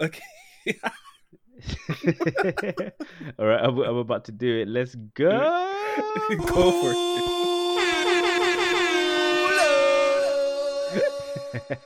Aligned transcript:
Okay. 0.00 0.22
All 3.38 3.46
right, 3.46 3.64
I'm, 3.64 3.78
I'm 3.78 3.96
about 3.96 4.24
to 4.26 4.32
do 4.32 4.60
it. 4.60 4.68
Let's 4.68 4.94
go. 4.94 5.30
Go 6.46 6.70
for 6.82 6.92
it. 11.64 11.78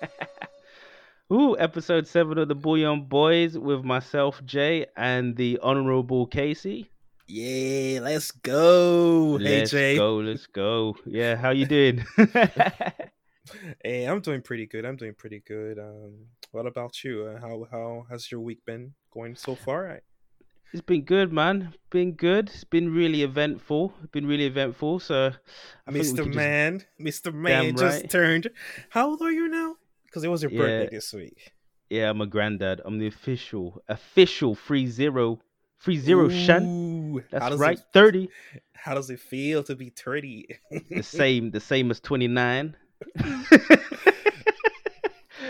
Ooh, 1.32 1.56
episode 1.58 2.06
seven 2.06 2.36
of 2.36 2.48
the 2.48 2.54
Bouyon 2.54 3.08
Boys 3.08 3.56
with 3.56 3.82
myself, 3.82 4.44
Jay, 4.44 4.84
and 4.94 5.34
the 5.36 5.58
Honorable 5.62 6.26
Casey. 6.26 6.90
Yeah, 7.26 8.00
let's 8.02 8.30
go. 8.30 9.38
Let's 9.40 9.70
hey 9.70 9.94
Jay. 9.94 9.96
go, 9.96 10.16
let's 10.16 10.46
go. 10.46 10.96
Yeah, 11.06 11.36
how 11.36 11.48
you 11.50 11.64
doing? 11.64 12.04
Hey, 13.84 14.04
I'm 14.04 14.20
doing 14.20 14.42
pretty 14.42 14.66
good. 14.66 14.84
I'm 14.84 14.96
doing 14.96 15.14
pretty 15.14 15.40
good. 15.46 15.78
Um, 15.78 16.26
what 16.52 16.66
about 16.66 17.02
you? 17.02 17.26
Uh, 17.26 17.40
how 17.40 17.66
how 17.70 18.06
has 18.10 18.30
your 18.30 18.40
week 18.40 18.64
been 18.64 18.94
going 19.12 19.34
so 19.34 19.54
far? 19.54 19.90
I, 19.90 20.00
it's 20.72 20.80
been 20.82 21.02
good, 21.02 21.32
man. 21.32 21.74
Been 21.90 22.12
good. 22.12 22.48
It's 22.48 22.64
been 22.64 22.94
really 22.94 23.22
eventful. 23.22 23.92
Been 24.12 24.26
really 24.26 24.46
eventful. 24.46 25.00
So, 25.00 25.32
I 25.86 25.90
Mr. 25.90 26.16
could 26.16 26.24
just- 26.26 26.36
Man, 26.36 26.84
Mr. 27.00 27.34
Man 27.34 27.76
just 27.76 28.00
right. 28.02 28.10
turned. 28.10 28.48
How 28.90 29.10
old 29.10 29.20
are 29.22 29.30
you 29.32 29.48
now? 29.48 29.76
Because 30.06 30.24
it 30.24 30.28
was 30.28 30.42
your 30.42 30.52
Yeah. 30.52 30.58
birthday 30.58 30.96
this 30.96 31.12
week. 31.12 31.52
yeah, 31.90 32.08
I'm 32.10 32.20
a 32.22 32.26
granddad. 32.26 32.80
I'm 32.86 32.98
the 32.98 33.06
official, 33.06 33.82
official 33.88 34.54
free 34.54 34.86
zero, 34.86 35.40
free 35.78 35.98
zero 35.98 36.28
shan. 36.30 37.22
That's 37.30 37.56
right, 37.56 37.78
It, 37.78 37.84
thirty. 37.92 38.28
how 38.72 38.94
does 38.94 39.10
it 39.10 39.20
feel 39.20 39.62
to 39.64 39.74
be 39.76 39.90
30? 39.90 40.46
the 40.90 41.02
same 41.20 41.50
the 41.50 41.60
same 41.60 41.90
as 41.90 42.00
29 42.00 42.30
You're 42.54 42.64
in- 42.64 42.76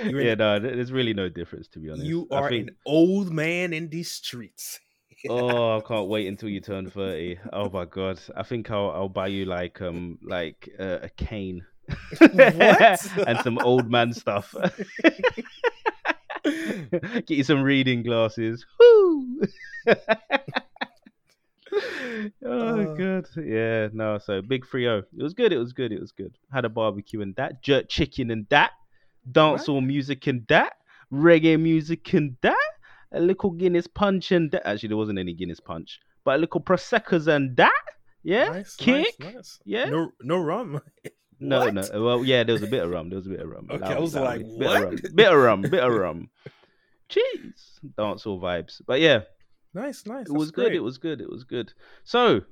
yeah 0.05 0.35
no 0.35 0.59
there's 0.59 0.93
really 0.93 1.15
no 1.15 1.29
difference 1.29 1.69
to 1.69 1.79
be 1.79 1.91
honest. 1.91 2.07
You 2.07 2.27
are 2.31 2.49
think, 2.49 2.69
an 2.69 2.77
old 2.87 3.33
man 3.33 3.73
in 3.73 3.89
these 3.89 4.11
streets. 4.11 4.81
oh 5.29 5.79
i 5.79 5.81
can't 5.81 6.09
wait 6.09 6.27
until 6.27 6.49
you 6.49 6.61
turn 6.61 6.91
30 6.91 7.39
oh 7.53 7.71
my 7.71 7.85
god. 7.85 8.19
I 8.37 8.43
think 8.43 8.71
i'll, 8.71 8.91
I'll 8.91 9.09
buy 9.09 9.29
you 9.29 9.45
like 9.45 9.81
um 9.81 10.19
like 10.23 10.69
uh, 10.79 10.99
a 11.03 11.09
cane. 11.11 11.65
And 12.21 13.39
some 13.43 13.59
old 13.59 13.91
man 13.91 14.13
stuff. 14.13 14.55
Get 16.45 17.31
you 17.31 17.45
some 17.45 17.63
reading 17.63 18.03
glasses. 18.03 18.67
Woo! 18.79 19.43
oh 22.45 22.81
Uh. 22.81 22.95
god. 22.95 23.27
Yeah 23.37 23.89
no 23.93 24.19
so 24.19 24.43
big 24.43 24.67
three 24.67 24.87
o 24.89 24.99
it 24.99 25.23
was 25.23 25.35
good 25.35 25.53
it 25.53 25.59
was 25.59 25.73
good 25.73 25.93
it 25.93 26.01
was 26.01 26.13
good. 26.13 26.37
Had 26.53 26.65
a 26.65 26.69
barbecue 26.69 27.21
and 27.21 27.35
that 27.37 27.63
jerk 27.63 27.89
chicken 27.89 28.31
and 28.31 28.47
that 28.51 28.73
dancehall 29.31 29.85
music 29.85 30.27
and 30.27 30.47
that 30.49 30.75
reggae 31.13 31.59
music 31.61 32.13
and 32.15 32.37
that 32.43 32.57
a 33.13 33.21
little 33.21 33.51
guinness 33.51 33.87
punch 33.87 34.33
and 34.33 34.51
that. 34.53 34.67
Actually 34.67 34.89
there 34.89 34.97
wasn't 34.97 35.19
any 35.19 35.35
guinness 35.35 35.61
punch 35.61 36.01
but 36.25 36.37
a 36.37 36.39
little 36.39 36.61
prosecco's 36.61 37.27
and 37.29 37.57
that. 37.57 37.83
Yeah 38.23 38.49
nice, 38.49 38.77
kick. 38.77 39.19
nice, 39.19 39.35
nice. 39.35 39.59
yeah. 39.65 39.87
No, 39.87 40.13
no 40.23 40.39
rum. 40.39 40.81
no 41.41 41.69
no. 41.71 41.83
Well 41.95 42.25
yeah 42.25 42.45
there 42.45 42.53
was 42.53 42.63
a 42.63 42.69
bit 42.69 42.83
of 42.85 42.91
rum 42.91 43.09
there 43.11 43.17
was 43.19 43.27
a 43.27 43.31
bit 43.31 43.41
of 43.41 43.49
rum. 43.49 43.67
Okay, 43.71 43.85
I 43.95 43.99
was 43.99 44.15
allow 44.15 44.27
like, 44.27 44.43
me. 44.43 44.59
bit 44.59 44.69
of 44.69 44.83
rum 44.83 44.93
what? 44.93 45.17
bit 45.17 45.33
of 45.33 45.39
rum 45.39 45.63
bit 45.63 45.83
of 45.83 45.93
rum. 45.93 46.31
Jeez. 47.11 47.81
Dancehall 47.99 48.41
vibes. 48.41 48.81
But 48.87 49.01
yeah 49.01 49.23
Nice, 49.75 50.07
nice. 50.07 50.27
it 50.27 50.33
was 50.33 50.51
good. 50.51 50.75
It 50.75 50.83
was 50.83 50.99
good. 50.99 51.21
It 51.21 51.31
was 51.31 51.45
good. 51.45 51.73
So, 52.05 52.43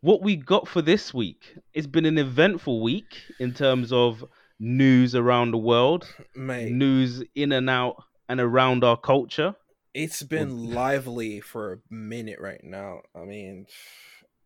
what 0.00 0.22
we 0.22 0.36
got 0.36 0.68
for 0.68 0.82
this 0.82 1.14
week? 1.14 1.56
It's 1.72 1.86
been 1.86 2.04
an 2.04 2.18
eventful 2.18 2.82
week 2.82 3.16
in 3.38 3.54
terms 3.54 3.92
of 3.92 4.24
news 4.58 5.14
around 5.14 5.52
the 5.52 5.58
world, 5.58 6.06
mate. 6.34 6.72
news 6.72 7.22
in 7.34 7.52
and 7.52 7.70
out 7.70 8.02
and 8.28 8.40
around 8.40 8.84
our 8.84 8.96
culture. 8.96 9.54
It's 9.94 10.22
been 10.22 10.72
lively 10.72 11.40
for 11.40 11.72
a 11.72 11.78
minute 11.92 12.38
right 12.40 12.62
now. 12.62 13.00
I 13.14 13.24
mean, 13.24 13.66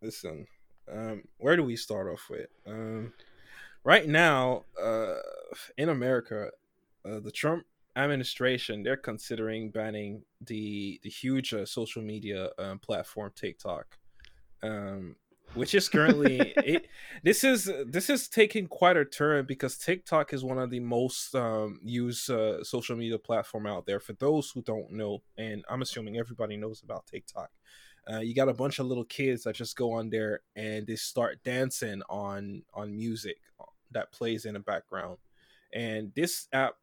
listen, 0.00 0.46
um, 0.90 1.24
where 1.38 1.56
do 1.56 1.64
we 1.64 1.76
start 1.76 2.10
off 2.10 2.28
with? 2.30 2.46
Um, 2.66 3.12
right 3.84 4.06
now, 4.06 4.64
uh, 4.80 5.16
in 5.76 5.88
America, 5.88 6.50
uh, 7.04 7.20
the 7.20 7.32
Trump 7.32 7.64
administration 7.96 8.82
they're 8.82 8.96
considering 8.96 9.70
banning 9.70 10.22
the 10.40 10.98
the 11.02 11.10
huge 11.10 11.52
uh, 11.52 11.66
social 11.66 12.02
media 12.02 12.50
um, 12.58 12.78
platform 12.78 13.30
TikTok, 13.34 13.98
um, 14.62 15.16
which 15.54 15.74
is 15.74 15.88
currently 15.88 16.38
it. 16.56 16.86
This 17.22 17.44
is 17.44 17.70
this 17.86 18.08
is 18.08 18.28
taking 18.28 18.66
quite 18.66 18.96
a 18.96 19.04
turn 19.04 19.44
because 19.46 19.76
TikTok 19.76 20.32
is 20.32 20.44
one 20.44 20.58
of 20.58 20.70
the 20.70 20.80
most 20.80 21.34
um, 21.34 21.80
used 21.82 22.30
uh, 22.30 22.64
social 22.64 22.96
media 22.96 23.18
platform 23.18 23.66
out 23.66 23.86
there. 23.86 24.00
For 24.00 24.14
those 24.14 24.50
who 24.50 24.62
don't 24.62 24.92
know, 24.92 25.22
and 25.36 25.64
I'm 25.68 25.82
assuming 25.82 26.16
everybody 26.16 26.56
knows 26.56 26.82
about 26.82 27.06
TikTok. 27.06 27.50
Uh, 28.10 28.18
you 28.18 28.34
got 28.34 28.48
a 28.48 28.54
bunch 28.54 28.80
of 28.80 28.86
little 28.86 29.04
kids 29.04 29.44
that 29.44 29.54
just 29.54 29.76
go 29.76 29.92
on 29.92 30.10
there 30.10 30.40
and 30.56 30.84
they 30.88 30.96
start 30.96 31.38
dancing 31.44 32.02
on 32.08 32.62
on 32.74 32.96
music 32.96 33.36
that 33.92 34.12
plays 34.12 34.44
in 34.44 34.54
the 34.54 34.60
background. 34.60 35.18
And 35.72 36.12
this 36.14 36.48
app 36.52 36.74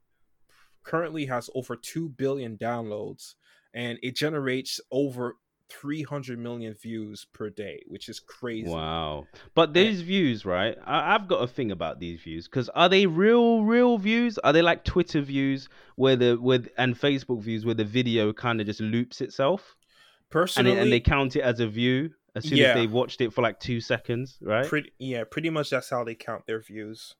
currently 0.83 1.25
has 1.25 1.49
over 1.55 1.75
2 1.75 2.09
billion 2.09 2.57
downloads 2.57 3.35
and 3.73 3.99
it 4.01 4.15
generates 4.15 4.79
over 4.91 5.35
300 5.69 6.39
million 6.39 6.73
views 6.73 7.27
per 7.31 7.49
day, 7.51 7.83
which 7.87 8.09
is 8.09 8.19
crazy. 8.19 8.67
Wow! 8.67 9.27
But 9.53 9.73
these 9.75 10.01
views, 10.01 10.43
right? 10.43 10.75
I- 10.83 11.13
I've 11.13 11.27
got 11.27 11.43
a 11.43 11.47
thing 11.47 11.69
about 11.71 11.99
these 11.99 12.19
views 12.21 12.47
because 12.47 12.69
are 12.69 12.89
they 12.89 13.05
real, 13.05 13.63
real 13.63 13.99
views? 13.99 14.39
Are 14.39 14.51
they 14.51 14.63
like 14.63 14.83
Twitter 14.83 15.21
views 15.21 15.69
where 15.95 16.15
the 16.15 16.37
with 16.41 16.69
and 16.77 16.99
Facebook 16.99 17.41
views 17.43 17.65
where 17.65 17.75
the 17.75 17.85
video 17.85 18.33
kind 18.33 18.59
of 18.59 18.65
just 18.65 18.81
loops 18.81 19.21
itself 19.21 19.75
and, 19.77 20.31
Personally, 20.31 20.71
it, 20.71 20.77
and 20.79 20.91
they 20.91 20.99
count 20.99 21.35
it 21.35 21.41
as 21.41 21.59
a 21.59 21.67
view 21.67 22.11
as 22.35 22.45
soon 22.47 22.57
Yeah. 22.57 22.69
as 22.69 22.75
they've 22.75 22.91
watched 22.91 23.21
it 23.21 23.31
for 23.33 23.41
like 23.43 23.59
two 23.59 23.79
seconds, 23.79 24.39
right? 24.41 24.65
pretty 24.67 24.91
yeah, 24.97 25.23
pretty 25.23 25.51
much 25.51 25.69
that's 25.69 25.89
how 25.91 26.03
they 26.03 26.15
count 26.15 26.47
their 26.47 26.61
views. 26.61 27.15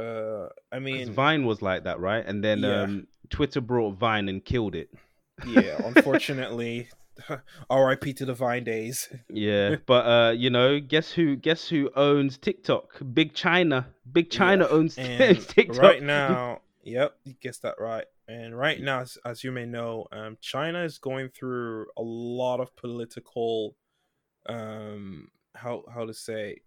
Uh, 0.00 0.48
I 0.72 0.78
mean, 0.78 1.12
Vine 1.12 1.44
was 1.46 1.62
like 1.62 1.84
that, 1.84 2.00
right? 2.00 2.24
And 2.26 2.42
then 2.42 2.62
Yeah. 2.64 2.82
um, 2.82 3.06
Twitter 3.28 3.60
brought 3.60 3.96
Vine 3.98 4.28
and 4.28 4.44
killed 4.44 4.74
it. 4.74 4.90
yeah, 5.46 5.78
unfortunately, 5.84 6.88
R.I.P. 7.70 8.12
to 8.14 8.24
the 8.24 8.34
Vine 8.34 8.64
days. 8.64 9.08
Yeah, 9.28 9.76
but 9.86 10.06
uh, 10.06 10.30
you 10.32 10.50
know, 10.50 10.80
guess 10.80 11.12
who? 11.12 11.36
Guess 11.36 11.68
who 11.68 11.90
owns 11.94 12.38
TikTok? 12.38 12.98
Big 13.12 13.34
China. 13.34 13.86
Big 14.10 14.30
China 14.30 14.64
Yeah, 14.64 14.74
owns 14.76 14.96
And 14.98 15.38
TikTok. 15.48 15.76
right 15.82 16.02
now, 16.02 16.60
yep, 16.82 17.16
you 17.24 17.34
guessed 17.40 17.62
that 17.62 17.76
right. 17.78 18.06
And 18.26 18.56
right 18.56 18.80
now, 18.80 19.00
as, 19.00 19.18
as 19.24 19.42
you 19.44 19.50
may 19.50 19.66
know, 19.66 20.06
um, 20.12 20.38
China 20.40 20.84
is 20.84 20.98
going 20.98 21.30
through 21.30 21.86
a 21.96 22.02
lot 22.02 22.60
of 22.60 22.74
political, 22.76 23.76
um, 24.46 25.28
how 25.54 25.84
how 25.92 26.06
to 26.06 26.14
say, 26.14 26.58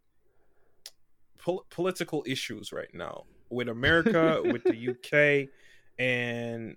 pol- 1.44 1.66
political 1.70 2.24
issues 2.26 2.72
right 2.72 2.94
now 2.94 3.26
with 3.50 3.70
America, 3.70 4.42
with 4.44 4.64
the 4.64 4.90
UK, 4.90 5.50
and 6.00 6.76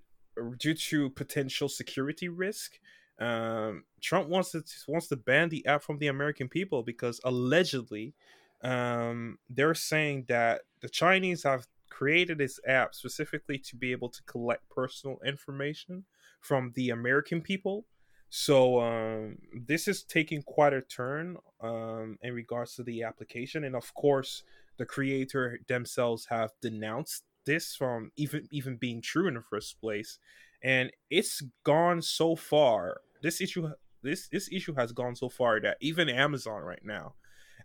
due 0.58 0.74
to 0.74 1.10
potential 1.10 1.68
security 1.68 2.28
risk, 2.28 2.78
um, 3.18 3.84
Trump 4.02 4.28
wants 4.28 4.52
to 4.52 4.62
wants 4.88 5.08
to 5.08 5.16
ban 5.16 5.48
the 5.48 5.64
app 5.66 5.82
from 5.82 5.98
the 5.98 6.08
American 6.08 6.48
people 6.48 6.82
because 6.82 7.20
allegedly, 7.24 8.14
um, 8.62 9.38
they're 9.48 9.74
saying 9.74 10.26
that 10.28 10.62
the 10.80 10.88
Chinese 10.88 11.42
have 11.44 11.66
created 11.88 12.36
this 12.38 12.60
app 12.66 12.94
specifically 12.94 13.58
to 13.58 13.76
be 13.76 13.92
able 13.92 14.10
to 14.10 14.22
collect 14.24 14.68
personal 14.68 15.18
information 15.24 16.04
from 16.40 16.72
the 16.74 16.90
American 16.90 17.40
people. 17.40 17.86
So 18.28 18.80
um, 18.80 19.38
this 19.52 19.88
is 19.88 20.02
taking 20.02 20.42
quite 20.42 20.72
a 20.72 20.82
turn 20.82 21.36
um, 21.60 22.18
in 22.22 22.34
regards 22.34 22.74
to 22.74 22.82
the 22.82 23.02
application, 23.02 23.64
and 23.64 23.76
of 23.76 23.94
course, 23.94 24.42
the 24.78 24.86
creator 24.86 25.60
themselves 25.68 26.26
have 26.26 26.50
denounced 26.60 27.24
this 27.46 27.74
from 27.76 28.10
even 28.16 28.46
even 28.50 28.76
being 28.76 29.00
true 29.00 29.28
in 29.28 29.34
the 29.34 29.42
first 29.42 29.80
place, 29.80 30.18
and 30.62 30.90
it's 31.10 31.42
gone 31.64 32.02
so 32.02 32.36
far. 32.36 33.00
This 33.22 33.40
issue 33.40 33.70
this 34.02 34.28
this 34.28 34.48
issue 34.52 34.74
has 34.74 34.92
gone 34.92 35.16
so 35.16 35.28
far 35.28 35.60
that 35.60 35.78
even 35.80 36.08
Amazon 36.08 36.62
right 36.62 36.84
now 36.84 37.14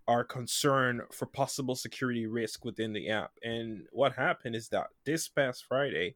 are 0.07 0.23
concerned 0.23 1.01
for 1.11 1.25
possible 1.25 1.75
security 1.75 2.25
risk 2.25 2.65
within 2.65 2.93
the 2.93 3.09
app. 3.09 3.31
And 3.43 3.83
what 3.91 4.13
happened 4.13 4.55
is 4.55 4.69
that 4.69 4.87
this 5.05 5.27
past 5.27 5.65
Friday, 5.67 6.15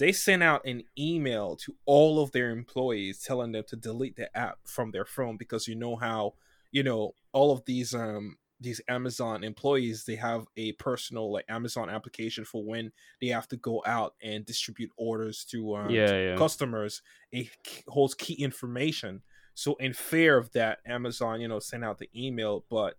they 0.00 0.10
sent 0.12 0.42
out 0.42 0.64
an 0.66 0.82
email 0.98 1.54
to 1.56 1.76
all 1.86 2.20
of 2.20 2.32
their 2.32 2.50
employees 2.50 3.22
telling 3.22 3.52
them 3.52 3.62
to 3.68 3.76
delete 3.76 4.16
the 4.16 4.36
app 4.36 4.58
from 4.64 4.90
their 4.90 5.04
phone 5.04 5.36
because 5.36 5.68
you 5.68 5.76
know 5.76 5.94
how, 5.94 6.34
you 6.72 6.82
know, 6.82 7.12
all 7.32 7.52
of 7.52 7.64
these 7.66 7.94
um 7.94 8.36
these 8.62 8.80
Amazon 8.88 9.42
employees 9.42 10.04
they 10.04 10.16
have 10.16 10.44
a 10.56 10.72
personal 10.72 11.32
like 11.32 11.46
Amazon 11.48 11.88
application 11.88 12.44
for 12.44 12.62
when 12.62 12.92
they 13.20 13.28
have 13.28 13.48
to 13.48 13.56
go 13.56 13.82
out 13.86 14.14
and 14.22 14.44
distribute 14.44 14.90
orders 14.98 15.44
to 15.46 15.76
um, 15.76 15.90
Yeah, 15.90 16.18
yeah. 16.18 16.36
customers. 16.36 17.00
It 17.32 17.48
holds 17.88 18.14
key 18.14 18.34
information. 18.34 19.22
So 19.54 19.76
in 19.76 19.92
fear 19.94 20.36
of 20.36 20.50
that, 20.52 20.78
Amazon, 20.86 21.40
you 21.40 21.48
know, 21.48 21.58
sent 21.58 21.84
out 21.84 21.98
the 21.98 22.10
email, 22.14 22.64
but 22.70 22.96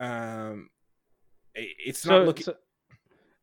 um, 0.00 0.68
it- 1.54 1.76
it's 1.86 2.04
not 2.06 2.24
looking. 2.26 2.44
so, 2.44 2.54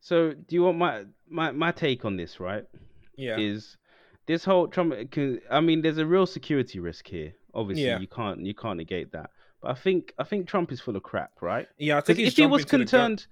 so, 0.00 0.32
do 0.32 0.54
you 0.54 0.62
want 0.62 0.78
my 0.78 1.04
my 1.28 1.50
my 1.52 1.72
take 1.72 2.04
on 2.04 2.16
this? 2.16 2.40
Right? 2.40 2.64
yeah, 3.16 3.36
Is 3.38 3.76
this 4.26 4.44
whole 4.44 4.68
Trump. 4.68 4.94
I 5.50 5.60
mean, 5.60 5.82
there's 5.82 5.98
a 5.98 6.06
real 6.06 6.26
security 6.26 6.78
risk 6.78 7.08
here. 7.08 7.32
Obviously, 7.54 7.86
Yeah. 7.86 7.98
you 7.98 8.06
can't 8.06 8.44
you 8.44 8.54
can't 8.54 8.76
negate 8.78 9.12
that. 9.12 9.30
But 9.60 9.72
I 9.72 9.74
think 9.74 10.14
I 10.18 10.24
think 10.24 10.46
Trump 10.46 10.70
is 10.70 10.80
full 10.80 10.96
of 10.96 11.02
crap, 11.02 11.32
right? 11.40 11.66
Yeah, 11.78 11.98
I 11.98 12.00
think 12.00 12.18
he's 12.18 12.28
if 12.28 12.36
he 12.36 12.46
was 12.46 12.62
jumping 12.64 12.70
to 12.70 12.78
the 12.78 12.84
gun. 12.84 13.10
concerned, 13.10 13.26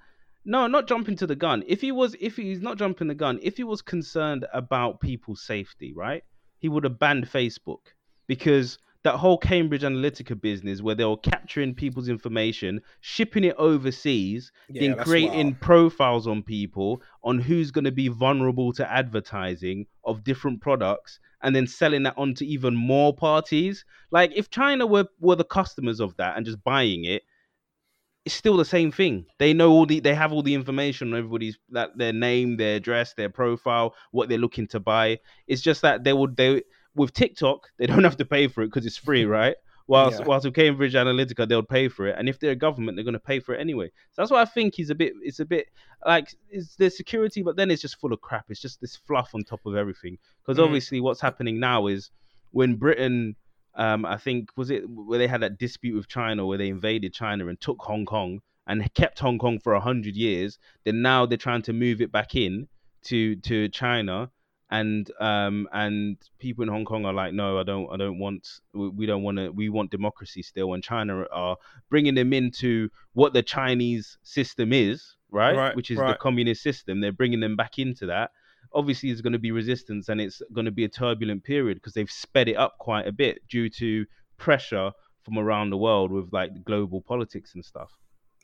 no, 0.45 0.67
not 0.67 0.89
jumping 0.89 1.17
to 1.17 1.27
the 1.27 1.37
gun. 1.37 1.63
If 1.67 1.81
he 1.81 1.93
was, 1.93 2.17
if 2.21 2.37
he's 2.37 2.61
not 2.61 2.79
jumping 2.79 3.07
the 3.09 3.15
gun, 3.15 3.39
if 3.43 3.57
he 3.57 3.65
was 3.65 3.83
concerned 3.83 4.47
about 4.53 5.01
people's 5.01 5.43
safety, 5.43 5.93
right, 5.95 6.25
he 6.59 6.69
would 6.69 6.85
have 6.85 6.99
banned 6.99 7.29
Facebook 7.31 7.93
because 8.27 8.79
that 9.03 9.17
whole 9.17 9.39
Cambridge 9.39 9.83
Analytica 9.83 10.41
business 10.41 10.83
where 10.83 10.95
they 10.95 11.05
were 11.05 11.17
capturing 11.17 11.75
people's 11.75 12.09
information, 12.09 12.81
shipping 13.01 13.45
it 13.45 13.55
overseas, 13.57 14.53
Yeah, 14.69 14.81
then 14.95 15.05
creating 15.05 15.47
wild. 15.47 15.61
profiles 15.61 16.27
on 16.27 16.43
people 16.43 17.03
on 17.23 17.39
who's 17.39 17.71
going 17.71 17.85
to 17.85 17.93
be 17.93 18.09
vulnerable 18.09 18.73
to 18.75 18.91
advertising 18.91 19.87
of 20.05 20.25
different 20.25 20.61
products 20.61 21.21
and 21.43 21.55
then 21.55 21.67
selling 21.67 22.03
that 22.05 22.15
on 22.17 22.35
to 22.35 22.47
even 22.47 22.75
more 22.75 23.15
parties. 23.15 23.85
Like 24.11 24.33
if 24.35 24.51
china 24.51 24.87
were 24.87 25.07
were 25.21 25.37
the 25.37 25.45
customers 25.45 26.01
of 26.01 26.17
that 26.17 26.37
and 26.37 26.47
just 26.47 26.63
buying 26.65 27.05
it 27.05 27.23
it's 28.27 28.35
still 28.35 28.57
the 28.57 28.65
same 28.65 28.91
thing. 28.91 29.25
They 29.39 29.55
know 29.55 29.71
all 29.71 29.87
the 29.87 30.01
they 30.01 30.13
have 30.13 30.33
all 30.33 30.43
the 30.43 30.55
information 30.55 31.13
on 31.13 31.19
everybody's 31.19 31.59
that 31.71 31.97
their 31.97 32.13
name 32.13 32.57
their 32.57 32.75
address 32.77 33.15
their 33.15 33.31
profile 33.31 33.95
what 34.11 34.29
they're 34.29 34.37
looking 34.37 34.67
to 34.69 34.81
buy. 34.81 35.21
It's 35.47 35.63
just 35.63 35.83
that 35.83 36.03
they 36.03 36.13
would 36.13 36.37
they 36.37 36.65
with 36.97 37.13
tiktok 37.13 37.69
they 37.79 37.87
don't 37.87 38.05
have 38.11 38.17
to 38.17 38.25
pay 38.25 38.49
for 38.49 38.63
it 38.63 38.67
because 38.69 38.87
it's 38.87 38.97
free 38.97 39.25
right 39.41 39.57
whilst 39.89 40.19
Yeah. 40.21 40.27
whilst 40.27 40.45
with 40.45 40.55
cambridge 40.55 40.95
analytica 40.95 41.47
they'll 41.49 41.63
pay 41.63 41.89
for 41.89 42.07
it 42.09 42.17
and 42.19 42.29
if 42.29 42.41
they're 42.41 42.51
a 42.53 42.57
government 42.57 42.97
they're 42.97 43.05
going 43.05 43.13
to 43.15 43.21
pay 43.21 43.39
for 43.41 43.55
it 43.55 43.61
anyway 43.61 43.87
so 44.13 44.23
that's 44.23 44.31
why 44.31 44.41
i 44.43 44.45
think 44.45 44.75
he's 44.75 44.91
a 44.91 44.95
bit 44.95 45.13
it's 45.23 45.39
a 45.41 45.45
bit 45.45 45.67
like 46.05 46.35
it's 46.51 46.75
the 46.77 46.91
security 46.91 47.43
but 47.43 47.57
then 47.57 47.71
it's 47.71 47.83
just 47.83 48.01
full 48.01 48.13
of 48.13 48.21
crap 48.21 48.47
it's 48.49 48.61
just 48.61 48.81
this 48.81 48.97
fluff 48.97 49.31
on 49.35 49.45
top 49.45 49.61
of 49.67 49.77
everything 49.77 50.19
because 50.43 50.59
Mhm. 50.59 50.65
obviously 50.65 51.01
what's 51.01 51.21
happening 51.21 51.61
now 51.61 51.87
is 51.87 52.11
when 52.51 52.75
britain 52.77 53.37
um, 53.79 54.07
I 54.07 54.17
think 54.17 54.49
was 54.57 54.71
it 54.71 54.89
where 54.89 55.19
they 55.19 55.27
had 55.27 55.43
that 55.43 55.59
dispute 55.59 55.95
with 55.95 56.09
China 56.09 56.47
where 56.47 56.57
they 56.57 56.69
invaded 56.71 57.13
China 57.13 57.47
and 57.49 57.61
took 57.61 57.77
Hong 57.83 58.07
Kong 58.07 58.41
and 58.67 58.83
kept 58.95 59.19
Hong 59.19 59.39
Kong 59.39 59.59
for 59.61 59.75
a 59.75 59.81
hundred 59.81 60.17
years. 60.17 60.59
Then 60.87 61.03
now 61.03 61.27
they're 61.27 61.37
trying 61.37 61.61
to 61.61 61.75
move 61.75 62.01
it 62.01 62.11
back 62.11 62.35
in 62.35 62.69
to 63.03 63.37
to 63.37 63.69
China, 63.69 64.31
and 64.71 65.11
um 65.21 65.69
and 65.73 66.17
people 66.39 66.63
in 66.63 66.69
Hong 66.69 66.85
Kong 66.85 67.05
are 67.05 67.13
like, 67.13 67.33
no, 67.33 67.59
I 67.59 67.63
don't, 67.63 67.89
I 67.93 67.97
don't 67.97 68.19
want, 68.19 68.49
we 68.73 68.89
we 68.89 69.07
don't 69.07 69.23
want 69.23 69.39
to, 69.39 69.51
we 69.51 69.69
want 69.69 69.91
democracy 69.91 70.43
still. 70.43 70.75
And 70.75 70.83
China 70.83 71.25
are 71.33 71.57
bringing 71.89 72.15
them 72.15 72.33
into 72.33 72.89
what 73.13 73.33
the 73.33 73.43
Chinese 73.43 74.19
system 74.23 74.73
is, 74.73 75.17
right? 75.31 75.57
Right, 75.57 75.77
Which 75.77 75.91
is 75.91 75.99
the 75.99 76.17
communist 76.21 76.63
system. 76.63 77.01
They're 77.01 77.13
bringing 77.13 77.41
them 77.41 77.57
back 77.57 77.79
into 77.79 78.07
that 78.07 78.31
obviously 78.73 79.09
there's 79.09 79.23
going 79.23 79.33
to 79.33 79.39
be 79.39 79.53
resistance 79.53 80.09
and 80.09 80.21
it's 80.21 80.43
going 80.53 80.65
to 80.65 80.71
be 80.71 80.85
a 80.85 80.89
turbulent 80.89 81.43
period 81.45 81.77
because 81.77 81.95
they've 81.95 82.11
sped 82.11 82.49
it 82.49 82.57
up 82.57 82.77
quite 82.79 83.07
a 83.07 83.13
bit 83.13 83.39
due 83.49 83.69
to 83.71 84.05
pressure 84.37 84.93
from 85.23 85.39
around 85.39 85.71
the 85.71 85.77
world 85.77 86.13
with 86.13 86.33
like 86.33 86.65
global 86.65 87.01
politics 87.01 87.55
and 87.55 87.65
stuff. 87.65 87.91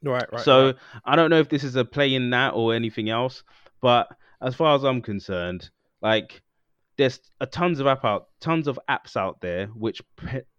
Right, 0.02 0.26
right. 0.32 0.42
so 0.42 0.66
right. 0.66 0.76
I 1.04 1.16
don't 1.16 1.30
know 1.30 1.38
if 1.38 1.48
this 1.48 1.62
is 1.62 1.76
a 1.76 1.84
play 1.84 2.14
in 2.14 2.30
that 2.30 2.54
or 2.54 2.74
anything 2.74 3.08
else, 3.08 3.44
but 3.80 4.08
as 4.40 4.54
far 4.54 4.74
as 4.74 4.82
I'm 4.82 5.00
concerned, 5.00 5.70
like 6.02 6.42
there's 6.98 7.20
a 7.40 7.46
tons 7.46 7.80
of 7.80 7.86
app 7.86 8.04
out, 8.04 8.28
tons 8.40 8.68
of 8.68 8.78
apps 8.88 9.16
out 9.16 9.40
there 9.40 9.66
which 9.68 10.02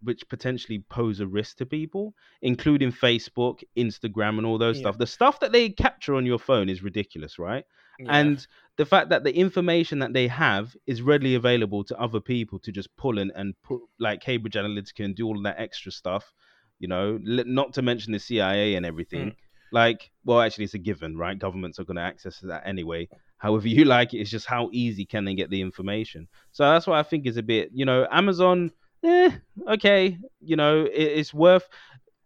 which 0.02 0.28
potentially 0.28 0.84
pose 0.90 1.20
a 1.20 1.26
risk 1.26 1.58
to 1.58 1.66
people, 1.66 2.14
including 2.42 2.90
Facebook, 2.90 3.62
Instagram, 3.76 4.38
and 4.38 4.46
all 4.46 4.58
those 4.58 4.76
Yeah. 4.78 4.82
stuff. 4.82 4.98
The 4.98 5.06
stuff 5.06 5.40
that 5.40 5.52
they 5.52 5.68
capture 5.70 6.16
on 6.16 6.26
your 6.26 6.38
phone 6.38 6.68
is 6.68 6.82
ridiculous, 6.82 7.38
right? 7.38 7.64
Yeah. 8.00 8.06
and 8.10 8.44
the 8.76 8.84
fact 8.84 9.10
that 9.10 9.22
the 9.22 9.32
information 9.32 10.00
that 10.00 10.12
they 10.12 10.26
have 10.26 10.76
is 10.84 11.00
readily 11.00 11.36
available 11.36 11.84
to 11.84 11.96
other 12.00 12.18
people 12.18 12.58
to 12.58 12.72
just 12.72 12.88
pull 12.96 13.18
in 13.18 13.30
and 13.36 13.54
put 13.62 13.80
like 14.00 14.20
Cambridge 14.20 14.54
Analytica 14.54 15.04
and 15.04 15.14
do 15.14 15.28
all 15.28 15.40
that 15.42 15.60
extra 15.60 15.92
stuff, 15.92 16.34
you 16.80 16.88
know, 16.88 17.16
not 17.22 17.74
to 17.74 17.82
mention 17.82 18.12
the 18.12 18.18
CIA 18.18 18.74
and 18.74 18.84
everything. 18.84 19.30
Mm. 19.30 19.36
Like, 19.70 20.10
well, 20.24 20.40
actually, 20.40 20.64
it's 20.64 20.74
a 20.74 20.78
given, 20.78 21.16
right? 21.16 21.38
Governments 21.38 21.78
are 21.78 21.84
going 21.84 21.96
to 21.96 22.02
access 22.02 22.40
that 22.40 22.66
anyway. 22.66 23.08
However, 23.44 23.68
you 23.68 23.84
like 23.96 24.14
it, 24.14 24.18
it's 24.20 24.30
just 24.30 24.46
how 24.46 24.70
easy 24.72 25.04
can 25.04 25.26
they 25.26 25.34
get 25.34 25.50
the 25.50 25.60
information. 25.60 26.28
So 26.52 26.64
that's 26.64 26.86
what 26.86 26.98
I 26.98 27.02
think 27.02 27.26
is 27.26 27.36
a 27.36 27.42
bit, 27.42 27.70
you 27.74 27.84
know, 27.84 28.06
Amazon, 28.10 28.72
eh, 29.04 29.30
okay, 29.68 30.16
you 30.40 30.56
know, 30.56 30.86
it, 30.86 31.08
it's 31.20 31.34
worth. 31.34 31.68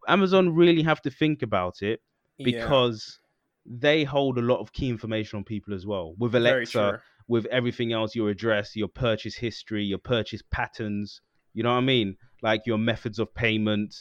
Amazon 0.06 0.55
really 0.55 0.82
have 0.85 1.03
to 1.03 1.11
think 1.11 1.43
about 1.43 1.82
it 1.82 2.00
Yeah, 2.38 2.44
because 2.44 3.19
they 3.67 4.05
hold 4.05 4.38
a 4.38 4.43
lot 4.43 4.61
of 4.61 4.73
key 4.73 4.88
information 4.88 5.38
on 5.38 5.44
people 5.44 5.75
as 5.75 5.85
well. 5.85 6.15
With 6.19 6.35
Alexa, 6.37 7.00
with 7.26 7.47
everything 7.47 7.93
else, 7.93 8.14
your 8.14 8.31
address, 8.31 8.76
your 8.76 8.88
purchase 8.88 9.35
history, 9.35 9.85
your 9.85 9.99
purchase 9.99 10.43
patterns, 10.53 11.21
you 11.53 11.62
know 11.64 11.73
what 11.73 11.79
I 11.79 11.93
mean? 11.94 12.17
Like 12.43 12.62
your 12.64 12.79
methods 12.79 13.19
of 13.19 13.35
payment, 13.35 13.93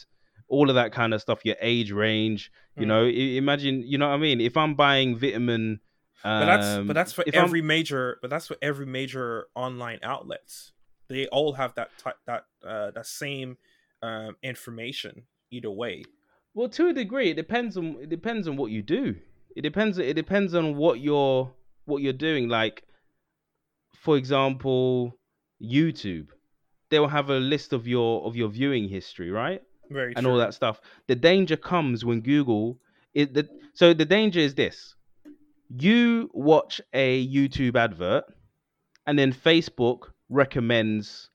all 0.50 0.70
of 0.70 0.76
that 0.76 0.92
kind 0.94 1.14
of 1.16 1.22
stuff, 1.22 1.44
your 1.44 1.58
age 1.62 1.92
range, 1.92 2.52
you 2.78 2.86
Mm. 2.86 2.88
know, 2.88 3.06
imagine, 3.06 3.84
you 3.86 3.98
know 3.98 4.08
what 4.08 4.14
I 4.16 4.18
mean? 4.20 4.40
If 4.40 4.56
I'm 4.56 4.76
buying 4.76 5.18
vitamin 5.18 5.80
But 6.24 6.46
that's 6.46 6.68
um, 6.68 6.88
but 6.88 6.94
that's 6.94 7.14
for 7.14 7.24
if 7.28 7.36
I'm- 7.36 7.44
every 7.46 7.62
major 7.62 8.18
but 8.22 8.30
that's 8.30 8.48
for 8.48 8.58
every 8.62 8.86
major 8.86 9.48
online 9.56 10.00
outlets. 10.04 10.72
They 11.10 11.28
all 11.28 11.54
have 11.54 11.74
that 11.76 11.90
type 11.98 12.16
that 12.26 12.44
uh 12.66 12.92
that 12.92 13.06
same 13.06 13.58
um 14.02 14.36
information 14.44 15.24
either 15.52 15.72
way. 15.72 16.04
Well, 16.54 16.70
to 16.70 16.88
a 16.88 16.94
degree, 16.94 17.30
it 17.30 17.36
depends 17.36 17.78
on 17.78 17.98
it 18.02 18.10
depends 18.10 18.48
on 18.48 18.58
what 18.58 18.72
you 18.72 18.82
do. 18.82 19.16
It 19.56 19.62
depends. 19.62 19.98
It 20.00 20.16
depends 20.16 20.54
on 20.54 20.76
what 20.76 21.00
you're 21.00 21.54
what 21.86 22.02
you're 22.02 22.14
doing. 22.14 22.50
Like, 22.50 22.84
for 23.96 24.18
example, 24.18 25.14
YouTube, 25.62 26.28
they 26.90 27.00
will 27.00 27.08
have 27.08 27.30
a 27.30 27.38
list 27.40 27.74
of 27.74 27.88
your 27.88 28.26
of 28.26 28.36
your 28.36 28.50
viewing 28.50 28.90
history, 28.90 29.32
right, 29.32 29.62
Very 29.90 30.14
and 30.16 30.24
true. 30.24 30.34
all 30.34 30.38
that 30.40 30.54
stuff. 30.54 30.80
The 31.08 31.16
danger 31.16 31.58
comes 31.58 32.04
when 32.04 32.22
Google 32.22 32.80
it. 33.14 33.34
The, 33.34 33.48
so 33.74 33.94
the 33.94 34.06
danger 34.06 34.40
is 34.40 34.56
this: 34.56 34.96
you 35.70 36.30
watch 36.34 36.82
a 36.94 37.28
YouTube 37.28 37.76
advert, 37.76 38.26
and 39.06 39.18
then 39.18 39.34
Facebook 39.34 40.12
recommends 40.30 41.30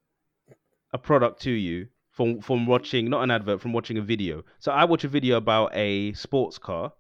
a 0.93 0.99
product 0.99 1.43
to 1.43 1.51
you 1.51 1.89
from 2.11 2.41
from 2.41 2.67
watching 2.67 3.09
not 3.09 3.23
an 3.23 3.31
advert 3.31 3.61
from 3.61 3.73
watching 3.73 3.99
a 3.99 4.03
video. 4.03 4.43
So 4.59 4.73
I 4.73 4.85
watch 4.85 5.05
a 5.05 5.09
video 5.09 5.37
about 5.37 5.71
a 5.75 6.13
sports 6.13 6.59
car, 6.59 6.93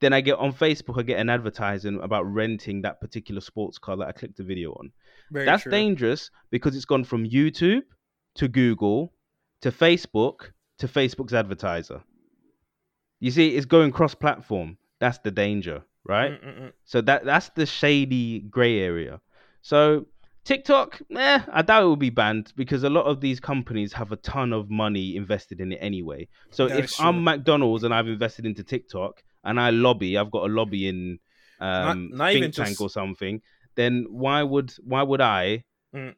then 0.00 0.12
I 0.12 0.20
get 0.20 0.38
on 0.38 0.52
Facebook 0.52 0.98
I 0.98 1.02
get 1.02 1.18
an 1.18 1.30
advertising 1.30 2.00
about 2.00 2.22
renting 2.22 2.82
that 2.82 3.00
particular 3.00 3.40
sports 3.40 3.78
car 3.78 3.96
that 3.96 4.08
I 4.08 4.12
clicked 4.12 4.36
the 4.36 4.44
video 4.44 4.72
on. 4.72 4.92
Very 5.30 5.44
That's 5.44 5.62
true. 5.62 5.72
dangerous 5.72 6.30
because 6.50 6.76
it's 6.76 6.84
gone 6.84 7.04
from 7.04 7.26
YouTube 7.26 7.82
to 8.36 8.48
Google 8.48 9.12
to 9.62 9.72
Facebook 9.72 10.52
to 10.78 10.86
Facebook's 10.86 11.34
advertiser. 11.34 12.02
You 13.20 13.32
see, 13.32 13.56
it's 13.56 13.66
going 13.66 13.90
cross-platform. 13.90 14.78
That's 15.00 15.18
the 15.18 15.32
danger, 15.32 15.82
right? 16.08 16.32
Mm-mm-mm. 16.42 16.72
So 16.84 17.00
that 17.02 17.24
that's 17.24 17.50
the 17.50 17.66
shady 17.66 18.40
gray 18.40 18.80
area. 18.80 19.20
So 19.62 20.06
TikTok, 20.44 21.00
eh, 21.14 21.40
I 21.52 21.62
doubt 21.62 21.82
it 21.82 21.86
will 21.86 21.96
be 21.96 22.10
banned 22.10 22.52
because 22.56 22.82
a 22.82 22.90
lot 22.90 23.04
of 23.04 23.20
these 23.20 23.38
companies 23.38 23.92
have 23.92 24.10
a 24.12 24.16
ton 24.16 24.52
of 24.52 24.70
money 24.70 25.14
invested 25.16 25.60
in 25.60 25.72
it 25.72 25.78
anyway. 25.80 26.26
So 26.50 26.68
That 26.68 26.78
if. 26.78 26.98
I'm 27.00 27.22
McDonald's 27.22 27.84
and 27.84 27.92
I've 27.92 28.08
invested 28.08 28.46
into 28.46 28.64
TikTok 28.64 29.22
and 29.44 29.60
I 29.60 29.70
lobby, 29.70 30.16
I've 30.16 30.30
got 30.30 30.48
a 30.50 30.52
lobby 30.52 30.88
in 30.88 31.18
um, 31.60 32.10
not 32.12 32.30
even 32.34 32.44
think 32.44 32.54
tank 32.54 32.68
just- 32.70 32.80
or 32.80 32.88
something, 32.88 33.42
then 33.74 34.06
why 34.08 34.42
would 34.42 34.72
why 34.84 35.02
would 35.02 35.20
I 35.20 35.64
Mm. 35.94 36.14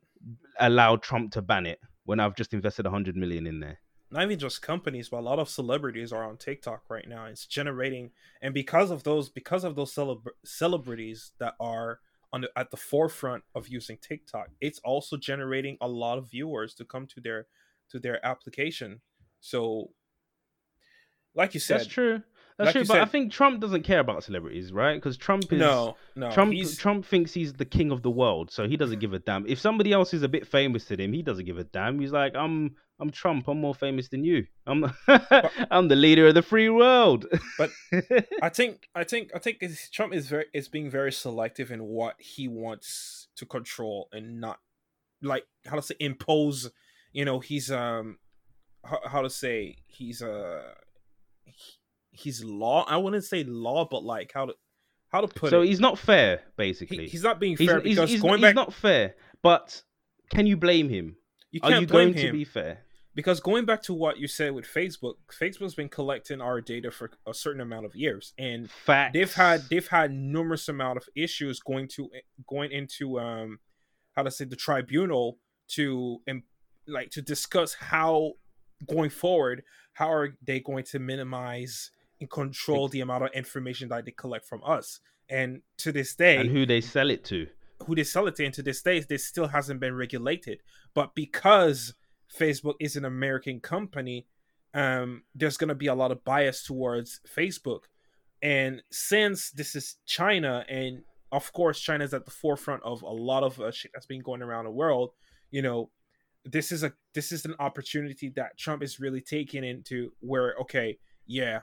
allow 0.59 0.97
Trump 0.97 1.33
to 1.33 1.43
ban 1.43 1.65
it 1.65 1.79
when 2.05 2.19
I've 2.21 2.35
just 2.35 2.53
invested 2.53 2.87
a 2.87 2.91
hundred 2.91 3.17
million 3.17 3.47
in 3.47 3.61
there? 3.61 3.79
Not 4.11 4.25
even 4.25 4.39
just 4.39 4.63
companies, 4.63 5.09
but 5.09 5.19
a 5.19 5.21
lot 5.21 5.39
of 5.39 5.49
celebrities 5.49 6.13
are 6.13 6.25
on 6.25 6.37
TikTok 6.37 6.83
right 6.89 7.09
now. 7.09 7.27
It's 7.27 7.47
generating, 7.47 8.11
and 8.43 8.53
because 8.53 8.91
of 8.91 9.05
those, 9.05 9.29
because 9.29 9.65
of 9.65 9.77
those 9.77 9.95
celebr- 9.95 10.33
celebrities 10.45 11.33
that 11.39 11.55
are 11.61 12.01
on 12.33 12.43
the, 12.43 12.51
at 12.57 12.71
the 12.71 12.77
forefront 12.77 13.45
of 13.55 13.69
using 13.69 13.99
TikTok, 13.99 14.49
it's 14.61 14.81
also 14.81 15.17
generating 15.17 15.77
a 15.81 15.89
lot 15.89 16.19
of 16.19 16.31
viewers 16.31 16.75
to 16.75 16.85
come 16.85 17.07
to 17.09 17.21
their 17.21 17.47
to 17.91 17.99
their 17.99 18.25
application. 18.25 19.01
So, 19.41 19.91
like 21.35 21.55
you 21.55 21.61
said, 21.61 21.81
That's 21.81 21.89
true. 21.89 22.23
That's 22.65 22.75
like 22.75 22.87
true. 22.87 22.95
But 22.95 23.01
I 23.03 23.05
think 23.07 23.33
Trump 23.33 23.61
doesn't 23.61 23.83
care 23.83 24.01
about 24.01 24.23
celebrities, 24.25 24.73
right? 24.73 24.95
Because 24.95 25.17
Trump 25.17 25.53
is 25.53 25.59
no, 25.59 25.97
no, 26.15 26.31
Trump 26.31 26.53
he's 26.53 26.77
Trump 26.77 27.05
thinks 27.07 27.33
he's 27.33 27.53
the 27.55 27.65
king 27.65 27.91
of 27.91 28.03
the 28.03 28.11
world, 28.11 28.51
so 28.51 28.69
he 28.69 28.77
doesn't 28.77 28.99
give 28.99 29.13
a 29.15 29.19
damn. 29.19 29.47
If 29.47 29.59
somebody 29.59 29.93
else 29.93 30.13
is 30.13 30.23
a 30.23 30.29
bit 30.29 30.47
famous 30.47 30.85
to 30.87 30.97
him, 30.97 31.13
he 31.13 31.23
doesn't 31.23 31.45
give 31.47 31.59
a 31.59 31.65
damn. 31.65 31.99
He's 31.99 32.13
like, 32.13 32.35
I'm 32.35 32.77
I'm 33.01 33.11
Trump. 33.11 33.49
I'm 33.49 33.61
more 33.61 33.75
famous 33.75 34.09
than 34.09 34.25
you. 34.25 34.47
I'm 34.67 34.93
I'm 35.71 35.89
the 35.89 35.97
leader 35.97 36.27
of 36.29 36.35
the 36.35 36.43
free 36.43 36.69
world. 36.69 37.27
But- 37.57 37.71
I 38.43 38.51
think 38.51 38.89
I 38.95 39.05
think 39.05 39.31
I 39.35 39.39
think 39.39 39.63
Trump 39.93 40.13
is 40.15 40.29
very 40.29 40.47
is 40.53 40.69
being 40.69 40.91
very 40.91 41.13
selective 41.13 41.71
in 41.71 41.85
what 41.85 42.17
he 42.19 42.47
wants 42.47 43.29
to 43.37 43.47
control 43.47 44.09
and 44.13 44.41
not 44.41 44.59
like 45.23 45.45
how 45.67 45.77
to 45.77 45.83
say 45.83 45.95
impose. 45.99 46.71
You 47.13 47.25
know, 47.25 47.41
he's 47.41 47.71
um 47.71 48.19
how, 48.85 49.01
how 49.07 49.23
to 49.23 49.31
say 49.31 49.79
he's 49.87 50.21
uh 50.23 50.63
he- 51.45 51.79
he's 52.21 52.45
law. 52.45 52.85
I 52.89 52.97
wouldn't 52.97 53.25
say 53.25 53.45
law, 53.45 53.87
but 53.91 54.03
like 54.05 54.31
how 54.35 54.47
to 54.47 54.55
how 55.09 55.21
to 55.23 55.29
put 55.29 55.51
so 55.51 55.61
it. 55.61 55.65
So 55.65 55.69
he's 55.69 55.81
not 55.81 55.99
fair, 55.99 56.37
He- 56.39 56.43
basically. 56.57 57.09
he's 57.09 57.23
not 57.25 57.41
being 57.41 57.57
fair 57.57 57.81
he's- 57.81 57.97
because 57.97 58.11
he's- 58.11 58.23
going 58.23 58.35
he's 58.39 58.43
back. 58.43 58.55
not 58.55 58.73
fair. 58.73 59.15
But 59.43 59.83
can 60.31 60.47
you 60.47 60.57
blame 60.57 60.89
him? 60.89 61.17
You 61.51 61.61
can't 61.61 61.81
you 61.81 61.87
blame 61.87 62.13
going 62.13 62.19
him 62.19 62.27
to 62.27 62.33
be 62.33 62.45
fair? 62.45 62.85
because 63.13 63.41
going 63.41 63.65
back 63.65 63.83
to 63.83 63.93
what 63.93 64.19
you 64.19 64.29
said 64.29 64.53
with 64.53 64.65
Facebook, 64.65 65.15
Facebook's 65.33 65.75
been 65.75 65.89
collecting 65.89 66.41
our 66.41 66.61
data 66.61 66.93
for 66.93 67.11
a 67.27 67.35
certain 67.35 67.61
amount 67.61 67.85
of 67.85 67.97
years, 67.97 68.33
and 68.39 68.71
Facts. 68.71 69.13
they've 69.15 69.35
had 69.35 69.63
they've 69.69 69.89
had 69.89 70.13
numerous 70.13 70.69
amount 70.69 70.97
of 70.97 71.09
issues 71.17 71.59
going 71.59 71.89
to 71.89 72.09
going 72.49 72.71
into 72.71 73.19
um 73.19 73.59
how 74.15 74.23
to 74.23 74.31
say 74.31 74.45
the 74.45 74.55
tribunal 74.57 75.39
to 75.71 76.23
and 76.29 76.43
like 76.87 77.11
to 77.11 77.21
discuss 77.23 77.75
how 77.75 78.33
going 78.87 79.11
forward 79.11 79.63
how 79.95 80.11
are 80.13 80.37
they 80.43 80.61
going 80.61 80.85
to 80.85 80.99
minimize 80.99 81.91
control 82.29 82.89
the 82.89 83.01
amount 83.01 83.25
of 83.25 83.31
information 83.33 83.89
that 83.89 84.05
they 84.05 84.11
collect 84.11 84.47
from 84.47 84.63
us. 84.65 85.01
And 85.29 85.63
to 85.79 85.93
this 85.93 86.15
day 86.15 86.39
and 86.39 86.51
who 86.51 86.67
they 86.67 86.81
sell 86.81 87.09
it 87.11 87.25
to. 87.27 87.47
who 87.87 87.95
they 87.95 88.05
sell 88.05 88.27
it 88.27 88.37
to 88.37 88.45
and 88.45 88.55
to 88.55 88.63
this 88.63 88.83
day 88.83 89.01
this 89.01 89.25
still 89.25 89.49
hasn't 89.49 89.81
been 89.81 89.95
regulated. 89.95 90.61
But 90.95 91.15
because 91.15 91.95
facebook 92.39 92.75
is 92.79 92.95
an 92.95 93.05
american 93.05 93.59
company 93.59 94.25
um 94.73 95.23
there's 95.35 95.57
going 95.57 95.69
to 95.69 95.75
be 95.75 95.89
a 95.89 95.95
lot 95.95 96.13
of 96.13 96.25
bias 96.25 96.65
towards 96.65 97.21
facebook. 97.37 97.85
And 98.43 98.83
since 98.91 99.51
this 99.51 99.75
is 99.75 99.97
china 100.07 100.65
and 100.69 101.03
of 101.33 101.53
course 101.53 101.81
china's 101.81 102.13
at 102.15 102.25
the 102.25 102.31
forefront 102.31 102.83
of 102.83 103.03
a 103.03 103.09
lot 103.09 103.43
of 103.43 103.61
uh, 103.61 103.71
shit 103.71 103.91
that's 103.95 104.07
been 104.07 104.23
going 104.23 104.43
around 104.43 104.65
the 104.65 104.71
world 104.71 105.11
you 105.51 105.63
know 105.63 105.91
this 106.45 106.73
is 106.73 106.83
a 106.83 106.93
this 107.15 107.33
is 107.33 107.45
an 107.45 107.55
opportunity 107.59 108.33
that 108.35 108.59
trump 108.59 108.83
is 108.83 109.01
really 109.01 109.21
taking 109.21 109.65
into 109.65 110.11
where 110.21 110.55
okay 110.61 110.99
yeah 111.27 111.61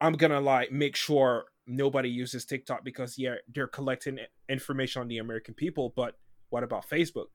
i'm 0.00 0.12
gonna 0.14 0.40
like 0.40 0.70
make 0.72 0.96
sure 0.96 1.44
nobody 1.66 2.08
uses 2.08 2.44
tiktok 2.44 2.84
because 2.84 3.18
yeah 3.18 3.34
they're 3.54 3.66
collecting 3.66 4.18
information 4.48 5.02
on 5.02 5.08
the 5.08 5.18
american 5.18 5.54
people 5.54 5.92
but 5.96 6.14
what 6.50 6.62
about 6.62 6.88
facebook 6.88 7.26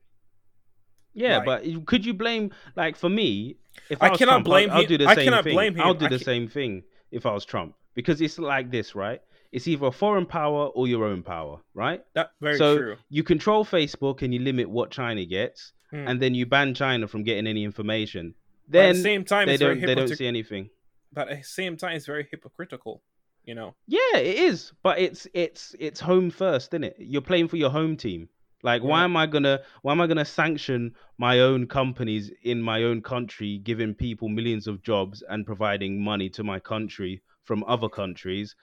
Yeah, 1.13 1.37
Like- 1.39 1.45
but 1.45 1.85
could 1.85 2.05
you 2.05 2.13
blame 2.13 2.51
like 2.77 2.95
for 2.95 3.09
me? 3.09 3.57
If 3.89 4.01
I 4.01 4.05
I, 4.07 4.09
cannot 4.17 4.31
Trump, 4.33 4.45
blame 4.45 4.69
I'll, 4.69 4.75
I'll 4.77 4.81
him- 4.83 4.87
do 4.89 4.97
the 4.97 5.07
I 5.07 5.15
same 5.15 5.25
cannot 5.25 5.43
thing. 5.43 5.53
blame 5.53 5.75
him. 5.75 5.81
I'll 5.81 5.93
do 5.93 6.05
I 6.05 6.09
the 6.09 6.19
ca- 6.19 6.23
same 6.31 6.47
thing 6.47 6.83
if 7.11 7.25
I 7.25 7.33
was 7.33 7.43
Trump 7.45 7.75
because 7.95 8.21
it's 8.21 8.39
like 8.39 8.71
this, 8.71 8.95
right? 8.95 9.19
It's 9.51 9.67
either 9.67 9.87
a 9.87 9.91
foreign 9.91 10.25
power 10.25 10.67
or 10.67 10.87
your 10.87 11.03
own 11.11 11.21
power, 11.23 11.59
right? 11.73 12.01
that 12.13 12.31
very 12.39 12.57
so 12.57 12.77
true 12.77 12.95
you 13.09 13.23
control 13.23 13.65
Facebook 13.65 14.21
and 14.21 14.33
you 14.33 14.39
limit 14.39 14.69
what 14.69 14.89
China 14.91 15.25
gets, 15.25 15.73
Hmm. 15.91 16.07
and 16.07 16.21
then 16.21 16.33
you 16.33 16.45
ban 16.45 16.73
China 16.73 17.05
from 17.09 17.23
getting 17.23 17.45
any 17.47 17.63
information. 17.65 18.33
but 18.69 18.77
at 18.79 18.81
Then 18.81 18.95
the 18.95 19.01
same 19.11 19.23
time 19.25 19.45
they 19.47 19.57
don't 19.57 19.81
they 19.81 19.95
don't 19.95 20.15
see 20.15 20.27
anything. 20.35 20.69
But 21.13 21.29
at 21.29 21.37
the 21.37 21.43
same 21.43 21.77
time 21.77 21.95
it's 21.95 22.05
very 22.05 22.27
hypocritical 22.29 23.01
you 23.45 23.55
know 23.55 23.75
Yeah, 23.87 24.17
it 24.17 24.37
is, 24.37 24.71
but 24.83 24.99
it's 24.99 25.27
it's 25.33 25.75
it's 25.79 25.99
home 25.99 26.29
first, 26.29 26.73
isn't 26.73 26.83
it? 26.83 26.95
You're 26.99 27.21
playing 27.21 27.47
for 27.47 27.57
your 27.57 27.71
home 27.71 27.97
team. 27.97 28.29
Like, 28.63 28.83
why 28.83 29.03
am 29.03 29.17
I 29.17 29.25
gonna 29.25 29.61
why 29.81 29.91
am 29.91 30.01
I 30.01 30.07
gonna 30.07 30.25
sanction 30.25 30.93
my 31.17 31.39
own 31.39 31.65
companies 31.67 32.31
in 32.43 32.61
my 32.61 32.83
own 32.83 33.01
country, 33.01 33.57
giving 33.57 33.95
people 33.95 34.29
millions 34.29 34.67
of 34.67 34.83
jobs 34.83 35.23
and 35.27 35.45
providing 35.45 36.03
money 36.03 36.29
to 36.29 36.43
my 36.43 36.59
country 36.59 37.23
from 37.43 37.63
other 37.67 37.89
countries, 37.89 38.55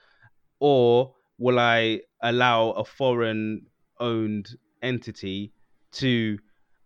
or 0.60 1.14
will 1.38 1.58
I 1.58 2.02
allow 2.22 2.70
a 2.70 2.84
foreign 2.84 3.66
owned 3.98 4.56
entity 4.82 5.52
to 5.92 6.38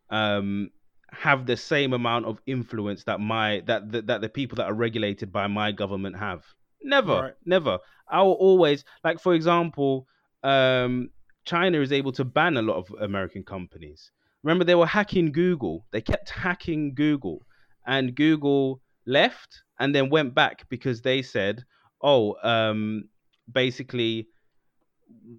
um 0.08 0.70
have 1.12 1.46
the 1.46 1.56
same 1.56 1.92
amount 1.92 2.26
of 2.26 2.40
influence 2.46 3.04
that 3.04 3.20
my 3.20 3.60
that, 3.66 3.90
that 3.92 4.06
that 4.06 4.20
the 4.20 4.28
people 4.28 4.56
that 4.56 4.66
are 4.66 4.74
regulated 4.74 5.30
by 5.32 5.46
my 5.46 5.72
government 5.72 6.16
have. 6.16 6.44
Never 6.82 7.22
Right. 7.22 7.34
never. 7.44 7.78
I'll 8.08 8.32
always 8.32 8.84
like 9.04 9.20
for 9.20 9.34
example 9.34 10.06
um 10.42 11.10
china 11.44 11.80
is 11.80 11.92
able 11.92 12.12
to 12.12 12.24
ban 12.24 12.56
a 12.56 12.62
lot 12.62 12.76
of 12.76 12.90
american 13.00 13.44
companies. 13.44 14.10
Remember 14.42 14.64
they 14.64 14.74
were 14.74 14.86
hacking 14.86 15.32
google. 15.32 15.86
They 15.92 16.00
kept 16.00 16.30
hacking 16.30 16.94
google. 16.94 17.46
And 17.86 18.14
google 18.14 18.80
left 19.06 19.62
and 19.78 19.94
then 19.94 20.08
went 20.10 20.34
back 20.34 20.68
because 20.68 21.02
they 21.02 21.22
said 21.22 21.64
oh 22.02 22.36
um 22.42 23.08
basically 23.52 24.28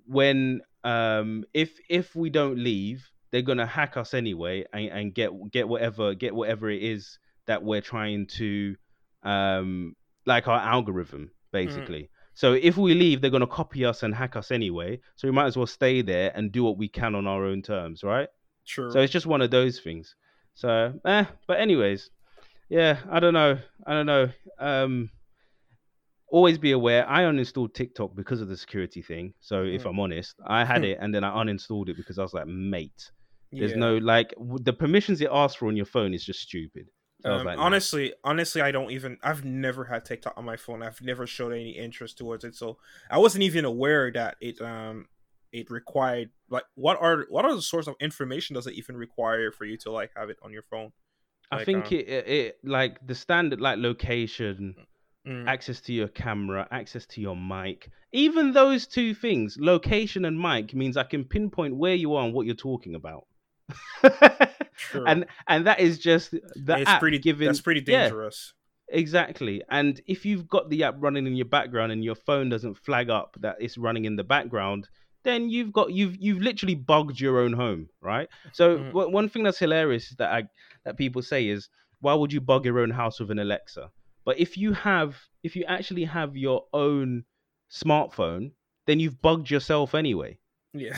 when 0.05 0.61
um 0.83 1.43
if 1.53 1.79
if 1.89 2.15
we 2.15 2.29
don't 2.29 2.57
leave 2.57 3.09
they're 3.33 3.41
gonna 3.41 3.65
hack 3.65 3.97
us 3.97 4.13
anyway 4.13 4.63
and, 4.71 4.85
and 4.89 5.13
get 5.15 5.31
get 5.51 5.67
whatever 5.67 6.13
get 6.13 6.33
whatever 6.35 6.69
it 6.69 6.81
is 6.83 7.17
that 7.47 7.63
we're 7.63 7.81
trying 7.81 8.27
to 8.27 8.75
um 9.23 9.95
like 10.25 10.47
our 10.47 10.59
algorithm 10.59 11.31
basically. 11.51 12.09
So 12.35 12.53
if 12.53 12.77
we 12.77 12.93
leave 12.93 13.21
they're 13.21 13.31
gonna 13.31 13.47
copy 13.47 13.83
us 13.85 14.03
and 14.03 14.13
hack 14.15 14.35
us 14.35 14.51
anyway. 14.51 14.99
So 15.15 15.27
we 15.27 15.31
might 15.33 15.47
as 15.47 15.57
well 15.57 15.65
stay 15.67 16.03
there 16.03 16.31
and 16.35 16.51
do 16.51 16.63
what 16.63 16.77
we 16.77 16.87
can 16.87 17.15
on 17.15 17.27
our 17.27 17.43
own 17.43 17.61
terms 17.63 18.03
right? 18.03 18.29
True. 18.65 18.91
so 18.91 19.01
it's 19.01 19.11
just 19.11 19.25
one 19.25 19.41
of 19.41 19.51
those 19.51 19.79
things. 19.79 20.15
So 20.53 20.93
eh, 21.05 21.25
but 21.47 21.59
anyways 21.59 22.09
yeah 22.69 22.99
i 23.11 23.19
don't 23.19 23.33
know 23.33 23.57
i 23.87 23.93
don't 23.93 24.05
know. 24.05 24.29
Um 24.59 25.09
always 26.27 26.57
be 26.57 26.71
aware 26.71 27.07
i 27.09 27.23
uninstalled 27.23 27.73
tiktok 27.73 28.15
because 28.15 28.41
of 28.41 28.47
the 28.47 28.57
security 28.57 29.01
thing. 29.01 29.33
So 29.39 29.63
if 29.63 29.83
Mm. 29.83 29.89
i'm 29.89 29.99
honest 29.99 30.35
i 30.47 30.63
had 30.65 30.83
it 30.91 30.97
and 31.01 31.13
then 31.13 31.23
i 31.23 31.31
uninstalled 31.43 31.89
it 31.89 31.97
because 31.97 32.17
i 32.19 32.23
was 32.23 32.33
like 32.33 32.47
mate 32.47 33.11
there's 33.59 33.75
Yeah. 33.75 33.75
no 33.75 33.97
like 33.97 34.29
w- 34.35 34.59
the 34.63 34.73
permissions 34.73 35.21
it 35.21 35.29
asks 35.31 35.57
for 35.57 35.67
on 35.67 35.75
your 35.77 35.85
phone 35.85 36.13
is 36.13 36.25
just 36.25 36.41
stupid 36.41 36.87
Um, 37.25 37.45
like, 37.45 37.55
honestly, 37.55 38.13
honestly, 38.25 38.61
I 38.61 38.71
don't 38.71 38.91
even. 38.91 39.17
I've 39.23 39.45
never 39.45 39.85
had 39.85 40.03
TikTok 40.03 40.33
on 40.37 40.43
my 40.43 40.57
phone. 40.57 40.83
I've 40.83 41.01
never 41.01 41.25
showed 41.25 41.53
any 41.53 41.71
interest 41.71 42.17
towards 42.17 42.43
it, 42.43 42.53
so 42.53 42.77
I 43.09 43.17
wasn't 43.17 43.43
even 43.43 43.63
aware 43.63 44.11
that 44.11 44.35
it 44.41 44.59
um 44.61 45.07
it 45.53 45.69
required 45.71 46.31
like 46.49 46.65
what 46.75 46.99
are 46.99 47.25
what 47.29 47.45
are 47.45 47.55
the 47.55 47.61
source 47.61 47.87
of 47.87 47.95
information 48.01 48.55
does 48.55 48.67
it 48.67 48.73
even 48.73 48.97
require 48.97 49.51
for 49.53 49.63
you 49.65 49.77
to 49.77 49.91
like 49.91 50.11
have 50.17 50.29
it 50.29 50.37
on 50.41 50.51
your 50.51 50.63
phone? 50.63 50.91
i 51.51 51.57
think 51.59 51.89
um, 51.89 51.93
it, 51.93 52.07
it 52.09 52.27
it 52.27 52.59
like 52.65 52.99
the 53.07 53.15
standard 53.15 53.61
like 53.61 53.77
location 53.77 54.75
Mm, 55.25 55.47
access 55.47 55.81
to 55.81 55.93
your 55.93 56.07
camera, 56.09 56.67
access 56.71 57.05
to 57.07 57.21
your 57.21 57.35
mic. 57.37 57.89
Even 58.13 58.53
those 58.53 58.87
two 58.87 59.13
things, 59.15 59.57
location 59.59 60.25
and 60.25 60.39
mic, 60.41 60.73
means 60.75 60.97
I 60.97 61.03
can 61.05 61.25
pinpoint 61.25 61.75
where 61.77 61.95
you 61.95 62.15
are 62.15 62.25
and 62.25 62.33
what 62.33 62.45
you're 62.45 62.55
talking 62.55 62.95
about. 62.95 63.27
And 65.07 65.25
and 65.47 65.65
that 65.67 65.79
is 65.79 65.99
just 65.99 66.31
the 66.31 66.79
it's 66.79 66.89
app 66.89 67.01
pretty. 67.01 67.19
giving 67.19 67.47
that's 67.47 67.61
pretty 67.61 67.81
yeah, 67.87 68.09
dangerous. 68.09 68.53
exactly. 68.89 69.63
And 69.69 69.99
if 70.07 70.25
you've 70.25 70.47
got 70.47 70.69
the 70.69 70.83
app 70.83 70.95
running 70.99 71.25
in 71.27 71.35
your 71.35 71.45
background 71.45 71.91
and 71.91 72.03
your 72.03 72.15
phone 72.15 72.49
doesn't 72.49 72.75
flag 72.77 73.09
up 73.09 73.35
that 73.41 73.57
it's 73.59 73.77
running 73.77 74.05
in 74.05 74.15
the 74.15 74.23
background, 74.23 74.87
then 75.23 75.49
you've 75.49 75.71
got 75.73 75.91
you've 75.91 76.15
you've 76.17 76.41
literally 76.41 76.75
bugged 76.75 77.19
your 77.19 77.39
own 77.39 77.53
home, 77.53 77.87
right? 78.01 78.27
So 78.51 78.79
Mhm. 78.79 78.91
one 78.91 79.11
one 79.11 79.29
thing 79.29 79.43
that's 79.43 79.59
hilarious 79.59 80.13
that 80.17 80.31
I 80.31 80.43
that 80.85 80.97
people 80.97 81.21
say 81.21 81.47
is 81.47 81.69
why 82.01 82.13
would 82.13 82.33
you 82.33 82.41
bug 82.41 82.65
your 82.65 82.79
own 82.79 82.91
house 82.91 83.19
with 83.19 83.31
an 83.31 83.39
Alexa? 83.39 83.89
But 84.25 84.39
if 84.39 84.57
you 84.57 84.73
have 84.73 85.17
if 85.43 85.55
you 85.55 85.63
actually 85.65 86.05
have 86.05 86.35
your 86.37 86.65
own 86.73 87.23
smartphone, 87.71 88.51
then 88.85 88.99
you've 88.99 89.21
bugged 89.21 89.49
yourself 89.49 89.95
anyway. 89.95 90.37
Yeah. 90.73 90.97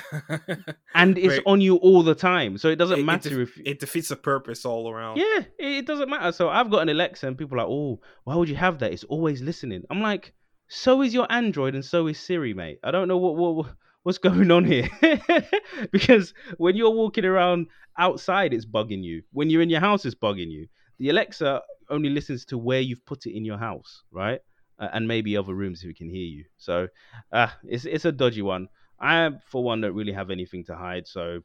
And 0.94 1.18
it's 1.18 1.28
Right. 1.36 1.44
on 1.46 1.62
you 1.62 1.76
all 1.78 2.02
the 2.04 2.16
time. 2.16 2.58
So 2.58 2.70
it 2.70 2.78
doesn't 2.78 3.00
It- 3.00 3.02
it 3.02 3.06
matter 3.06 3.30
def- 3.30 3.58
if 3.58 3.68
it 3.68 3.80
defeats 3.80 4.10
the 4.10 4.16
purpose 4.16 4.66
all 4.66 4.90
around. 4.90 5.18
yeah, 5.18 5.40
it, 5.60 5.72
it 5.80 5.86
doesn't 5.86 6.10
matter. 6.10 6.32
So 6.32 6.50
I've 6.50 6.70
got 6.72 6.82
an 6.84 6.90
Alexa, 6.90 7.28
and 7.28 7.38
people 7.38 7.56
are 7.58 7.64
like, 7.64 7.70
"Oh, 7.70 8.00
why 8.24 8.36
would 8.36 8.50
you 8.50 8.56
have 8.56 8.80
that? 8.80 8.94
It's 8.94 9.04
always 9.06 9.42
listening." 9.42 9.84
I'm 9.90 10.02
like, 10.02 10.34
"So 10.70 11.02
is 11.02 11.14
your 11.14 11.28
Android, 11.32 11.76
and 11.76 11.84
so 11.84 12.08
is 12.08 12.20
Siri, 12.20 12.54
mate. 12.54 12.80
I 12.84 12.92
don't 12.92 13.08
know 13.08 13.18
what 13.18 13.36
what 13.36 13.76
what's 14.04 14.18
going 14.30 14.50
on 14.52 14.64
here." 14.66 14.88
because 15.92 16.34
when 16.58 16.76
you're 16.76 16.92
walking 16.92 17.26
around 17.26 17.68
outside, 17.98 18.54
it's 18.54 18.66
bugging 18.66 19.04
you. 19.04 19.24
When 19.32 19.50
you're 19.50 19.62
in 19.62 19.70
your 19.70 19.82
house, 19.82 20.06
it's 20.06 20.16
bugging 20.16 20.52
you. 20.52 20.68
The 21.00 21.10
Alexa 21.10 21.62
only 21.90 22.10
listens 22.10 22.46
to 22.46 22.58
where 22.58 22.80
you've 22.82 23.06
put 23.06 23.26
it 23.26 23.36
in 23.36 23.46
your 23.46 23.58
house, 23.58 24.04
right? 24.12 24.40
Uh, 24.80 24.90
and 24.94 25.08
maybe 25.08 25.38
other 25.38 25.54
rooms 25.54 25.84
if 25.84 25.90
it 25.90 25.98
can 25.98 26.10
hear 26.10 26.26
you. 26.26 26.46
So, 26.58 26.88
uh, 27.32 27.48
it's 27.64 27.86
it's 27.86 28.06
a 28.06 28.12
dodgy 28.12 28.42
one. 28.42 28.68
I, 29.00 29.32
for 29.46 29.64
one, 29.64 29.82
don't 29.82 29.94
really 29.96 30.14
have 30.14 30.30
anything 30.30 30.64
to 30.66 30.76
hide, 30.76 31.08
so 31.08 31.42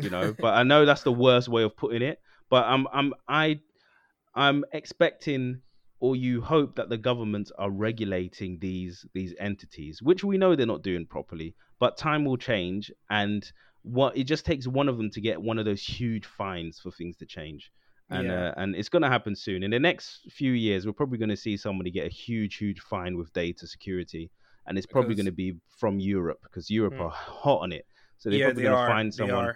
you 0.00 0.10
know. 0.10 0.34
but 0.40 0.54
I 0.54 0.62
know 0.62 0.84
that's 0.84 1.02
the 1.02 1.12
worst 1.12 1.48
way 1.48 1.62
of 1.62 1.76
putting 1.76 2.02
it. 2.02 2.20
But 2.50 2.64
I'm 2.64 2.86
I'm 2.92 3.14
I 3.28 3.60
I'm 4.34 4.64
expecting 4.72 5.62
or 5.98 6.14
you 6.14 6.42
hope 6.42 6.76
that 6.76 6.90
the 6.90 6.98
governments 6.98 7.50
are 7.58 7.70
regulating 7.70 8.58
these 8.60 9.04
these 9.14 9.34
entities, 9.40 10.02
which 10.02 10.22
we 10.24 10.36
know 10.38 10.54
they're 10.54 10.66
not 10.66 10.82
doing 10.82 11.06
properly. 11.06 11.54
But 11.78 11.96
time 11.96 12.24
will 12.24 12.36
change, 12.36 12.90
and 13.10 13.50
what 13.82 14.16
it 14.16 14.24
just 14.24 14.44
takes 14.44 14.66
one 14.66 14.88
of 14.88 14.96
them 14.96 15.10
to 15.10 15.20
get 15.20 15.40
one 15.40 15.58
of 15.58 15.64
those 15.64 15.82
huge 15.82 16.26
fines 16.26 16.78
for 16.80 16.90
things 16.90 17.16
to 17.18 17.26
change. 17.26 17.70
And 18.10 18.28
Yeah. 18.28 18.48
uh, 18.48 18.54
and 18.56 18.76
it's 18.76 18.88
gonna 18.88 19.08
happen 19.08 19.34
soon. 19.34 19.62
In 19.62 19.70
the 19.70 19.80
next 19.80 20.30
few 20.30 20.52
years, 20.52 20.86
we're 20.86 20.92
probably 20.92 21.18
gonna 21.18 21.36
see 21.36 21.56
somebody 21.56 21.90
get 21.90 22.06
a 22.06 22.10
huge, 22.10 22.56
huge 22.56 22.80
fine 22.80 23.16
with 23.16 23.32
data 23.32 23.66
security, 23.66 24.30
and 24.66 24.76
it's 24.78 24.86
probably 24.86 25.14
gonna 25.14 25.32
be 25.32 25.54
from 25.78 25.98
Europe 25.98 26.40
because 26.42 26.70
Europe 26.70 26.94
Mm. 26.94 27.00
are 27.02 27.10
hot 27.10 27.62
on 27.62 27.72
it. 27.72 27.86
So 28.18 28.30
they're 28.30 28.38
yeah, 28.38 28.46
probably 28.46 28.62
they 28.62 28.68
gonna 28.70 28.88
find 28.88 29.14
someone 29.14 29.54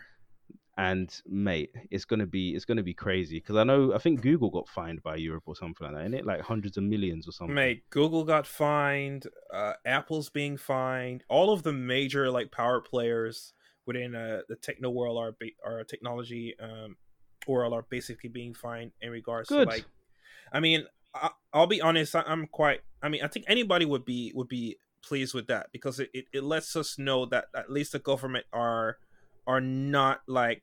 and 0.81 1.14
mate, 1.26 1.71
it's 1.90 2.07
gonna 2.07 2.26
be 2.26 2.55
it's 2.55 2.64
gonna 2.64 2.83
be 2.83 2.95
crazy 2.95 3.38
because 3.38 3.57
I 3.57 3.64
know 3.64 3.93
I 3.93 3.99
think 3.99 4.23
Google 4.23 4.49
got 4.50 4.67
fined 4.67 5.02
by 5.02 5.17
Europe 5.17 5.43
or 5.45 5.55
something 5.55 5.87
like 5.87 5.95
that, 5.95 6.00
isn't 6.02 6.14
it? 6.14 6.25
Like 6.25 6.40
hundreds 6.40 6.79
of 6.79 6.85
millions 6.85 7.29
or 7.29 7.33
something. 7.33 7.55
Mate, 7.55 7.83
Google 7.90 8.25
got 8.25 8.47
fined. 8.47 9.26
Uh, 9.52 9.75
Apple's 9.85 10.31
being 10.31 10.57
fined. 10.57 11.23
All 11.29 11.52
of 11.52 11.64
the 11.64 11.73
major 11.73 12.31
like 12.31 12.50
power 12.50 12.81
players 12.81 13.52
within 13.85 14.14
uh, 14.14 14.40
the 14.49 14.57
techno 14.57 14.88
world 14.88 15.19
are 15.19 15.37
are 15.64 15.85
technology 15.85 16.55
um, 16.59 16.97
world 17.47 17.75
are 17.75 17.85
basically 17.90 18.31
being 18.31 18.55
fined 18.55 18.93
in 19.02 19.11
regards 19.11 19.50
Good. 19.50 19.69
to 19.69 19.75
like. 19.75 19.85
I 20.50 20.61
mean, 20.61 20.85
I, 21.14 21.31
will 21.52 21.67
be 21.67 21.83
honest. 21.83 22.14
I, 22.17 22.25
am 22.26 22.47
quite. 22.47 22.81
I 23.02 23.11
mean, 23.11 23.23
I 23.23 23.29
think 23.29 23.45
anybody 23.49 23.85
would 23.85 24.07
be 24.07 24.33
would 24.35 24.49
be 24.49 24.79
pleased 25.02 25.35
with 25.35 25.47
that 25.49 25.69
because 25.73 26.00
it, 26.00 26.11
it, 26.12 26.26
it 26.33 26.45
lets 26.45 26.76
us 26.76 26.99
know 26.99 27.26
that 27.26 27.47
at 27.54 27.71
least 27.71 27.92
the 27.92 27.99
government 27.99 28.47
are 28.52 28.99
are 29.47 29.61
not 29.61 30.21
like 30.26 30.62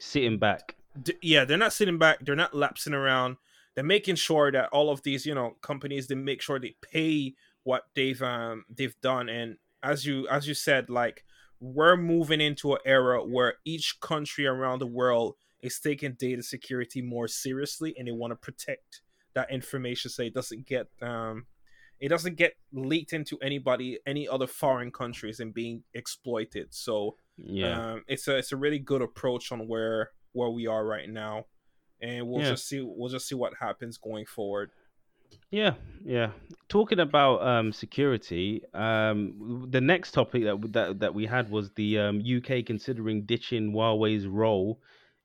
sitting 0.00 0.38
back. 0.38 0.76
yeah, 1.22 1.44
they're 1.44 1.56
not 1.56 1.72
sitting 1.72 1.98
back. 1.98 2.18
They're 2.24 2.36
not 2.36 2.54
lapsing 2.54 2.94
around. 2.94 3.36
They're 3.74 3.84
making 3.84 4.16
sure 4.16 4.50
that 4.52 4.68
all 4.70 4.90
of 4.90 5.02
these, 5.02 5.26
you 5.26 5.34
know, 5.34 5.56
companies 5.62 6.08
they 6.08 6.14
make 6.14 6.42
sure 6.42 6.58
they 6.58 6.76
pay 6.80 7.34
what 7.64 7.84
they've 7.94 8.20
um 8.22 8.64
they've 8.68 8.98
done. 9.00 9.28
And 9.28 9.56
as 9.82 10.04
you 10.04 10.28
as 10.28 10.48
you 10.48 10.54
said, 10.54 10.90
like 10.90 11.24
we're 11.60 11.96
moving 11.96 12.40
into 12.40 12.72
an 12.72 12.78
era 12.84 13.24
where 13.24 13.54
each 13.64 14.00
country 14.00 14.46
around 14.46 14.78
the 14.78 14.86
world 14.86 15.36
is 15.62 15.78
taking 15.78 16.14
data 16.14 16.42
security 16.42 17.02
more 17.02 17.28
seriously 17.28 17.94
and 17.98 18.08
they 18.08 18.12
want 18.12 18.30
to 18.30 18.36
protect 18.36 19.02
that 19.34 19.50
information 19.50 20.10
so 20.10 20.22
it 20.22 20.34
doesn't 20.34 20.66
get 20.66 20.86
um 21.02 21.46
it 22.00 22.08
doesn't 22.08 22.36
get 22.36 22.54
leaked 22.72 23.12
into 23.12 23.38
anybody 23.40 23.98
any 24.06 24.26
other 24.26 24.46
foreign 24.46 24.90
countries 24.90 25.38
and 25.38 25.52
being 25.52 25.82
exploited. 25.94 26.68
So 26.70 27.16
yeah. 27.36 27.92
um, 27.92 28.04
it's 28.08 28.26
a 28.26 28.38
it's 28.38 28.52
a 28.52 28.56
really 28.56 28.78
good 28.78 29.02
approach 29.02 29.52
on 29.52 29.68
where 29.68 30.10
where 30.32 30.48
we 30.48 30.66
are 30.66 30.84
right 30.84 31.08
now. 31.08 31.44
And 32.02 32.26
we'll 32.26 32.40
yeah. 32.40 32.50
just 32.50 32.66
see 32.66 32.80
we'll 32.82 33.10
just 33.10 33.28
see 33.28 33.34
what 33.34 33.52
happens 33.60 33.98
going 33.98 34.24
forward. 34.24 34.70
Yeah 35.50 35.74
yeah. 36.04 36.30
Talking 36.68 37.00
about 37.00 37.42
um 37.46 37.72
security 37.72 38.62
um 38.72 39.66
the 39.68 39.80
next 39.80 40.12
topic 40.12 40.44
that 40.44 40.72
that, 40.72 41.00
that 41.00 41.14
we 41.14 41.26
had 41.26 41.50
was 41.50 41.70
the 41.72 41.98
um, 41.98 42.22
uk 42.36 42.64
considering 42.64 43.26
ditching 43.26 43.72
huawei's 43.72 44.26
role 44.26 44.80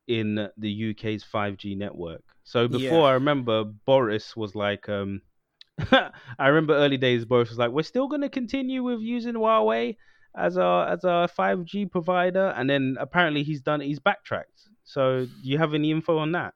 in 0.08 0.50
the 0.58 0.90
uk's 0.90 1.24
5g 1.24 1.78
network. 1.78 2.22
So 2.44 2.68
before 2.68 3.00
yeah. 3.00 3.06
i 3.06 3.14
remember 3.14 3.64
boris 3.64 4.36
was 4.36 4.54
like 4.56 4.90
um 4.90 5.22
I 6.40 6.48
remember 6.48 6.74
early 6.74 6.98
days. 6.98 7.26
Boris 7.26 7.50
was 7.50 7.58
like, 7.58 7.72
"We're 7.72 7.84
still 7.84 8.08
going 8.08 8.22
to 8.22 8.30
continue 8.30 8.84
with 8.84 9.02
using 9.02 9.34
Huawei 9.34 9.98
as 10.36 10.58
our 10.58 10.88
as 10.88 11.04
our 11.04 11.28
5G 11.28 11.92
provider," 11.92 12.54
and 12.56 12.70
then 12.70 12.98
apparently 13.00 13.44
he's 13.44 13.62
done 13.62 13.82
he's 13.82 14.00
backtracked. 14.00 14.70
So, 14.84 15.26
do 15.26 15.50
you 15.50 15.58
have 15.58 15.74
any 15.74 15.92
info 15.92 16.18
on 16.18 16.32
that? 16.34 16.54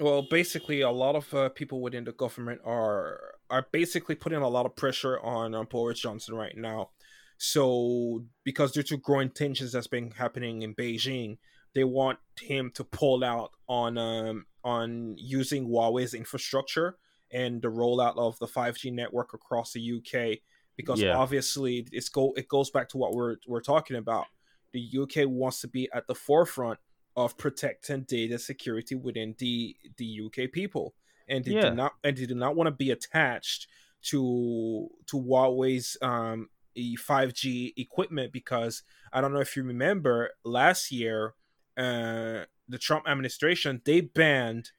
Well, 0.00 0.26
basically, 0.30 0.82
a 0.82 0.90
lot 0.90 1.16
of 1.16 1.32
uh, 1.32 1.48
people 1.48 1.80
within 1.80 2.04
the 2.04 2.12
government 2.12 2.60
are 2.64 3.20
are 3.50 3.66
basically 3.72 4.14
putting 4.14 4.40
a 4.40 4.48
lot 4.48 4.66
of 4.66 4.76
pressure 4.76 5.18
on, 5.20 5.54
on 5.54 5.66
Boris 5.66 6.00
Johnson 6.00 6.34
right 6.34 6.56
now. 6.56 6.90
So, 7.38 8.24
because 8.44 8.72
due 8.72 8.82
to 8.84 8.96
growing 8.96 9.30
tensions 9.30 9.72
that's 9.72 9.86
been 9.86 10.10
happening 10.10 10.62
in 10.62 10.74
Beijing, 10.74 11.38
they 11.74 11.84
want 11.84 12.18
him 12.40 12.70
to 12.74 12.84
pull 12.84 13.24
out 13.24 13.52
on 13.68 13.96
um, 13.96 14.46
on 14.62 15.14
using 15.16 15.68
Huawei's 15.68 16.14
infrastructure 16.14 16.98
and 17.30 17.60
the 17.62 17.68
rollout 17.68 18.16
of 18.16 18.38
the 18.38 18.46
5G 18.46 18.92
network 18.92 19.34
across 19.34 19.72
the 19.72 19.92
UK 19.98 20.38
because 20.76 21.00
yeah. 21.00 21.16
obviously 21.16 21.86
it's 21.92 22.08
go 22.08 22.32
it 22.36 22.48
goes 22.48 22.70
back 22.70 22.88
to 22.90 22.96
what 22.96 23.12
we're 23.12 23.36
we're 23.46 23.60
talking 23.60 23.96
about. 23.96 24.26
The 24.72 24.98
UK 25.02 25.28
wants 25.28 25.60
to 25.62 25.68
be 25.68 25.88
at 25.92 26.06
the 26.06 26.14
forefront 26.14 26.78
of 27.16 27.36
protecting 27.36 28.02
data 28.02 28.38
security 28.38 28.94
within 28.94 29.34
the 29.38 29.76
the 29.96 30.20
UK 30.26 30.52
people, 30.52 30.94
and 31.28 31.44
they 31.44 31.52
yeah. 31.52 31.70
do 31.70 31.74
not 31.74 31.92
and 32.04 32.16
they 32.16 32.26
do 32.26 32.34
not 32.34 32.54
want 32.54 32.68
to 32.68 32.72
be 32.72 32.90
attached 32.90 33.66
to 34.02 34.88
to 35.06 35.16
Huawei's 35.16 35.96
um 36.00 36.48
5G 36.76 37.72
equipment 37.76 38.32
because 38.32 38.84
I 39.12 39.20
don't 39.20 39.32
know 39.32 39.40
if 39.40 39.56
you 39.56 39.64
remember 39.64 40.30
last 40.44 40.92
year, 40.92 41.34
uh, 41.76 42.44
the 42.68 42.78
Trump 42.78 43.08
administration 43.08 43.82
they 43.84 44.00
banned 44.02 44.70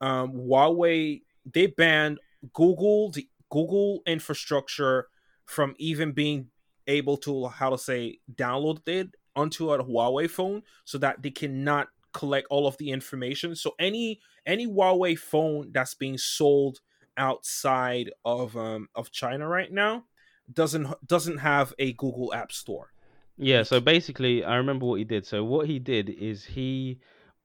um, 0.00 0.32
Huawei 0.32 1.22
they 1.52 1.66
banned 1.66 2.18
Google 2.52 3.10
the 3.10 3.28
Google 3.50 4.02
infrastructure 4.06 5.08
from 5.46 5.74
even 5.78 6.12
being 6.12 6.48
able 6.86 7.16
to 7.18 7.48
how 7.48 7.70
to 7.70 7.78
say 7.78 8.18
download 8.34 8.86
it 8.88 9.14
onto 9.36 9.72
a 9.72 9.84
Huawei 9.84 10.28
phone 10.28 10.62
so 10.84 10.98
that 10.98 11.22
they 11.22 11.30
cannot 11.30 11.88
collect 12.12 12.46
all 12.50 12.66
of 12.66 12.76
the 12.78 12.90
information. 12.90 13.54
So 13.54 13.74
any 13.78 14.20
any 14.46 14.66
Huawei 14.66 15.18
phone 15.18 15.70
that's 15.72 15.94
being 15.94 16.18
sold 16.18 16.80
outside 17.16 18.10
of 18.24 18.56
um 18.56 18.88
of 18.94 19.10
China 19.10 19.48
right 19.48 19.72
now 19.72 20.04
doesn't 20.52 20.86
doesn't 21.06 21.38
have 21.38 21.74
a 21.78 21.92
Google 21.94 22.32
App 22.34 22.52
Store. 22.52 22.92
Yeah, 23.36 23.62
so 23.62 23.80
basically 23.80 24.44
I 24.44 24.56
remember 24.56 24.86
what 24.86 24.98
he 24.98 25.04
did. 25.04 25.26
So 25.26 25.44
what 25.44 25.66
he 25.66 25.78
did 25.78 26.10
is 26.10 26.44
he 26.44 26.98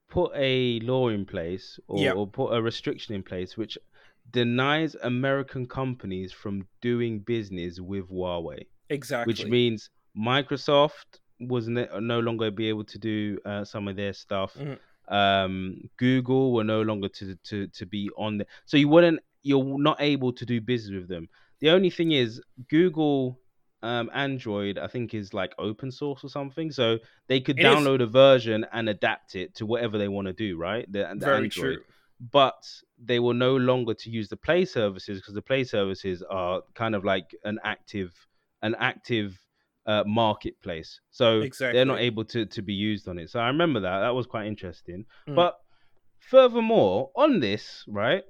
put 0.08 0.32
a 0.34 0.80
law 0.80 1.08
in 1.08 1.24
place 1.24 1.78
or, 1.86 1.98
yep. 1.98 2.16
or 2.16 2.26
put 2.26 2.52
a 2.52 2.60
restriction 2.60 3.14
in 3.14 3.22
place 3.22 3.56
which 3.56 3.78
denies 4.30 4.96
American 5.02 5.66
companies 5.66 6.32
from 6.32 6.66
doing 6.80 7.20
business 7.20 7.80
with 7.80 8.08
Huawei. 8.10 8.66
Exactly. 8.90 9.30
Which 9.30 9.46
means 9.46 9.90
Microsoft 10.16 11.20
was 11.40 11.68
ne- 11.68 11.88
no 12.00 12.20
longer 12.20 12.50
be 12.50 12.68
able 12.68 12.84
to 12.84 12.98
do 12.98 13.38
uh, 13.44 13.64
some 13.64 13.88
of 13.88 13.96
their 13.96 14.12
stuff. 14.12 14.54
Mm-hmm. 14.54 15.14
Um, 15.14 15.88
Google 15.98 16.52
were 16.52 16.64
no 16.64 16.82
longer 16.82 17.08
to 17.08 17.36
to 17.44 17.68
to 17.68 17.86
be 17.86 18.10
on 18.16 18.38
there, 18.38 18.46
so 18.64 18.76
you 18.76 18.88
wouldn't. 18.88 19.20
You're 19.42 19.78
not 19.78 19.98
able 20.00 20.32
to 20.32 20.46
do 20.46 20.60
business 20.60 21.00
with 21.00 21.08
them. 21.08 21.28
The 21.60 21.68
only 21.70 21.90
thing 21.90 22.12
is 22.12 22.40
Google 22.70 23.38
um, 23.82 24.10
Android, 24.14 24.78
I 24.78 24.86
think, 24.86 25.12
is 25.12 25.34
like 25.34 25.52
open 25.58 25.90
source 25.90 26.24
or 26.24 26.30
something. 26.30 26.70
So 26.70 26.98
they 27.28 27.40
could 27.40 27.58
it 27.58 27.62
download 27.62 28.00
is. 28.00 28.04
a 28.04 28.10
version 28.10 28.64
and 28.72 28.88
adapt 28.88 29.34
it 29.34 29.54
to 29.56 29.66
whatever 29.66 29.98
they 29.98 30.08
want 30.08 30.28
to 30.28 30.32
do, 30.32 30.56
right? 30.56 30.90
The, 30.90 31.10
the 31.14 31.26
Very 31.26 31.36
Android. 31.36 31.52
true 31.52 31.78
but 32.30 32.64
they 33.02 33.18
will 33.18 33.34
no 33.34 33.56
longer 33.56 33.94
to 33.94 34.10
use 34.10 34.28
the 34.28 34.36
play 34.36 34.64
services 34.64 35.18
because 35.18 35.34
the 35.34 35.42
play 35.42 35.64
services 35.64 36.22
are 36.30 36.62
kind 36.74 36.94
of 36.94 37.04
like 37.04 37.34
an 37.44 37.58
active 37.64 38.12
an 38.62 38.74
active 38.78 39.38
uh, 39.86 40.02
marketplace. 40.06 41.00
So 41.10 41.40
exactly. 41.40 41.76
they're 41.76 41.84
not 41.84 42.00
able 42.00 42.24
to 42.26 42.46
to 42.46 42.62
be 42.62 42.74
used 42.74 43.08
on 43.08 43.18
it. 43.18 43.30
So 43.30 43.40
i 43.40 43.46
remember 43.48 43.80
that. 43.80 44.00
That 44.00 44.14
was 44.14 44.26
quite 44.26 44.46
interesting. 44.46 45.04
Mm. 45.28 45.34
but 45.34 45.58
furthermore 46.28 47.10
on 47.14 47.40
this 47.40 47.84
right 47.86 48.24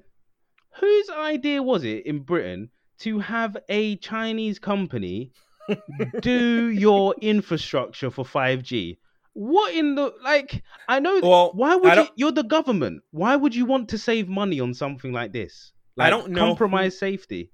whose 0.80 1.10
idea 1.10 1.62
was 1.62 1.84
it 1.84 2.04
in 2.06 2.20
britain 2.20 2.68
to 2.98 3.18
have 3.20 3.56
a 3.68 3.96
chinese 3.96 4.58
company 4.58 5.30
do 6.20 6.68
your 6.68 7.14
infrastructure 7.20 8.10
for 8.10 8.24
5g 8.24 8.98
what 9.34 9.74
in 9.74 9.96
the 9.96 10.14
like? 10.22 10.62
I 10.88 11.00
know. 11.00 11.20
Well, 11.22 11.50
why 11.54 11.76
would 11.76 11.96
you? 11.96 12.08
You're 12.16 12.32
the 12.32 12.44
government. 12.44 13.02
Why 13.10 13.36
would 13.36 13.54
you 13.54 13.66
want 13.66 13.90
to 13.90 13.98
save 13.98 14.28
money 14.28 14.60
on 14.60 14.74
something 14.74 15.12
like 15.12 15.32
this? 15.32 15.72
Like, 15.96 16.06
I 16.06 16.10
don't 16.10 16.30
know. 16.30 16.46
Compromise 16.46 16.94
who, 16.94 16.98
safety. 16.98 17.50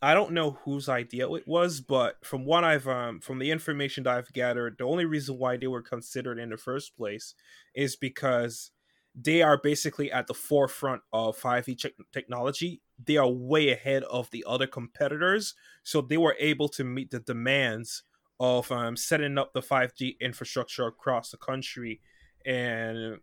I 0.00 0.14
don't 0.14 0.32
know 0.32 0.52
whose 0.64 0.88
idea 0.88 1.28
it 1.30 1.46
was, 1.46 1.80
but 1.80 2.16
from 2.24 2.44
what 2.44 2.64
I've 2.64 2.88
um 2.88 3.20
from 3.20 3.38
the 3.38 3.50
information 3.50 4.04
that 4.04 4.16
I've 4.16 4.32
gathered, 4.32 4.76
the 4.78 4.84
only 4.84 5.04
reason 5.04 5.38
why 5.38 5.56
they 5.56 5.66
were 5.66 5.82
considered 5.82 6.38
in 6.38 6.50
the 6.50 6.56
first 6.56 6.96
place 6.96 7.34
is 7.74 7.94
because 7.94 8.70
they 9.14 9.42
are 9.42 9.58
basically 9.58 10.12
at 10.12 10.28
the 10.28 10.34
forefront 10.34 11.02
of 11.12 11.38
5G 11.38 11.90
technology. 12.12 12.80
They 13.04 13.16
are 13.16 13.28
way 13.28 13.70
ahead 13.70 14.04
of 14.04 14.30
the 14.30 14.44
other 14.46 14.66
competitors, 14.66 15.54
so 15.82 16.00
they 16.00 16.16
were 16.16 16.36
able 16.38 16.68
to 16.70 16.84
meet 16.84 17.10
the 17.10 17.20
demands 17.20 18.04
of 18.40 18.70
um, 18.70 18.96
setting 18.96 19.38
up 19.38 19.52
the 19.52 19.62
5G 19.62 20.18
infrastructure 20.20 20.86
across 20.86 21.30
the 21.30 21.36
country, 21.36 22.00
and 22.46 23.18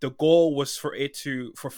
the 0.00 0.10
goal 0.10 0.54
was 0.54 0.76
for 0.76 0.94
it 0.94 1.14
to 1.18 1.52
for 1.56 1.70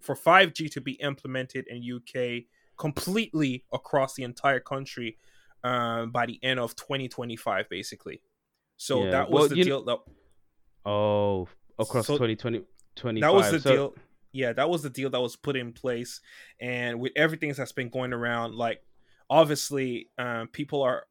for 0.00 0.14
5G 0.14 0.70
to 0.72 0.80
be 0.80 0.92
implemented 0.92 1.66
in 1.68 1.82
UK 1.82 2.44
completely 2.76 3.64
across 3.72 4.14
the 4.14 4.22
entire 4.22 4.60
country 4.60 5.16
um, 5.62 6.10
by 6.10 6.26
the 6.26 6.38
end 6.42 6.60
of 6.60 6.76
2025, 6.76 7.68
basically. 7.68 8.20
So 8.76 9.04
yeah. 9.04 9.10
that 9.10 9.30
was 9.30 9.40
well, 9.40 9.48
the 9.48 9.64
deal. 9.64 9.84
That, 9.84 9.98
oh, 10.84 11.48
across 11.78 12.06
so 12.06 12.18
2020, 12.18 13.20
That 13.20 13.34
was 13.34 13.50
the 13.50 13.60
so... 13.60 13.70
deal. 13.70 13.94
Yeah, 14.32 14.52
that 14.52 14.68
was 14.68 14.82
the 14.82 14.90
deal 14.90 15.10
that 15.10 15.20
was 15.20 15.36
put 15.36 15.56
in 15.56 15.72
place, 15.72 16.20
and 16.60 16.98
with 16.98 17.12
everything 17.14 17.52
that's 17.52 17.70
been 17.70 17.88
going 17.88 18.12
around, 18.12 18.56
like 18.56 18.82
obviously, 19.30 20.10
um, 20.18 20.48
people 20.48 20.82
are 20.82 21.04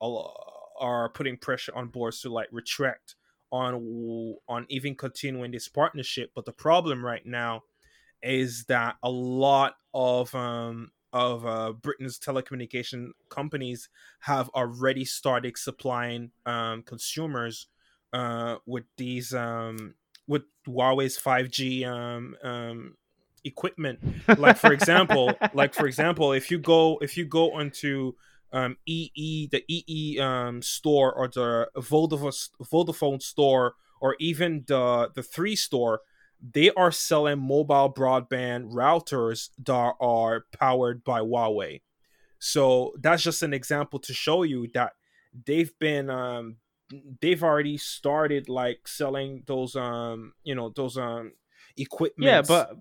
are 0.79 1.09
putting 1.09 1.37
pressure 1.37 1.75
on 1.75 1.87
Boris 1.87 2.21
to 2.21 2.29
like 2.29 2.47
retract 2.51 3.15
on 3.51 4.35
on 4.49 4.65
even 4.69 4.95
continuing 4.95 5.51
this 5.51 5.67
partnership. 5.67 6.31
But 6.35 6.45
the 6.45 6.53
problem 6.53 7.05
right 7.05 7.25
now 7.25 7.63
is 8.21 8.65
that 8.65 8.95
a 9.03 9.09
lot 9.09 9.75
of 9.93 10.33
um, 10.33 10.91
of 11.13 11.45
uh, 11.45 11.73
Britain's 11.73 12.17
telecommunication 12.17 13.09
companies 13.29 13.89
have 14.21 14.49
already 14.49 15.05
started 15.05 15.57
supplying 15.57 16.31
um, 16.45 16.81
consumers 16.81 17.67
uh, 18.11 18.57
with 18.65 18.85
these 18.97 19.33
um, 19.33 19.93
with 20.27 20.43
Huawei's 20.67 21.17
5G 21.17 21.85
um, 21.85 22.35
um, 22.43 22.95
equipment. 23.43 23.99
Like 24.37 24.57
for 24.57 24.73
example, 24.79 25.33
like 25.53 25.75
for 25.75 25.85
example, 25.85 26.33
if 26.33 26.49
you 26.49 26.57
go 26.57 26.97
if 27.01 27.17
you 27.17 27.25
go 27.25 27.51
onto 27.51 28.13
um, 28.53 28.77
EE, 28.85 29.47
the 29.47 29.63
EE 29.67 30.19
um, 30.19 30.61
store 30.61 31.11
or 31.11 31.27
the 31.27 31.67
Vodafone, 31.75 32.49
Vodafone 32.61 33.21
store 33.21 33.73
or 33.99 34.15
even 34.19 34.63
the 34.67 35.09
the 35.13 35.23
Three 35.23 35.55
store, 35.55 36.01
they 36.39 36.69
are 36.71 36.91
selling 36.91 37.39
mobile 37.39 37.91
broadband 37.91 38.71
routers 38.71 39.49
that 39.65 39.93
are 39.99 40.45
powered 40.57 41.03
by 41.03 41.19
Huawei. 41.21 41.81
So 42.39 42.93
that's 42.99 43.23
just 43.23 43.41
an 43.41 43.53
example 43.53 43.99
to 43.99 44.13
show 44.13 44.43
you 44.43 44.67
that 44.73 44.93
they've 45.45 45.71
been 45.79 46.09
um, 46.09 46.57
they've 47.21 47.43
already 47.43 47.77
started 47.77 48.49
like 48.49 48.87
selling 48.87 49.43
those 49.47 49.75
um 49.75 50.33
you 50.43 50.53
know 50.53 50.69
those 50.69 50.97
um 50.97 51.31
equipment. 51.77 52.29
Yeah, 52.29 52.41
but 52.41 52.77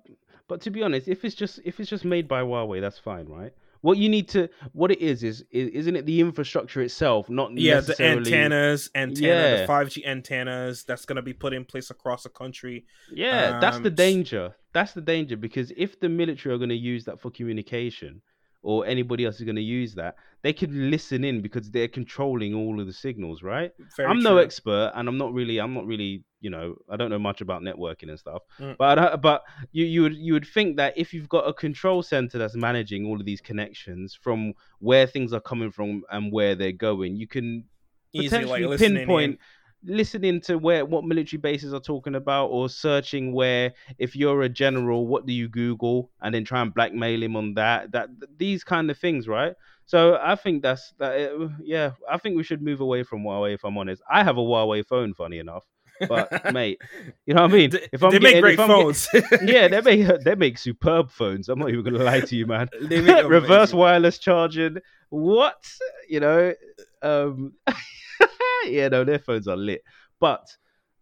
but 0.48 0.60
to 0.62 0.70
be 0.70 0.82
honest, 0.82 1.08
if 1.08 1.24
it's 1.24 1.34
just 1.34 1.60
if 1.64 1.80
it's 1.80 1.88
just 1.88 2.04
made 2.04 2.28
by 2.28 2.42
Huawei, 2.42 2.80
that's 2.80 2.98
fine, 2.98 3.26
right? 3.26 3.52
What 3.82 3.98
you 3.98 4.08
need 4.08 4.28
to 4.30 4.48
what 4.72 4.90
it 4.90 5.00
is 5.00 5.22
is, 5.22 5.44
is 5.50 5.68
isn't 5.70 5.96
it 5.96 6.06
the 6.06 6.20
infrastructure 6.20 6.80
itself, 6.80 7.28
not 7.28 7.52
yeah 7.56 7.80
the 7.80 7.88
necessarily 7.88 8.16
antennas, 8.18 8.90
antenna, 8.94 9.26
Yeah. 9.28 9.56
the 9.60 9.66
five 9.66 9.90
G 9.90 10.04
antennas 10.06 10.84
that's 10.84 11.04
gonna 11.04 11.20
be 11.22 11.32
put 11.32 11.52
in 11.52 11.64
place 11.64 11.90
across 11.90 12.22
the 12.22 12.28
country. 12.30 12.86
Yeah, 13.12 13.58
that's 13.60 13.80
the 13.80 13.88
Um, 13.88 13.94
danger. 13.96 14.54
That's 14.72 14.92
the 14.92 15.00
danger 15.02 15.36
because 15.36 15.72
if 15.76 16.00
the 16.00 16.08
military 16.08 16.54
are 16.54 16.58
going 16.58 16.70
to 16.70 16.74
use 16.74 17.04
that 17.04 17.20
for 17.20 17.30
communication, 17.30 18.22
or 18.62 18.86
anybody 18.86 19.24
else 19.24 19.36
is 19.36 19.42
going 19.42 19.56
to 19.56 19.62
use 19.62 19.94
that, 19.94 20.16
they 20.42 20.52
could 20.52 20.72
listen 20.72 21.24
in 21.24 21.40
because 21.42 21.70
they're 21.70 21.88
controlling 21.88 22.54
all 22.54 22.80
of 22.80 22.86
the 22.86 22.92
signals, 22.92 23.42
right? 23.42 23.72
Very 23.96 24.08
I'm 24.08 24.22
no 24.22 24.38
expert, 24.38 24.92
and 24.94 25.08
I'm 25.08 25.18
not 25.18 25.32
really, 25.32 25.58
I'm 25.58 25.74
not 25.74 25.86
really, 25.86 26.24
you 26.40 26.50
know, 26.50 26.76
I 26.90 26.96
don't 26.96 27.10
know 27.10 27.18
much 27.18 27.40
about 27.40 27.62
networking 27.62 28.08
and 28.08 28.18
stuff. 28.18 28.42
Mm. 28.58 28.76
But 28.76 29.20
but 29.20 29.42
you 29.72 29.84
you 29.84 30.02
would 30.02 30.16
you 30.16 30.32
would 30.32 30.46
think 30.46 30.76
that 30.76 30.94
if 30.96 31.12
you've 31.12 31.28
got 31.28 31.48
a 31.48 31.52
control 31.52 32.02
center 32.02 32.38
that's 32.38 32.56
managing 32.56 33.06
all 33.06 33.18
of 33.18 33.26
these 33.26 33.40
connections 33.40 34.18
from 34.20 34.52
where 34.78 35.06
things 35.06 35.32
are 35.32 35.40
coming 35.40 35.70
from 35.70 36.02
and 36.10 36.32
where 36.32 36.54
they're 36.54 36.72
going, 36.72 37.16
you 37.16 37.26
can 37.26 37.64
Easy, 38.12 38.28
potentially 38.28 38.64
like 38.64 38.78
pinpoint 38.78 39.32
in. 39.32 39.38
Listening 39.84 40.40
to 40.40 40.56
where 40.58 40.84
what 40.84 41.04
military 41.04 41.40
bases 41.40 41.74
are 41.74 41.80
talking 41.80 42.14
about 42.14 42.46
or 42.46 42.68
searching 42.68 43.32
where 43.32 43.72
if 43.98 44.14
you're 44.14 44.42
a 44.42 44.48
general 44.48 45.06
what 45.06 45.26
do 45.26 45.32
you 45.32 45.48
google 45.48 46.10
and 46.20 46.34
then 46.34 46.44
try 46.44 46.60
and 46.62 46.72
blackmail 46.72 47.22
him 47.22 47.34
on 47.36 47.54
that 47.54 47.90
that 47.92 48.08
these 48.36 48.62
kind 48.62 48.90
of 48.90 48.96
things 48.98 49.26
right 49.26 49.54
so 49.86 50.18
i 50.22 50.36
think 50.36 50.62
that's 50.62 50.92
that 50.98 51.50
yeah 51.64 51.90
i 52.08 52.16
think 52.16 52.36
we 52.36 52.44
should 52.44 52.62
move 52.62 52.80
away 52.80 53.02
from 53.02 53.24
huawei 53.24 53.54
if 53.54 53.64
i'm 53.64 53.76
honest 53.76 54.00
i 54.08 54.22
have 54.22 54.38
a 54.38 54.40
huawei 54.40 54.86
phone 54.86 55.12
funny 55.14 55.38
enough 55.38 55.64
but 56.08 56.30
mate 56.52 56.80
you 57.26 57.34
know 57.34 57.42
what 57.42 57.50
i 57.50 57.54
mean 57.54 57.70
if 57.92 58.02
i'm 58.04 58.10
they 58.12 58.18
make 58.20 58.34
getting- 58.34 58.40
great 58.42 58.60
I'm 58.60 58.68
get- 58.68 58.76
phones. 58.76 59.08
yeah, 59.42 59.66
they 59.68 59.80
make 59.80 60.06
they 60.24 60.34
make 60.36 60.58
superb 60.58 61.10
phones. 61.10 61.48
I'm 61.48 61.58
not 61.58 61.70
even 61.70 61.84
gonna 61.84 62.02
lie 62.04 62.20
to 62.20 62.36
you, 62.36 62.46
man. 62.46 62.68
Reverse 62.80 63.70
amazing- 63.70 63.78
wireless 63.78 64.18
charging. 64.18 64.78
What? 65.10 65.62
You 66.08 66.20
know, 66.20 66.54
um 67.02 67.52
yeah, 68.66 68.88
no, 68.88 69.04
their 69.04 69.18
phones 69.18 69.48
are 69.48 69.56
lit. 69.56 69.82
But 70.20 70.56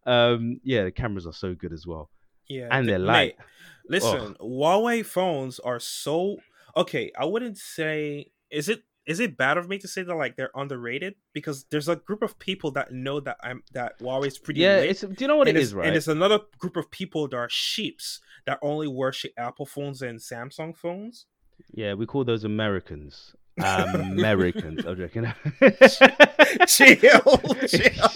um 0.07 0.61
yeah, 0.65 0.85
the 0.85 0.93
cameras 0.93 1.27
are 1.27 1.33
so 1.33 1.55
good 1.55 1.73
as 1.73 1.87
well. 1.87 2.11
yeah, 2.49 2.69
And 2.71 2.89
they're 2.89 2.99
light. 2.99 3.37
mate, 3.39 3.47
Listen, 3.89 4.35
Huawei 4.41 5.05
phones 5.05 5.59
are 5.59 5.81
so 5.81 6.39
okay. 6.77 7.11
I 7.19 7.25
wouldn't 7.25 7.59
say 7.59 8.31
is 8.51 8.69
it 8.69 8.83
is 9.07 9.19
it 9.19 9.37
bad 9.37 9.57
of 9.57 9.69
me 9.69 9.79
to 9.79 9.89
say 9.89 10.03
that 10.03 10.15
like 10.15 10.37
they're 10.37 10.53
underrated 10.55 11.15
because 11.33 11.65
there's 11.71 11.89
a 11.89 11.97
group 11.97 12.23
of 12.23 12.39
people 12.39 12.71
that 12.73 12.93
know 12.93 13.19
that 13.21 13.39
I'm 13.43 13.63
that 13.73 13.99
Huawei's 13.99 14.39
pretty 14.39 14.61
yeah, 14.61 14.77
it's 14.77 15.01
do 15.01 15.15
you 15.19 15.27
know 15.27 15.37
what 15.37 15.49
it 15.49 15.57
right? 15.75 15.87
And 15.87 15.95
there's 15.95 16.07
another 16.09 16.41
group 16.59 16.77
of 16.77 16.91
people 16.91 17.27
that 17.29 17.37
are 17.37 17.49
sheeps 17.51 18.21
that 18.47 18.59
only 18.63 18.87
worship 18.87 19.33
Apple 19.37 19.67
phones 19.67 20.03
and 20.03 20.21
Samsung 20.21 20.77
phones. 20.77 21.27
Yeah, 21.73 21.95
we 21.95 22.07
call 22.07 22.25
those 22.25 22.45
Americans. 22.45 23.35
Um, 23.63 23.95
Americans, 24.19 24.87
I 24.87 24.93
reckon. 24.93 25.33
chill, 26.67 27.39
chill. 27.69 28.11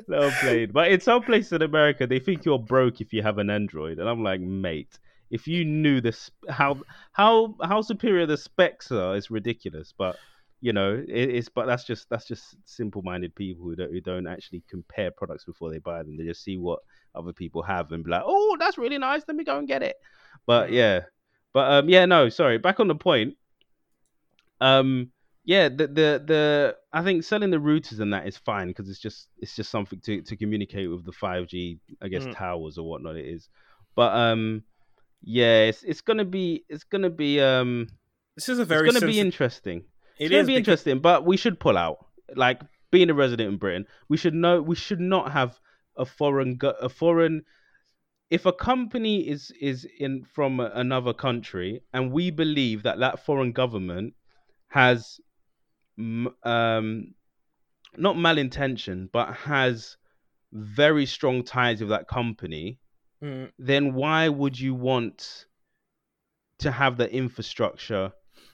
no 0.08 0.30
played. 0.40 0.72
But 0.72 0.90
in 0.90 1.00
some 1.00 1.22
places 1.22 1.52
in 1.52 1.62
America, 1.62 2.06
they 2.06 2.18
think 2.18 2.44
you're 2.44 2.58
broke 2.58 3.00
if 3.00 3.12
you 3.12 3.22
have 3.22 3.38
an 3.38 3.50
Android, 3.50 3.98
and 3.98 4.08
I'm 4.08 4.22
like, 4.22 4.40
mate, 4.40 4.98
if 5.30 5.46
you 5.46 5.64
knew 5.64 6.00
this, 6.00 6.30
how 6.48 6.80
how 7.12 7.54
how 7.62 7.82
superior 7.82 8.26
the 8.26 8.36
specs 8.36 8.90
are, 8.90 9.16
it's 9.16 9.30
ridiculous. 9.30 9.94
But 9.96 10.16
you 10.60 10.72
know, 10.72 10.94
it, 11.08 11.30
it's 11.30 11.48
but 11.48 11.66
that's 11.66 11.84
just 11.84 12.08
that's 12.10 12.26
just 12.26 12.56
simple-minded 12.64 13.34
people 13.34 13.64
who 13.64 13.76
don't 13.76 13.92
who 13.92 14.00
don't 14.00 14.26
actually 14.26 14.62
compare 14.68 15.10
products 15.10 15.44
before 15.44 15.70
they 15.70 15.78
buy 15.78 16.02
them. 16.02 16.16
They 16.16 16.24
just 16.24 16.44
see 16.44 16.56
what 16.56 16.80
other 17.14 17.32
people 17.32 17.62
have 17.62 17.90
and 17.92 18.04
be 18.04 18.10
like, 18.10 18.22
oh, 18.24 18.56
that's 18.58 18.78
really 18.78 18.98
nice. 18.98 19.22
Let 19.26 19.36
me 19.36 19.44
go 19.44 19.58
and 19.58 19.68
get 19.68 19.82
it. 19.82 19.96
But 20.46 20.72
yeah, 20.72 21.02
but 21.52 21.70
um, 21.72 21.88
yeah, 21.88 22.06
no, 22.06 22.28
sorry. 22.28 22.58
Back 22.58 22.80
on 22.80 22.88
the 22.88 22.94
point. 22.94 23.34
Um, 24.60 25.10
yeah, 25.44 25.68
the 25.68 25.86
the 25.86 26.22
the 26.26 26.76
I 26.92 27.02
think 27.02 27.24
selling 27.24 27.50
the 27.50 27.56
routers 27.58 27.98
and 28.00 28.12
that 28.12 28.26
is 28.26 28.36
fine 28.36 28.68
because 28.68 28.88
it's 28.88 28.98
just 29.00 29.28
it's 29.38 29.56
just 29.56 29.70
something 29.70 30.00
to 30.00 30.22
to 30.22 30.36
communicate 30.36 30.90
with 30.90 31.04
the 31.04 31.12
five 31.12 31.46
G 31.48 31.80
I 32.02 32.08
guess 32.08 32.24
Mm. 32.24 32.36
towers 32.36 32.78
or 32.78 32.88
whatnot 32.88 33.16
it 33.16 33.26
is. 33.26 33.48
But 33.96 34.14
um, 34.14 34.62
yeah, 35.22 35.62
it's 35.64 35.82
it's 35.82 36.02
gonna 36.02 36.24
be 36.26 36.64
it's 36.68 36.84
gonna 36.84 37.10
be 37.10 37.40
um 37.40 37.88
This 38.36 38.48
is 38.48 38.58
a 38.58 38.62
it's 38.62 38.68
very 38.68 38.86
gonna 38.86 39.00
be 39.06 39.14
sensi- 39.14 39.20
interesting. 39.20 39.78
It 40.18 40.24
It's 40.26 40.30
gonna 40.30 40.42
be 40.44 40.46
because- 40.54 40.58
interesting, 40.58 40.98
but 41.00 41.24
we 41.24 41.36
should 41.36 41.58
pull 41.58 41.78
out. 41.78 42.06
Like 42.36 42.60
being 42.92 43.10
a 43.10 43.14
resident 43.14 43.48
in 43.48 43.56
Britain, 43.56 43.86
we 44.08 44.16
should 44.16 44.34
know 44.34 44.60
we 44.62 44.76
should 44.76 45.00
not 45.00 45.32
have 45.32 45.58
a 45.96 46.04
foreign 46.04 46.58
a 46.62 46.88
foreign. 46.88 47.44
If 48.30 48.46
a 48.46 48.52
company 48.52 49.28
is 49.28 49.50
is 49.60 49.86
in 49.98 50.24
from 50.24 50.60
another 50.60 51.12
country 51.12 51.82
and 51.92 52.12
we 52.12 52.30
believe 52.30 52.84
that 52.84 53.00
that 53.00 53.24
foreign 53.24 53.52
government 53.52 54.14
has, 54.68 55.20
um, 55.98 57.14
not 57.96 58.16
malintention, 58.16 59.10
but 59.12 59.34
has 59.34 59.96
very 60.52 61.06
strong 61.06 61.42
ties 61.42 61.80
with 61.80 61.90
that 61.90 62.08
company, 62.08 62.78
Mm, 63.22 63.52
then 63.58 63.94
why 63.94 64.28
would 64.28 64.58
you 64.58 64.74
want 64.74 65.44
to 66.58 66.70
have 66.70 66.96
the 66.96 67.12
infrastructure 67.12 68.12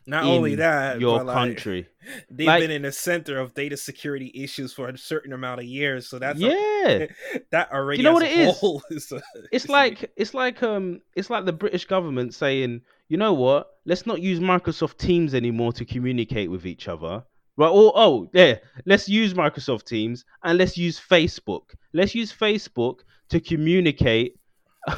Not 0.09 0.25
only 0.25 0.55
that, 0.57 1.01
your 1.01 1.25
like, 1.25 1.35
country? 1.35 1.88
they've 2.31 2.47
Like- 2.47 2.62
been 2.62 2.71
in 2.71 2.83
the 2.83 2.92
center 2.92 3.38
of 3.38 3.55
data 3.55 3.77
security 3.77 4.31
issues 4.35 4.73
for 4.73 4.88
a 4.88 4.97
certain 4.97 5.33
amount 5.33 5.61
of 5.61 5.66
years. 5.66 6.09
So 6.09 6.19
that's 6.21 6.40
a- 6.40 6.47
yeah. 6.47 7.38
that 7.51 7.73
already. 7.73 7.99
You 7.99 8.05
know 8.05 8.12
what 8.12 8.23
a 8.23 8.27
it 8.31 8.38
is? 8.49 8.57
whole 8.59 8.83
is 8.90 9.11
a- 9.11 9.23
it's 9.51 9.69
like 9.69 10.12
it's 10.16 10.33
like 10.33 10.62
um 10.62 11.01
it's 11.16 11.29
like 11.29 11.45
the 11.45 11.53
British 11.53 11.87
government 11.87 12.35
saying, 12.35 12.83
you 13.09 13.16
know 13.16 13.35
what? 13.35 13.69
Let's 13.85 14.07
not 14.07 14.21
use 14.23 14.38
Microsoft 14.38 14.99
Teams 14.99 15.35
anymore 15.35 15.73
to 15.73 15.85
communicate 15.85 16.51
with 16.51 16.66
each 16.66 16.87
other. 16.87 17.25
Right? 17.59 17.71
Oh, 17.73 17.90
oh, 17.95 18.29
yeah. 18.35 18.57
Let's 18.85 19.09
use 19.09 19.33
Microsoft 19.35 19.85
Teams 19.87 20.25
and 20.45 20.59
let's 20.59 20.77
use 20.77 21.01
Facebook. 21.01 21.75
Let's 21.95 22.14
use 22.14 22.31
Facebook 22.33 23.01
to 23.31 23.40
communicate, 23.40 24.37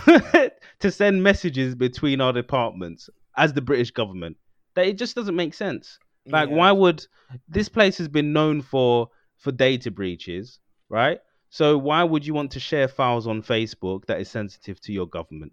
to 0.06 0.90
send 0.90 1.22
messages 1.22 1.74
between 1.74 2.20
our 2.20 2.32
departments 2.32 3.08
as 3.36 3.52
the 3.52 3.62
British 3.62 3.92
government. 3.92 4.36
That 4.78 4.86
it 4.86 4.96
just 4.96 5.16
doesn't 5.16 5.34
make 5.34 5.54
sense. 5.54 5.98
Like, 6.26 6.48
Yeah. 6.48 6.54
why 6.54 6.70
would 6.70 7.04
this 7.48 7.68
place 7.68 7.98
has 7.98 8.06
been 8.06 8.32
known 8.32 8.62
for 8.62 9.08
for 9.38 9.50
data 9.50 9.90
breaches, 9.90 10.60
right? 10.88 11.18
So 11.50 11.76
why 11.76 12.04
would 12.04 12.24
you 12.24 12.32
want 12.32 12.52
to 12.52 12.60
share 12.60 12.86
files 12.86 13.26
on 13.26 13.42
Facebook 13.42 14.06
that 14.06 14.20
is 14.20 14.28
sensitive 14.30 14.80
to 14.82 14.92
your 14.92 15.08
government? 15.08 15.52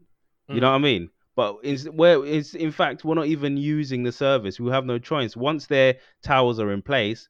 You 0.50 0.58
Mm. 0.58 0.62
know 0.62 0.70
what 0.70 0.76
I 0.76 0.90
mean? 0.92 1.10
But 1.36 1.58
is 1.64 1.90
where 1.90 2.24
is 2.24 2.54
in 2.54 2.72
fact 2.72 3.04
we're 3.04 3.16
not 3.16 3.26
even 3.26 3.58
using 3.58 4.04
the 4.04 4.12
service. 4.12 4.60
We 4.60 4.70
have 4.70 4.86
no 4.86 5.00
choice. 5.00 5.36
Once 5.36 5.66
their 5.66 5.98
towers 6.22 6.60
are 6.60 6.72
in 6.72 6.84
place, 6.84 7.28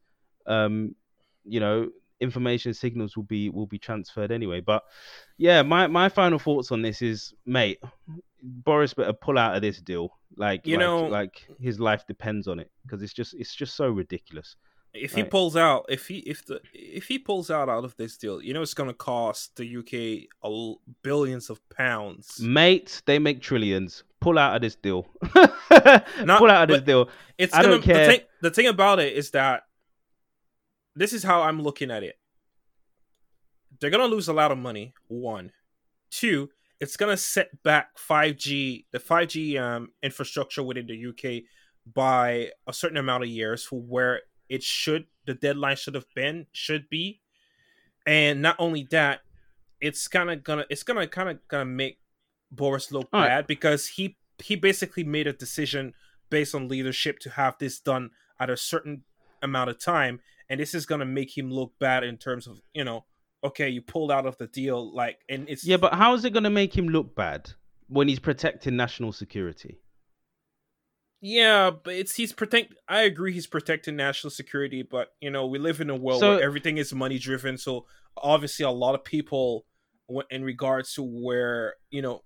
um, 0.48 0.96
you 1.46 1.62
know, 1.62 1.90
information 2.20 2.74
signals 2.74 3.16
will 3.16 3.24
be 3.38 3.50
will 3.50 3.68
be 3.68 3.80
transferred 3.80 4.32
anyway. 4.34 4.60
But 4.60 4.84
yeah, 5.38 5.62
my 5.62 5.88
my 5.88 6.10
final 6.10 6.40
thoughts 6.40 6.74
on 6.74 6.82
this 6.82 7.02
is, 7.02 7.34
mate, 7.46 7.80
Boris 8.48 8.94
better 8.94 9.14
pull 9.14 9.38
out 9.40 9.56
of 9.56 9.62
this 9.62 9.82
deal. 9.82 10.10
Like 10.38 10.68
You 10.68 10.78
like, 10.78 10.86
know- 10.86 11.06
like 11.08 11.48
his 11.60 11.80
life 11.80 12.06
depends 12.08 12.48
on 12.48 12.60
it 12.60 12.70
because 12.84 13.02
it's 13.02 13.14
just 13.14 13.34
it's 13.34 13.56
just 13.56 13.76
so 13.76 13.90
ridiculous. 13.90 14.56
if 14.94 15.14
he 15.14 15.24
pulls 15.24 15.56
out, 15.58 15.86
if 15.90 16.08
he 16.08 16.20
if 16.20 16.46
the 16.46 16.62
if 16.74 17.06
he 17.08 17.18
pulls 17.20 17.50
out 17.52 17.68
out 17.70 17.84
of 17.84 17.96
this 17.98 18.18
deal, 18.18 18.42
you 18.42 18.54
know 18.54 18.62
it's 18.62 18.74
going 18.74 18.90
to 18.90 18.94
cost 18.94 19.56
the 19.58 19.78
UK 19.78 20.28
l- 20.44 20.80
billions 21.04 21.50
of 21.50 21.60
pounds. 21.70 22.40
Mate, 22.40 23.02
they 23.06 23.20
make 23.20 23.42
trillions. 23.42 24.04
Pull 24.22 24.38
out 24.40 24.56
of 24.56 24.62
this 24.62 24.76
deal. 24.76 25.06
Not- 25.36 26.40
Pull 26.40 26.50
out 26.52 26.64
of 26.64 26.70
this 26.70 26.82
deal. 26.82 27.10
It's 27.38 27.54
I 27.54 27.62
gonna, 27.62 27.74
don't 27.76 27.84
care. 27.84 28.06
The 28.08 28.12
thing, 28.14 28.22
the 28.42 28.52
thing 28.52 28.68
about 28.68 29.00
it 29.00 29.14
is 29.14 29.32
that 29.32 29.64
this 30.96 31.12
is 31.14 31.24
how 31.24 31.42
I'm 31.42 31.62
looking 31.62 31.92
at 31.92 32.04
it. 32.04 32.16
They're 33.80 33.90
gonna 33.90 34.06
lose 34.06 34.28
a 34.30 34.34
lot 34.34 34.52
of 34.52 34.58
money. 34.58 34.94
One, 35.08 35.52
two. 36.10 36.50
It's 36.80 36.98
gonna 36.98 37.18
set 37.18 37.64
back 37.64 37.98
5G, 37.98 38.86
the 38.92 39.00
5G 39.00 39.60
um, 39.60 39.90
infrastructure 40.04 40.64
within 40.64 40.88
the 40.88 41.08
UK 41.08 41.44
by 41.94 42.52
a 42.68 42.74
certain 42.74 42.98
amount 42.98 43.24
of 43.24 43.30
years 43.30 43.64
for 43.64 43.82
where 43.82 44.22
it 44.50 44.64
should, 44.64 45.06
the 45.26 45.34
deadline 45.34 45.76
should 45.76 45.96
have 45.96 46.08
been, 46.16 46.48
should 46.52 46.90
be. 46.90 47.22
And 48.06 48.42
not 48.42 48.56
only 48.60 48.88
that, 48.92 49.22
it's 49.82 50.08
kind 50.08 50.30
of 50.30 50.44
gonna, 50.44 50.66
it's 50.70 50.84
gonna 50.84 51.08
kind 51.08 51.30
of 51.30 51.40
gonna 51.48 51.66
make 51.66 52.00
Boris 52.52 52.92
look 52.92 53.08
All 53.14 53.22
right. 53.22 53.28
bad 53.28 53.48
because 53.48 53.88
he 53.88 54.18
he 54.44 54.56
basically 54.56 55.04
made 55.04 55.28
a 55.28 55.34
decision 55.34 55.94
based 56.30 56.56
on 56.56 56.68
leadership 56.68 57.20
to 57.20 57.30
have 57.32 57.58
this 57.60 57.80
done 57.80 58.12
at 58.40 58.50
a 58.50 58.58
certain 58.58 59.04
amount 59.42 59.70
of 59.70 59.80
time 59.80 60.20
and 60.50 60.60
this 60.60 60.74
is 60.74 60.86
going 60.86 61.00
to 61.00 61.06
make 61.06 61.38
him 61.38 61.52
look 61.52 61.74
bad 61.80 62.04
in 62.04 62.18
terms 62.18 62.48
of 62.48 62.62
you 62.74 62.84
know 62.84 63.06
okay 63.46 63.70
you 63.70 63.82
pulled 63.82 64.12
out 64.12 64.26
of 64.26 64.38
the 64.38 64.48
deal 64.48 64.94
like 64.96 65.18
and 65.30 65.48
it's 65.50 65.66
Yeah, 65.66 65.78
but 65.78 65.94
how 65.94 66.14
is 66.16 66.26
it 66.26 66.32
going 66.34 66.44
to 66.44 66.50
make 66.62 66.76
him 66.78 66.88
look 66.90 67.16
bad 67.16 67.52
when 67.88 68.08
he's 68.08 68.20
protecting 68.20 68.76
national 68.76 69.12
security? 69.14 69.80
yeah 71.22 71.72
but 71.72 71.94
it's 71.94 72.14
he's 72.16 72.34
protect 72.34 72.74
i 72.90 73.02
agree 73.02 73.32
he's 73.34 73.48
protecting 73.48 73.96
national 73.96 74.30
security 74.30 74.84
but 74.84 75.10
you 75.22 75.30
know 75.30 75.46
we 75.48 75.58
live 75.58 75.80
in 75.82 75.90
a 75.90 75.96
world 75.96 76.20
So- 76.20 76.36
where 76.36 76.44
everything 76.44 76.78
is 76.78 76.94
money 76.94 77.18
driven 77.18 77.58
so 77.58 77.86
obviously 78.18 78.66
a 78.66 78.70
lot 78.72 78.96
of 78.96 79.04
people 79.04 79.66
in 80.30 80.44
regards 80.44 80.94
to 80.96 81.04
where 81.04 81.76
you 81.90 82.02
know 82.02 82.22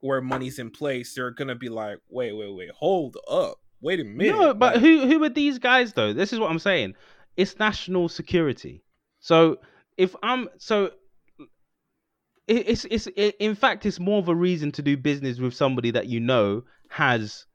where 0.00 0.20
money's 0.20 0.58
in 0.58 0.70
place 0.70 1.14
they're 1.14 1.30
gonna 1.30 1.54
be 1.56 1.68
like 1.68 1.98
wait 2.08 2.32
wait 2.36 2.54
wait 2.54 2.70
hold 2.70 3.16
up 3.28 3.56
wait 3.80 4.00
a 4.00 4.04
minute 4.04 4.36
No, 4.38 4.54
but 4.54 4.74
like- 4.74 4.82
who 4.82 5.06
who 5.08 5.24
are 5.24 5.28
these 5.30 5.58
guys 5.58 5.94
though? 5.94 6.12
This 6.12 6.32
is 6.32 6.38
what 6.38 6.50
I'm 6.50 6.58
saying. 6.58 6.94
It's 7.36 7.58
national 7.58 8.08
security. 8.08 8.84
So 9.20 9.58
if 9.96 10.14
I'm 10.22 10.48
so 10.58 10.90
it's 12.46 12.84
it's 12.86 13.06
it, 13.16 13.36
in 13.40 13.54
fact 13.54 13.86
it's 13.86 13.98
more 13.98 14.18
of 14.18 14.28
a 14.28 14.34
reason 14.34 14.70
to 14.72 14.82
do 14.82 14.96
business 14.96 15.38
with 15.38 15.54
somebody 15.54 15.90
that 15.92 16.06
you 16.08 16.20
know 16.20 16.62
has 16.90 17.46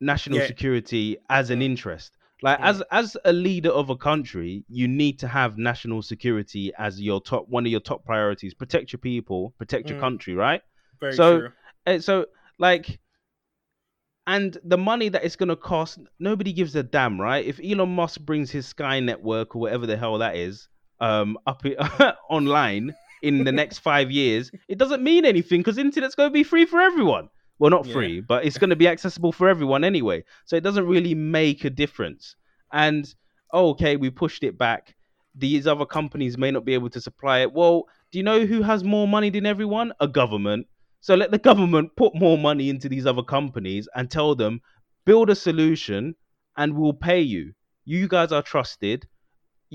national 0.00 0.38
Yeah. 0.38 0.46
security 0.48 1.16
as 1.30 1.50
an 1.50 1.62
interest. 1.62 2.16
Like 2.42 2.58
Mm. 2.58 2.64
as 2.64 2.82
as 2.90 3.16
a 3.24 3.32
leader 3.32 3.70
of 3.70 3.90
a 3.90 3.96
country, 3.96 4.64
you 4.68 4.88
need 4.88 5.20
to 5.20 5.28
have 5.28 5.56
national 5.58 6.02
security 6.02 6.72
as 6.76 7.00
your 7.00 7.20
top 7.20 7.48
one 7.48 7.64
of 7.64 7.70
your 7.70 7.80
top 7.80 8.04
priorities. 8.04 8.54
Protect 8.54 8.92
your 8.92 8.98
people, 8.98 9.54
protect 9.58 9.88
your 9.88 9.98
Mm. 9.98 10.02
country, 10.02 10.34
right? 10.34 10.62
very 11.00 11.14
so- 11.14 11.40
true 11.86 11.98
so 12.00 12.26
like 12.58 13.00
and 14.28 14.56
the 14.62 14.78
money 14.78 15.08
that 15.08 15.24
it's 15.24 15.34
going 15.34 15.48
to 15.48 15.56
cost 15.56 15.98
nobody 16.20 16.52
gives 16.52 16.76
a 16.76 16.82
damn 16.84 17.20
right 17.20 17.44
if 17.44 17.58
elon 17.64 17.92
musk 17.92 18.20
brings 18.20 18.52
his 18.52 18.66
sky 18.66 19.00
network 19.00 19.56
or 19.56 19.58
whatever 19.62 19.84
the 19.84 19.96
hell 19.96 20.18
that 20.18 20.36
is 20.36 20.68
um 21.02 21.36
up 21.46 21.62
online 22.30 22.94
in 23.22 23.44
the 23.44 23.52
next 23.52 23.78
five 23.90 24.10
years 24.10 24.50
it 24.68 24.78
doesn't 24.78 25.02
mean 25.02 25.24
anything 25.24 25.60
because 25.60 25.78
internet's 25.78 26.14
going 26.14 26.30
to 26.30 26.32
be 26.42 26.42
free 26.52 26.64
for 26.72 26.80
everyone. 26.80 27.28
Well 27.58 27.70
not 27.70 27.86
Yeah. 27.86 27.92
free 27.92 28.20
but 28.20 28.44
it's 28.46 28.58
going 28.58 28.70
to 28.70 28.76
be 28.84 28.88
accessible 28.88 29.32
for 29.32 29.48
everyone 29.48 29.84
anyway. 29.84 30.24
So 30.46 30.56
it 30.56 30.64
doesn't 30.64 30.86
really 30.86 31.14
make 31.14 31.64
a 31.64 31.70
difference. 31.70 32.36
And 32.72 33.02
oh, 33.52 33.70
okay 33.70 33.96
we 33.96 34.10
pushed 34.10 34.42
it 34.44 34.56
back. 34.58 34.94
These 35.34 35.66
other 35.66 35.86
companies 35.86 36.36
may 36.38 36.50
not 36.50 36.64
be 36.64 36.74
able 36.74 36.90
to 36.90 37.00
supply 37.00 37.40
it. 37.40 37.52
Well 37.52 37.86
do 38.10 38.18
you 38.18 38.24
know 38.24 38.44
who 38.46 38.62
has 38.62 38.82
more 38.84 39.08
money 39.08 39.30
than 39.30 39.46
everyone? 39.46 39.92
A 40.00 40.08
government. 40.08 40.66
So 41.00 41.14
let 41.14 41.30
the 41.32 41.38
government 41.50 41.96
put 41.96 42.14
more 42.14 42.38
money 42.38 42.68
into 42.68 42.88
these 42.88 43.06
other 43.06 43.22
companies 43.24 43.88
and 43.96 44.10
tell 44.10 44.34
them, 44.36 44.60
build 45.04 45.30
a 45.30 45.34
solution 45.34 46.14
and 46.56 46.76
we'll 46.76 46.92
pay 47.10 47.20
you. 47.20 47.54
You 47.84 48.06
guys 48.08 48.30
are 48.32 48.42
trusted. 48.42 49.08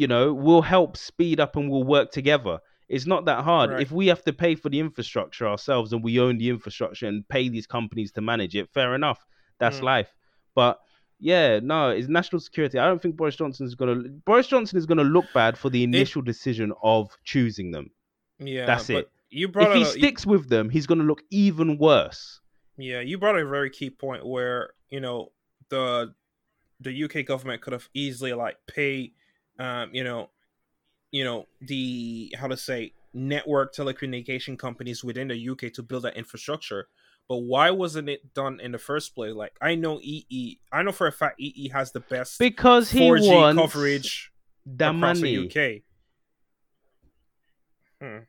You 0.02 0.08
know, 0.08 0.32
we'll 0.32 0.62
help 0.62 0.96
speed 0.96 1.40
up 1.40 1.56
and 1.56 1.72
we'll 1.72 1.84
work 1.98 2.12
together. 2.12 2.60
It's 2.88 3.08
not 3.08 3.26
that 3.26 3.44
hard. 3.44 3.72
Right. 3.72 3.82
If 3.82 3.92
we 3.92 4.06
have 4.08 4.24
to 4.26 4.32
pay 4.44 4.54
for 4.56 4.70
the 4.70 4.80
infrastructure 4.80 5.48
ourselves 5.48 5.92
and 5.92 6.04
we 6.04 6.20
own 6.20 6.38
the 6.38 6.50
infrastructure 6.50 7.08
and 7.08 7.28
pay 7.28 7.50
these 7.50 7.66
companies 7.66 8.12
to 8.14 8.22
manage 8.22 8.56
it, 8.56 8.70
fair 8.74 8.94
enough. 8.94 9.20
That's 9.60 9.80
Mm. 9.80 9.84
life. 9.94 10.14
But 10.54 10.80
yeah, 11.20 11.60
no, 11.64 11.90
it's 11.90 12.08
national 12.08 12.42
security. 12.42 12.78
I 12.78 12.86
don't 12.88 13.02
think 13.02 13.16
Boris 13.18 13.36
Johnson 13.36 13.66
is 13.66 13.74
gonna 13.74 13.96
Boris 14.30 14.48
Johnson 14.48 14.78
is 14.78 14.86
gonna 14.86 15.04
look 15.04 15.26
bad 15.34 15.58
for 15.58 15.70
the 15.72 15.82
initial 15.84 16.22
decision 16.22 16.72
of 16.84 17.10
choosing 17.24 17.72
them. 17.72 17.90
yeah 18.40 18.68
that's 18.68 18.88
it. 18.92 19.10
you 19.32 19.48
brought 19.48 19.70
If 19.72 19.76
he 19.78 19.82
a- 19.82 19.86
sticks 19.98 20.26
with 20.28 20.48
them, 20.48 20.70
he's 20.70 20.86
gonna 20.86 21.04
look 21.12 21.24
even 21.32 21.80
worse. 21.80 22.40
Yeah, 22.78 23.00
you 23.02 23.18
brought 23.18 23.36
a 23.40 23.44
very 23.48 23.72
key 23.72 23.90
point 23.90 24.24
where 24.24 24.74
you 24.90 25.00
know 25.00 25.32
the 25.70 26.14
the 26.80 26.92
UK 27.06 27.24
government 27.26 27.64
could 27.64 27.74
have 27.74 27.90
easily 27.96 28.34
like 28.34 28.58
pay, 28.68 29.14
um, 29.60 29.90
you 29.94 30.04
know, 30.04 30.30
you 31.12 31.24
know 31.24 31.46
the 31.62 32.34
how 32.38 32.48
to 32.48 32.58
say 32.58 32.94
network 33.14 33.74
telecommunication 33.74 34.58
companies 34.60 35.04
within 35.04 35.30
the 35.30 35.50
UK 35.50 35.74
to 35.74 35.84
build 35.84 36.04
that 36.04 36.16
infrastructure. 36.18 36.88
But 37.30 37.38
why 37.38 37.72
wasn't 37.72 38.08
it 38.08 38.34
done 38.34 38.60
in 38.62 38.72
the 38.72 38.78
first 38.78 39.14
place? 39.14 39.34
Like 39.34 39.54
I 39.62 39.76
know 39.76 40.00
EE, 40.02 40.60
I 40.72 40.82
know 40.84 40.92
for 40.94 41.08
a 41.08 41.12
fact 41.12 41.40
EE 41.40 41.70
has 41.70 41.92
the 41.92 42.00
best 42.00 42.40
Because 42.40 42.90
he 42.92 43.02
4G 43.02 43.28
wants 43.36 43.62
coverage 43.62 44.32
the 44.66 44.90
across 44.90 45.20
money. 45.20 45.36
the 45.36 45.48
UK. 45.48 45.82
Hmm. 48.02 48.24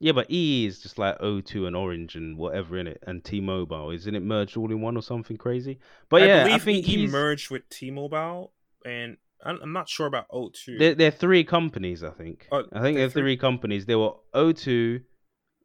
Yeah, 0.00 0.10
but 0.10 0.28
EE 0.32 0.66
is 0.66 0.80
just 0.80 0.98
like 0.98 1.16
O2 1.20 1.68
and 1.68 1.76
Orange 1.76 2.16
and 2.16 2.36
whatever 2.36 2.76
in 2.76 2.88
it, 2.88 2.98
and 3.06 3.22
T-Mobile. 3.22 3.90
Isn't 3.90 4.16
it 4.16 4.22
merged 4.24 4.56
all 4.56 4.68
in 4.72 4.80
one 4.80 4.96
or 4.96 5.02
something 5.02 5.36
crazy? 5.36 5.78
But 6.08 6.22
I 6.22 6.26
yeah, 6.26 6.46
I 6.50 6.58
think 6.58 6.84
he 6.86 7.06
merged 7.06 7.52
with 7.52 7.68
T-Mobile, 7.68 8.52
and 8.84 9.16
I'm, 9.44 9.72
not 9.72 9.88
sure 9.88 10.06
about 10.06 10.28
O2. 10.30 10.78
they're, 10.78 10.94
they're 10.94 11.10
three 11.10 11.44
companies. 11.44 12.02
I 12.04 12.10
think. 12.10 12.46
Oh, 12.52 12.64
I 12.72 12.80
think 12.80 12.96
they're 12.96 13.08
they're 13.08 13.22
three 13.22 13.36
companies. 13.36 13.86
There 13.86 13.98
were 13.98 14.12
O2. 14.34 15.02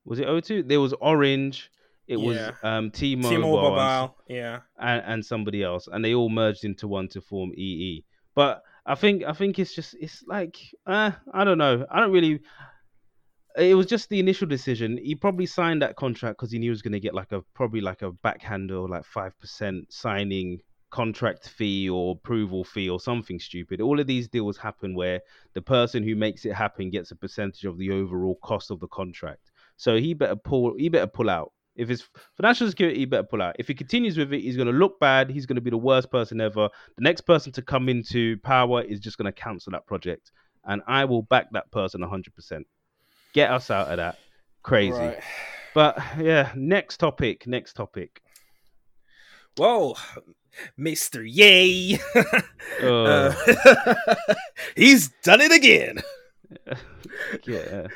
Was 0.06 0.20
it 0.20 0.28
O2? 0.28 0.68
There 0.68 0.80
was 0.80 0.94
Orange. 0.94 1.70
It 2.08 2.18
was 2.18 2.38
um, 2.64 2.90
T-Mobile, 2.90 3.30
T-Mobile, 3.30 4.16
yeah. 4.30 4.60
and, 4.80 5.04
and 5.06 5.26
somebody 5.26 5.62
else, 5.62 5.90
and 5.92 6.04
they 6.04 6.14
all 6.14 6.30
merged 6.30 6.64
into 6.64 6.88
one 6.88 7.10
to 7.10 7.20
form 7.20 7.52
EE. 7.54 8.06
But 8.34 8.64
I 8.86 8.96
think 8.96 9.24
I 9.26 9.34
think 9.34 9.60
it's 9.60 9.76
just 9.76 9.94
it's 10.00 10.24
like 10.26 10.58
uh, 10.86 11.12
I 11.34 11.44
don't 11.44 11.58
know. 11.58 11.86
I 11.92 12.00
don't 12.00 12.14
really. 12.14 12.40
It 13.58 13.76
was 13.76 13.88
just 13.88 14.08
the 14.10 14.20
initial 14.20 14.48
decision. 14.48 14.98
He 14.98 15.16
probably 15.16 15.48
signed 15.48 15.82
that 15.82 15.96
contract 15.96 16.38
because 16.38 16.52
he 16.52 16.60
knew 16.60 16.68
he 16.68 16.70
was 16.70 16.84
going 16.84 16.94
to 16.94 17.00
get 17.00 17.14
like 17.14 17.34
a 17.34 17.42
probably 17.54 17.82
like 17.82 18.04
a 18.04 18.12
backhander 18.12 18.78
or 18.78 18.88
like 18.88 19.04
five 19.04 19.38
percent 19.40 19.92
signing 19.92 20.60
contract 20.90 21.50
fee 21.50 21.90
or 21.90 22.14
approval 22.14 22.64
fee 22.64 22.90
or 22.90 23.00
something 23.00 23.40
stupid. 23.40 23.82
All 23.82 24.00
of 24.00 24.08
these 24.08 24.28
deals 24.28 24.58
happen 24.58 24.96
where 24.96 25.22
the 25.54 25.62
person 25.62 26.04
who 26.04 26.16
makes 26.16 26.46
it 26.46 26.54
happen 26.54 26.90
gets 26.90 27.12
a 27.12 27.16
percentage 27.16 27.66
of 27.66 27.78
the 27.78 27.92
overall 27.92 28.36
cost 28.42 28.72
of 28.72 28.80
the 28.80 28.88
contract. 28.88 29.52
So 29.76 29.98
he 29.98 30.14
better 30.14 30.36
pull. 30.36 30.76
He 30.78 30.90
better 30.90 31.08
pull 31.08 31.30
out. 31.30 31.52
If 31.76 31.92
it's 31.92 32.08
financial 32.36 32.68
security, 32.68 33.00
he 33.00 33.06
better 33.06 33.24
pull 33.24 33.42
out. 33.42 33.56
If 33.60 33.68
he 33.68 33.76
continues 33.76 34.18
with 34.18 34.34
it, 34.34 34.42
he's 34.42 34.56
going 34.56 34.68
to 34.68 34.74
look 34.74 35.00
bad. 35.00 35.30
He's 35.30 35.46
going 35.46 35.58
to 35.58 35.62
be 35.62 35.70
the 35.70 35.78
worst 35.78 36.10
person 36.10 36.42
ever. 36.42 36.70
The 36.96 37.04
next 37.04 37.22
person 37.22 37.52
to 37.52 37.62
come 37.62 37.88
into 37.88 38.38
power 38.38 38.82
is 38.82 39.00
just 39.00 39.20
going 39.20 39.32
to 39.32 39.32
cancel 39.32 39.72
that 39.74 39.86
project, 39.86 40.32
and 40.66 40.82
I 40.88 41.06
will 41.06 41.22
back 41.22 41.52
that 41.52 41.70
person 41.72 42.02
100%. 42.02 42.64
Get 43.34 43.52
us 43.52 43.70
out 43.70 43.90
of 43.90 43.98
that. 43.98 44.18
Crazy. 44.64 44.98
Right. 44.98 45.20
But 45.76 46.02
yeah, 46.20 46.52
next 46.56 46.98
topic. 46.98 47.46
Next 47.46 47.74
topic. 47.74 48.24
Whoa, 49.58 49.96
Mr. 50.80 51.26
Ye. 51.26 52.00
Uh, 52.16 52.24
Uh, 52.84 53.34
he's 54.76 55.08
done 55.24 55.42
it 55.42 55.52
again. 55.52 56.00
yeah. 57.48 57.88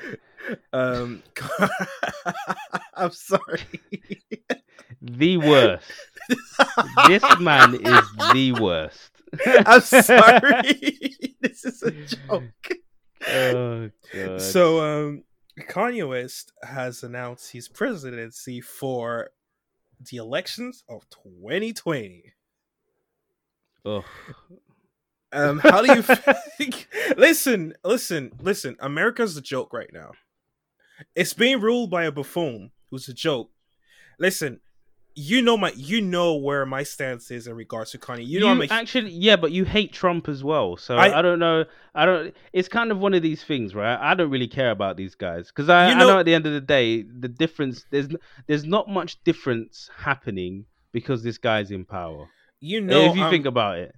Um, 0.72 1.22
I'm 2.96 3.12
sorry. 3.12 3.62
The 5.02 5.38
worst. 5.38 5.92
this 7.08 7.24
man 7.40 7.76
is 7.76 8.06
the 8.34 8.58
worst. 8.60 9.12
I'm 9.68 9.82
sorry. 9.82 11.36
this 11.42 11.66
is 11.66 11.84
a 11.84 11.92
joke. 11.92 12.72
Oh 13.28 13.90
god. 14.14 14.42
So, 14.42 14.80
um, 14.80 15.24
Kanye 15.60 16.08
West 16.08 16.54
has 16.64 17.04
announced 17.04 17.52
his 17.52 17.68
presidency 17.68 18.62
for 18.62 19.32
the 20.10 20.18
elections 20.18 20.84
of 20.90 21.08
2020. 21.10 22.34
Ugh. 23.86 24.04
Um, 25.34 25.60
how 25.60 25.82
do 25.82 25.94
you 25.94 26.02
think? 26.58 26.88
listen, 27.18 27.74
listen, 27.84 28.32
listen. 28.42 28.76
America's 28.80 29.38
a 29.38 29.42
joke 29.42 29.74
right 29.74 29.90
now. 29.94 30.12
It's 31.16 31.34
being 31.34 31.62
ruled 31.62 31.90
by 31.90 32.04
a 32.04 32.12
buffoon 32.12 32.72
who's 32.90 33.08
a 33.08 33.14
joke. 33.14 33.50
Listen, 34.20 34.60
you 35.16 35.42
know 35.42 35.58
my, 35.58 35.72
you 35.76 36.00
know 36.02 36.36
where 36.36 36.66
my 36.66 36.84
stance 36.84 37.32
is 37.32 37.46
in 37.48 37.54
regards 37.56 37.92
to 37.92 37.98
Kanye. 37.98 38.26
You 38.26 38.40
know, 38.40 38.48
I'm 38.50 38.62
a, 38.62 38.66
actually, 38.70 39.12
yeah, 39.12 39.36
but 39.36 39.52
you 39.52 39.66
hate 39.66 39.92
Trump 39.94 40.30
as 40.30 40.44
well. 40.44 40.78
So 40.78 40.96
I, 40.96 41.20
I- 41.20 41.22
don't 41.22 41.40
know. 41.40 41.66
I 41.94 42.06
don't. 42.06 42.34
It's 42.54 42.70
kind 42.70 42.92
of 42.92 43.00
one 43.00 43.14
of 43.14 43.22
these 43.22 43.44
things, 43.44 43.76
right? 43.76 43.98
I 44.00 44.14
don't 44.14 44.30
really 44.30 44.48
care 44.48 44.72
about 44.72 44.96
these 44.98 45.14
guys 45.16 45.48
because 45.48 45.68
I, 45.70 45.90
You 45.90 45.96
I 45.96 46.00
know 46.00 46.08
know- 46.08 46.20
at 46.20 46.26
the 46.26 46.34
end 46.34 46.46
of 46.46 46.54
the 46.54 46.62
day, 46.62 47.02
the 47.04 47.28
difference 47.28 47.86
there's 47.92 48.08
there's 48.48 48.64
not 48.66 48.88
much 48.90 49.22
difference 49.24 49.90
happening 49.98 50.66
because 50.94 51.24
this 51.24 51.38
guy's 51.38 51.72
in 51.72 51.86
power. 51.86 52.28
you 52.60 52.80
know, 52.82 53.10
if 53.10 53.16
you 53.16 53.24
I'm- 53.24 53.32
think 53.32 53.46
about 53.46 53.80
it, 53.80 53.94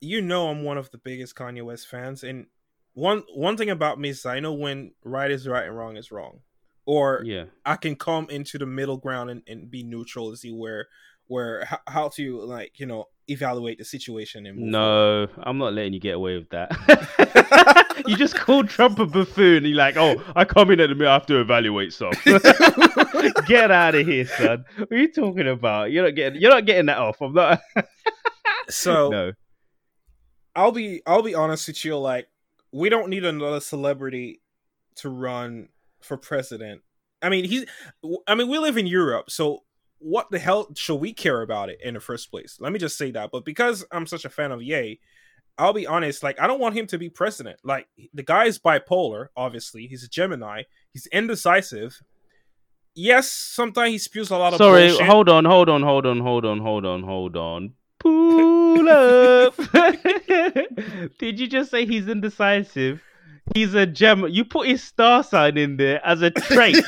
you 0.00 0.20
know 0.20 0.48
I'm 0.48 0.62
one 0.64 0.78
of 0.78 0.90
the 0.90 0.98
biggest 0.98 1.34
Kanye 1.34 1.64
West 1.64 1.88
fans, 1.88 2.22
and 2.22 2.46
one 2.94 3.22
one 3.34 3.56
thing 3.56 3.70
about 3.70 3.98
me 3.98 4.10
is 4.10 4.24
I 4.26 4.38
know 4.40 4.52
when 4.52 4.92
right 5.02 5.30
is 5.30 5.48
right 5.48 5.66
and 5.66 5.76
wrong 5.76 5.96
is 5.96 6.12
wrong, 6.12 6.40
or 6.86 7.22
yeah. 7.24 7.44
I 7.64 7.76
can 7.76 7.96
come 7.96 8.28
into 8.30 8.58
the 8.58 8.66
middle 8.66 8.96
ground 8.96 9.30
and, 9.30 9.42
and 9.46 9.70
be 9.70 9.82
neutral 9.82 10.30
to 10.30 10.36
see 10.36 10.52
where 10.52 10.88
where 11.28 11.64
how, 11.64 11.78
how 11.86 12.08
to 12.10 12.40
like 12.40 12.78
you 12.80 12.86
know 12.86 13.06
evaluate 13.28 13.78
the 13.78 13.84
situation 13.84 14.46
and. 14.46 14.58
No, 14.58 15.28
I'm 15.38 15.58
not 15.58 15.72
letting 15.72 15.92
you 15.92 16.00
get 16.00 16.14
away 16.14 16.36
with 16.36 16.50
that. 16.50 16.70
you 18.06 18.16
just 18.16 18.34
called 18.34 18.68
Trump 18.68 18.98
a 18.98 19.06
buffoon. 19.06 19.64
You're 19.64 19.76
like, 19.76 19.96
oh, 19.96 20.22
I 20.34 20.44
come 20.44 20.70
in 20.70 20.80
at 20.80 20.88
the 20.88 20.94
middle, 20.94 21.10
I 21.10 21.14
have 21.14 21.26
to 21.26 21.40
evaluate 21.40 21.92
stuff. 21.92 22.22
Get 23.46 23.70
out 23.70 23.94
of 23.94 24.06
here, 24.06 24.26
son. 24.26 24.64
What 24.76 24.92
are 24.92 24.96
you 24.96 25.12
talking 25.12 25.48
about? 25.48 25.92
You're 25.92 26.04
not 26.04 26.14
getting. 26.14 26.40
You're 26.40 26.50
not 26.50 26.66
getting 26.66 26.86
that 26.86 26.98
off. 26.98 27.20
I'm 27.20 27.32
not. 27.32 27.60
so 28.68 29.10
no. 29.10 29.32
I'll 30.54 30.72
be 30.72 31.02
I'll 31.06 31.22
be 31.22 31.34
honest 31.34 31.68
with 31.68 31.84
you. 31.84 31.96
Like, 31.98 32.28
we 32.72 32.88
don't 32.88 33.08
need 33.08 33.24
another 33.24 33.60
celebrity 33.60 34.40
to 34.96 35.08
run 35.08 35.68
for 36.04 36.16
president. 36.16 36.82
I 37.22 37.28
mean, 37.28 37.44
he's. 37.44 37.66
I 38.26 38.34
mean, 38.34 38.48
we 38.48 38.58
live 38.58 38.76
in 38.76 38.86
Europe, 38.86 39.30
so 39.30 39.60
what 39.98 40.30
the 40.30 40.38
hell 40.38 40.68
should 40.74 40.96
we 40.96 41.12
care 41.12 41.42
about 41.42 41.68
it 41.68 41.78
in 41.82 41.94
the 41.94 42.00
first 42.00 42.30
place? 42.30 42.56
Let 42.60 42.72
me 42.72 42.78
just 42.78 42.98
say 42.98 43.12
that. 43.12 43.30
But 43.30 43.44
because 43.44 43.84
I'm 43.92 44.06
such 44.06 44.24
a 44.24 44.28
fan 44.28 44.50
of 44.50 44.62
Ye, 44.62 45.00
I'll 45.56 45.72
be 45.72 45.86
honest. 45.86 46.22
Like, 46.22 46.40
I 46.40 46.46
don't 46.46 46.60
want 46.60 46.76
him 46.76 46.86
to 46.88 46.98
be 46.98 47.08
president. 47.08 47.60
Like, 47.62 47.86
the 48.12 48.22
guy 48.22 48.46
is 48.46 48.58
bipolar. 48.58 49.28
Obviously, 49.36 49.86
he's 49.86 50.02
a 50.02 50.08
Gemini. 50.08 50.62
He's 50.92 51.06
indecisive. 51.06 52.00
Yes, 52.94 53.30
sometimes 53.30 53.92
he 53.92 53.98
spews 53.98 54.30
a 54.30 54.36
lot 54.36 54.52
of. 54.52 54.58
Sorry, 54.58 54.88
bullshit. 54.88 55.06
hold 55.06 55.28
on, 55.28 55.44
hold 55.44 55.68
on, 55.68 55.82
hold 55.82 56.04
on, 56.04 56.20
hold 56.20 56.44
on, 56.44 56.58
hold 56.58 56.84
on, 56.84 57.02
hold 57.02 57.36
on. 57.36 57.72
Pull 58.00 58.88
up. 58.88 59.54
Did 61.18 61.40
you 61.40 61.46
just 61.46 61.70
say 61.70 61.86
he's 61.86 62.08
indecisive? 62.08 63.02
He's 63.54 63.74
a 63.74 63.86
gem. 63.86 64.26
You 64.28 64.44
put 64.44 64.68
his 64.68 64.82
star 64.82 65.22
sign 65.22 65.58
in 65.58 65.76
there 65.76 66.04
as 66.04 66.22
a 66.22 66.30
trait. 66.30 66.76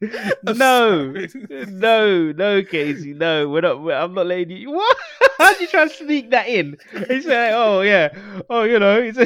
no, 0.44 1.12
no, 1.68 2.32
no, 2.32 2.62
Casey, 2.62 3.14
no. 3.14 3.48
We're 3.48 3.62
not. 3.62 3.82
We're, 3.82 3.94
I'm 3.94 4.14
not 4.14 4.26
letting 4.26 4.50
you. 4.50 4.70
What? 4.70 4.96
How'd 5.38 5.60
you 5.60 5.66
try 5.66 5.88
to 5.88 5.94
sneak 5.94 6.30
that 6.30 6.46
in? 6.46 6.76
He 7.08 7.20
said, 7.20 7.52
"Oh 7.54 7.80
yeah, 7.80 8.10
oh 8.48 8.62
you 8.62 8.78
know." 8.78 9.02
He's 9.02 9.16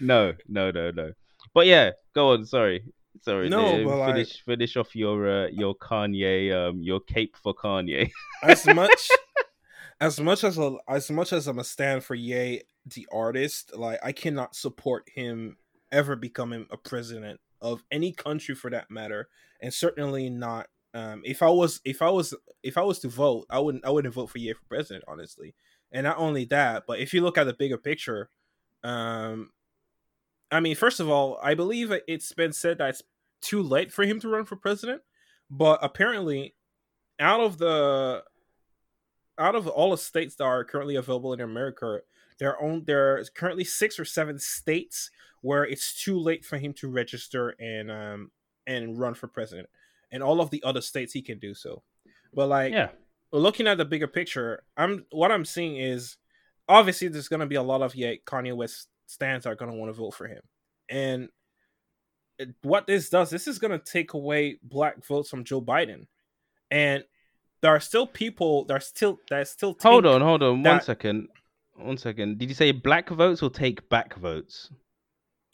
no, 0.00 0.34
no, 0.48 0.70
no, 0.70 0.90
no. 0.90 1.12
But 1.54 1.66
yeah, 1.66 1.92
go 2.14 2.32
on. 2.32 2.44
Sorry, 2.44 2.84
sorry. 3.22 3.48
No, 3.48 3.82
but 3.84 4.12
finish 4.12 4.42
finish 4.44 4.76
off 4.76 4.94
your 4.94 5.44
uh, 5.44 5.46
your 5.46 5.76
Kanye 5.76 6.52
um 6.52 6.82
your 6.82 7.00
cape 7.00 7.34
for 7.42 7.54
Kanye. 7.54 8.10
as 8.42 8.66
much 8.66 9.08
as 10.02 10.18
much 10.18 10.42
as 10.42 10.58
a, 10.58 10.74
as 10.88 11.12
much 11.12 11.32
as 11.32 11.46
I'm 11.46 11.60
a 11.60 11.64
stand 11.64 12.02
for 12.02 12.16
Ye 12.16 12.62
the 12.84 13.06
artist, 13.12 13.76
like 13.76 14.00
I 14.02 14.10
cannot 14.10 14.56
support 14.56 15.08
him 15.14 15.56
ever 15.92 16.16
becoming 16.16 16.66
a 16.72 16.76
president 16.76 17.38
of 17.60 17.84
any 17.92 18.10
country 18.10 18.56
for 18.56 18.68
that 18.70 18.90
matter, 18.90 19.28
and 19.60 19.72
certainly 19.72 20.28
not. 20.28 20.66
Um, 20.92 21.22
if 21.24 21.40
I 21.40 21.48
was 21.50 21.80
if 21.84 22.02
I 22.02 22.10
was 22.10 22.34
if 22.64 22.76
I 22.76 22.82
was 22.82 22.98
to 22.98 23.08
vote, 23.08 23.46
I 23.48 23.60
wouldn't 23.60 23.86
I 23.86 23.90
wouldn't 23.90 24.12
vote 24.12 24.28
for 24.30 24.38
Ye 24.38 24.52
for 24.52 24.64
president, 24.68 25.04
honestly. 25.06 25.54
And 25.92 26.02
not 26.02 26.18
only 26.18 26.46
that, 26.46 26.82
but 26.88 26.98
if 26.98 27.14
you 27.14 27.20
look 27.20 27.38
at 27.38 27.44
the 27.44 27.54
bigger 27.54 27.78
picture, 27.78 28.28
um, 28.82 29.50
I 30.50 30.58
mean, 30.58 30.74
first 30.74 30.98
of 30.98 31.08
all, 31.08 31.38
I 31.40 31.54
believe 31.54 31.92
it's 32.08 32.32
been 32.32 32.52
said 32.52 32.78
that 32.78 32.88
it's 32.88 33.02
too 33.40 33.62
late 33.62 33.92
for 33.92 34.04
him 34.04 34.18
to 34.20 34.28
run 34.28 34.46
for 34.46 34.56
president, 34.56 35.02
but 35.48 35.78
apparently, 35.80 36.56
out 37.20 37.40
of 37.40 37.58
the 37.58 38.24
out 39.38 39.54
of 39.54 39.66
all 39.66 39.90
the 39.90 39.98
states 39.98 40.36
that 40.36 40.44
are 40.44 40.64
currently 40.64 40.96
available 40.96 41.32
in 41.32 41.40
America, 41.40 42.00
there 42.38 42.56
are 42.56 42.80
there's 42.80 43.30
currently 43.30 43.64
six 43.64 43.98
or 43.98 44.04
seven 44.04 44.38
states 44.38 45.10
where 45.42 45.64
it's 45.64 46.02
too 46.02 46.18
late 46.18 46.44
for 46.44 46.58
him 46.58 46.72
to 46.74 46.88
register 46.88 47.50
and 47.60 47.90
um 47.90 48.30
and 48.66 48.98
run 48.98 49.14
for 49.14 49.28
president. 49.28 49.68
And 50.10 50.22
all 50.22 50.40
of 50.40 50.50
the 50.50 50.62
other 50.62 50.80
states 50.80 51.12
he 51.12 51.22
can 51.22 51.38
do 51.38 51.54
so. 51.54 51.82
But 52.34 52.48
like 52.48 52.72
yeah, 52.72 52.90
looking 53.32 53.66
at 53.66 53.78
the 53.78 53.84
bigger 53.84 54.06
picture, 54.06 54.62
I'm 54.76 55.06
what 55.10 55.32
I'm 55.32 55.44
seeing 55.44 55.76
is 55.76 56.16
obviously 56.68 57.08
there's 57.08 57.28
gonna 57.28 57.46
be 57.46 57.56
a 57.56 57.62
lot 57.62 57.82
of 57.82 57.94
yeah, 57.94 58.14
Kanye 58.26 58.56
West 58.56 58.88
stands 59.06 59.46
are 59.46 59.54
gonna 59.54 59.74
want 59.74 59.90
to 59.90 59.98
vote 59.98 60.14
for 60.14 60.26
him. 60.26 60.42
And 60.88 61.28
what 62.62 62.86
this 62.86 63.08
does, 63.08 63.30
this 63.30 63.46
is 63.46 63.58
gonna 63.58 63.78
take 63.78 64.14
away 64.14 64.58
black 64.62 65.04
votes 65.04 65.28
from 65.28 65.44
Joe 65.44 65.60
Biden. 65.60 66.06
And 66.70 67.04
there 67.62 67.70
are 67.74 67.80
still 67.80 68.06
people 68.06 68.64
that 68.66 68.74
are 68.74 68.80
still 68.80 69.18
there's 69.30 69.50
still 69.50 69.76
hold 69.82 70.04
on, 70.06 70.20
hold 70.20 70.42
on, 70.42 70.62
that- 70.62 70.70
one 70.72 70.80
second, 70.82 71.28
one 71.76 71.96
second. 71.96 72.38
Did 72.38 72.48
you 72.48 72.54
say 72.54 72.72
black 72.72 73.08
votes 73.08 73.42
or 73.42 73.50
take 73.50 73.88
back 73.88 74.14
votes? 74.16 74.70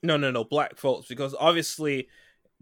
no 0.03 0.17
no 0.17 0.31
no 0.31 0.45
black 0.45 0.79
votes 0.79 1.09
because 1.09 1.35
obviously 1.39 2.07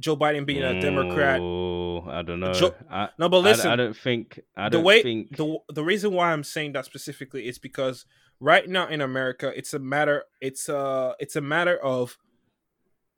Joe 0.01 0.17
Biden 0.17 0.45
being 0.47 0.63
a 0.63 0.81
Democrat. 0.81 1.41
Oh, 1.41 2.03
I 2.07 2.23
don't 2.23 2.41
know. 2.41 2.53
Jo- 2.53 2.75
I, 2.91 3.09
No, 3.19 3.29
but 3.31 3.39
I- 3.39 3.43
listen, 3.43 3.71
I, 3.71 3.77
don't 3.77 3.97
think. 3.97 4.41
I 4.57 4.69
the 4.69 4.79
don't 4.79 4.85
way 4.85 5.03
think. 5.03 5.37
the 5.37 5.57
the 5.73 5.85
reason 5.85 6.13
why 6.13 6.33
I'm 6.33 6.45
saying 6.45 6.73
that 6.73 6.85
specifically 6.87 7.47
is 7.49 7.59
because 7.59 8.05
right 8.41 8.69
now 8.69 8.89
in 8.89 9.01
America, 9.01 9.53
it's 9.57 9.73
a 9.75 9.79
matter 9.79 10.25
it's 10.41 10.69
a 10.69 11.15
it's 11.19 11.37
a 11.37 11.41
matter 11.41 11.77
of 11.79 12.19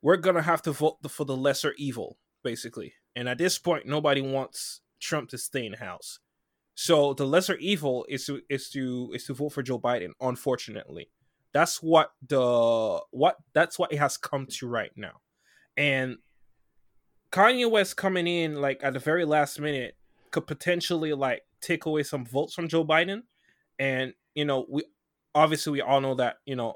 we're 0.01 0.17
gonna 0.17 0.41
have 0.41 0.61
to 0.63 0.71
vote 0.71 0.97
for 1.09 1.25
the 1.25 1.35
lesser 1.35 1.73
evil, 1.77 2.17
basically. 2.43 2.93
And 3.15 3.27
at 3.27 3.37
this 3.37 3.57
point, 3.57 3.85
nobody 3.85 4.21
wants 4.21 4.79
Trump 4.99 5.29
to 5.29 5.37
stay 5.37 5.65
in 5.65 5.73
house. 5.73 6.19
So 6.75 7.13
the 7.13 7.25
lesser 7.25 7.55
evil 7.57 8.05
is 8.07 8.25
to 8.27 8.41
is 8.49 8.69
to 8.69 9.11
is 9.13 9.25
to 9.25 9.33
vote 9.33 9.49
for 9.49 9.61
Joe 9.61 9.79
Biden. 9.79 10.11
Unfortunately, 10.21 11.09
that's 11.53 11.83
what 11.83 12.11
the 12.25 13.01
what 13.11 13.37
that's 13.53 13.77
what 13.77 13.91
it 13.91 13.99
has 13.99 14.17
come 14.17 14.45
to 14.45 14.67
right 14.67 14.91
now, 14.95 15.19
and 15.75 16.17
Kanye 17.31 17.69
West 17.69 17.97
coming 17.97 18.27
in 18.27 18.55
like 18.61 18.79
at 18.83 18.93
the 18.93 18.99
very 18.99 19.25
last 19.25 19.59
minute 19.59 19.95
could 20.31 20.47
potentially 20.47 21.13
like 21.13 21.43
take 21.61 21.85
away 21.85 22.03
some 22.03 22.25
votes 22.25 22.53
from 22.53 22.67
Joe 22.67 22.85
Biden, 22.85 23.23
and 23.77 24.13
you 24.33 24.45
know 24.45 24.65
we 24.69 24.83
obviously 25.35 25.73
we 25.73 25.81
all 25.81 26.01
know 26.01 26.15
that 26.15 26.37
you 26.45 26.55
know 26.55 26.75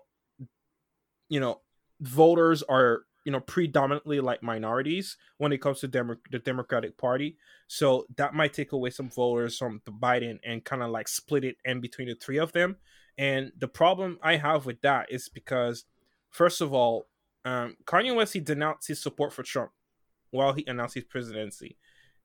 you 1.30 1.40
know 1.40 1.62
voters 2.02 2.62
are 2.64 3.06
you 3.26 3.32
know 3.32 3.40
predominantly 3.40 4.20
like 4.20 4.44
minorities 4.44 5.18
when 5.38 5.52
it 5.52 5.62
comes 5.62 5.80
to 5.80 5.88
Demo- 5.88 6.18
the 6.32 6.40
Democratic 6.40 6.98
Party, 6.98 7.38
so 7.68 8.06
that 8.18 8.34
might 8.34 8.54
take 8.54 8.72
away 8.72 8.90
some 8.90 9.10
voters 9.10 9.58
from 9.58 9.82
the 9.86 9.92
Biden 9.92 10.40
and 10.44 10.64
kind 10.64 10.84
of 10.84 10.92
like 10.92 11.08
split 11.08 11.44
it 11.44 11.58
in 11.66 11.82
between 11.82 12.08
the 12.08 12.16
three 12.16 12.38
of 12.38 12.52
them. 12.52 12.78
And 13.18 13.52
the 13.58 13.68
problem 13.68 14.20
I 14.22 14.38
have 14.38 14.66
with 14.66 14.82
that 14.82 15.12
is 15.12 15.30
because 15.30 15.86
first 16.30 16.62
of 16.62 16.74
all, 16.74 17.08
um, 17.46 17.78
Kanye 17.86 18.16
West 18.16 18.34
he 18.34 18.40
denounced 18.40 18.88
his 18.88 19.02
support 19.02 19.34
for 19.34 19.44
Trump 19.44 19.72
while 20.32 20.54
he 20.54 20.66
announced 20.68 20.96
his 20.96 21.04
presidency. 21.04 21.78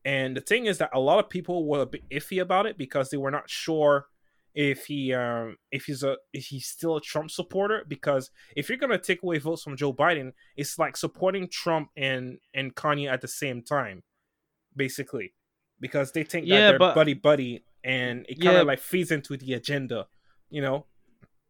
And 0.05 0.37
the 0.37 0.41
thing 0.41 0.67
is 0.67 0.79
that 0.79 0.91
a 0.93 1.01
lot 1.01 1.19
of 1.19 1.29
people 1.29 1.67
were 1.67 1.83
a 1.83 1.87
bit 1.87 2.09
iffy 2.11 2.41
about 2.41 2.67
it 2.67 2.79
because 2.79 3.11
they 3.11 3.17
were 3.17 3.31
not 3.31 3.51
sure 3.51 4.07
if 4.55 4.87
he 4.87 5.13
um 5.15 5.57
if 5.71 5.85
he's 5.85 6.03
a 6.03 6.17
if 6.33 6.47
he's 6.47 6.67
still 6.67 6.97
a 6.97 7.01
Trump 7.01 7.31
supporter 7.31 7.85
because 7.87 8.31
if 8.57 8.69
you're 8.69 8.79
gonna 8.79 8.99
take 8.99 9.23
away 9.23 9.39
votes 9.39 9.63
from 9.63 9.77
Joe 9.77 9.93
Biden, 9.93 10.33
it's 10.57 10.79
like 10.79 10.97
supporting 10.97 11.49
Trump 11.49 11.91
and 11.97 12.39
and 12.55 12.75
Kanye 12.75 13.11
at 13.13 13.21
the 13.21 13.29
same 13.29 13.63
time, 13.63 14.03
basically, 14.77 15.35
because 15.81 16.13
they 16.13 16.25
think 16.25 16.49
that 16.49 16.57
they're 16.71 16.79
but- 16.79 16.95
buddy 16.95 17.15
buddy, 17.15 17.65
and 17.85 18.25
it 18.29 18.41
kind 18.41 18.55
Yeah. 18.55 18.61
of 18.63 18.67
like 18.67 18.81
feeds 18.81 19.11
into 19.11 19.37
the 19.37 19.53
agenda, 19.55 20.07
you 20.51 20.61
know. 20.63 20.87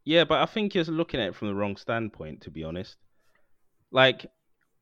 Yeah, 0.04 0.24
but 0.24 0.40
I 0.40 0.46
think 0.46 0.74
you're 0.74 0.84
looking 0.84 1.20
at 1.20 1.28
it 1.28 1.34
from 1.34 1.48
the 1.48 1.54
wrong 1.54 1.76
standpoint, 1.76 2.40
to 2.42 2.50
be 2.50 2.64
honest. 2.64 2.96
Like, 3.90 4.26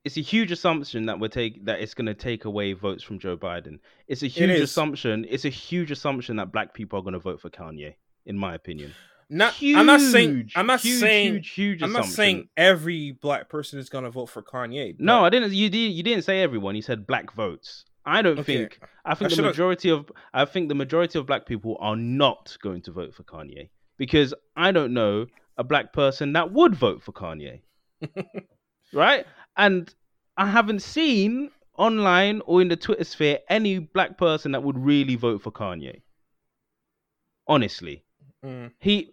it's 0.04 0.16
a 0.16 0.20
huge 0.20 0.52
assumption 0.52 1.06
that 1.06 1.18
we're 1.18 1.28
take 1.28 1.64
that 1.64 1.80
it's 1.80 1.94
going 1.94 2.06
to 2.06 2.14
take 2.14 2.44
away 2.44 2.72
votes 2.74 3.02
from 3.02 3.18
Joe 3.18 3.36
Biden. 3.36 3.80
It's 4.06 4.22
a 4.22 4.28
huge 4.28 4.50
is. 4.50 4.62
assumption. 4.62 5.26
It's 5.28 5.44
a 5.44 5.48
huge 5.48 5.90
assumption 5.90 6.36
that 6.36 6.52
black 6.52 6.74
people 6.74 6.98
are 6.98 7.02
going 7.02 7.14
to 7.14 7.18
vote 7.18 7.40
for 7.40 7.50
Kanye, 7.50 7.94
in 8.26 8.36
my 8.36 8.54
opinion. 8.54 8.92
Not, 9.28 9.54
Huge, 9.54 9.76
I'm 9.76 9.86
not 9.86 10.00
saying 10.00 10.50
I'm 10.54 10.66
not 10.68 10.80
huge, 10.80 11.00
saying 11.00 11.32
huge, 11.34 11.50
huge 11.50 11.82
I'm 11.82 11.92
not 11.92 12.04
saying 12.04 12.48
every 12.56 13.10
black 13.10 13.48
person 13.48 13.78
is 13.80 13.88
gonna 13.88 14.10
vote 14.10 14.26
for 14.26 14.40
Kanye. 14.42 14.96
but- 14.96 15.04
No, 15.04 15.24
I 15.24 15.30
didn't. 15.30 15.52
You 15.52 15.68
did. 15.68 15.92
You 15.92 16.02
didn't 16.04 16.22
say 16.22 16.42
everyone. 16.42 16.76
You 16.76 16.82
said 16.82 17.06
black 17.08 17.32
votes. 17.32 17.84
I 18.04 18.22
don't 18.22 18.38
Okay. 18.38 18.58
think. 18.58 18.78
I 19.04 19.16
think 19.16 19.32
I 19.32 19.34
the 19.36 19.42
majority 19.42 19.88
of. 19.90 20.12
I 20.32 20.44
think 20.44 20.68
the 20.68 20.76
majority 20.76 21.18
of 21.18 21.26
black 21.26 21.44
people 21.44 21.76
are 21.80 21.96
not 21.96 22.56
going 22.62 22.82
to 22.82 22.92
vote 22.92 23.14
for 23.16 23.24
Kanye 23.24 23.70
because 23.96 24.32
I 24.54 24.70
don't 24.70 24.94
know 24.94 25.26
a 25.58 25.64
black 25.64 25.92
person 25.92 26.34
that 26.34 26.52
would 26.52 26.76
vote 26.76 27.02
for 27.02 27.10
Kanye. 27.12 27.62
right? 28.92 29.26
And 29.56 29.92
I 30.36 30.46
haven't 30.46 30.82
seen 30.82 31.50
online 31.76 32.42
or 32.46 32.62
in 32.62 32.68
the 32.68 32.76
Twitter 32.76 33.02
sphere 33.02 33.40
any 33.48 33.80
black 33.80 34.18
person 34.18 34.52
that 34.52 34.62
would 34.62 34.78
really 34.78 35.16
vote 35.16 35.42
for 35.42 35.50
Kanye. 35.50 36.02
Honestly 37.48 38.02
Mm. 38.46 38.70
he 38.78 39.12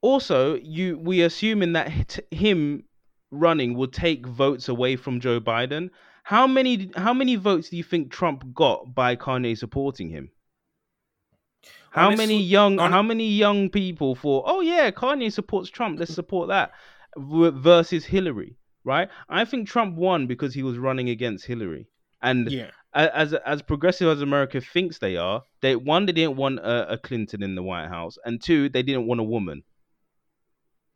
also 0.00 0.56
you 0.56 0.98
we 0.98 1.22
assuming 1.22 1.72
that 1.74 2.18
him 2.30 2.84
running 3.30 3.74
will 3.74 3.88
take 3.88 4.26
votes 4.26 4.68
away 4.68 4.96
from 4.96 5.20
Joe 5.20 5.40
Biden. 5.40 5.90
How 6.24 6.46
many 6.46 6.90
how 6.96 7.14
many 7.14 7.36
votes 7.36 7.70
do 7.70 7.76
you 7.76 7.84
think 7.84 8.10
Trump 8.10 8.54
got 8.54 8.94
by 8.94 9.16
Kanye 9.16 9.56
supporting 9.56 10.08
him? 10.08 10.30
How 11.90 12.10
many 12.10 12.42
young 12.42 12.78
hon- 12.78 12.92
how 12.92 13.02
many 13.02 13.28
young 13.28 13.70
people 13.70 14.14
thought, 14.14 14.44
"Oh 14.46 14.60
yeah, 14.60 14.90
Kanye 14.90 15.32
supports 15.32 15.70
Trump, 15.70 15.98
let's 15.98 16.12
support 16.14 16.48
that." 16.48 16.72
versus 17.18 18.04
Hillary, 18.04 18.56
right? 18.84 19.08
I 19.28 19.46
think 19.46 19.66
Trump 19.68 19.96
won 19.96 20.26
because 20.26 20.52
he 20.52 20.62
was 20.62 20.76
running 20.76 21.08
against 21.08 21.46
Hillary. 21.46 21.86
And 22.20 22.50
Yeah. 22.50 22.70
As 22.96 23.34
as 23.34 23.62
progressive 23.62 24.08
as 24.08 24.22
America 24.22 24.60
thinks 24.60 24.98
they 24.98 25.16
are, 25.16 25.42
they 25.60 25.76
one 25.76 26.06
they 26.06 26.12
didn't 26.12 26.36
want 26.36 26.58
a, 26.60 26.92
a 26.92 26.98
Clinton 26.98 27.42
in 27.42 27.54
the 27.54 27.62
White 27.62 27.88
House, 27.88 28.18
and 28.24 28.42
two 28.42 28.68
they 28.68 28.82
didn't 28.82 29.06
want 29.06 29.20
a 29.20 29.24
woman. 29.24 29.62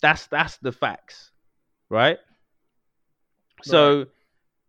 That's 0.01 0.27
that's 0.29 0.57
the 0.59 0.73
facts, 0.73 1.31
right? 1.91 2.19
So, 3.63 4.07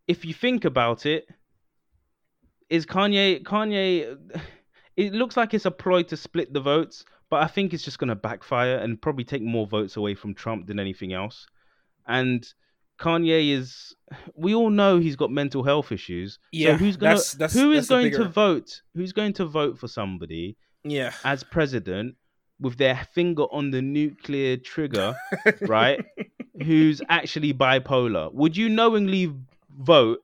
if 0.07 0.25
you 0.25 0.33
think 0.33 0.65
about 0.65 1.05
it, 1.05 1.25
is 2.69 2.85
Kanye 2.85 3.43
Kanye? 3.43 4.17
It 4.97 5.13
looks 5.13 5.37
like 5.37 5.53
it's 5.53 5.65
a 5.65 5.71
ploy 5.71 6.03
to 6.03 6.17
split 6.17 6.51
the 6.51 6.59
votes, 6.59 7.05
but 7.29 7.41
I 7.41 7.47
think 7.47 7.73
it's 7.73 7.83
just 7.83 7.97
going 7.97 8.09
to 8.09 8.15
backfire 8.15 8.75
and 8.75 9.01
probably 9.01 9.23
take 9.23 9.41
more 9.41 9.65
votes 9.65 9.95
away 9.95 10.15
from 10.15 10.35
Trump 10.35 10.67
than 10.67 10.81
anything 10.81 11.13
else. 11.13 11.47
And 12.05 12.45
Kanye 13.01 13.51
is 13.51 13.95
we 14.35 14.53
all 14.53 14.69
know 14.69 14.99
he's 14.99 15.15
got 15.15 15.31
mental 15.31 15.63
health 15.63 15.91
issues. 15.91 16.37
Yeah, 16.51 16.73
so 16.73 16.77
who's 16.77 16.97
gonna, 16.97 17.15
that's- 17.37 17.53
who 17.53 17.71
is 17.71 17.87
that's 17.87 17.89
going 17.89 18.05
bigger- 18.11 18.23
to 18.23 18.29
vote? 18.29 18.81
Who's 18.95 19.11
going 19.13 19.33
to 19.33 19.45
vote 19.45 19.79
for 19.79 19.87
somebody 19.87 20.57
Yeah. 20.83 21.11
as 21.23 21.43
president 21.43 22.15
with 22.59 22.77
their 22.77 23.07
finger 23.13 23.43
on 23.51 23.71
the 23.71 23.81
nuclear 23.81 24.55
trigger, 24.57 25.15
right? 25.61 26.03
Who's 26.63 27.01
actually 27.09 27.53
bipolar? 27.55 28.31
Would 28.33 28.55
you 28.55 28.69
knowingly 28.69 29.33
vote 29.79 30.19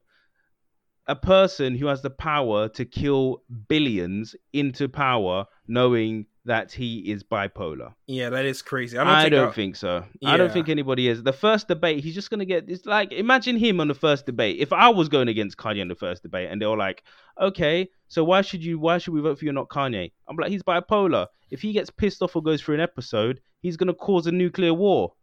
a 1.08 1.16
person 1.16 1.76
who 1.76 1.88
has 1.88 2.02
the 2.04 2.12
power 2.12 2.68
to 2.70 2.86
kill 2.86 3.42
billions 3.68 4.36
into 4.54 4.88
power 4.88 5.46
knowing 5.68 6.28
that 6.48 6.72
he 6.72 7.00
is 7.12 7.24
bipolar? 7.24 7.94
Yeah, 8.08 8.30
that 8.32 8.44
is 8.46 8.62
crazy. 8.62 8.98
I 8.98 9.04
I 9.04 9.30
don't 9.30 9.32
don't, 9.32 9.42
think. 9.48 9.52
I- 9.52 9.56
think 9.56 9.76
so. 9.78 10.04
I 10.26 10.36
don't 10.38 10.52
think 10.52 10.68
anybody 10.68 11.08
is. 11.08 11.24
The 11.24 11.32
first 11.34 11.68
debate, 11.68 12.04
he's 12.04 12.16
just 12.16 12.30
gonna 12.30 12.46
get 12.46 12.66
it's 12.68 12.86
like 12.86 13.12
imagine 13.14 13.56
him 13.58 13.80
on 13.80 13.88
the 13.88 13.94
first 13.96 14.26
debate. 14.26 14.58
If 14.60 14.74
I 14.74 14.90
was 14.90 15.08
going 15.08 15.28
against 15.28 15.58
Kanye 15.58 15.80
in 15.82 15.88
the 15.88 15.96
first 15.96 16.24
debate 16.24 16.50
and 16.52 16.62
they 16.62 16.66
were 16.66 16.76
like, 16.78 17.04
Okay, 17.40 17.88
so 18.08 18.24
why 18.24 18.42
should 18.42 18.64
you 18.64 18.80
why 18.80 18.98
should 18.98 19.14
we 19.14 19.22
vote 19.22 19.40
for 19.40 19.46
you 19.46 19.52
not 19.54 19.70
Kanye? 19.70 20.12
I'm 20.28 20.36
like, 20.36 20.50
he's 20.52 20.64
bipolar. 20.64 21.28
If 21.52 21.62
he 21.62 21.72
gets 21.72 21.90
pissed 21.90 22.22
off 22.22 22.36
or 22.36 22.42
goes 22.44 22.62
through 22.62 22.76
an 22.76 22.82
episode, 22.82 23.40
he's 23.62 23.78
gonna 23.78 23.94
cause 23.94 24.28
a 24.28 24.32
nuclear 24.32 24.74
war. 24.74 25.14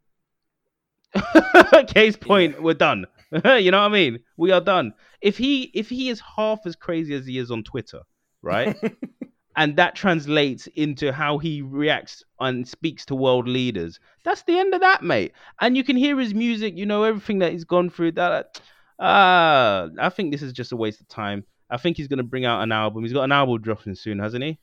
Case 1.89 2.17
point, 2.17 2.63
we're 2.63 2.75
done. 2.75 3.07
you 3.33 3.71
know 3.71 3.81
what 3.81 3.87
I 3.87 3.89
mean? 3.89 4.21
We 4.37 4.53
are 4.53 4.61
done. 4.61 4.95
If 5.21 5.37
he 5.39 5.65
if 5.75 5.89
he 5.89 6.09
is 6.09 6.21
half 6.37 6.61
as 6.67 6.77
crazy 6.77 7.15
as 7.15 7.27
he 7.27 7.39
is 7.39 7.51
on 7.51 7.63
Twitter, 7.65 8.01
right? 8.43 8.77
and 9.57 9.77
that 9.77 9.95
translates 9.95 10.67
into 10.75 11.13
how 11.13 11.39
he 11.39 11.63
reacts 11.63 12.23
and 12.41 12.67
speaks 12.67 13.05
to 13.07 13.15
world 13.15 13.49
leaders. 13.49 14.01
That's 14.25 14.43
the 14.43 14.59
end 14.59 14.75
of 14.75 14.81
that, 14.81 15.03
mate. 15.03 15.33
And 15.61 15.77
you 15.77 15.85
can 15.85 15.97
hear 15.97 16.19
his 16.19 16.35
music, 16.35 16.77
you 16.77 16.87
know 16.87 17.05
everything 17.05 17.39
that 17.41 17.53
he's 17.53 17.65
gone 17.65 17.91
through. 17.91 18.13
That, 18.13 18.61
ah, 18.99 19.89
I 19.99 20.09
think 20.09 20.33
this 20.33 20.43
is 20.43 20.53
just 20.53 20.73
a 20.73 20.77
waste 20.77 21.01
of 21.01 21.09
time. 21.09 21.45
I 21.71 21.77
think 21.77 21.97
he's 21.97 22.09
gonna 22.09 22.23
bring 22.23 22.45
out 22.45 22.63
an 22.63 22.73
album. 22.73 23.03
He's 23.05 23.13
got 23.13 23.25
an 23.25 23.33
album 23.33 23.61
dropping 23.63 23.95
soon, 23.95 24.19
hasn't 24.19 24.45
he? 24.45 24.59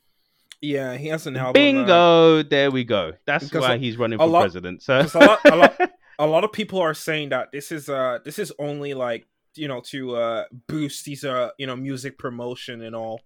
yeah, 0.64 0.96
he 0.96 1.08
has 1.08 1.26
an 1.26 1.36
album. 1.36 1.50
uh, 1.50 1.52
Bingo! 1.52 2.42
there 2.44 2.70
we 2.70 2.84
go. 2.84 3.12
That's 3.26 3.52
why 3.52 3.78
he's 3.78 3.96
running 3.96 4.18
for 4.18 4.26
lot- 4.26 4.42
president. 4.42 4.82
So 4.82 5.00
a 5.00 5.18
lot- 5.18 5.40
a 5.44 5.56
lot- 5.56 5.80
a 6.20 6.26
lot 6.26 6.44
of 6.44 6.52
people 6.52 6.80
are 6.80 6.94
saying 6.94 7.30
that 7.30 7.50
this 7.52 7.72
is 7.72 7.88
uh 7.88 8.18
this 8.24 8.38
is 8.38 8.52
only 8.60 8.94
like 8.94 9.26
you 9.56 9.66
know 9.66 9.80
to 9.86 10.14
uh 10.16 10.44
boost 10.68 11.04
these 11.04 11.24
uh 11.24 11.50
you 11.58 11.66
know 11.66 11.74
music 11.76 12.16
promotion 12.18 12.82
and 12.82 12.94
all. 12.94 13.20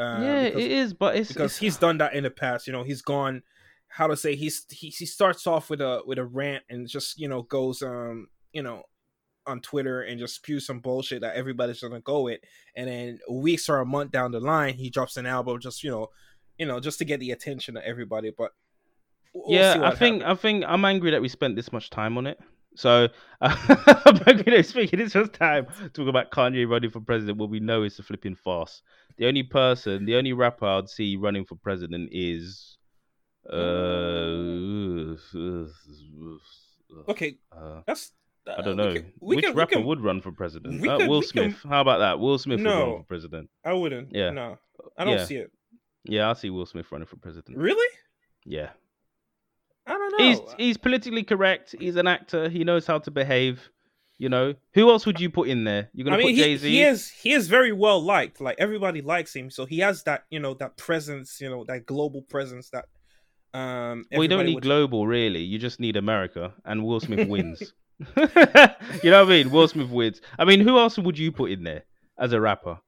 Uh, 0.00 0.18
yeah, 0.22 0.44
because, 0.44 0.64
it 0.64 0.70
is, 0.70 0.94
but 0.94 1.14
it's 1.16 1.28
because 1.28 1.58
he's 1.58 1.76
done 1.76 1.98
that 1.98 2.14
in 2.14 2.24
the 2.24 2.30
past. 2.30 2.66
You 2.66 2.72
know, 2.72 2.82
he's 2.82 3.02
gone. 3.02 3.42
How 3.88 4.06
to 4.06 4.16
say 4.16 4.34
he's 4.34 4.64
he, 4.70 4.88
he 4.88 5.04
starts 5.04 5.46
off 5.46 5.68
with 5.68 5.80
a 5.80 6.00
with 6.06 6.18
a 6.18 6.24
rant 6.24 6.64
and 6.70 6.88
just 6.88 7.18
you 7.18 7.28
know 7.28 7.42
goes 7.42 7.82
um 7.82 8.28
you 8.52 8.62
know 8.62 8.84
on 9.46 9.60
Twitter 9.60 10.02
and 10.02 10.18
just 10.18 10.36
spews 10.36 10.64
some 10.64 10.80
bullshit 10.80 11.20
that 11.20 11.34
everybody's 11.34 11.80
gonna 11.80 12.00
go 12.00 12.22
with, 12.22 12.40
and 12.74 12.88
then 12.88 13.18
weeks 13.28 13.68
or 13.68 13.80
a 13.80 13.86
month 13.86 14.10
down 14.10 14.30
the 14.30 14.40
line, 14.40 14.74
he 14.74 14.88
drops 14.88 15.18
an 15.18 15.26
album 15.26 15.60
just 15.60 15.84
you 15.84 15.90
know, 15.90 16.08
you 16.56 16.64
know, 16.64 16.80
just 16.80 16.98
to 16.98 17.04
get 17.04 17.20
the 17.20 17.32
attention 17.32 17.76
of 17.76 17.82
everybody. 17.82 18.32
But 18.36 18.52
we'll 19.34 19.58
yeah, 19.58 19.80
I 19.82 19.94
think 19.94 20.22
happens. 20.22 20.38
I 20.38 20.40
think 20.40 20.64
I'm 20.66 20.84
angry 20.86 21.10
that 21.10 21.20
we 21.20 21.28
spent 21.28 21.56
this 21.56 21.72
much 21.72 21.90
time 21.90 22.16
on 22.16 22.26
it. 22.26 22.38
So 22.76 23.08
I'm 23.40 24.20
angry 24.26 24.56
that 24.56 24.66
spending 24.66 24.98
this 24.98 25.14
much 25.14 25.32
time 25.32 25.66
talking 25.92 26.08
about 26.08 26.30
Kanye 26.30 26.68
running 26.68 26.90
for 26.90 27.00
president. 27.00 27.38
What 27.38 27.50
we 27.50 27.60
know 27.60 27.82
is 27.82 27.98
a 27.98 28.02
flipping 28.02 28.34
farce. 28.34 28.82
The 29.20 29.26
only 29.28 29.42
person, 29.42 30.06
the 30.06 30.16
only 30.16 30.32
rapper 30.32 30.64
I'd 30.66 30.88
see 30.88 31.14
running 31.16 31.44
for 31.44 31.54
president 31.56 32.08
is, 32.10 32.78
uh, 33.52 33.54
okay, 37.08 37.36
uh, 37.52 37.82
that's 37.86 38.12
I 38.46 38.62
don't 38.62 38.80
uh, 38.80 38.84
know 38.84 38.92
can- 38.94 39.12
we 39.20 39.36
which 39.36 39.44
can- 39.44 39.54
rapper 39.54 39.74
can- 39.76 39.84
would 39.84 40.00
run 40.00 40.20
for 40.22 40.32
president. 40.32 40.86
Uh, 40.86 41.06
Will 41.06 41.20
Smith. 41.22 41.56
How 41.68 41.82
about 41.82 41.98
that? 41.98 42.18
Will 42.18 42.38
Smith 42.38 42.60
would 42.60 42.66
run 42.66 42.98
for 43.00 43.04
president. 43.04 43.50
I 43.64 43.74
wouldn't. 43.74 44.08
Yeah. 44.14 44.30
No, 44.30 44.56
I 44.96 45.04
don't 45.04 45.18
Yeah. 45.18 45.24
see 45.24 45.36
it. 45.36 45.50
Yeah, 46.04 46.30
I 46.30 46.32
see 46.32 46.48
Will 46.50 46.64
Smith 46.66 46.90
running 46.90 47.06
for 47.06 47.16
president. 47.16 47.58
Really? 47.58 47.94
Yeah. 48.46 48.70
I 49.86 49.92
don't 49.92 50.18
know. 50.18 50.24
He's 50.24 50.40
he's 50.56 50.76
politically 50.78 51.24
correct. 51.24 51.74
He's 51.78 51.96
an 51.96 52.06
actor. 52.06 52.48
He 52.48 52.64
knows 52.64 52.86
how 52.86 52.98
to 53.00 53.10
behave. 53.10 53.68
You 54.20 54.28
know, 54.28 54.52
who 54.74 54.90
else 54.90 55.06
would 55.06 55.18
you 55.18 55.30
put 55.30 55.48
in 55.48 55.64
there? 55.64 55.88
You're 55.94 56.04
gonna 56.04 56.16
I 56.16 56.18
mean, 56.18 56.36
put 56.36 56.42
Jay 56.44 56.54
Z. 56.58 56.68
he 56.68 56.82
is 56.82 57.08
he 57.08 57.32
is 57.32 57.48
very 57.48 57.72
well 57.72 58.02
liked. 58.04 58.38
Like 58.38 58.56
everybody 58.58 59.00
likes 59.00 59.34
him, 59.34 59.50
so 59.50 59.64
he 59.64 59.78
has 59.78 60.02
that 60.02 60.24
you 60.28 60.38
know 60.38 60.52
that 60.54 60.76
presence, 60.76 61.40
you 61.40 61.48
know 61.48 61.64
that 61.64 61.86
global 61.86 62.20
presence 62.20 62.68
that. 62.70 62.84
Um, 63.58 64.04
Well, 64.12 64.22
you 64.22 64.28
don't 64.28 64.44
need 64.44 64.56
would- 64.56 64.62
global, 64.62 65.06
really. 65.06 65.40
You 65.40 65.58
just 65.58 65.80
need 65.80 65.96
America, 65.96 66.52
and 66.66 66.84
Will 66.84 67.00
Smith 67.00 67.26
wins. 67.34 67.72
you 68.16 69.10
know 69.10 69.24
what 69.24 69.32
I 69.32 69.42
mean? 69.42 69.50
Will 69.50 69.66
Smith 69.68 69.88
wins. 69.88 70.20
I 70.38 70.44
mean, 70.44 70.60
who 70.60 70.78
else 70.78 70.98
would 70.98 71.18
you 71.18 71.32
put 71.32 71.50
in 71.50 71.64
there 71.64 71.84
as 72.18 72.34
a 72.34 72.40
rapper? 72.42 72.78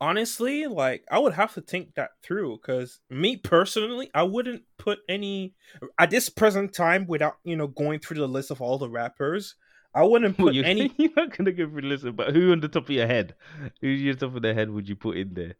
Honestly, 0.00 0.66
like 0.66 1.04
I 1.10 1.18
would 1.18 1.34
have 1.34 1.52
to 1.54 1.60
think 1.60 1.94
that 1.96 2.10
through 2.22 2.58
because 2.58 3.00
me 3.10 3.36
personally, 3.36 4.08
I 4.14 4.22
wouldn't 4.22 4.62
put 4.78 5.00
any 5.08 5.54
at 5.98 6.10
this 6.10 6.28
present 6.30 6.72
time 6.72 7.06
without 7.08 7.34
you 7.44 7.56
know 7.56 7.66
going 7.66 7.98
through 7.98 8.18
the 8.18 8.28
list 8.28 8.50
of 8.52 8.62
all 8.62 8.78
the 8.78 8.88
rappers. 8.88 9.56
I 9.94 10.04
wouldn't 10.04 10.38
Well, 10.38 10.48
put 10.48 10.54
you, 10.54 10.62
any. 10.62 10.92
you're 10.98 11.10
not 11.16 11.36
gonna 11.36 11.52
give 11.52 11.72
me 11.72 11.82
a 11.82 11.86
listen, 11.86 12.12
but 12.12 12.32
who 12.34 12.52
on 12.52 12.60
the 12.60 12.68
top 12.68 12.84
of 12.84 12.90
your 12.90 13.06
head? 13.06 13.34
Who 13.80 13.88
on 13.92 14.04
the 14.06 14.14
top 14.14 14.36
of 14.36 14.42
the 14.42 14.54
head 14.54 14.70
would 14.70 14.88
you 14.88 14.96
put 14.96 15.16
in 15.16 15.34
there? 15.34 15.54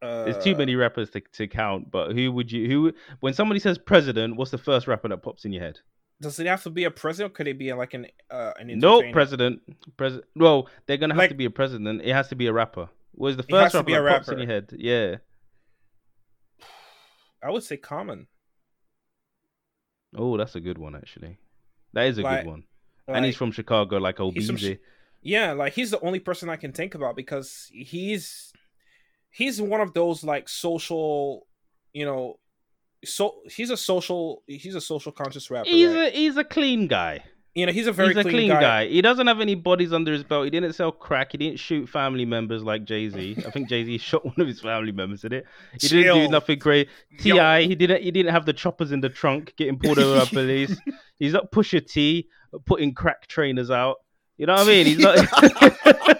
Uh, 0.00 0.24
There's 0.24 0.42
too 0.42 0.56
many 0.56 0.74
rappers 0.74 1.10
to, 1.10 1.20
to 1.20 1.46
count, 1.46 1.90
but 1.90 2.12
who 2.12 2.32
would 2.32 2.50
you? 2.50 2.66
Who 2.68 2.92
when 3.20 3.34
somebody 3.34 3.60
says 3.60 3.78
president, 3.78 4.36
what's 4.36 4.50
the 4.50 4.58
first 4.58 4.86
rapper 4.88 5.08
that 5.08 5.22
pops 5.22 5.44
in 5.44 5.52
your 5.52 5.62
head? 5.62 5.80
Does 6.20 6.38
it 6.40 6.46
have 6.46 6.62
to 6.62 6.70
be 6.70 6.84
a 6.84 6.90
president? 6.90 7.32
Or 7.32 7.34
could 7.34 7.46
it 7.48 7.58
be 7.58 7.72
like 7.72 7.94
an 7.94 8.06
uh, 8.30 8.52
an 8.58 8.78
No 8.78 9.02
president. 9.12 9.60
President. 9.96 10.26
Well, 10.34 10.68
they're 10.86 10.96
gonna 10.96 11.14
have 11.14 11.18
Like- 11.18 11.30
to 11.30 11.36
be 11.36 11.44
a 11.44 11.50
president. 11.50 12.00
It 12.02 12.12
has 12.14 12.28
to 12.28 12.36
be 12.36 12.46
a 12.46 12.52
rapper. 12.52 12.88
Where's 13.12 13.36
the 13.36 13.42
first 13.42 13.74
rapper 13.74 13.84
be 13.84 13.92
a 13.94 14.02
that 14.02 14.10
pops 14.12 14.28
in 14.28 14.38
your 14.38 14.46
head? 14.48 14.72
Yeah. 14.76 15.16
I 17.44 17.50
would 17.50 17.62
say 17.64 17.76
Common. 17.76 18.26
Oh, 20.16 20.36
that's 20.36 20.54
a 20.56 20.60
good 20.60 20.78
one 20.78 20.94
actually. 20.96 21.38
That 21.92 22.06
is 22.06 22.18
a 22.18 22.22
Like- 22.22 22.44
good 22.44 22.50
one. 22.50 22.64
And 23.08 23.24
he's 23.24 23.36
from 23.36 23.52
Chicago, 23.52 23.98
like 23.98 24.20
Chi- 24.76 24.78
yeah, 25.22 25.52
like 25.52 25.72
he's 25.72 25.90
the 25.90 26.00
only 26.00 26.20
person 26.20 26.48
I 26.48 26.56
can 26.56 26.72
think 26.72 26.94
about 26.94 27.16
because 27.16 27.70
he's 27.72 28.52
he's 29.30 29.60
one 29.60 29.80
of 29.80 29.94
those 29.94 30.24
like 30.24 30.48
social, 30.48 31.46
you 31.92 32.04
know, 32.04 32.38
so 33.04 33.36
he's 33.50 33.70
a 33.70 33.76
social 33.76 34.42
he's 34.46 34.74
a 34.74 34.80
social 34.80 35.12
conscious 35.12 35.50
rapper. 35.50 35.68
He's 35.68 35.92
right? 35.92 36.12
a 36.12 36.16
he's 36.16 36.36
a 36.36 36.44
clean 36.44 36.86
guy. 36.86 37.24
You 37.54 37.66
know, 37.66 37.72
he's 37.72 37.86
a 37.86 37.92
very 37.92 38.08
he's 38.08 38.16
a 38.16 38.22
clean, 38.22 38.32
clean 38.34 38.48
guy. 38.48 38.60
guy. 38.60 38.86
He 38.88 39.02
doesn't 39.02 39.26
have 39.26 39.40
any 39.40 39.54
bodies 39.54 39.92
under 39.92 40.10
his 40.10 40.24
belt. 40.24 40.44
He 40.44 40.50
didn't 40.50 40.72
sell 40.72 40.90
crack. 40.90 41.32
He 41.32 41.38
didn't 41.38 41.58
shoot 41.58 41.86
family 41.86 42.24
members 42.24 42.62
like 42.62 42.84
Jay 42.84 43.10
Z. 43.10 43.36
I 43.46 43.50
think 43.50 43.68
Jay 43.68 43.84
Z 43.84 43.98
shot 43.98 44.24
one 44.24 44.34
of 44.38 44.46
his 44.46 44.60
family 44.60 44.92
members 44.92 45.22
in 45.24 45.34
it. 45.34 45.44
He 45.78 45.88
didn't 45.88 46.14
do 46.14 46.28
nothing 46.28 46.58
great. 46.58 46.88
T.I., 47.18 47.62
he 47.64 47.74
didn't. 47.74 48.02
He 48.02 48.10
didn't 48.10 48.32
have 48.32 48.46
the 48.46 48.54
choppers 48.54 48.90
in 48.90 49.00
the 49.02 49.10
trunk 49.10 49.52
getting 49.56 49.78
pulled 49.78 49.98
over 49.98 50.20
by 50.20 50.26
police. 50.26 50.74
He's 51.18 51.34
not 51.34 51.52
Pusha 51.52 51.86
T 51.86 52.28
putting 52.64 52.94
crack 52.94 53.26
trainers 53.26 53.70
out. 53.70 53.96
You 54.38 54.46
know 54.46 54.54
what 54.54 54.62
I 54.62 54.66
mean? 54.66 54.86
He's 54.86 54.98
not. 54.98 55.18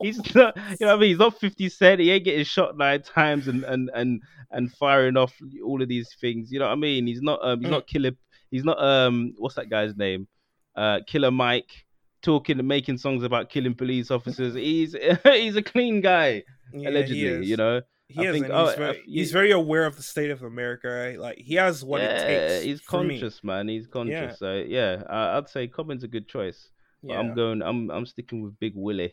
He's 0.00 0.34
not. 0.34 0.56
You 0.56 0.62
know 0.80 0.86
what 0.86 0.88
I 0.88 0.96
mean? 0.96 1.08
He's 1.10 1.18
not 1.18 1.40
Fifty 1.40 1.68
Cent. 1.68 2.00
He 2.00 2.10
ain't 2.10 2.24
getting 2.24 2.44
shot 2.44 2.76
nine 2.76 3.02
times 3.02 3.48
and 3.48 3.64
and 3.64 3.90
and 3.94 4.22
and 4.50 4.72
firing 4.72 5.16
off 5.16 5.34
all 5.64 5.82
of 5.82 5.88
these 5.88 6.08
things. 6.20 6.52
You 6.52 6.58
know 6.60 6.66
what 6.66 6.72
I 6.72 6.76
mean? 6.76 7.06
He's 7.06 7.22
not. 7.22 7.40
Um. 7.42 7.60
He's 7.60 7.68
Mm. 7.68 7.72
not 7.72 7.86
killer. 7.86 8.12
He's 8.54 8.64
not. 8.64 8.78
Um. 8.82 9.34
What's 9.36 9.56
that 9.56 9.68
guy's 9.70 9.96
name? 9.96 10.28
Uh. 10.76 11.00
Killer 11.06 11.30
Mike. 11.32 11.70
Talking 12.22 12.58
and 12.58 12.66
making 12.66 12.96
songs 12.96 13.22
about 13.22 13.50
killing 13.50 13.74
police 13.74 14.10
officers. 14.10 14.54
He's 14.54 14.96
he's 15.24 15.56
a 15.56 15.62
clean 15.62 16.00
guy 16.00 16.42
Yeah, 16.72 16.88
allegedly. 16.88 17.44
You 17.46 17.56
know. 17.58 17.82
he 18.08 18.20
I 18.26 18.30
is, 18.30 18.32
think- 18.34 18.46
oh, 18.50 18.66
he's, 18.68 18.74
very, 18.76 18.96
I- 18.96 19.02
he's 19.06 19.32
very 19.32 19.50
aware 19.50 19.84
of 19.84 19.96
the 19.96 20.02
state 20.02 20.30
of 20.30 20.42
America. 20.42 20.88
Right? 20.88 21.18
Like 21.20 21.36
he 21.38 21.56
has 21.56 21.84
what 21.84 22.00
yeah, 22.00 22.16
it 22.22 22.48
takes. 22.50 22.64
he's 22.64 22.80
for 22.80 23.02
me. 23.04 23.20
conscious, 23.20 23.44
man. 23.44 23.68
He's 23.68 23.86
conscious. 23.86 24.12
Yeah. 24.14 24.34
So 24.42 24.54
yeah, 24.76 25.02
I, 25.06 25.36
I'd 25.36 25.48
say 25.50 25.68
Common's 25.68 26.02
a 26.04 26.08
good 26.08 26.26
choice. 26.26 26.70
But 27.02 27.12
Yeah, 27.12 27.18
I'm 27.20 27.34
going. 27.34 27.60
I'm 27.60 27.90
I'm 27.90 28.06
sticking 28.06 28.40
with 28.42 28.58
Big 28.58 28.72
Willie. 28.74 29.12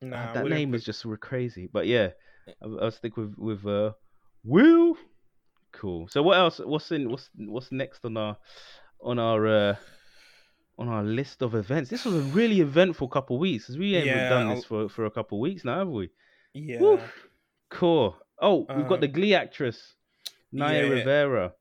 nah, 0.00 0.28
Ah, 0.30 0.32
that 0.32 0.46
name 0.46 0.72
is 0.74 0.84
just 0.84 1.04
crazy. 1.20 1.68
But 1.70 1.86
yeah, 1.86 2.08
I'll, 2.62 2.84
I'll 2.84 2.90
stick 2.90 3.18
with 3.18 3.34
with 3.36 3.66
uh, 3.66 3.92
Will. 4.44 4.96
Cool. 5.78 6.08
So 6.08 6.22
what 6.22 6.36
else? 6.38 6.58
What's 6.58 6.90
in? 6.92 7.08
What's 7.10 7.30
what's 7.36 7.70
next 7.72 8.04
on 8.04 8.16
our 8.16 8.36
on 9.00 9.18
our 9.18 9.46
uh, 9.46 9.76
on 10.78 10.88
our 10.88 11.02
list 11.02 11.42
of 11.42 11.54
events. 11.54 11.90
This 11.90 12.04
was 12.04 12.14
a 12.14 12.20
really 12.34 12.60
eventful 12.60 13.08
couple 13.08 13.36
of 13.36 13.40
weeks 13.40 13.68
we 13.68 13.92
haven't 13.92 14.08
Yeah, 14.10 14.28
done 14.28 14.48
this 14.54 14.64
for, 14.64 14.88
for 14.88 15.06
a 15.06 15.10
couple 15.10 15.38
of 15.38 15.42
weeks 15.42 15.64
now, 15.64 15.78
have 15.78 15.88
we? 15.88 16.10
Yeah. 16.54 16.80
Woo. 16.80 17.00
Cool. 17.70 18.16
Oh, 18.40 18.66
we've 18.76 18.88
got 18.88 19.00
the 19.00 19.06
Um, 19.06 19.12
Glee 19.12 19.34
actress, 19.34 19.94
Naya 20.52 20.84
yeah. 20.84 20.90
Rivera. 20.94 21.52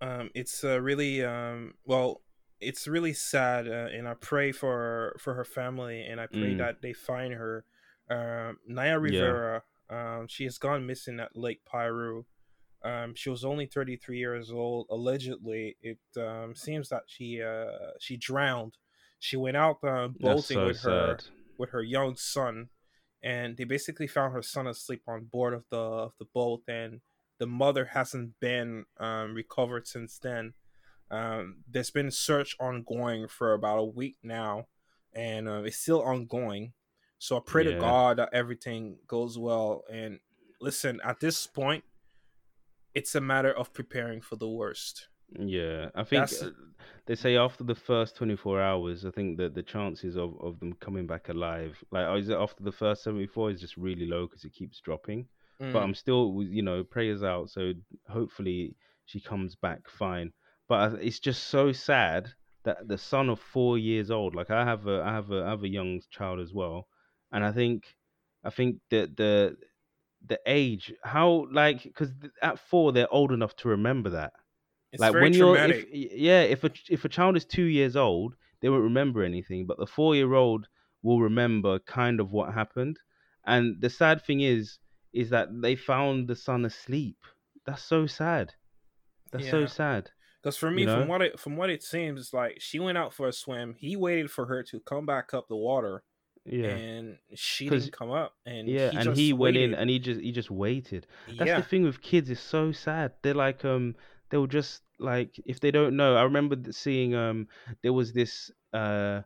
um 0.00 0.30
it's 0.34 0.62
uh, 0.62 0.78
really 0.80 1.24
um 1.24 1.72
well 1.86 2.20
it's 2.60 2.86
really 2.86 3.14
sad 3.14 3.66
uh, 3.66 3.88
and 3.96 4.06
i 4.06 4.12
pray 4.14 4.52
for 4.52 5.16
for 5.18 5.32
her 5.34 5.44
family 5.44 6.02
and 6.04 6.20
i 6.20 6.26
pray 6.26 6.52
Mm. 6.54 6.58
that 6.58 6.82
they 6.82 6.92
find 6.92 7.32
her 7.34 7.64
um 8.10 8.58
naya 8.68 8.98
rivera 8.98 9.62
um 9.88 10.26
she 10.28 10.44
has 10.44 10.58
gone 10.58 10.86
missing 10.86 11.18
at 11.18 11.34
lake 11.34 11.60
piru 11.70 12.24
um 12.84 13.14
she 13.14 13.30
was 13.30 13.44
only 13.44 13.66
33 13.66 14.18
years 14.18 14.50
old. 14.50 14.86
Allegedly 14.90 15.76
it 15.82 15.98
um 16.16 16.54
seems 16.54 16.88
that 16.90 17.02
she 17.06 17.42
uh 17.42 17.90
she 18.00 18.16
drowned. 18.16 18.76
She 19.18 19.36
went 19.36 19.56
out 19.56 19.78
uh, 19.82 20.08
boating 20.08 20.42
so 20.58 20.66
with 20.66 20.80
her 20.82 21.16
sad. 21.18 21.24
with 21.58 21.70
her 21.70 21.82
young 21.82 22.16
son 22.16 22.68
and 23.22 23.56
they 23.56 23.64
basically 23.64 24.06
found 24.06 24.34
her 24.34 24.42
son 24.42 24.66
asleep 24.66 25.02
on 25.08 25.24
board 25.24 25.54
of 25.54 25.64
the 25.70 25.76
of 25.78 26.12
the 26.18 26.26
boat 26.34 26.62
and 26.68 27.00
the 27.38 27.46
mother 27.46 27.86
hasn't 27.92 28.38
been 28.40 28.84
um, 28.98 29.34
recovered 29.34 29.86
since 29.86 30.18
then. 30.18 30.54
Um, 31.10 31.58
there's 31.70 31.90
been 31.90 32.10
search 32.10 32.56
ongoing 32.58 33.28
for 33.28 33.52
about 33.52 33.78
a 33.78 33.84
week 33.84 34.16
now 34.22 34.66
and 35.14 35.48
uh, 35.48 35.62
it's 35.64 35.78
still 35.78 36.02
ongoing. 36.02 36.72
So 37.18 37.36
i 37.36 37.40
pray 37.44 37.64
Yeah. 37.64 37.72
to 37.74 37.80
god 37.80 38.18
that 38.18 38.30
everything 38.32 38.98
goes 39.06 39.38
well. 39.38 39.84
And 39.90 40.20
listen 40.60 41.00
at 41.04 41.20
this 41.20 41.46
point 41.46 41.84
it's 42.98 43.14
a 43.14 43.20
matter 43.20 43.52
of 43.60 43.72
preparing 43.72 44.20
for 44.28 44.36
the 44.36 44.48
worst 44.60 45.08
Yeah, 45.58 45.90
I 45.94 46.04
think 46.04 46.30
That's- 46.30 46.42
uh, 46.42 46.50
they 47.06 47.16
say 47.16 47.36
after 47.36 47.64
the 47.64 47.74
first 47.90 48.16
24 48.16 48.60
hours, 48.70 49.04
I 49.04 49.10
think 49.10 49.38
that 49.38 49.54
the 49.54 49.62
chances 49.62 50.16
of, 50.16 50.30
of 50.40 50.58
them 50.60 50.72
coming 50.86 51.06
back 51.06 51.28
alive, 51.28 51.72
like, 51.94 52.06
oh, 52.10 52.16
is 52.16 52.28
it 52.28 52.38
after 52.46 52.62
the 52.64 52.72
first 52.82 53.02
74 53.02 53.50
is 53.52 53.60
just 53.60 53.76
really 53.76 54.06
low 54.06 54.26
because 54.26 54.44
it 54.44 54.54
keeps 54.60 54.80
dropping. 54.80 55.20
But 55.58 55.80
Mm, 55.80 55.84
I'm 55.84 55.94
still, 55.94 56.24
you 56.58 56.62
know, 56.68 56.84
prayers 56.84 57.22
out. 57.22 57.50
So 57.50 57.72
hopefully 58.08 58.76
she 59.10 59.20
comes 59.20 59.52
back 59.66 59.80
fine. 59.88 60.28
But 60.68 60.94
it's 61.06 61.20
just 61.28 61.42
so 61.56 61.72
sad 61.72 62.22
that 62.64 62.78
the 62.88 62.98
son 62.98 63.28
of 63.30 63.40
four 63.40 63.78
years 63.78 64.10
old, 64.10 64.34
like 64.34 64.50
I 64.50 64.64
have 64.64 64.86
a, 64.86 65.02
I 65.02 65.12
have 65.18 65.30
a, 65.32 65.40
I 65.46 65.50
have 65.54 65.64
a 65.64 65.68
young 65.78 66.00
child 66.16 66.38
as 66.40 66.52
well, 66.60 66.78
and 67.32 67.44
I 67.44 67.52
think, 67.52 67.78
I 68.44 68.50
think 68.50 68.76
that 68.90 69.16
the, 69.16 69.56
the 70.24 70.38
age, 70.46 70.92
how 71.04 71.46
like, 71.52 71.82
because 71.82 72.12
at 72.42 72.58
four 72.58 72.92
they're 72.92 73.12
old 73.12 73.32
enough 73.32 73.54
to 73.56 73.68
remember 73.68 74.10
that. 74.10 74.32
It's 74.92 75.00
like 75.00 75.12
very 75.12 75.24
when 75.24 75.34
you're 75.34 75.56
traumatic. 75.56 75.88
if, 75.92 76.12
yeah 76.12 76.42
if 76.42 76.64
a 76.64 76.70
if 76.88 77.04
a 77.04 77.08
child 77.08 77.36
is 77.36 77.44
two 77.44 77.64
years 77.64 77.96
old 77.96 78.34
they 78.60 78.68
won't 78.68 78.84
remember 78.84 79.22
anything 79.22 79.66
but 79.66 79.78
the 79.78 79.86
four 79.86 80.14
year 80.14 80.32
old 80.32 80.68
will 81.02 81.20
remember 81.20 81.78
kind 81.80 82.20
of 82.20 82.32
what 82.32 82.54
happened. 82.54 82.98
And 83.44 83.80
the 83.80 83.90
sad 83.90 84.24
thing 84.24 84.40
is 84.40 84.78
is 85.12 85.30
that 85.30 85.48
they 85.62 85.76
found 85.76 86.28
the 86.28 86.36
son 86.36 86.64
asleep. 86.64 87.18
That's 87.66 87.82
so 87.82 88.06
sad. 88.06 88.54
That's 89.32 89.50
so 89.50 89.66
sad 89.66 90.10
Because 90.42 90.56
for 90.56 90.70
me, 90.70 90.82
You 90.82 90.86
know? 90.86 91.00
from 91.00 91.08
what 91.08 91.22
it 91.22 91.38
from 91.40 91.56
what 91.56 91.70
it 91.70 91.82
seems, 91.82 92.20
it's 92.20 92.32
like 92.32 92.56
she 92.60 92.78
went 92.78 92.96
out 92.98 93.12
for 93.12 93.28
a 93.28 93.32
swim. 93.32 93.74
He 93.78 93.96
waited 93.96 94.30
for 94.30 94.46
her 94.46 94.62
to 94.64 94.80
come 94.80 95.04
back 95.06 95.34
up 95.34 95.48
the 95.48 95.56
water, 95.56 96.02
yeah. 96.46 96.68
and 96.68 97.18
she 97.34 97.68
didn't 97.68 97.92
come 97.92 98.10
up. 98.10 98.34
And 98.46 98.68
yeah 98.68 98.90
he 98.90 98.96
and 98.96 99.16
he 99.16 99.32
went 99.32 99.56
in 99.56 99.74
and 99.74 99.90
he 99.90 99.98
just 99.98 100.20
he 100.20 100.32
just 100.32 100.50
waited. 100.50 101.06
That's 101.26 101.48
yeah, 101.48 101.56
the 101.56 101.62
thing 101.62 101.82
with 101.84 102.00
kids 102.00 102.30
it's 102.30 102.40
so 102.40 102.72
sad. 102.72 103.12
They're 103.22 103.34
like 103.34 103.64
um 103.64 103.94
they'll 104.30 104.46
just 104.46 104.82
like 104.98 105.38
if 105.44 105.60
they 105.60 105.70
don't 105.70 105.94
know 105.94 106.16
i 106.16 106.22
remember 106.22 106.56
seeing 106.72 107.14
um 107.14 107.46
there 107.82 107.92
was 107.92 108.12
this 108.14 108.50
uh 108.72 109.20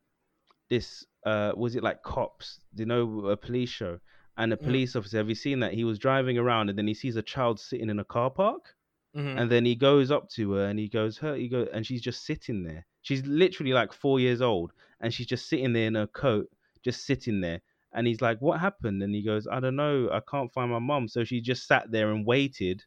this 0.69 1.07
uh 1.27 1.53
was 1.57 1.77
it 1.77 1.83
like 1.83 2.03
cops? 2.03 2.61
You 2.75 2.87
know 2.87 3.27
a 3.29 3.37
police 3.37 3.71
show? 3.71 3.99
And 4.37 4.53
a 4.53 4.57
Mm. 4.57 4.65
police 4.65 4.97
officer 4.97 5.19
have 5.19 5.29
you 5.29 5.35
seen 5.35 5.61
that? 5.61 5.75
He 5.75 5.85
was 5.85 5.99
driving 5.99 6.39
around 6.39 6.71
and 6.71 6.79
then 6.79 6.87
he 6.87 6.95
sees 6.95 7.17
a 7.17 7.23
child 7.23 7.61
sitting 7.61 7.91
in 7.91 7.99
a 7.99 8.05
car 8.05 8.31
park 8.31 8.75
Mhm. 9.15 9.39
and 9.41 9.51
then 9.51 9.65
he 9.65 9.75
goes 9.75 10.11
up 10.11 10.29
to 10.31 10.53
her 10.53 10.67
and 10.67 10.79
he 10.79 10.89
goes 10.89 11.19
her 11.19 11.35
he 11.37 11.49
go 11.49 11.67
and 11.73 11.87
she's 11.87 12.01
just 12.03 12.25
sitting 12.25 12.63
there. 12.63 12.87
She's 13.03 13.25
literally 13.27 13.73
like 13.73 13.93
four 13.93 14.21
years 14.21 14.41
old 14.41 14.73
and 15.01 15.13
she's 15.13 15.27
just 15.27 15.49
sitting 15.49 15.73
there 15.73 15.87
in 15.89 15.95
her 15.95 16.07
coat 16.07 16.49
just 16.85 17.05
sitting 17.07 17.41
there 17.41 17.61
and 17.93 18.07
he's 18.07 18.21
like 18.21 18.41
what 18.41 18.61
happened? 18.61 19.03
And 19.03 19.15
he 19.15 19.23
goes 19.23 19.47
i 19.51 19.61
don't 19.61 19.77
know 19.77 20.09
i 20.13 20.21
can't 20.31 20.53
find 20.53 20.71
my 20.71 20.79
mum. 20.79 21.09
So 21.09 21.25
she 21.25 21.41
just 21.41 21.67
sat 21.67 21.91
there 21.91 22.11
and 22.13 22.27
waited 22.27 22.83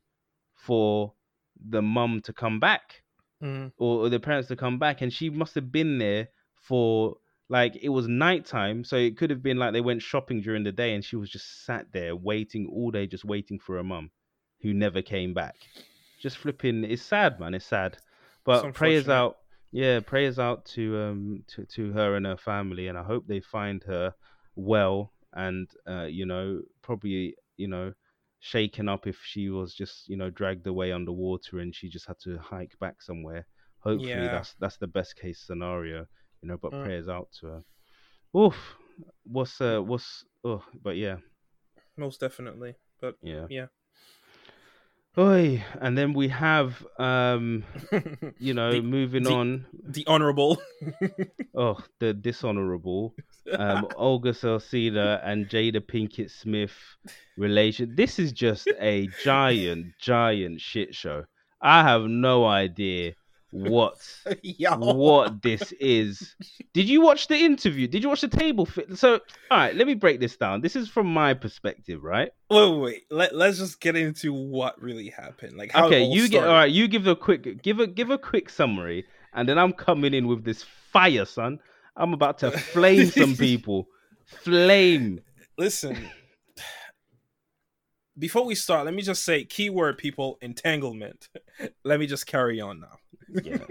for 0.55 1.13
the 1.69 1.81
mum 1.81 2.21
to 2.23 2.33
come 2.33 2.59
back 2.59 3.03
Mhm. 3.41 3.71
or, 3.77 4.05
or 4.05 4.09
the 4.09 4.19
parents 4.19 4.47
to 4.47 4.55
come 4.55 4.79
back 4.79 5.01
and 5.01 5.11
she 5.11 5.29
must 5.29 5.55
have 5.55 5.71
been 5.71 5.97
there 5.97 6.29
for 6.55 7.17
like 7.49 7.75
it 7.81 7.89
was 7.89 8.07
nighttime 8.07 8.83
so 8.83 8.95
it 8.95 9.17
could 9.17 9.29
have 9.29 9.43
been 9.43 9.57
like 9.57 9.73
they 9.73 9.81
went 9.81 10.01
shopping 10.01 10.41
during 10.41 10.63
the 10.63 10.71
day 10.71 10.95
and 10.95 11.03
she 11.03 11.15
was 11.17 11.29
just 11.29 11.65
sat 11.65 11.91
there 11.91 12.15
waiting 12.15 12.67
all 12.71 12.89
day 12.89 13.05
just 13.05 13.25
waiting 13.25 13.59
for 13.59 13.75
her 13.75 13.83
mum 13.83 14.09
who 14.61 14.73
never 14.73 15.01
came 15.01 15.33
back. 15.33 15.55
Just 16.21 16.37
flipping 16.37 16.83
it's 16.85 17.01
sad 17.01 17.39
man 17.39 17.53
it's 17.53 17.65
sad. 17.65 17.97
But 18.45 18.73
prayers 18.73 19.09
out 19.09 19.37
yeah 19.73 19.99
prayers 19.99 20.37
out 20.39 20.63
to 20.65 20.97
um 20.99 21.43
to, 21.47 21.65
to 21.65 21.91
her 21.91 22.15
and 22.15 22.25
her 22.25 22.37
family 22.37 22.87
and 22.87 22.97
i 22.97 23.03
hope 23.03 23.25
they 23.27 23.41
find 23.41 23.83
her 23.83 24.13
well 24.55 25.11
and 25.33 25.67
uh 25.89 26.03
you 26.03 26.25
know 26.25 26.61
probably 26.81 27.35
you 27.57 27.67
know 27.67 27.91
shaken 28.39 28.87
up 28.87 29.07
if 29.07 29.17
she 29.23 29.49
was 29.49 29.73
just 29.73 30.07
you 30.07 30.15
know 30.17 30.29
dragged 30.29 30.67
away 30.67 30.91
underwater 30.91 31.59
and 31.59 31.73
she 31.75 31.89
just 31.89 32.07
had 32.07 32.19
to 32.19 32.37
hike 32.37 32.77
back 32.79 33.01
somewhere 33.01 33.45
hopefully 33.79 34.27
Yeah. 34.27 34.29
that's 34.29 34.53
that's 34.59 34.77
the 34.77 34.87
best 34.87 35.15
case 35.15 35.41
scenario 35.45 36.05
you 36.41 36.47
know 36.47 36.57
but 36.61 36.71
Mm. 36.71 36.83
prayers 36.83 37.07
out 37.09 37.29
to 37.39 37.47
her 37.47 37.63
oof 38.37 38.75
what's 39.25 39.59
uh 39.59 39.79
what's 39.81 40.23
oh 40.43 40.63
but 40.83 40.95
yeah 40.97 41.17
most 41.97 42.19
definitely. 42.19 42.75
But 42.99 43.15
yeah 43.21 43.47
Yeah. 43.49 43.67
Oi, 45.15 45.63
and 45.79 45.95
then 45.95 46.13
we 46.13 46.27
have 46.29 46.83
um 46.97 47.63
you 48.39 48.53
know 48.59 48.71
The- 48.71 48.81
moving 48.81 49.23
the- 49.23 49.31
on 49.33 49.65
the 49.83 50.05
honorable. 50.07 50.59
oh 51.55 51.77
the 51.99 52.13
dishonorable 52.15 53.13
um 53.51 53.87
August 53.97 54.43
Alsina 54.43 55.21
and 55.23 55.47
Jada 55.47 55.81
Pinkett 55.81 56.31
Smith 56.31 56.73
relation. 57.37 57.95
This 57.95 58.17
is 58.17 58.31
just 58.31 58.67
a 58.79 59.07
giant, 59.23 59.87
giant 60.01 60.61
shit 60.61 60.95
show. 60.95 61.25
I 61.61 61.83
have 61.83 62.03
no 62.03 62.45
idea 62.45 63.13
what 63.53 63.97
what 64.77 65.41
this 65.41 65.71
is. 65.73 66.35
Did 66.73 66.89
you 66.89 67.01
watch 67.01 67.27
the 67.27 67.37
interview? 67.37 67.87
Did 67.87 68.03
you 68.03 68.09
watch 68.09 68.21
the 68.21 68.27
table 68.27 68.65
fit? 68.65 68.97
So, 68.97 69.19
all 69.51 69.57
right, 69.57 69.75
let 69.75 69.87
me 69.87 69.93
break 69.93 70.19
this 70.19 70.35
down. 70.35 70.61
This 70.61 70.75
is 70.75 70.89
from 70.89 71.07
my 71.07 71.33
perspective, 71.33 72.03
right? 72.03 72.31
Wait, 72.49 72.69
wait, 72.69 72.79
wait. 72.79 73.03
Let 73.11 73.35
Let's 73.35 73.59
just 73.59 73.79
get 73.79 73.95
into 73.95 74.33
what 74.33 74.81
really 74.81 75.09
happened. 75.09 75.57
Like 75.57 75.71
how 75.71 75.87
okay, 75.87 76.03
you 76.03 76.27
get 76.27 76.43
all 76.45 76.53
right. 76.53 76.71
You 76.71 76.87
give 76.87 77.07
a 77.07 77.15
quick 77.15 77.61
give 77.61 77.79
a 77.79 77.87
give 77.87 78.09
a 78.09 78.17
quick 78.17 78.49
summary, 78.49 79.05
and 79.33 79.47
then 79.47 79.57
I'm 79.57 79.73
coming 79.73 80.13
in 80.13 80.27
with 80.27 80.43
this 80.43 80.63
fire, 80.91 81.25
son. 81.25 81.59
I'm 81.95 82.13
about 82.13 82.39
to 82.39 82.51
flame 82.73 83.07
some 83.11 83.35
people. 83.35 83.87
Flame. 84.25 85.21
Listen. 85.57 86.09
Before 88.17 88.45
we 88.45 88.55
start, 88.55 88.85
let 88.85 88.93
me 88.93 89.01
just 89.01 89.23
say 89.23 89.43
keyword 89.43 89.97
people 89.97 90.37
entanglement. 90.41 91.29
let 91.83 91.99
me 91.99 92.05
just 92.07 92.25
carry 92.27 92.61
on 92.61 92.79
now. 92.81 92.97
Yeah. 93.43 93.57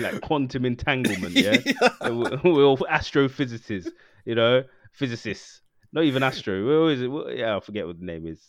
Like 0.00 0.20
quantum 0.20 0.66
entanglement. 0.66 1.34
Yeah, 1.34 1.56
we- 2.10 2.52
we're 2.52 2.64
all 2.64 2.76
astrophysicists. 2.78 3.88
You 4.26 4.34
know, 4.34 4.64
physicists. 4.92 5.62
Not 5.92 6.04
even 6.04 6.22
astro. 6.22 6.84
What 6.84 6.92
is 6.92 7.00
it? 7.02 7.38
Yeah, 7.38 7.56
I 7.56 7.60
forget 7.60 7.86
what 7.86 7.98
the 7.98 8.04
name 8.04 8.26
is. 8.26 8.40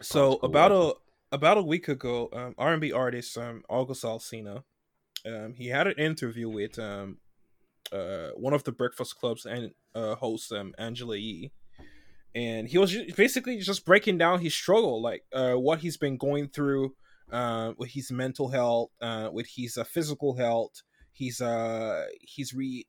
so 0.00 0.36
Particle 0.36 0.46
about 0.48 0.72
a 0.72 0.92
about 1.34 1.58
a 1.58 1.62
week 1.62 1.88
ago, 1.88 2.28
um, 2.32 2.54
R 2.56 2.72
and 2.72 2.80
B 2.80 2.92
artist 2.92 3.36
um, 3.36 3.64
August 3.68 4.04
Alsina, 4.04 4.62
um, 5.26 5.54
he 5.54 5.66
had 5.68 5.88
an 5.88 5.94
interview 5.98 6.48
with 6.48 6.78
um, 6.78 7.18
uh, 7.92 8.28
one 8.36 8.52
of 8.52 8.62
the 8.62 8.72
Breakfast 8.72 9.18
Club's 9.18 9.44
and 9.44 9.72
uh, 9.94 10.14
hosts, 10.14 10.52
um, 10.52 10.72
Angela 10.78 11.16
Yee, 11.16 11.50
and 12.36 12.68
he 12.68 12.76
was 12.76 12.94
basically 13.16 13.56
just 13.56 13.86
breaking 13.86 14.18
down 14.18 14.40
his 14.40 14.52
struggle, 14.52 15.00
like 15.00 15.24
uh, 15.32 15.54
what 15.54 15.78
he's 15.78 15.96
been 15.96 16.18
going 16.18 16.48
through 16.48 16.94
uh, 17.32 17.72
with 17.78 17.92
his 17.92 18.12
mental 18.12 18.50
health, 18.50 18.90
uh, 19.00 19.30
with 19.32 19.48
his 19.56 19.78
uh, 19.78 19.84
physical 19.84 20.36
health, 20.36 20.82
his 21.14 21.40
uh, 21.40 22.04
his 22.20 22.52
re 22.52 22.86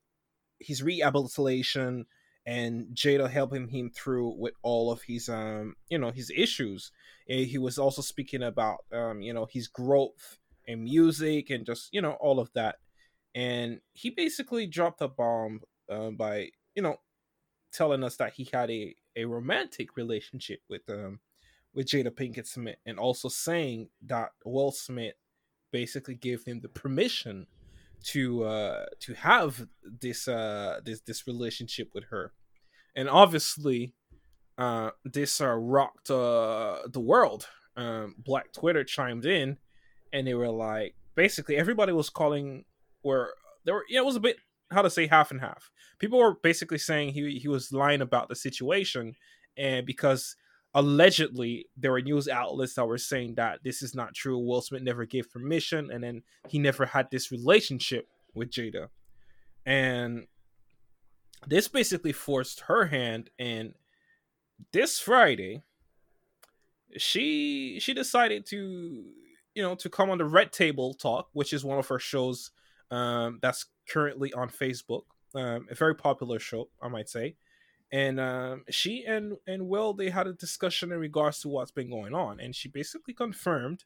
his 0.60 0.84
rehabilitation, 0.84 2.08
and 2.45 2.88
Jada 2.93 3.30
helping 3.30 3.70
him 3.70 3.89
through 3.89 4.36
with 4.38 4.54
all 4.64 4.91
of 4.91 5.04
his 5.04 5.30
um 5.30 5.76
you 5.89 5.98
know 5.98 6.12
his 6.12 6.30
issues. 6.36 6.91
And 7.30 7.48
he 7.48 7.58
was 7.58 7.80
also 7.80 8.02
speaking 8.02 8.43
about 8.43 8.80
um 8.91 9.22
you 9.22 9.34
know 9.34 9.48
his 9.50 9.70
growth 9.70 10.39
in 10.66 10.84
music 10.84 11.50
and 11.52 11.66
just 11.66 11.88
you 11.93 12.02
know 12.02 12.18
all 12.20 12.41
of 12.41 12.52
that. 12.54 12.80
And 13.34 13.80
he 13.93 14.10
basically 14.10 14.68
dropped 14.68 15.02
a 15.02 15.08
bomb 15.08 15.62
uh, 15.89 16.10
by 16.10 16.50
you 16.76 16.82
know 16.82 16.98
telling 17.72 18.04
us 18.04 18.18
that 18.18 18.34
he 18.34 18.50
had 18.52 18.70
a 18.72 18.93
a 19.18 19.26
romantic 19.26 19.97
relationship 19.97 20.61
with 20.70 20.88
um 20.89 21.20
with 21.74 21.88
Jada 21.88 22.09
Pinkett 22.09 22.47
Smith, 22.47 22.78
and 22.86 22.97
also 22.97 23.28
saying 23.28 23.89
that 24.05 24.30
Will 24.45 24.72
Smith 24.72 25.15
basically 25.72 26.15
gave 26.15 26.45
him 26.45 26.61
the 26.61 26.70
permission 26.70 27.47
to 28.05 28.43
uh 28.43 28.86
to 29.01 29.13
have 29.15 29.68
this 29.84 30.28
uh 30.28 30.80
this 30.86 31.01
this 31.01 31.28
relationship 31.28 31.89
with 31.93 32.05
her. 32.05 32.32
And 32.95 33.09
obviously 33.09 33.93
uh 34.57 34.91
this 35.03 35.41
uh 35.41 35.55
rocked 35.55 36.09
uh 36.09 36.80
the 36.88 37.01
world. 37.01 37.47
Um 37.76 38.15
black 38.18 38.53
twitter 38.53 38.84
chimed 38.84 39.26
in 39.26 39.57
and 40.11 40.26
they 40.26 40.34
were 40.34 40.49
like 40.49 40.95
basically 41.15 41.57
everybody 41.57 41.91
was 41.91 42.09
calling 42.09 42.65
where 43.01 43.34
there 43.65 43.76
were 43.76 43.86
yeah 43.88 43.99
it 43.99 44.05
was 44.05 44.15
a 44.15 44.22
bit 44.22 44.38
how 44.72 44.82
to 44.82 44.89
say 44.89 45.07
half 45.07 45.32
and 45.32 45.41
half. 45.41 45.72
People 45.99 46.20
were 46.20 46.36
basically 46.36 46.78
saying 46.78 47.13
he 47.13 47.39
he 47.39 47.47
was 47.47 47.72
lying 47.72 48.01
about 48.01 48.30
the 48.30 48.36
situation 48.36 49.15
and 49.57 49.86
because 49.86 50.36
allegedly 50.74 51.68
there 51.76 51.91
were 51.91 52.01
news 52.01 52.28
outlets 52.28 52.76
that 52.76 52.86
were 52.86 52.97
saying 52.97 53.36
that 53.36 53.63
this 53.63 53.82
is 53.82 53.95
not 53.95 54.13
true 54.13 54.38
will 54.38 54.61
smith 54.61 54.84
never 54.84 55.05
gave 55.05 55.32
permission 55.32 55.89
and 55.91 56.03
then 56.03 56.22
he 56.47 56.59
never 56.59 56.86
had 56.86 57.09
this 57.09 57.32
relationship 57.32 58.07
with 58.36 58.51
jada. 58.51 58.89
And 59.65 60.28
this 61.47 61.68
basically 61.68 62.11
forced 62.11 62.61
her 62.61 62.86
hand 62.86 63.30
and 63.39 63.74
this 64.72 64.99
friday 64.99 65.63
she 66.97 67.80
she 67.80 67.93
decided 67.93 68.45
to 68.45 69.05
you 69.55 69.63
know 69.63 69.76
to 69.76 69.89
come 69.89 70.09
on 70.09 70.18
the 70.18 70.26
red 70.26 70.51
table 70.51 70.93
talk 70.93 71.30
which 71.34 71.53
is 71.53 71.63
one 71.63 71.80
of 71.80 71.88
her 71.88 71.99
shows 71.99 72.51
um 72.91 73.39
that's 73.41 73.65
currently 73.90 74.32
on 74.34 74.50
facebook 74.50 75.04
um 75.36 75.68
a 75.70 75.76
very 75.76 75.96
popular 75.96 76.40
show 76.40 76.70
i 76.82 76.88
might 76.88 77.10
say. 77.10 77.36
And 77.92 78.20
um 78.20 78.66
she 78.70 79.06
and 79.06 79.38
and 79.48 79.68
will 79.70 79.94
they 79.94 80.10
had 80.10 80.28
a 80.28 80.34
discussion 80.34 80.92
in 80.92 81.00
regards 81.00 81.40
to 81.42 81.48
what's 81.48 81.72
been 81.72 81.90
going 81.90 82.14
on. 82.14 82.40
And 82.40 82.54
she 82.56 82.68
basically 82.68 83.14
confirmed 83.14 83.86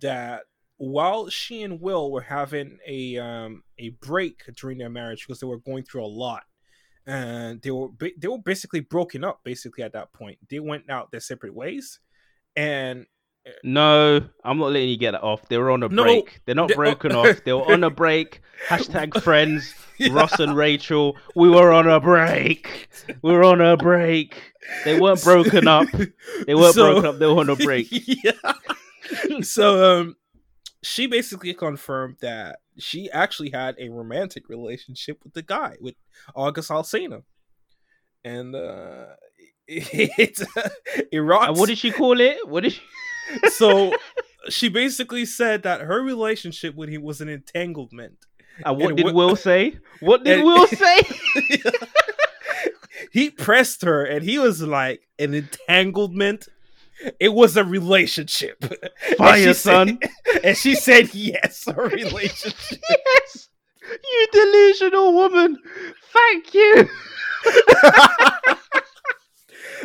that 0.00 0.42
while 0.76 1.28
she 1.28 1.62
and 1.62 1.80
will 1.80 2.10
were 2.10 2.22
having 2.22 2.78
a 2.86 3.18
um 3.18 3.62
a 3.78 3.90
break 3.90 4.42
during 4.56 4.78
their 4.78 4.90
marriage 4.90 5.26
because 5.26 5.40
they 5.40 5.46
were 5.46 5.58
going 5.58 5.84
through 5.84 6.04
a 6.04 6.06
lot 6.06 6.44
and 7.06 7.60
they 7.62 7.70
were 7.70 7.88
they 7.98 8.28
were 8.28 8.38
basically 8.38 8.80
broken 8.80 9.24
up 9.24 9.40
basically 9.44 9.82
at 9.82 9.92
that 9.92 10.12
point. 10.12 10.38
They 10.48 10.60
went 10.60 10.88
out 10.88 11.10
their 11.10 11.20
separate 11.20 11.54
ways 11.54 11.98
and 12.54 13.06
No, 13.64 14.20
I'm 14.44 14.58
not 14.58 14.70
letting 14.72 14.88
you 14.88 14.96
get 14.96 15.12
that 15.12 15.22
off. 15.22 15.48
They 15.48 15.58
were 15.58 15.70
on 15.70 15.82
a 15.82 15.88
No, 15.88 16.04
break. 16.04 16.40
They're 16.46 16.54
not 16.54 16.68
they- 16.68 16.74
broken 16.74 17.12
off. 17.12 17.42
They 17.44 17.52
were 17.52 17.70
on 17.72 17.82
a 17.84 17.90
break. 18.04 18.40
Hashtag 18.68 19.20
friends. 19.22 19.74
Ross 20.10 20.38
and 20.40 20.56
Rachel. 20.56 21.16
We 21.36 21.48
were 21.48 21.72
on 21.72 21.88
a 21.88 22.00
break. 22.00 22.88
We 23.22 23.32
were 23.32 23.44
on 23.44 23.60
a 23.60 23.76
break. 23.76 24.40
They 24.84 24.98
weren't 25.00 25.22
broken 25.24 25.66
up. 25.68 25.88
They 26.46 26.54
weren't 26.54 26.74
So- 26.74 26.92
broken 26.92 27.06
up. 27.10 27.18
They 27.18 27.26
were 27.26 27.40
on 27.40 27.50
a 27.50 27.56
break. 27.56 27.88
yeah. 27.90 28.32
so 29.42 30.00
um 30.00 30.16
she 30.82 31.06
basically 31.06 31.54
confirmed 31.54 32.16
that 32.20 32.58
she 32.78 33.10
actually 33.10 33.50
had 33.50 33.76
a 33.78 33.88
romantic 33.88 34.48
relationship 34.48 35.18
with 35.22 35.34
the 35.34 35.42
guy 35.42 35.76
with 35.80 35.94
August 36.34 36.70
Alsina. 36.70 37.22
And 38.24 38.54
uh 38.54 39.06
it 39.66 40.40
it 41.12 41.18
rocked. 41.20 41.48
And 41.50 41.56
what 41.58 41.68
did 41.68 41.78
she 41.78 41.90
call 41.92 42.20
it? 42.20 42.48
What 42.48 42.62
did 42.62 42.72
she? 42.72 42.80
So 43.50 43.94
she 44.48 44.68
basically 44.68 45.24
said 45.24 45.62
that 45.64 45.82
her 45.82 46.02
relationship 46.02 46.74
with 46.74 46.88
him 46.88 47.02
was 47.02 47.20
an 47.20 47.28
entanglement. 47.28 48.16
And 48.64 48.76
what 48.78 48.88
And 48.88 48.96
did 48.96 49.06
what- 49.06 49.14
Will 49.14 49.36
say? 49.36 49.78
What 50.00 50.24
did 50.24 50.38
and- 50.38 50.46
Will 50.46 50.66
say? 50.84 51.02
he 53.12 53.30
pressed 53.30 53.82
her 53.82 54.04
and 54.04 54.24
he 54.24 54.38
was 54.38 54.62
like 54.62 55.02
an 55.18 55.34
entanglement 55.34 56.48
it 57.18 57.30
was 57.30 57.56
a 57.56 57.64
relationship 57.64 58.58
And 58.62 59.16
Fire, 59.16 59.48
she 59.48 59.54
son. 59.54 59.98
said- 60.00 60.40
and 60.44 60.56
she 60.56 60.74
said 60.76 61.12
yes 61.14 61.66
a 61.66 61.74
relationship 61.74 62.80
yes. 62.88 63.48
You 63.84 64.28
delusional 64.32 65.12
woman. 65.12 65.58
Thank 66.12 66.54
you. 66.54 66.88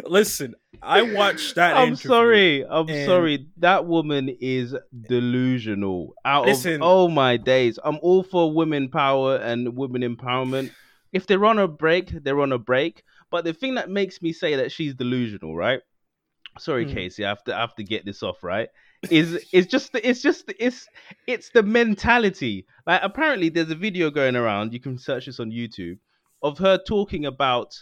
Listen 0.05 0.55
i 0.81 1.01
watched 1.01 1.55
that 1.55 1.75
I'm 1.75 1.95
sorry. 1.95 2.63
I'm 2.63 2.87
and- 2.87 3.05
sorry. 3.07 3.47
That 3.57 3.87
woman 3.87 4.29
is 4.39 4.75
delusional. 5.07 6.13
Out 6.23 6.45
Listen. 6.45 6.75
of 6.75 6.81
oh 6.83 7.07
my 7.07 7.37
days. 7.37 7.79
I'm 7.83 7.97
all 8.01 8.21
for 8.23 8.53
women 8.53 8.89
power 8.89 9.37
and 9.37 9.75
women 9.75 10.03
empowerment. 10.03 10.71
If 11.13 11.25
they're 11.25 11.45
on 11.45 11.57
a 11.57 11.67
break, 11.67 12.11
they're 12.23 12.39
on 12.41 12.51
a 12.51 12.59
break. 12.59 13.03
But 13.31 13.43
the 13.43 13.53
thing 13.53 13.75
that 13.75 13.89
makes 13.89 14.21
me 14.21 14.33
say 14.33 14.55
that 14.57 14.71
she's 14.71 14.93
delusional, 14.93 15.55
right? 15.55 15.81
Sorry, 16.59 16.85
Hmm. 16.85 16.93
Casey. 16.93 17.25
I 17.25 17.29
have 17.29 17.43
to 17.45 17.55
I 17.55 17.61
have 17.61 17.75
to 17.75 17.83
get 17.83 18.05
this 18.05 18.21
off, 18.21 18.43
right? 18.43 18.69
Is 19.09 19.45
it's 19.51 19.67
just 19.67 19.95
it's 19.95 20.21
just 20.21 20.51
it's 20.59 20.87
it's 21.25 21.49
the 21.49 21.63
mentality. 21.63 22.65
Like 22.85 23.01
apparently 23.03 23.49
there's 23.49 23.71
a 23.71 23.75
video 23.75 24.09
going 24.11 24.35
around. 24.35 24.73
You 24.73 24.79
can 24.79 24.97
search 24.97 25.25
this 25.25 25.39
on 25.39 25.49
YouTube 25.51 25.97
of 26.43 26.59
her 26.59 26.77
talking 26.77 27.25
about 27.25 27.75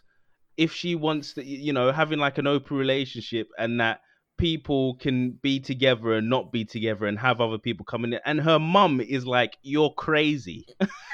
if 0.57 0.73
she 0.73 0.95
wants 0.95 1.33
to, 1.33 1.45
you 1.45 1.73
know, 1.73 1.91
having 1.91 2.19
like 2.19 2.37
an 2.37 2.47
open 2.47 2.77
relationship 2.77 3.49
and 3.57 3.79
that 3.79 4.01
people 4.37 4.95
can 4.95 5.31
be 5.31 5.59
together 5.59 6.13
and 6.13 6.29
not 6.29 6.51
be 6.51 6.65
together 6.65 7.05
and 7.05 7.17
have 7.19 7.39
other 7.41 7.57
people 7.57 7.85
coming 7.85 8.13
in. 8.13 8.19
And 8.25 8.41
her 8.41 8.59
mum 8.59 9.01
is 9.01 9.25
like, 9.25 9.57
You're 9.61 9.91
crazy. 9.91 10.65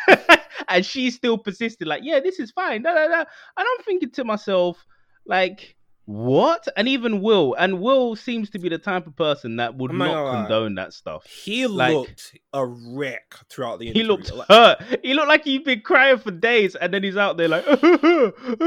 and 0.68 0.86
she's 0.86 1.16
still 1.16 1.38
persisted, 1.38 1.88
like, 1.88 2.04
Yeah, 2.04 2.20
this 2.20 2.40
is 2.40 2.52
fine. 2.52 2.84
Da, 2.84 2.94
da, 2.94 3.08
da. 3.08 3.20
And 3.20 3.28
I'm 3.58 3.84
thinking 3.86 4.12
to 4.12 4.24
myself, 4.24 4.86
like, 5.26 5.76
what? 6.06 6.68
And 6.76 6.88
even 6.88 7.22
Will, 7.22 7.54
and 7.58 7.80
Will 7.80 8.16
seems 8.16 8.50
to 8.52 8.60
be 8.60 8.70
the 8.70 8.78
type 8.78 9.08
of 9.08 9.16
person 9.16 9.58
that 9.58 9.76
would 9.76 9.92
I'm 9.92 9.98
not 10.00 10.08
gonna 10.08 10.24
lie. 10.24 10.42
condone 10.44 10.76
that 10.76 10.94
stuff. 10.94 11.26
he 11.26 11.68
Like- 11.68 11.94
looked 11.94 12.38
a 12.54 12.66
wreck 12.66 13.36
throughout 13.50 13.80
the 13.80 13.92
He 13.92 14.04
looked 14.04 14.34
Like, 14.34 14.48
hurt. 14.50 15.00
He 15.04 15.14
looked 15.14 15.28
like 15.30 15.44
he'd 15.46 15.64
been 15.64 15.82
crying 15.82 16.18
for 16.18 16.32
days, 16.32 16.76
and 16.76 16.94
then 16.94 17.04
he's 17.04 17.18
out 17.18 17.38
there 17.38 17.48
like, 17.48 17.66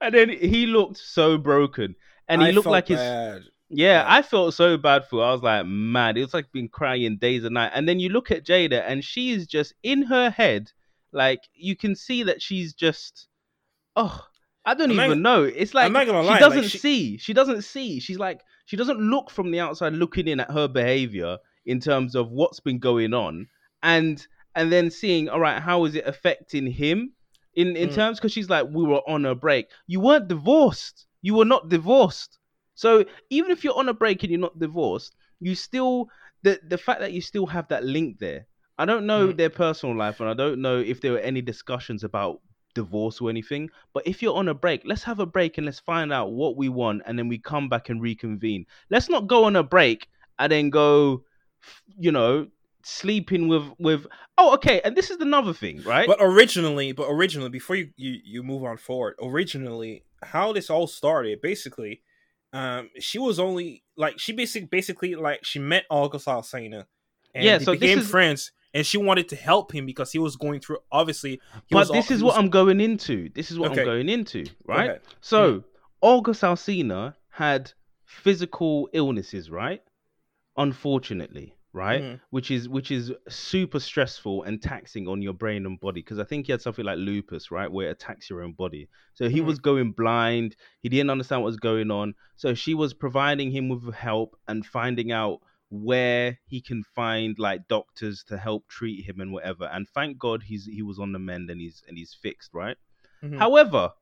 and 0.00 0.14
then 0.14 0.28
he 0.30 0.66
looked 0.66 0.98
so 0.98 1.38
broken, 1.38 1.94
and 2.28 2.42
he 2.42 2.48
I 2.48 2.50
looked 2.52 2.66
like 2.66 2.88
his. 2.88 2.98
Yeah, 2.98 3.38
Yeah. 3.70 4.04
I 4.06 4.22
felt 4.22 4.54
so 4.54 4.76
bad 4.78 5.04
for. 5.06 5.20
Her. 5.20 5.26
I 5.26 5.32
was 5.32 5.42
like, 5.42 5.66
man, 5.66 6.16
it 6.16 6.22
was 6.22 6.34
like 6.34 6.50
been 6.52 6.68
crying 6.68 7.16
days 7.18 7.44
and 7.44 7.54
night. 7.54 7.72
And 7.74 7.88
then 7.88 8.00
you 8.00 8.08
look 8.08 8.30
at 8.30 8.44
Jada, 8.46 8.82
and 8.86 9.04
she 9.04 9.30
is 9.30 9.46
just 9.46 9.74
in 9.82 10.02
her 10.04 10.30
head, 10.30 10.72
like 11.12 11.40
you 11.54 11.76
can 11.76 11.94
see 11.94 12.22
that 12.24 12.40
she's 12.42 12.72
just, 12.72 13.28
oh, 13.96 14.24
I 14.70 14.74
don't 14.74 14.90
I'm 14.90 14.96
even 14.96 15.10
gonna- 15.10 15.20
know. 15.20 15.42
It's 15.44 15.74
like 15.74 15.90
not 15.92 16.06
gonna 16.06 16.22
lie, 16.22 16.36
she 16.38 16.40
doesn't 16.40 16.64
she- 16.68 16.78
see. 16.78 17.16
She 17.18 17.32
doesn't 17.32 17.62
see. 17.62 18.00
She's 18.00 18.18
like 18.18 18.40
she 18.66 18.76
doesn't 18.76 19.00
look 19.00 19.30
from 19.30 19.50
the 19.50 19.60
outside 19.60 19.92
looking 19.94 20.28
in 20.28 20.40
at 20.40 20.50
her 20.50 20.68
behavior 20.68 21.38
in 21.66 21.80
terms 21.80 22.14
of 22.14 22.30
what's 22.30 22.60
been 22.60 22.78
going 22.78 23.14
on, 23.14 23.46
and 23.82 24.26
and 24.54 24.72
then 24.72 24.90
seeing, 24.90 25.28
all 25.28 25.40
right, 25.40 25.60
how 25.62 25.84
is 25.84 25.94
it 25.94 26.06
affecting 26.06 26.66
him 26.66 27.12
in 27.54 27.76
in 27.76 27.88
Mm. 27.88 27.94
terms 27.94 28.18
because 28.18 28.32
she's 28.32 28.50
like, 28.50 28.66
we 28.70 28.84
were 28.84 29.02
on 29.08 29.24
a 29.24 29.34
break. 29.34 29.66
You 29.86 30.00
weren't 30.00 30.28
divorced. 30.28 31.06
You 31.22 31.34
were 31.34 31.44
not 31.44 31.68
divorced. 31.68 32.38
So 32.74 33.04
even 33.30 33.50
if 33.50 33.64
you're 33.64 33.76
on 33.78 33.88
a 33.88 33.94
break 33.94 34.22
and 34.22 34.30
you're 34.30 34.40
not 34.48 34.58
divorced, 34.58 35.14
you 35.40 35.54
still 35.54 36.08
the 36.42 36.60
the 36.68 36.78
fact 36.78 37.00
that 37.00 37.12
you 37.12 37.20
still 37.20 37.46
have 37.46 37.68
that 37.68 37.84
link 37.84 38.18
there. 38.18 38.46
I 38.80 38.84
don't 38.84 39.06
know 39.06 39.28
Mm. 39.28 39.36
their 39.36 39.50
personal 39.50 39.96
life, 39.96 40.20
and 40.20 40.28
I 40.28 40.34
don't 40.34 40.60
know 40.60 40.78
if 40.78 41.00
there 41.00 41.12
were 41.12 41.18
any 41.32 41.42
discussions 41.42 42.04
about 42.04 42.40
divorce 42.74 43.20
or 43.20 43.30
anything. 43.30 43.70
But 43.92 44.06
if 44.06 44.22
you're 44.22 44.36
on 44.36 44.48
a 44.48 44.54
break, 44.54 44.82
let's 44.84 45.02
have 45.04 45.20
a 45.20 45.26
break 45.26 45.58
and 45.58 45.64
let's 45.66 45.80
find 45.80 46.12
out 46.12 46.32
what 46.32 46.56
we 46.56 46.68
want, 46.68 47.02
and 47.06 47.18
then 47.18 47.28
we 47.28 47.38
come 47.38 47.68
back 47.68 47.88
and 47.88 48.00
reconvene. 48.00 48.66
Let's 48.90 49.08
not 49.08 49.26
go 49.26 49.44
on 49.44 49.56
a 49.56 49.62
break 49.62 50.08
and 50.38 50.50
then 50.52 50.70
go, 50.70 51.24
you 51.98 52.12
know, 52.12 52.48
sleeping 52.84 53.48
with 53.48 53.64
with. 53.78 54.06
Oh, 54.36 54.54
okay. 54.54 54.80
And 54.84 54.96
this 54.96 55.10
is 55.10 55.16
another 55.18 55.52
thing, 55.52 55.82
right? 55.82 56.06
But 56.06 56.18
originally, 56.20 56.92
but 56.92 57.06
originally, 57.08 57.50
before 57.50 57.76
you, 57.76 57.90
you 57.96 58.18
you 58.24 58.42
move 58.42 58.64
on 58.64 58.76
forward, 58.76 59.16
originally, 59.22 60.04
how 60.22 60.52
this 60.52 60.70
all 60.70 60.86
started, 60.86 61.40
basically, 61.40 62.02
um, 62.52 62.90
she 63.00 63.18
was 63.18 63.38
only 63.38 63.82
like 63.96 64.18
she 64.18 64.32
basically 64.32 64.68
basically 64.68 65.14
like 65.16 65.44
she 65.44 65.58
met 65.58 65.84
August 65.90 66.26
Alsina, 66.26 66.84
and 67.34 67.44
Yeah, 67.44 67.58
so 67.58 67.72
became 67.72 67.98
is- 67.98 68.08
friends, 68.10 68.52
and 68.74 68.84
she 68.86 68.98
wanted 68.98 69.28
to 69.30 69.36
help 69.36 69.72
him 69.72 69.86
because 69.86 70.12
he 70.12 70.18
was 70.18 70.36
going 70.36 70.60
through 70.60 70.78
obviously. 70.92 71.40
But 71.70 71.90
this 71.92 72.10
al- 72.10 72.16
is 72.16 72.22
what 72.22 72.36
I'm 72.38 72.50
going 72.50 72.80
into. 72.80 73.28
This 73.34 73.50
is 73.50 73.58
what 73.58 73.70
Okay. 73.72 73.80
I'm 73.80 73.86
going 73.86 74.08
into, 74.08 74.44
right? 74.66 74.90
ahead. 74.90 75.00
So, 75.20 75.64
August 76.00 76.42
Alsina 76.42 77.14
had 77.30 77.72
physical 78.04 78.88
illnesses, 78.92 79.50
right? 79.50 79.82
Unfortunately, 80.56 81.54
right? 81.72 82.02
Mhm. 82.02 82.20
Which 82.30 82.50
is 82.50 82.68
which 82.68 82.90
is 82.90 83.12
super 83.28 83.78
stressful 83.78 84.42
and 84.42 84.60
taxing 84.60 85.06
on 85.06 85.22
your 85.22 85.32
brain 85.34 85.64
and 85.66 85.78
body 85.78 86.00
because 86.00 86.18
I 86.18 86.24
think 86.24 86.46
he 86.46 86.52
had 86.52 86.60
something 86.60 86.84
like 86.84 86.98
lupus, 86.98 87.50
right, 87.52 87.70
where 87.70 87.88
it 87.88 87.92
attacks 87.92 88.28
your 88.28 88.42
own 88.42 88.52
body. 88.52 88.88
So 89.14 89.28
he 89.28 89.40
Mhm. 89.40 89.44
was 89.46 89.58
going 89.60 89.92
blind. 89.92 90.56
He 90.80 90.88
didn't 90.88 91.10
understand 91.10 91.42
what 91.42 91.46
was 91.48 91.56
going 91.56 91.90
on. 91.92 92.14
So 92.36 92.54
she 92.54 92.74
was 92.74 92.92
providing 92.92 93.50
him 93.52 93.68
with 93.68 93.94
help 93.94 94.36
and 94.48 94.66
finding 94.66 95.12
out 95.12 95.40
where 95.70 96.38
he 96.46 96.60
can 96.60 96.82
find 96.94 97.38
like 97.38 97.68
doctors 97.68 98.24
to 98.24 98.38
help 98.38 98.66
treat 98.68 99.04
him 99.04 99.20
and 99.20 99.32
whatever. 99.32 99.64
And 99.66 99.88
thank 99.88 100.18
God 100.18 100.42
he's 100.42 100.64
he 100.64 100.82
was 100.82 100.98
on 100.98 101.12
the 101.12 101.18
mend 101.18 101.50
and 101.50 101.60
he's 101.60 101.82
and 101.86 101.98
he's 101.98 102.14
fixed, 102.14 102.54
right? 102.54 102.76
Mhm. 103.22 103.38
However, 103.38 103.92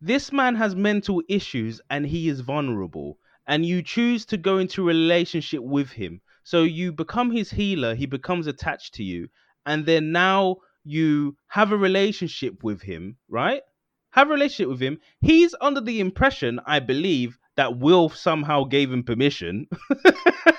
this 0.00 0.32
man 0.32 0.54
has 0.56 0.76
mental 0.76 1.22
issues 1.28 1.80
and 1.90 2.06
he 2.06 2.28
is 2.28 2.40
vulnerable, 2.40 3.18
and 3.46 3.64
you 3.64 3.82
choose 3.82 4.24
to 4.26 4.36
go 4.36 4.58
into 4.58 4.82
a 4.82 4.86
relationship 4.86 5.62
with 5.62 5.90
him. 5.90 6.20
So 6.42 6.62
you 6.62 6.92
become 6.92 7.30
his 7.30 7.50
healer, 7.50 7.94
he 7.94 8.06
becomes 8.06 8.46
attached 8.46 8.94
to 8.94 9.02
you, 9.02 9.28
and 9.66 9.86
then 9.86 10.12
now 10.12 10.56
you 10.84 11.36
have 11.48 11.72
a 11.72 11.76
relationship 11.76 12.62
with 12.62 12.82
him, 12.82 13.16
right? 13.28 13.62
Have 14.10 14.28
a 14.28 14.34
relationship 14.34 14.68
with 14.68 14.82
him. 14.82 15.00
He's 15.20 15.54
under 15.60 15.80
the 15.80 16.00
impression, 16.00 16.60
I 16.66 16.80
believe, 16.80 17.38
that 17.56 17.78
Will 17.78 18.10
somehow 18.10 18.64
gave 18.64 18.92
him 18.92 19.02
permission. 19.02 19.66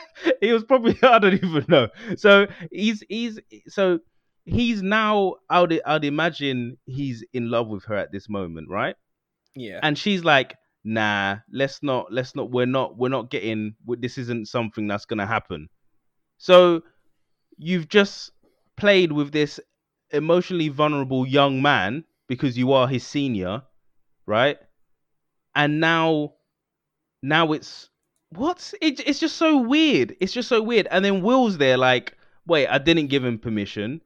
he 0.46 0.54
was 0.54 0.64
probably 0.64 0.98
I 1.04 1.20
don't 1.20 1.34
even 1.34 1.66
know. 1.68 1.90
So 2.18 2.48
he's 2.72 3.04
he's 3.10 3.40
so 3.68 4.00
he's 4.46 4.82
now 4.82 5.36
I 5.50 5.62
would 5.62 5.82
I'd 5.86 6.06
imagine 6.06 6.78
he's 6.86 7.24
in 7.34 7.50
love 7.50 7.68
with 7.68 7.86
her 7.86 7.96
at 7.96 8.12
this 8.12 8.30
moment, 8.30 8.70
right? 8.70 8.96
Yeah. 9.56 9.80
And 9.84 9.98
she's 9.98 10.24
like, 10.24 10.56
nah, 10.84 11.38
let's 11.52 11.82
not 11.84 12.12
let's 12.12 12.36
not 12.36 12.52
we're 12.52 12.66
not 12.66 12.98
we're 12.98 13.10
not 13.10 13.32
getting 13.32 13.76
this 13.88 14.18
isn't 14.18 14.48
something 14.48 14.88
that's 14.88 15.06
gonna 15.06 15.28
happen. 15.28 15.70
So 16.38 16.84
you've 17.58 17.88
just 17.90 18.32
played 18.78 19.12
with 19.12 19.32
this 19.32 19.60
emotionally 20.12 20.70
vulnerable 20.70 21.28
young 21.28 21.62
man 21.62 22.06
because 22.28 22.58
you 22.58 22.74
are 22.74 22.88
his 22.88 23.06
senior, 23.06 23.64
right? 24.26 24.58
And 25.56 25.80
now 25.80 26.36
now 27.22 27.54
it's 27.54 27.90
what? 28.36 28.74
It, 28.82 29.00
it's 29.08 29.20
just 29.20 29.38
so 29.38 29.58
weird. 29.58 30.16
It's 30.20 30.34
just 30.34 30.50
so 30.50 30.62
weird. 30.62 30.88
And 30.92 31.04
then 31.04 31.22
Will's 31.22 31.58
there, 31.58 31.78
like, 31.78 32.18
wait, 32.46 32.68
I 32.68 32.78
didn't 32.78 33.08
give 33.08 33.24
him 33.24 33.38
permission. 33.40 34.02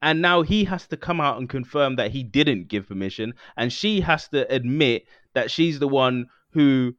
And 0.00 0.20
now 0.20 0.42
he 0.42 0.64
has 0.64 0.86
to 0.88 0.96
come 0.96 1.20
out 1.20 1.38
and 1.38 1.48
confirm 1.48 1.96
that 1.96 2.10
he 2.10 2.22
didn't 2.24 2.68
give 2.68 2.88
permission. 2.88 3.34
And 3.56 3.72
she 3.72 4.00
has 4.00 4.28
to 4.28 4.52
admit 4.52 5.06
that 5.34 5.50
she's 5.50 5.78
the 5.78 5.88
one 5.88 6.26
who 6.50 6.94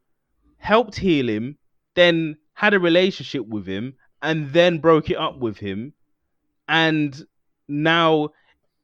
helped 0.58 0.96
heal 0.96 1.28
him, 1.28 1.58
then 1.96 2.38
had 2.54 2.74
a 2.74 2.80
relationship 2.80 3.46
with 3.48 3.66
him, 3.68 3.96
and 4.22 4.54
then 4.54 4.80
broke 4.80 5.10
it 5.10 5.18
up 5.18 5.38
with 5.38 5.58
him. 5.58 5.94
And 6.70 7.26
now 7.68 8.30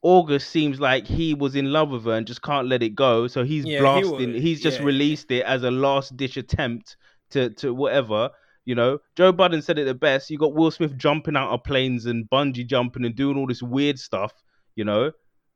August 0.01 0.49
seems 0.49 0.79
like 0.79 1.05
he 1.07 1.33
was 1.33 1.55
in 1.55 1.71
love 1.71 1.89
with 1.91 2.03
her 2.05 2.13
and 2.13 2.27
just 2.27 2.41
can't 2.41 2.67
let 2.67 2.83
it 2.83 2.95
go. 2.95 3.27
So 3.27 3.43
he's 3.43 3.65
Yeah, 3.65 3.79
blasting. 3.79 4.33
was- 4.33 4.41
he's 4.41 4.61
just 4.61 4.79
yeah. 4.79 4.85
released 4.85 5.31
it 5.31 5.45
as 5.45 5.63
a 5.63 5.71
last 5.71 6.17
ditch 6.17 6.35
attempt 6.35 6.97
to 7.31 7.49
to 7.51 7.73
whatever. 7.73 8.29
You 8.65 8.75
know, 8.75 8.99
Joe 9.15 9.31
Budden 9.31 9.61
said 9.61 9.79
it 9.79 9.85
the 9.85 9.93
best. 9.95 10.29
You 10.29 10.37
got 10.37 10.53
Will 10.53 10.69
Smith 10.71 10.95
jumping 10.97 11.35
out 11.35 11.49
of 11.51 11.63
planes 11.63 12.05
and 12.05 12.29
bungee 12.29 12.67
jumping 12.67 13.03
and 13.05 13.15
doing 13.15 13.37
all 13.37 13.47
this 13.47 13.63
weird 13.63 13.97
stuff. 13.99 14.31
You 14.75 14.85
know, 14.85 15.11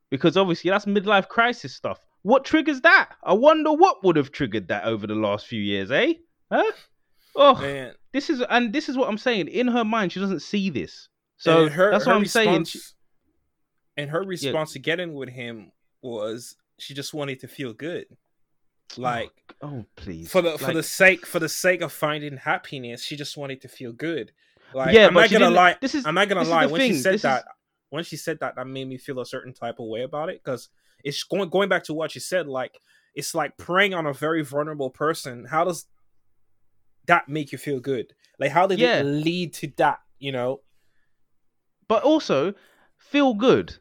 because 0.10 0.36
obviously 0.38 0.72
that's 0.72 0.86
midlife 0.86 1.28
crisis 1.28 1.76
stuff. 1.76 2.00
What 2.24 2.46
triggers 2.46 2.82
that? 2.82 3.12
I 3.24 3.34
wonder 3.34 3.72
what 3.74 4.04
would 4.04 4.16
have 4.16 4.32
triggered 4.32 4.70
that 4.70 4.86
over 4.86 5.06
the 5.08 5.16
last 5.16 5.46
few 5.46 5.62
years, 5.62 5.92
eh? 5.92 6.14
Huh? 6.52 6.72
Oh, 7.36 7.56
Man. 7.60 7.94
this 8.14 8.30
is 8.30 8.42
and 8.50 8.72
this 8.74 8.90
is 8.90 8.96
what 8.98 9.10
I'm 9.10 9.18
saying. 9.18 9.48
In 9.48 9.68
her 9.68 9.84
mind, 9.84 10.12
she 10.12 10.20
doesn't 10.20 10.42
see 10.42 10.70
this. 10.70 11.10
So 11.38 11.68
her, 11.68 11.92
that's 11.92 12.06
what 12.06 12.16
I'm 12.16 12.26
saying. 12.26 12.60
response- 12.62 12.70
She- 12.72 12.80
and 13.98 14.10
her 14.10 14.24
response 14.24 14.74
to 14.74 14.80
getting 14.80 15.14
with 15.14 15.30
him 15.30 15.72
was 16.02 16.56
she 16.80 16.94
just 16.94 17.14
wanted 17.14 17.40
to 17.42 17.48
feel 17.48 17.74
good. 17.74 18.06
Oh, 18.98 19.02
like 19.02 19.32
oh 19.62 19.86
please, 19.96 20.30
for 20.32 20.42
the 20.42 20.58
for 20.58 20.66
Like- 20.66 20.76
the 20.76 20.84
sake 20.84 21.26
for 21.26 21.40
the 21.40 21.50
sake 21.50 21.82
of 21.82 21.92
finding 21.92 22.38
happiness, 22.38 23.04
she 23.04 23.16
just 23.16 23.38
wanted 23.38 23.62
to 23.62 23.68
feel 23.68 23.92
good. 23.92 24.32
Like 24.74 24.94
Yeah, 24.94 25.08
I'm 25.08 25.14
not 25.14 25.30
gonna 25.32 25.50
lie. 25.50 25.78
this 25.82 25.96
is- 25.96 26.06
I'm 26.06 26.16
not 26.16 26.30
gonna 26.30 26.44
lie. 26.44 26.66
When 26.68 26.82
she 26.82 26.94
said 26.96 27.14
this 27.14 27.20
is- 27.20 27.24
that, 27.24 27.46
when 27.90 28.04
she 28.04 28.18
said 28.18 28.40
that, 28.42 28.56
that 28.56 28.68
made 28.68 28.88
me 28.88 28.98
feel 28.98 29.20
a 29.20 29.26
certain 29.26 29.54
type 29.54 29.80
of 29.80 29.88
way 29.88 30.02
about 30.04 30.30
it 30.30 30.42
because 30.44 30.70
it's 31.04 31.24
going 31.24 31.50
going 31.50 31.70
back 31.70 31.84
to 31.86 31.94
what 31.94 32.12
she 32.12 32.20
said. 32.20 32.48
Like 32.48 32.80
it's 33.16 33.34
like 33.36 33.58
preying 33.58 33.94
on 33.94 34.06
a 34.06 34.14
very 34.14 34.44
vulnerable 34.44 34.90
person. 34.90 35.46
How 35.46 35.64
does 35.64 35.86
that 37.08 37.28
make 37.30 37.52
you 37.52 37.58
feel 37.58 37.80
good? 37.80 38.14
Like 38.40 38.52
how 38.52 38.68
did 38.68 38.80
Yeah. 38.80 39.00
it 39.00 39.04
lead 39.04 39.54
to 39.56 39.72
that? 39.78 40.00
You 40.20 40.32
know? 40.32 40.62
but 41.90 42.02
also 42.04 42.54
feel 42.98 43.34
good. 43.34 43.78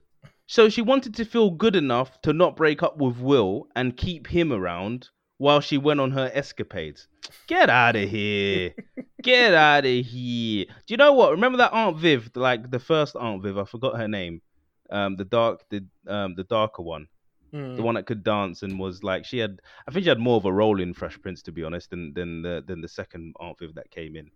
So 0.46 0.68
she 0.68 0.82
wanted 0.82 1.14
to 1.14 1.24
feel 1.24 1.50
good 1.50 1.76
enough 1.76 2.20
to 2.22 2.32
not 2.32 2.56
break 2.56 2.82
up 2.82 2.98
with 2.98 3.18
Will 3.18 3.68
and 3.74 3.96
keep 3.96 4.26
him 4.26 4.52
around 4.52 5.08
while 5.38 5.60
she 5.60 5.78
went 5.78 6.00
on 6.00 6.12
her 6.12 6.30
escapades. 6.32 7.08
Get 7.46 7.70
out 7.70 7.96
of 7.96 8.08
here. 8.08 8.74
Get 9.22 9.54
out 9.54 9.84
of 9.84 10.06
here. 10.06 10.66
Do 10.66 10.94
you 10.94 10.96
know 10.96 11.12
what? 11.12 11.32
Remember 11.32 11.58
that 11.58 11.72
Aunt 11.72 11.96
Viv, 11.96 12.30
like 12.34 12.70
the 12.70 12.78
first 12.78 13.16
Aunt 13.16 13.42
Viv, 13.42 13.58
I 13.58 13.64
forgot 13.64 13.96
her 13.96 14.08
name. 14.08 14.42
Um 14.90 15.16
the 15.16 15.24
dark 15.24 15.62
the 15.70 15.84
um 16.06 16.34
the 16.34 16.44
darker 16.44 16.82
one. 16.82 17.08
Mm. 17.52 17.76
The 17.76 17.82
one 17.82 17.94
that 17.94 18.06
could 18.06 18.24
dance 18.24 18.62
and 18.62 18.78
was 18.78 19.02
like 19.02 19.24
she 19.24 19.38
had 19.38 19.60
I 19.86 19.90
think 19.90 20.04
she 20.04 20.08
had 20.08 20.18
more 20.18 20.36
of 20.36 20.44
a 20.44 20.52
role 20.52 20.80
in 20.80 20.94
Fresh 20.94 21.20
Prince 21.20 21.42
to 21.42 21.52
be 21.52 21.64
honest 21.64 21.90
than 21.90 22.12
than 22.14 22.42
the 22.42 22.62
than 22.66 22.80
the 22.80 22.88
second 22.88 23.34
Aunt 23.40 23.58
Viv 23.58 23.74
that 23.74 23.90
came 23.90 24.16
in. 24.16 24.26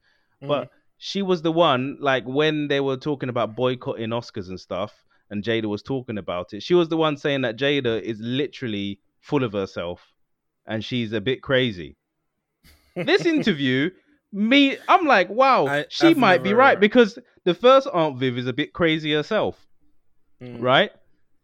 Mm. 0.42 0.48
But 0.48 0.70
she 0.98 1.22
was 1.22 1.42
the 1.42 1.52
one, 1.52 1.98
like 2.00 2.24
when 2.24 2.68
they 2.68 2.80
were 2.80 2.96
talking 2.96 3.28
about 3.28 3.54
boycotting 3.54 4.10
Oscars 4.10 4.48
and 4.48 4.58
stuff, 4.58 5.04
and 5.30 5.42
Jada 5.42 5.66
was 5.66 5.82
talking 5.82 6.18
about 6.18 6.52
it. 6.54 6.62
She 6.62 6.74
was 6.74 6.88
the 6.88 6.96
one 6.96 7.16
saying 7.16 7.42
that 7.42 7.56
Jada 7.58 8.00
is 8.00 8.18
literally 8.20 9.00
full 9.20 9.42
of 9.44 9.52
herself 9.52 10.00
and 10.66 10.84
she's 10.84 11.12
a 11.12 11.20
bit 11.20 11.42
crazy. 11.42 11.96
This 12.94 13.24
interview, 13.36 13.90
me, 14.32 14.76
I'm 14.88 15.06
like, 15.06 15.28
wow, 15.28 15.66
I- 15.66 15.86
she 15.88 16.08
I've 16.08 16.16
might 16.16 16.42
be 16.42 16.50
never- 16.50 16.58
right 16.60 16.80
because 16.80 17.18
the 17.44 17.54
first 17.54 17.88
Aunt 17.92 18.18
Viv 18.18 18.38
is 18.38 18.46
a 18.46 18.52
bit 18.52 18.72
crazy 18.72 19.12
herself, 19.12 19.66
Mm. 20.42 20.60
right? 20.60 20.92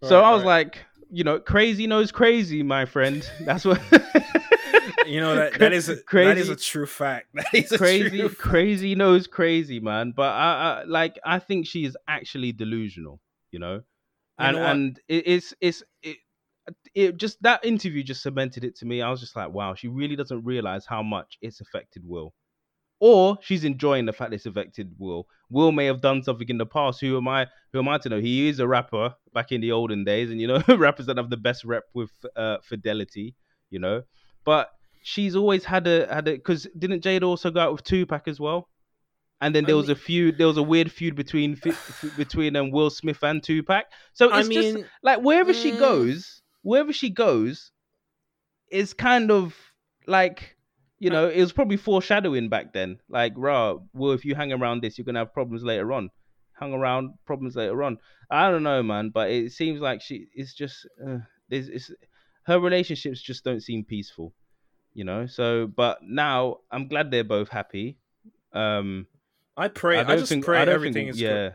so 0.02 0.20
I 0.20 0.30
was 0.32 0.42
right. 0.42 0.66
like, 0.66 0.78
you 1.10 1.24
know, 1.24 1.38
crazy 1.38 1.86
knows 1.86 2.10
crazy, 2.12 2.62
my 2.62 2.84
friend. 2.84 3.26
That's 3.40 3.64
what. 3.64 3.80
you 5.06 5.20
know 5.20 5.34
that 5.36 5.58
that 5.58 5.72
is 5.72 5.88
a, 5.88 5.96
crazy 6.02 6.40
is 6.40 6.48
a 6.48 6.56
true 6.56 6.86
fact. 6.86 7.26
That 7.34 7.54
is 7.54 7.72
crazy 7.76 8.18
true 8.18 8.28
fact. 8.28 8.40
crazy 8.40 8.94
knows 8.94 9.26
crazy 9.26 9.80
man 9.80 10.12
but 10.16 10.30
I, 10.32 10.80
I 10.80 10.84
like 10.84 11.18
i 11.24 11.38
think 11.38 11.66
she 11.66 11.84
is 11.84 11.96
actually 12.08 12.52
delusional 12.52 13.20
you 13.52 13.58
know? 13.58 13.82
And 14.38 14.56
know 14.56 14.64
and 14.64 15.00
it, 15.08 15.26
it's 15.26 15.54
it's 15.60 15.82
it, 16.02 16.16
it 16.94 17.16
just 17.16 17.40
that 17.42 17.64
interview 17.64 18.02
just 18.02 18.22
cemented 18.22 18.64
it 18.64 18.76
to 18.76 18.86
me. 18.86 19.02
I 19.02 19.10
was 19.10 19.20
just 19.20 19.36
like 19.36 19.52
wow 19.52 19.74
she 19.74 19.88
really 19.88 20.16
doesn't 20.16 20.44
realize 20.44 20.86
how 20.86 21.02
much 21.02 21.38
it's 21.40 21.60
affected 21.60 22.02
will. 22.04 22.34
Or 22.98 23.36
she's 23.42 23.64
enjoying 23.64 24.06
the 24.06 24.12
fact 24.12 24.32
it's 24.32 24.46
affected 24.46 24.94
will. 24.96 25.26
Will 25.50 25.72
may 25.72 25.86
have 25.86 26.00
done 26.00 26.22
something 26.22 26.48
in 26.48 26.58
the 26.58 26.66
past. 26.66 27.00
Who 27.00 27.16
am 27.16 27.28
i 27.28 27.46
who 27.72 27.78
am 27.78 27.88
i 27.88 27.98
to 27.98 28.08
know? 28.08 28.20
He 28.20 28.48
is 28.48 28.58
a 28.58 28.66
rapper 28.66 29.14
back 29.34 29.52
in 29.52 29.60
the 29.60 29.72
olden 29.72 30.04
days 30.04 30.30
and 30.30 30.40
you 30.40 30.46
know 30.46 30.62
rappers 30.76 31.06
that 31.06 31.16
have 31.18 31.30
the 31.30 31.36
best 31.36 31.64
rep 31.64 31.84
with 31.94 32.10
uh 32.36 32.58
fidelity 32.62 33.36
you 33.72 33.80
know? 33.80 34.02
But 34.44 34.70
she's 35.02 35.34
always 35.34 35.64
had 35.64 35.88
a 35.88 36.06
had 36.12 36.28
a 36.28 36.32
because 36.32 36.68
didn't 36.78 37.00
Jade 37.00 37.24
also 37.24 37.50
go 37.50 37.60
out 37.60 37.72
with 37.72 37.82
Tupac 37.82 38.28
as 38.28 38.38
well? 38.38 38.68
And 39.42 39.54
then 39.54 39.64
there 39.64 39.76
was 39.76 39.88
a 39.88 39.96
feud. 39.96 40.38
There 40.38 40.46
was 40.46 40.56
a 40.56 40.62
weird 40.62 40.90
feud 40.90 41.16
between 41.16 41.60
between 42.16 42.54
um, 42.54 42.70
Will 42.70 42.90
Smith 42.90 43.22
and 43.22 43.42
Tupac. 43.42 43.86
So 44.12 44.30
I 44.30 44.44
mean, 44.44 44.52
just 44.52 44.90
like 45.02 45.20
wherever 45.20 45.52
she 45.52 45.72
mm. 45.72 45.78
goes, 45.80 46.40
wherever 46.62 46.92
she 46.92 47.10
goes, 47.10 47.72
is 48.70 48.94
kind 48.94 49.32
of 49.32 49.54
like 50.06 50.56
you 51.00 51.10
know 51.10 51.28
it 51.28 51.40
was 51.40 51.52
probably 51.52 51.76
foreshadowing 51.76 52.48
back 52.48 52.72
then. 52.72 53.00
Like, 53.08 53.32
rah, 53.36 53.78
well, 53.92 54.12
if 54.12 54.24
you 54.24 54.36
hang 54.36 54.52
around 54.52 54.80
this, 54.80 54.96
you're 54.96 55.04
gonna 55.04 55.18
have 55.18 55.34
problems 55.34 55.64
later 55.64 55.92
on. 55.92 56.10
Hung 56.52 56.72
around 56.72 57.14
problems 57.26 57.56
later 57.56 57.82
on. 57.82 57.98
I 58.30 58.48
don't 58.48 58.62
know, 58.62 58.80
man, 58.80 59.10
but 59.10 59.28
it 59.28 59.50
seems 59.50 59.80
like 59.80 60.02
she 60.02 60.28
it's 60.34 60.54
just 60.54 60.86
uh, 61.04 61.18
there's 61.48 61.68
it's 61.68 61.90
her 62.44 62.60
relationships 62.60 63.20
just 63.20 63.42
don't 63.42 63.60
seem 63.60 63.84
peaceful 63.84 64.32
you 64.94 65.04
know 65.04 65.26
so 65.26 65.66
but 65.66 65.98
now 66.02 66.58
i'm 66.70 66.86
glad 66.88 67.10
they're 67.10 67.24
both 67.24 67.48
happy 67.48 67.96
um 68.52 69.06
I 69.56 69.68
pray. 69.68 69.98
I, 69.98 70.04
don't 70.04 70.18
just 70.18 70.30
think 70.30 70.44
pray 70.44 70.58
i 70.58 70.62
everything 70.62 71.06
think 71.06 71.10
is 71.10 71.20
yeah 71.20 71.28
good. 71.28 71.54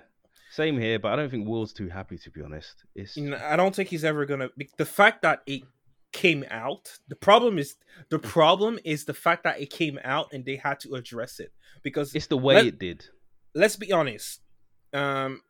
same 0.52 0.80
here 0.80 1.00
but 1.00 1.14
i 1.14 1.16
don't 1.16 1.30
think 1.30 1.48
will's 1.48 1.74
too 1.74 1.90
happy 1.90 2.18
to 2.18 2.32
be 2.32 2.42
honest 2.42 2.84
it's 2.96 3.18
I 3.18 3.56
don't 3.56 3.76
think 3.76 3.90
he's 3.90 4.04
ever 4.04 4.26
gonna. 4.26 4.50
The 4.78 4.86
fact 4.86 5.24
that 5.24 5.42
it 5.46 5.64
came 6.14 6.46
out. 6.50 6.98
The 7.08 7.16
problem 7.16 7.60
is 7.60 7.76
the 8.10 8.20
problem 8.20 8.80
is 8.84 9.06
the 9.06 9.14
fact 9.14 9.44
that 9.44 9.60
it 9.60 9.70
came 9.70 10.00
out 10.04 10.34
and 10.34 10.46
they 10.46 10.56
had 10.56 10.80
to 10.82 10.96
address 10.96 11.40
it 11.40 11.52
because 11.84 12.16
it's 12.16 12.28
the 12.28 12.38
way 12.38 12.56
Let- 12.56 12.66
it 12.66 12.80
did 12.80 13.06
let's 13.58 13.76
be 13.76 13.92
honest. 13.92 14.42
Um, 14.94 15.42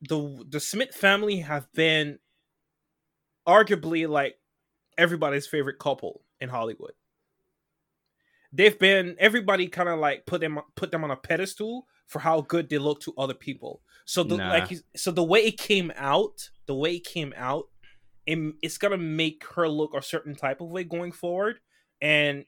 the 0.00 0.44
the 0.48 0.60
Smith 0.60 0.94
family 0.94 1.40
have 1.40 1.70
been 1.72 2.18
arguably 3.46 4.08
like 4.08 4.38
everybody's 4.96 5.46
favorite 5.46 5.78
couple 5.78 6.22
in 6.40 6.48
Hollywood. 6.48 6.92
They've 8.58 8.78
been 8.78 9.16
everybody 9.18 9.68
kind 9.68 9.88
of 9.88 9.98
like 10.00 10.26
put 10.26 10.40
them 10.42 10.58
put 10.74 10.90
them 10.90 11.04
on 11.04 11.10
a 11.10 11.16
pedestal 11.16 11.86
for 12.08 12.18
how 12.18 12.42
good 12.42 12.68
they 12.68 12.76
look 12.78 13.00
to 13.02 13.14
other 13.16 13.32
people. 13.34 13.80
So 14.04 14.22
the 14.24 14.36
Nah. 14.36 14.50
like 14.50 14.70
so 14.96 15.10
the 15.10 15.24
way 15.24 15.40
it 15.46 15.56
came 15.58 15.92
out, 15.96 16.50
the 16.66 16.74
way 16.74 16.96
it 16.96 17.04
came 17.04 17.32
out, 17.36 17.66
it, 18.26 18.36
it's 18.60 18.76
gonna 18.76 18.98
make 18.98 19.44
her 19.54 19.68
look 19.68 19.94
a 19.94 20.02
certain 20.02 20.34
type 20.34 20.60
of 20.60 20.68
way 20.68 20.84
going 20.84 21.12
forward. 21.12 21.60
And 22.02 22.44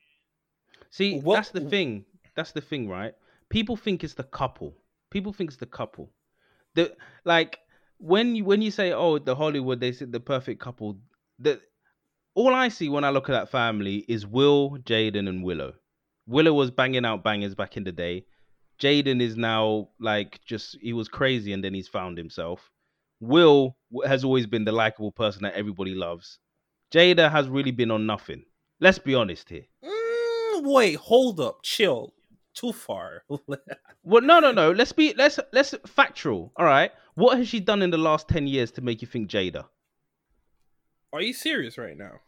see 0.90 1.20
What- 1.20 1.36
that's 1.36 1.50
the 1.50 1.60
thing 1.70 2.04
that's 2.34 2.52
the 2.52 2.60
thing 2.60 2.88
right 2.88 3.14
people 3.48 3.76
think 3.76 4.02
it's 4.04 4.14
the 4.14 4.24
couple 4.24 4.74
people 5.10 5.32
think 5.32 5.50
it's 5.50 5.58
the 5.58 5.66
couple 5.66 6.12
the 6.74 6.96
like 7.24 7.58
when 7.98 8.34
you 8.36 8.44
when 8.44 8.62
you 8.62 8.70
say 8.70 8.92
oh 8.92 9.18
the 9.18 9.34
hollywood 9.34 9.80
they 9.80 9.92
said 9.92 10.12
the 10.12 10.20
perfect 10.20 10.60
couple 10.60 10.98
the 11.38 11.60
all 12.34 12.54
i 12.54 12.68
see 12.68 12.88
when 12.88 13.04
i 13.04 13.10
look 13.10 13.28
at 13.28 13.32
that 13.32 13.50
family 13.50 14.04
is 14.08 14.26
will 14.26 14.78
jaden 14.84 15.28
and 15.28 15.42
willow 15.42 15.72
willow 16.30 16.52
was 16.54 16.70
banging 16.70 17.04
out 17.04 17.22
bangers 17.24 17.54
back 17.54 17.76
in 17.76 17.84
the 17.84 17.92
day 17.92 18.24
jaden 18.78 19.20
is 19.20 19.36
now 19.36 19.88
like 19.98 20.40
just 20.44 20.76
he 20.80 20.92
was 20.92 21.08
crazy 21.08 21.52
and 21.52 21.62
then 21.62 21.74
he's 21.74 21.88
found 21.88 22.16
himself 22.16 22.70
Will 23.20 23.76
has 24.06 24.24
always 24.24 24.46
been 24.46 24.64
the 24.64 24.72
likable 24.72 25.12
person 25.12 25.42
that 25.42 25.54
everybody 25.54 25.94
loves. 25.94 26.38
Jada 26.92 27.30
has 27.30 27.48
really 27.48 27.70
been 27.70 27.90
on 27.90 28.06
nothing. 28.06 28.44
Let's 28.80 28.98
be 28.98 29.14
honest 29.14 29.50
here. 29.50 29.66
Mm, 29.84 30.64
wait, 30.64 30.96
hold 30.96 31.38
up, 31.38 31.60
chill. 31.62 32.14
Too 32.54 32.72
far. 32.72 33.24
well, 34.02 34.22
no, 34.22 34.40
no, 34.40 34.52
no. 34.52 34.72
Let's 34.72 34.92
be 34.92 35.14
let's 35.16 35.38
let's 35.52 35.74
factual. 35.86 36.52
All 36.56 36.64
right. 36.64 36.90
What 37.14 37.38
has 37.38 37.46
she 37.46 37.60
done 37.60 37.82
in 37.82 37.90
the 37.90 37.98
last 37.98 38.26
ten 38.26 38.46
years 38.46 38.70
to 38.72 38.80
make 38.80 39.02
you 39.02 39.08
think 39.08 39.30
Jada? 39.30 39.66
Are 41.12 41.22
you 41.22 41.32
serious 41.32 41.76
right 41.78 41.96
now? 41.96 42.20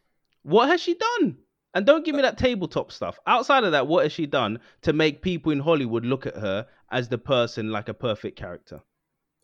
What 0.42 0.68
has 0.68 0.80
she 0.80 0.94
done? 0.94 1.38
And 1.74 1.86
don't 1.86 2.04
give 2.04 2.14
me 2.14 2.22
that 2.22 2.38
tabletop 2.38 2.92
stuff. 2.92 3.18
Outside 3.26 3.64
of 3.64 3.72
that, 3.72 3.86
what 3.86 4.04
has 4.04 4.12
she 4.12 4.26
done 4.26 4.58
to 4.82 4.92
make 4.92 5.22
people 5.22 5.52
in 5.52 5.60
Hollywood 5.60 6.04
look 6.04 6.26
at 6.26 6.36
her 6.36 6.66
as 6.90 7.08
the 7.08 7.18
person 7.18 7.70
like 7.70 7.88
a 7.88 7.94
perfect 7.94 8.38
character? 8.38 8.80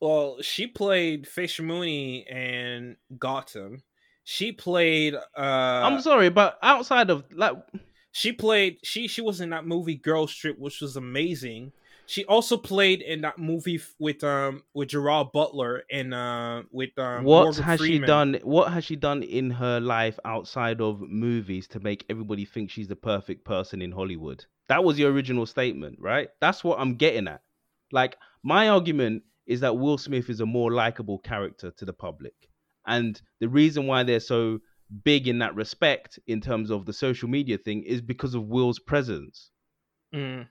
Well, 0.01 0.41
she 0.43 0.66
played 0.66 1.26
Fisher 1.26 1.62
Mooney 1.62 2.26
and 2.29 2.97
Gotham. 3.18 3.83
She 4.24 4.53
played. 4.53 5.14
uh 5.14 5.41
I'm 5.41 6.01
sorry, 6.01 6.29
but 6.29 6.59
outside 6.62 7.11
of 7.11 7.24
like, 7.33 7.55
she 8.12 8.33
played. 8.33 8.79
She 8.83 9.09
she 9.09 9.22
was 9.22 9.41
in 9.41 9.51
that 9.51 9.66
movie 9.66 9.97
Girls 9.97 10.35
Trip, 10.35 10.59
which 10.59 10.81
was 10.81 10.97
amazing. 10.97 11.72
She 12.09 12.25
also 12.25 12.57
played 12.57 13.03
in 13.03 13.21
that 13.21 13.39
movie 13.39 13.79
with 13.99 14.25
um 14.25 14.63
with 14.73 14.89
Gerard 14.89 15.29
Butler 15.33 15.83
and 15.93 16.15
uh 16.15 16.63
with 16.73 16.99
um 16.99 17.25
What 17.25 17.45
Morgan 17.45 17.63
has 17.65 17.81
Freeman. 17.81 18.01
she 18.01 18.07
done 18.07 18.39
what 18.45 18.73
has 18.73 18.85
she 18.85 18.97
done 18.97 19.23
in 19.23 19.51
her 19.51 19.79
life 19.79 20.19
outside 20.25 20.81
of 20.81 21.03
movies 21.03 21.69
to 21.69 21.81
make 21.81 22.07
everybody 22.09 22.47
think 22.47 22.71
she's 22.71 22.89
the 22.89 22.97
perfect 22.97 23.45
person 23.45 23.83
in 23.83 23.93
Hollywood? 23.93 24.47
That 24.71 24.85
was 24.85 24.99
your 24.99 25.13
original 25.13 25.45
statement, 25.45 25.99
right? 26.01 26.31
That's 26.41 26.65
what 26.65 26.81
I'm 26.81 26.95
getting 26.95 27.29
at. 27.29 27.43
Like 27.93 28.17
my 28.43 28.71
argument 28.71 29.25
is 29.47 29.61
that 29.61 29.77
Will 29.77 29.99
Smith 29.99 30.31
is 30.31 30.41
a 30.41 30.47
more 30.47 30.73
likable 30.73 31.19
character 31.19 31.71
to 31.73 31.85
the 31.85 31.93
public. 31.93 32.35
And 32.87 33.21
the 33.41 33.51
reason 33.51 33.87
why 33.87 34.03
they're 34.03 34.19
so 34.21 34.61
big 35.05 35.29
in 35.29 35.41
that 35.41 35.55
respect 35.55 36.19
in 36.27 36.41
terms 36.41 36.71
of 36.71 36.87
the 36.87 36.95
social 36.95 37.29
media 37.29 37.59
thing 37.59 37.83
is 37.83 38.01
because 38.01 38.35
of 38.35 38.49
Will's 38.49 38.79
presence. 38.79 39.51
Mm. 40.15 40.49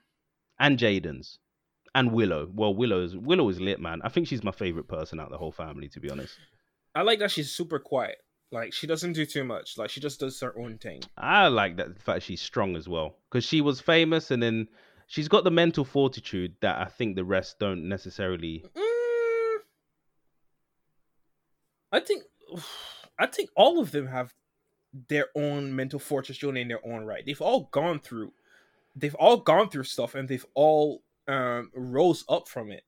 And 0.59 0.77
Jaden's 0.77 1.39
and 1.95 2.11
Willow. 2.11 2.49
Well, 2.53 2.73
Willow 2.73 3.03
is 3.03 3.15
Willow 3.15 3.49
is 3.49 3.59
lit, 3.59 3.79
man. 3.79 4.01
I 4.03 4.09
think 4.09 4.27
she's 4.27 4.43
my 4.43 4.51
favorite 4.51 4.87
person 4.87 5.19
out 5.19 5.27
of 5.27 5.31
the 5.31 5.37
whole 5.37 5.51
family, 5.51 5.87
to 5.89 5.99
be 5.99 6.09
honest. 6.09 6.37
I 6.95 7.01
like 7.01 7.19
that 7.19 7.31
she's 7.31 7.51
super 7.51 7.79
quiet. 7.79 8.17
Like 8.51 8.73
she 8.73 8.87
doesn't 8.87 9.13
do 9.13 9.25
too 9.25 9.43
much. 9.43 9.77
Like 9.77 9.89
she 9.89 9.99
just 9.99 10.19
does 10.19 10.39
her 10.41 10.57
own 10.57 10.77
thing. 10.77 11.01
I 11.17 11.47
like 11.47 11.77
that 11.77 11.95
the 11.95 12.01
fact 12.01 12.23
she's 12.23 12.41
strong 12.41 12.75
as 12.75 12.87
well 12.87 13.17
because 13.29 13.43
she 13.43 13.61
was 13.61 13.81
famous, 13.81 14.31
and 14.31 14.41
then 14.41 14.67
she's 15.07 15.27
got 15.27 15.43
the 15.43 15.51
mental 15.51 15.83
fortitude 15.83 16.55
that 16.61 16.79
I 16.79 16.85
think 16.85 17.15
the 17.15 17.25
rest 17.25 17.59
don't 17.59 17.89
necessarily. 17.89 18.65
Mm, 18.75 19.57
I 21.91 21.99
think, 21.99 22.23
I 23.19 23.25
think 23.25 23.49
all 23.55 23.79
of 23.79 23.91
them 23.91 24.07
have 24.07 24.33
their 25.09 25.27
own 25.35 25.75
mental 25.75 25.99
fortress, 25.99 26.37
fortitude 26.37 26.61
in 26.61 26.67
their 26.67 26.85
own 26.85 27.05
right. 27.05 27.25
They've 27.25 27.41
all 27.41 27.69
gone 27.71 27.99
through, 27.99 28.31
they've 28.95 29.15
all 29.15 29.37
gone 29.37 29.69
through 29.69 29.83
stuff, 29.83 30.15
and 30.15 30.29
they've 30.29 30.45
all 30.53 31.03
um, 31.27 31.71
rose 31.75 32.23
up 32.29 32.47
from 32.47 32.71
it. 32.71 32.83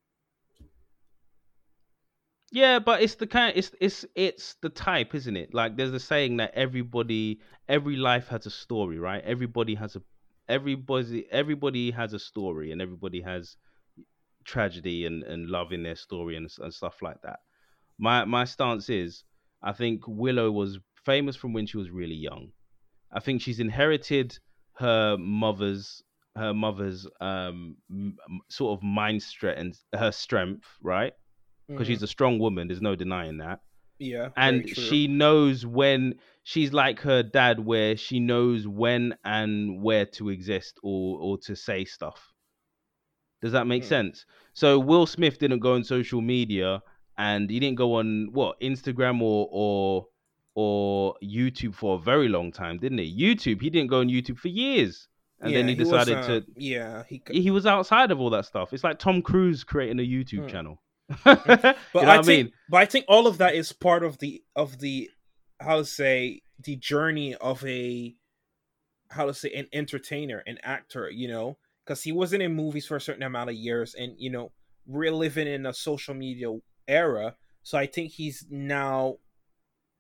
Yeah, 2.52 2.80
but 2.80 3.02
it's 3.04 3.16
the 3.16 3.28
kind 3.28 3.54
it's 3.56 3.72
it's 3.80 4.06
it's 4.16 4.56
the 4.62 4.70
type, 4.70 5.14
isn't 5.14 5.38
it? 5.38 5.54
Like 5.54 5.78
there's 5.78 5.94
a 5.94 6.00
saying 6.00 6.38
that 6.38 6.54
everybody 6.56 7.40
every 7.68 7.96
life 7.96 8.28
has 8.30 8.46
a 8.48 8.50
story, 8.52 8.98
right? 8.98 9.24
Everybody 9.24 9.76
has 9.76 9.96
a 9.96 10.02
everybody 10.48 11.28
everybody 11.32 11.92
has 11.92 12.14
a 12.14 12.20
story 12.20 12.72
and 12.72 12.82
everybody 12.82 13.22
has 13.22 13.56
tragedy 14.46 15.06
and, 15.06 15.22
and 15.24 15.48
love 15.48 15.72
in 15.72 15.84
their 15.84 15.96
story 15.96 16.36
and, 16.36 16.50
and 16.60 16.74
stuff 16.74 17.02
like 17.04 17.22
that. 17.22 17.40
My 18.00 18.26
my 18.26 18.46
stance 18.46 18.90
is 18.90 19.24
I 19.62 19.74
think 19.74 20.02
Willow 20.08 20.52
was 20.52 20.80
famous 21.06 21.36
from 21.36 21.54
when 21.54 21.68
she 21.68 21.78
was 21.78 21.92
really 21.92 22.16
young. 22.16 22.52
I 23.12 23.20
think 23.20 23.42
she's 23.42 23.60
inherited 23.60 24.38
her 24.78 25.18
mother's 25.18 26.02
her 26.40 26.54
mother's 26.54 27.06
um 27.22 27.76
sort 28.50 28.78
of 28.78 28.84
mind 28.84 29.22
strength 29.22 29.60
and 29.60 29.78
her 29.94 30.12
strength, 30.12 30.66
right? 30.82 31.14
Because 31.68 31.86
mm-hmm. 31.86 31.94
she's 31.94 32.04
a 32.04 32.08
strong 32.08 32.40
woman. 32.40 32.68
There's 32.68 32.82
no 32.82 32.96
denying 32.96 33.38
that. 33.38 33.60
Yeah. 34.00 34.30
And 34.38 34.68
she 34.68 35.08
knows 35.08 35.66
when 35.66 36.16
she's 36.44 36.72
like 36.72 37.02
her 37.02 37.22
dad, 37.22 37.60
where 37.60 37.98
she 37.98 38.20
knows 38.20 38.66
when 38.68 39.16
and 39.26 39.84
where 39.84 40.06
to 40.06 40.30
exist 40.30 40.80
or 40.82 41.20
or 41.20 41.38
to 41.40 41.56
say 41.56 41.86
stuff. 41.86 42.34
Does 43.42 43.52
that 43.52 43.68
make 43.68 43.84
mm. 43.84 43.88
sense? 43.88 44.26
So 44.54 44.80
Will 44.80 45.06
Smith 45.06 45.38
didn't 45.38 45.60
go 45.60 45.74
on 45.74 45.84
social 45.84 46.22
media 46.22 46.82
and 47.18 47.50
he 47.50 47.60
didn't 47.60 47.78
go 47.78 47.96
on 47.96 48.30
what 48.32 48.60
Instagram 48.62 49.22
or 49.22 49.48
or 49.52 50.08
or 50.56 51.16
YouTube 51.24 51.76
for 51.76 51.96
a 51.96 52.02
very 52.02 52.28
long 52.28 52.52
time, 52.52 52.78
didn't 52.78 52.98
he? 52.98 53.16
YouTube, 53.18 53.62
he 53.62 53.70
didn't 53.70 53.90
go 53.90 54.00
on 54.00 54.08
YouTube 54.08 54.38
for 54.38 54.48
years 54.48 55.08
and 55.42 55.52
yeah, 55.52 55.58
then 55.60 55.68
he 55.68 55.76
decided 55.76 56.18
was, 56.18 56.30
uh, 56.30 56.40
to 56.42 56.46
yeah 56.56 57.04
he 57.08 57.22
he 57.30 57.52
was 57.52 57.66
outside 57.66 58.12
of 58.12 58.20
all 58.20 58.30
that 58.32 58.46
stuff. 58.46 58.74
It's 58.74 58.84
like 58.84 59.00
tom 59.00 59.22
cruise 59.22 59.64
creating 59.64 60.00
a 60.00 60.08
youtube 60.08 60.44
hmm. 60.44 60.48
channel. 60.48 60.82
But 61.24 61.74
you 61.96 62.02
know 62.02 62.10
I, 62.10 62.22
think, 62.22 62.28
I 62.28 62.44
mean? 62.44 62.52
but 62.70 62.78
i 62.78 62.86
think 62.86 63.06
all 63.08 63.26
of 63.26 63.40
that 63.40 63.56
is 63.56 63.72
part 63.72 64.04
of 64.04 64.20
the 64.20 64.44
of 64.56 64.80
the 64.80 65.10
how 65.60 65.78
to 65.78 65.86
say 65.86 66.42
the 66.64 66.76
journey 66.76 67.36
of 67.36 67.66
a 67.66 68.16
how 69.10 69.26
to 69.26 69.34
say 69.34 69.52
an 69.54 69.68
entertainer 69.74 70.44
an 70.46 70.60
actor 70.64 71.10
you 71.10 71.28
know? 71.28 71.58
Because 71.86 72.04
he 72.04 72.12
wasn't 72.12 72.44
in 72.44 72.54
movies 72.54 72.86
for 72.86 72.96
a 72.96 73.02
certain 73.02 73.24
amount 73.24 73.50
of 73.50 73.56
years 73.56 73.96
and 73.96 74.14
you 74.18 74.30
know 74.30 74.52
we're 74.86 75.12
living 75.12 75.48
in 75.48 75.66
a 75.66 75.74
social 75.74 76.14
media 76.14 76.52
era 76.88 77.36
so 77.64 77.78
i 77.78 77.88
think 77.88 78.12
he's 78.12 78.46
now 78.50 79.16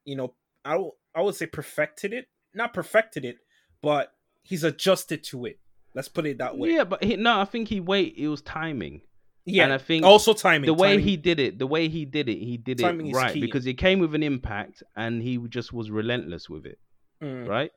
you 0.05 0.15
know 0.15 0.35
i, 0.65 0.77
I 1.15 1.21
would 1.21 1.35
say 1.35 1.47
perfected 1.47 2.13
it. 2.13 2.27
Not 2.53 2.73
perfected 2.73 3.25
it 3.25 3.37
but 3.81 4.11
he's 4.43 4.63
adjusted 4.63 5.23
to 5.25 5.45
it. 5.45 5.59
Let's 5.95 6.07
put 6.07 6.25
it 6.25 6.37
that 6.37 6.57
way. 6.57 6.73
Yeah, 6.73 6.83
but 6.83 7.03
he, 7.03 7.15
no, 7.15 7.39
I 7.39 7.45
think 7.45 7.67
he 7.67 7.79
wait. 7.79 8.15
It 8.17 8.27
was 8.27 8.41
timing. 8.41 9.01
Yeah, 9.45 9.63
and 9.63 9.73
I 9.73 9.77
think 9.77 10.05
also 10.05 10.33
timing. 10.33 10.67
The 10.67 10.73
way 10.73 10.93
timing. 10.93 11.05
he 11.05 11.17
did 11.17 11.39
it, 11.39 11.57
the 11.57 11.67
way 11.67 11.87
he 11.87 12.05
did 12.05 12.29
it, 12.29 12.37
he 12.37 12.57
did 12.57 12.77
timing 12.77 13.07
it 13.07 13.15
right 13.15 13.33
because 13.33 13.65
it 13.65 13.75
came 13.75 13.99
with 13.99 14.13
an 14.13 14.23
impact, 14.23 14.83
and 14.95 15.21
he 15.21 15.37
just 15.49 15.73
was 15.73 15.89
relentless 15.89 16.49
with 16.49 16.65
it, 16.65 16.77
mm. 17.21 17.47
right? 17.47 17.71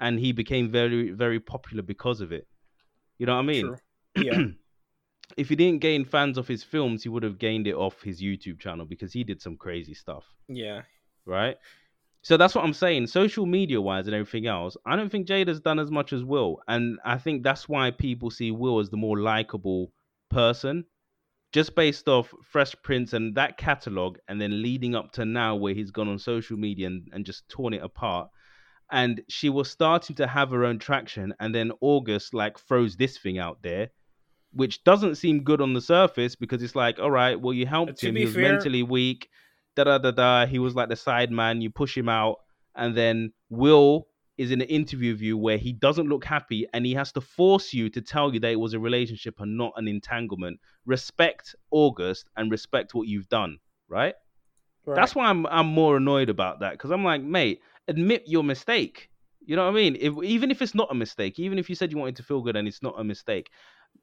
And 0.00 0.18
he 0.20 0.30
became 0.32 0.70
very, 0.70 1.10
very 1.10 1.40
popular 1.40 1.82
because 1.82 2.20
of 2.20 2.30
it. 2.30 2.46
You 3.18 3.26
know 3.26 3.34
what 3.34 3.42
I 3.42 3.46
mean? 3.46 3.66
True. 3.66 4.24
Yeah. 4.24 4.44
if 5.36 5.48
he 5.48 5.56
didn't 5.56 5.80
gain 5.80 6.04
fans 6.04 6.38
of 6.38 6.46
his 6.46 6.62
films, 6.62 7.02
he 7.02 7.08
would 7.08 7.24
have 7.24 7.38
gained 7.38 7.66
it 7.66 7.74
off 7.74 8.02
his 8.02 8.22
YouTube 8.22 8.60
channel 8.60 8.86
because 8.86 9.12
he 9.12 9.24
did 9.24 9.42
some 9.42 9.56
crazy 9.56 9.94
stuff. 9.94 10.24
Yeah. 10.48 10.82
Right. 11.26 11.56
So 12.28 12.36
that's 12.36 12.54
what 12.54 12.62
I'm 12.62 12.74
saying. 12.74 13.06
Social 13.06 13.46
media 13.46 13.80
wise 13.80 14.06
and 14.06 14.14
everything 14.14 14.46
else, 14.46 14.76
I 14.84 14.96
don't 14.96 15.10
think 15.10 15.26
Jada's 15.26 15.60
done 15.60 15.78
as 15.78 15.90
much 15.90 16.12
as 16.12 16.22
Will. 16.22 16.58
And 16.68 16.98
I 17.02 17.16
think 17.16 17.42
that's 17.42 17.70
why 17.70 17.90
people 17.90 18.30
see 18.30 18.50
Will 18.50 18.80
as 18.80 18.90
the 18.90 18.98
more 18.98 19.18
likable 19.18 19.92
person. 20.28 20.84
Just 21.54 21.74
based 21.74 22.06
off 22.06 22.34
Fresh 22.42 22.74
Prince 22.82 23.14
and 23.14 23.34
that 23.36 23.56
catalogue, 23.56 24.18
and 24.28 24.38
then 24.38 24.60
leading 24.60 24.94
up 24.94 25.10
to 25.12 25.24
now 25.24 25.56
where 25.56 25.72
he's 25.72 25.90
gone 25.90 26.06
on 26.06 26.18
social 26.18 26.58
media 26.58 26.88
and, 26.88 27.08
and 27.14 27.24
just 27.24 27.48
torn 27.48 27.72
it 27.72 27.82
apart. 27.82 28.28
And 28.92 29.22
she 29.30 29.48
was 29.48 29.70
starting 29.70 30.16
to 30.16 30.26
have 30.26 30.50
her 30.50 30.66
own 30.66 30.78
traction, 30.78 31.32
and 31.40 31.54
then 31.54 31.72
August 31.80 32.34
like 32.34 32.58
throws 32.58 32.94
this 32.96 33.16
thing 33.16 33.38
out 33.38 33.62
there, 33.62 33.88
which 34.52 34.84
doesn't 34.84 35.14
seem 35.14 35.44
good 35.44 35.62
on 35.62 35.72
the 35.72 35.80
surface 35.80 36.36
because 36.36 36.62
it's 36.62 36.76
like, 36.76 36.98
all 36.98 37.10
right, 37.10 37.40
well 37.40 37.54
you 37.54 37.64
helped 37.64 38.02
him, 38.02 38.16
he 38.16 38.26
was 38.26 38.34
fair, 38.34 38.52
mentally 38.52 38.82
weak 38.82 39.30
da 39.84 39.98
da 39.98 39.98
da 39.98 40.10
da. 40.10 40.46
He 40.46 40.58
was 40.58 40.74
like 40.74 40.88
the 40.88 40.96
side 40.96 41.30
man. 41.30 41.60
You 41.60 41.70
push 41.70 41.96
him 41.96 42.08
out, 42.08 42.36
and 42.74 42.96
then 42.96 43.32
Will 43.48 44.08
is 44.36 44.50
in 44.52 44.60
an 44.60 44.68
interview 44.68 45.12
with 45.12 45.20
you 45.20 45.36
where 45.36 45.58
he 45.58 45.72
doesn't 45.72 46.08
look 46.08 46.24
happy, 46.24 46.66
and 46.72 46.86
he 46.86 46.94
has 46.94 47.12
to 47.12 47.20
force 47.20 47.72
you 47.72 47.88
to 47.90 48.00
tell 48.00 48.32
you 48.32 48.40
that 48.40 48.52
it 48.52 48.60
was 48.60 48.74
a 48.74 48.78
relationship 48.78 49.40
and 49.40 49.56
not 49.56 49.72
an 49.76 49.88
entanglement. 49.88 50.60
Respect 50.86 51.54
August 51.70 52.28
and 52.36 52.50
respect 52.50 52.94
what 52.94 53.08
you've 53.08 53.28
done, 53.28 53.58
right? 53.88 54.14
right. 54.86 54.94
That's 54.94 55.14
why 55.14 55.26
I'm 55.26 55.46
I'm 55.46 55.66
more 55.66 55.96
annoyed 55.96 56.28
about 56.28 56.60
that 56.60 56.72
because 56.72 56.90
I'm 56.90 57.04
like, 57.04 57.22
mate, 57.22 57.60
admit 57.88 58.24
your 58.26 58.44
mistake. 58.44 59.10
You 59.44 59.56
know 59.56 59.64
what 59.64 59.70
I 59.70 59.74
mean? 59.74 59.96
If, 59.98 60.12
even 60.22 60.50
if 60.50 60.60
it's 60.60 60.74
not 60.74 60.88
a 60.90 60.94
mistake, 60.94 61.38
even 61.38 61.58
if 61.58 61.70
you 61.70 61.74
said 61.74 61.90
you 61.90 61.96
wanted 61.96 62.16
to 62.16 62.22
feel 62.22 62.42
good 62.42 62.54
and 62.54 62.68
it's 62.68 62.82
not 62.82 63.00
a 63.00 63.04
mistake, 63.04 63.50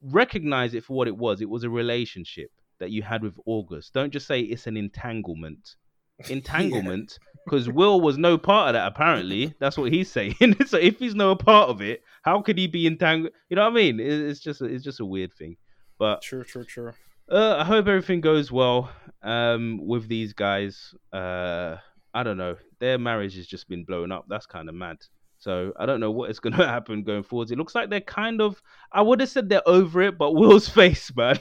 recognize 0.02 0.74
it 0.74 0.84
for 0.84 0.98
what 0.98 1.08
it 1.08 1.16
was. 1.16 1.40
It 1.40 1.50
was 1.50 1.64
a 1.64 1.70
relationship 1.70 2.50
that 2.80 2.92
you 2.92 3.02
had 3.04 3.24
with 3.24 3.38
August. 3.46 3.94
Don't 3.94 4.12
just 4.12 4.28
say 4.28 4.42
it's 4.42 4.68
an 4.68 4.78
entanglement. 4.78 5.76
Entanglement, 6.30 7.20
because 7.44 7.68
yeah. 7.68 7.74
Will 7.74 8.00
was 8.00 8.18
no 8.18 8.38
part 8.38 8.70
of 8.70 8.74
that. 8.76 8.88
Apparently, 8.88 9.54
that's 9.60 9.78
what 9.78 9.92
he's 9.92 10.10
saying. 10.10 10.36
so 10.66 10.78
if 10.78 10.98
he's 10.98 11.14
no 11.14 11.36
part 11.36 11.70
of 11.70 11.82
it, 11.82 12.04
how 12.22 12.42
could 12.42 12.58
he 12.58 12.68
be 12.68 12.88
entangled? 12.88 13.34
You 13.50 13.58
know 13.58 13.64
what 13.64 13.74
I 13.74 13.76
mean? 13.76 14.00
It's 14.00 14.40
just 14.40 14.62
it's 14.62 14.84
just 14.84 15.02
a 15.02 15.06
weird 15.06 15.34
thing. 15.34 15.58
But 16.00 16.22
true, 16.22 16.46
true, 16.46 16.64
true. 16.64 16.94
Uh, 17.30 17.58
I 17.58 17.66
hope 17.66 17.88
everything 17.88 18.22
goes 18.22 18.52
well 18.52 18.90
um, 19.24 19.80
with 19.86 20.08
these 20.08 20.32
guys. 20.32 20.94
Uh, 21.12 21.76
I 22.14 22.24
don't 22.24 22.38
know. 22.38 22.56
Their 22.80 22.98
marriage 22.98 23.36
has 23.36 23.48
just 23.48 23.68
been 23.68 23.84
blown 23.84 24.12
up. 24.12 24.26
That's 24.30 24.46
kind 24.46 24.70
of 24.70 24.76
mad. 24.76 24.98
So 25.38 25.74
I 25.78 25.86
don't 25.86 26.00
know 26.00 26.12
what 26.12 26.30
is 26.30 26.40
going 26.40 26.54
to 26.58 26.68
happen 26.68 27.04
going 27.04 27.24
forward. 27.24 27.52
It 27.52 27.58
looks 27.58 27.76
like 27.76 27.90
they're 27.90 28.02
kind 28.02 28.42
of. 28.42 28.62
I 28.92 29.02
would 29.02 29.20
have 29.20 29.30
said 29.30 29.50
they're 29.50 29.68
over 29.68 30.02
it, 30.02 30.18
but 30.18 30.34
Will's 30.34 30.70
face, 30.70 31.14
man. 31.16 31.40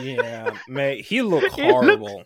Yeah, 0.00 0.56
mate, 0.68 1.04
he 1.06 1.22
looked 1.22 1.58
horrible. 1.60 2.24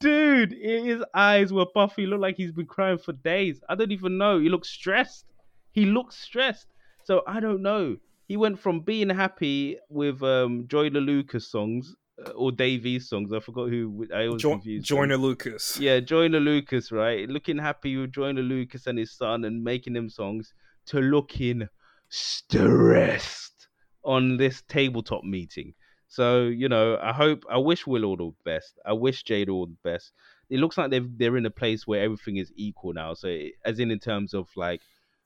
Dude, 0.00 0.52
his 0.52 1.02
eyes 1.14 1.52
were 1.52 1.66
puffy. 1.66 2.02
He 2.02 2.06
looked 2.06 2.22
like 2.22 2.36
he's 2.36 2.52
been 2.52 2.66
crying 2.66 2.98
for 2.98 3.12
days. 3.12 3.60
I 3.68 3.74
don't 3.74 3.92
even 3.92 4.18
know. 4.18 4.38
He 4.38 4.48
looks 4.48 4.68
stressed. 4.68 5.26
He 5.72 5.84
looks 5.86 6.16
stressed. 6.16 6.66
So 7.04 7.22
I 7.26 7.40
don't 7.40 7.62
know. 7.62 7.96
He 8.26 8.36
went 8.36 8.58
from 8.58 8.80
being 8.80 9.10
happy 9.10 9.78
with 9.90 10.22
um, 10.22 10.66
Joyner 10.66 11.00
Lucas 11.00 11.50
songs 11.50 11.94
uh, 12.24 12.30
or 12.30 12.52
Davies 12.52 13.08
songs. 13.08 13.32
I 13.32 13.40
forgot 13.40 13.68
who. 13.68 14.06
I 14.14 14.26
always 14.26 14.42
jo- 14.42 14.52
confused. 14.52 14.86
Joyner 14.86 15.16
Lucas. 15.18 15.78
Yeah, 15.78 16.00
Joyner 16.00 16.40
Lucas, 16.40 16.90
right? 16.90 17.28
Looking 17.28 17.58
happy 17.58 17.96
with 17.96 18.12
Joyner 18.12 18.42
Lucas 18.42 18.86
and 18.86 18.98
his 18.98 19.12
son 19.12 19.44
and 19.44 19.62
making 19.62 19.92
them 19.92 20.08
songs 20.08 20.54
to 20.86 21.00
looking 21.00 21.68
stressed 22.08 23.68
on 24.04 24.36
this 24.36 24.62
tabletop 24.68 25.24
meeting. 25.24 25.74
So 26.14 26.44
you 26.44 26.68
know, 26.68 26.96
I 27.02 27.12
hope, 27.12 27.44
I 27.50 27.58
wish 27.58 27.86
Will 27.88 28.04
all 28.04 28.16
the 28.16 28.32
best. 28.44 28.78
I 28.86 28.92
wish 28.92 29.24
Jade 29.24 29.48
all 29.48 29.66
the 29.66 29.76
best. 29.82 30.12
It 30.48 30.60
looks 30.60 30.78
like 30.78 30.90
they've 30.90 31.18
they're 31.18 31.36
in 31.36 31.46
a 31.46 31.50
place 31.50 31.88
where 31.88 32.02
everything 32.02 32.36
is 32.36 32.52
equal 32.54 32.92
now. 32.92 33.14
So 33.14 33.28
eh, 33.28 33.48
as 33.64 33.80
in 33.80 33.90
in 33.90 33.98
terms 33.98 34.32
of 34.32 34.48
like. 34.56 34.80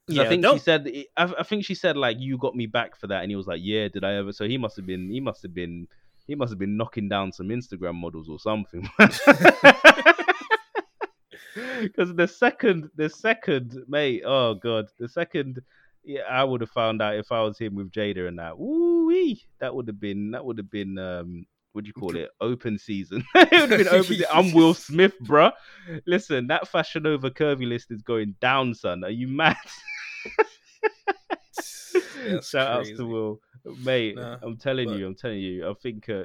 Yeah, 0.07 0.23
I 0.23 0.29
think 0.29 0.43
she 0.43 0.57
said. 0.57 0.89
Eh, 0.91 1.03
I, 1.15 1.31
I 1.39 1.43
think 1.43 1.63
she 1.63 1.75
said 1.75 1.95
like 1.95 2.17
you 2.19 2.39
got 2.39 2.55
me 2.55 2.65
back 2.65 2.95
for 2.95 3.05
that, 3.07 3.21
and 3.21 3.31
he 3.31 3.35
was 3.35 3.45
like, 3.45 3.59
"Yeah, 3.61 3.89
did 3.89 4.03
I 4.03 4.15
ever?" 4.15 4.33
So 4.33 4.47
he 4.47 4.57
must 4.57 4.75
have 4.77 4.87
been. 4.87 5.11
He 5.11 5.19
must 5.19 5.43
have 5.43 5.53
been. 5.53 5.87
He 6.25 6.33
must 6.33 6.51
have 6.51 6.57
been 6.57 6.75
knocking 6.77 7.07
down 7.07 7.31
some 7.31 7.49
Instagram 7.49 7.95
models 7.95 8.27
or 8.27 8.39
something. 8.39 8.89
Because 11.81 12.13
the 12.13 12.27
second, 12.27 12.89
the 12.95 13.09
second, 13.09 13.83
mate, 13.87 14.23
oh 14.25 14.55
god, 14.55 14.87
the 14.99 15.07
second 15.07 15.61
yeah, 16.03 16.21
I 16.29 16.43
would 16.43 16.61
have 16.61 16.71
found 16.71 17.01
out 17.01 17.15
if 17.15 17.31
I 17.31 17.41
was 17.41 17.57
him 17.57 17.75
with 17.75 17.91
Jada 17.91 18.27
and 18.27 18.39
that. 18.39 18.53
Woo 19.09 19.35
that 19.59 19.75
would 19.75 19.87
have 19.87 19.99
been 19.99 20.31
that 20.31 20.45
would 20.45 20.57
have 20.57 20.71
been 20.71 20.97
um 20.97 21.45
what 21.73 21.83
do 21.83 21.87
you 21.87 21.93
call 21.93 22.15
it? 22.15 22.29
Open 22.41 22.77
season. 22.77 23.23
it 23.35 23.51
would 23.51 23.69
have 23.69 23.69
been 23.69 23.87
open. 23.87 24.03
season. 24.03 24.25
I'm 24.33 24.51
Will 24.53 24.73
Smith, 24.87 25.13
bruh. 25.23 25.51
Listen, 26.05 26.47
that 26.47 26.67
Fashion 26.67 27.05
over 27.05 27.29
curvy 27.29 27.67
list 27.67 27.91
is 27.91 28.01
going 28.01 28.35
down, 28.41 28.73
son. 28.73 29.03
Are 29.03 29.09
you 29.09 29.27
mad? 29.27 29.57
Shout 32.43 32.79
outs 32.79 32.89
to 32.97 33.05
Will, 33.05 33.39
mate. 33.83 34.15
Nah, 34.15 34.37
I'm 34.41 34.57
telling 34.57 34.89
but, 34.89 34.97
you, 34.97 35.07
I'm 35.07 35.15
telling 35.15 35.39
you. 35.39 35.69
I 35.69 35.73
think. 35.75 36.09
Uh, 36.09 36.23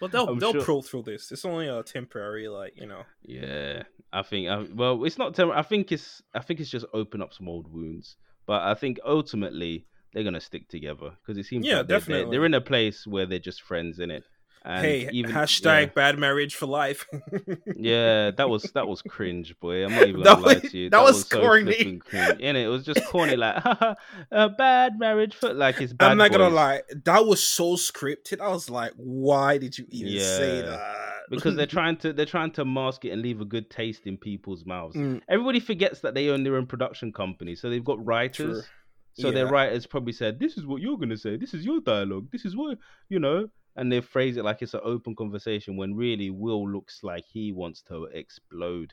well, 0.00 0.10
they'll 0.10 0.28
I'm 0.28 0.38
they'll 0.38 0.52
sure... 0.52 0.64
pull 0.64 0.82
through 0.82 1.04
this. 1.04 1.32
It's 1.32 1.44
only 1.44 1.68
a 1.68 1.82
temporary, 1.82 2.48
like 2.48 2.74
you 2.76 2.86
know. 2.86 3.02
Yeah, 3.22 3.84
I 4.12 4.22
think. 4.22 4.48
I, 4.48 4.66
well, 4.74 5.04
it's 5.04 5.18
not 5.18 5.34
temporary. 5.34 5.58
I 5.58 5.62
think 5.62 5.92
it's. 5.92 6.22
I 6.34 6.40
think 6.40 6.60
it's 6.60 6.70
just 6.70 6.86
open 6.92 7.22
up 7.22 7.32
some 7.32 7.48
old 7.48 7.72
wounds. 7.72 8.16
But 8.46 8.62
I 8.62 8.74
think 8.74 9.00
ultimately 9.04 9.86
they're 10.14 10.24
gonna 10.24 10.40
stick 10.40 10.68
together 10.68 11.10
because 11.20 11.36
it 11.38 11.46
seems 11.46 11.66
yeah, 11.66 11.78
like 11.78 11.88
definitely. 11.88 12.24
They're, 12.24 12.30
they're, 12.30 12.46
in 12.46 12.54
a 12.54 12.60
place 12.60 13.06
where 13.06 13.26
they're 13.26 13.38
just 13.38 13.62
friends 13.62 13.98
in 13.98 14.10
it. 14.10 14.24
And 14.66 14.82
hey, 14.82 15.10
even, 15.12 15.30
hashtag 15.30 15.80
yeah. 15.80 15.92
bad 15.94 16.18
marriage 16.18 16.54
for 16.54 16.64
life. 16.64 17.06
yeah, 17.76 18.30
that 18.30 18.48
was 18.48 18.62
that 18.74 18.88
was 18.88 19.02
cringe, 19.02 19.54
boy. 19.60 19.84
I'm 19.84 19.94
not 19.94 20.08
even 20.08 20.22
gonna 20.22 20.40
lie 20.40 20.54
to 20.54 20.78
you. 20.78 20.88
That, 20.88 20.98
that 20.98 21.04
was, 21.04 21.16
was 21.16 21.28
so 21.28 21.40
corny. 21.40 21.98
Cringe. 21.98 22.40
In 22.40 22.56
it, 22.56 22.64
it 22.64 22.68
was 22.68 22.84
just 22.84 23.04
corny, 23.08 23.36
like 23.36 23.62
a 24.30 24.48
bad 24.48 24.98
marriage 24.98 25.34
for 25.34 25.52
like 25.52 25.82
it's. 25.82 25.92
Bad 25.92 26.12
I'm 26.12 26.16
not 26.16 26.30
boys. 26.30 26.38
gonna 26.38 26.54
lie, 26.54 26.82
that 27.04 27.26
was 27.26 27.44
so 27.44 27.74
scripted. 27.74 28.40
I 28.40 28.48
was 28.48 28.70
like, 28.70 28.92
why 28.96 29.58
did 29.58 29.76
you 29.76 29.84
even 29.90 30.12
yeah. 30.14 30.22
say 30.22 30.62
that? 30.62 31.04
because 31.28 31.56
they're 31.56 31.66
trying 31.66 31.96
to 31.98 32.12
they're 32.12 32.26
trying 32.26 32.50
to 32.52 32.64
mask 32.64 33.04
it 33.04 33.10
and 33.10 33.22
leave 33.22 33.40
a 33.40 33.44
good 33.44 33.70
taste 33.70 34.06
in 34.06 34.16
people's 34.16 34.64
mouths. 34.64 34.96
Mm. 34.96 35.20
Everybody 35.28 35.60
forgets 35.60 36.00
that 36.00 36.14
they 36.14 36.28
own 36.28 36.44
their 36.44 36.56
own 36.56 36.66
production 36.66 37.12
company, 37.12 37.54
so 37.54 37.70
they've 37.70 37.84
got 37.84 38.04
writers. 38.04 38.62
True. 38.62 38.68
So 39.14 39.28
yeah. 39.28 39.34
their 39.34 39.46
writers 39.46 39.86
probably 39.86 40.12
said, 40.12 40.38
"This 40.38 40.56
is 40.56 40.66
what 40.66 40.82
you're 40.82 40.98
gonna 40.98 41.16
say. 41.16 41.36
This 41.36 41.54
is 41.54 41.64
your 41.64 41.80
dialogue. 41.80 42.28
This 42.30 42.44
is 42.44 42.56
what 42.56 42.78
you 43.08 43.18
know." 43.18 43.48
and 43.76 43.90
they 43.90 44.00
phrase 44.00 44.36
it 44.36 44.44
like 44.44 44.62
it's 44.62 44.74
an 44.74 44.80
open 44.84 45.16
conversation 45.16 45.76
when 45.76 45.94
really 45.94 46.30
Will 46.30 46.68
looks 46.68 47.00
like 47.02 47.24
he 47.26 47.52
wants 47.52 47.82
to 47.88 48.04
explode. 48.04 48.92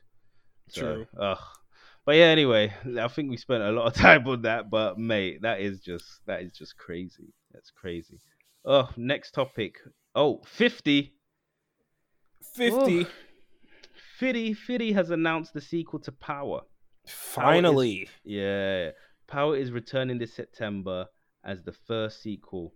So, 0.69 0.81
True. 0.81 1.07
Ugh. 1.19 1.37
But 2.05 2.15
yeah, 2.15 2.25
anyway, 2.25 2.73
I 2.99 3.07
think 3.07 3.29
we 3.29 3.37
spent 3.37 3.61
a 3.61 3.71
lot 3.71 3.87
of 3.87 3.93
time 4.01 4.27
on 4.27 4.41
that. 4.41 4.69
But 4.71 4.97
mate, 4.97 5.43
that 5.43 5.61
is 5.61 5.79
just 5.79 6.05
that 6.25 6.41
is 6.41 6.53
just 6.53 6.77
crazy. 6.77 7.33
That's 7.51 7.69
crazy. 7.69 8.19
Oh, 8.65 8.89
next 8.97 9.31
topic. 9.31 9.75
Oh, 10.15 10.41
50. 10.45 11.13
50. 12.55 13.05
Oh. 13.05 13.09
Fitty 14.17 14.53
Fitty 14.53 14.93
has 14.93 15.09
announced 15.09 15.53
the 15.53 15.61
sequel 15.61 15.99
to 15.99 16.11
Power. 16.11 16.61
Finally. 17.07 17.95
Power 17.95 18.03
is, 18.03 18.09
yeah. 18.23 18.89
Power 19.31 19.55
is 19.55 19.71
returning 19.71 20.17
this 20.17 20.33
September 20.33 21.05
as 21.45 21.63
the 21.63 21.71
first 21.71 22.21
sequel 22.21 22.73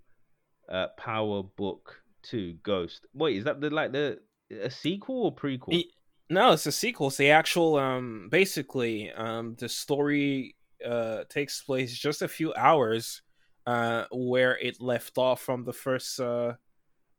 uh, 0.69 0.87
Power 0.97 1.43
Book 1.43 2.01
Two 2.23 2.53
Ghost. 2.63 3.05
Wait, 3.13 3.35
is 3.35 3.43
that 3.43 3.59
the 3.59 3.69
like 3.69 3.91
the 3.91 4.19
a 4.49 4.69
sequel 4.69 5.25
or 5.25 5.35
prequel? 5.35 5.81
It, 5.81 5.87
no, 6.29 6.53
it's 6.53 6.65
a 6.65 6.71
sequel. 6.71 7.07
It's 7.07 7.17
the 7.17 7.29
actual. 7.29 7.75
Um, 7.75 8.29
basically, 8.31 9.11
um, 9.11 9.57
the 9.59 9.67
story 9.67 10.55
uh 10.83 11.25
takes 11.29 11.61
place 11.61 11.97
just 11.97 12.21
a 12.21 12.27
few 12.27 12.53
hours, 12.53 13.21
uh, 13.67 14.05
where 14.11 14.57
it 14.57 14.81
left 14.81 15.17
off 15.17 15.41
from 15.41 15.65
the 15.65 15.73
first 15.73 16.21
uh, 16.21 16.53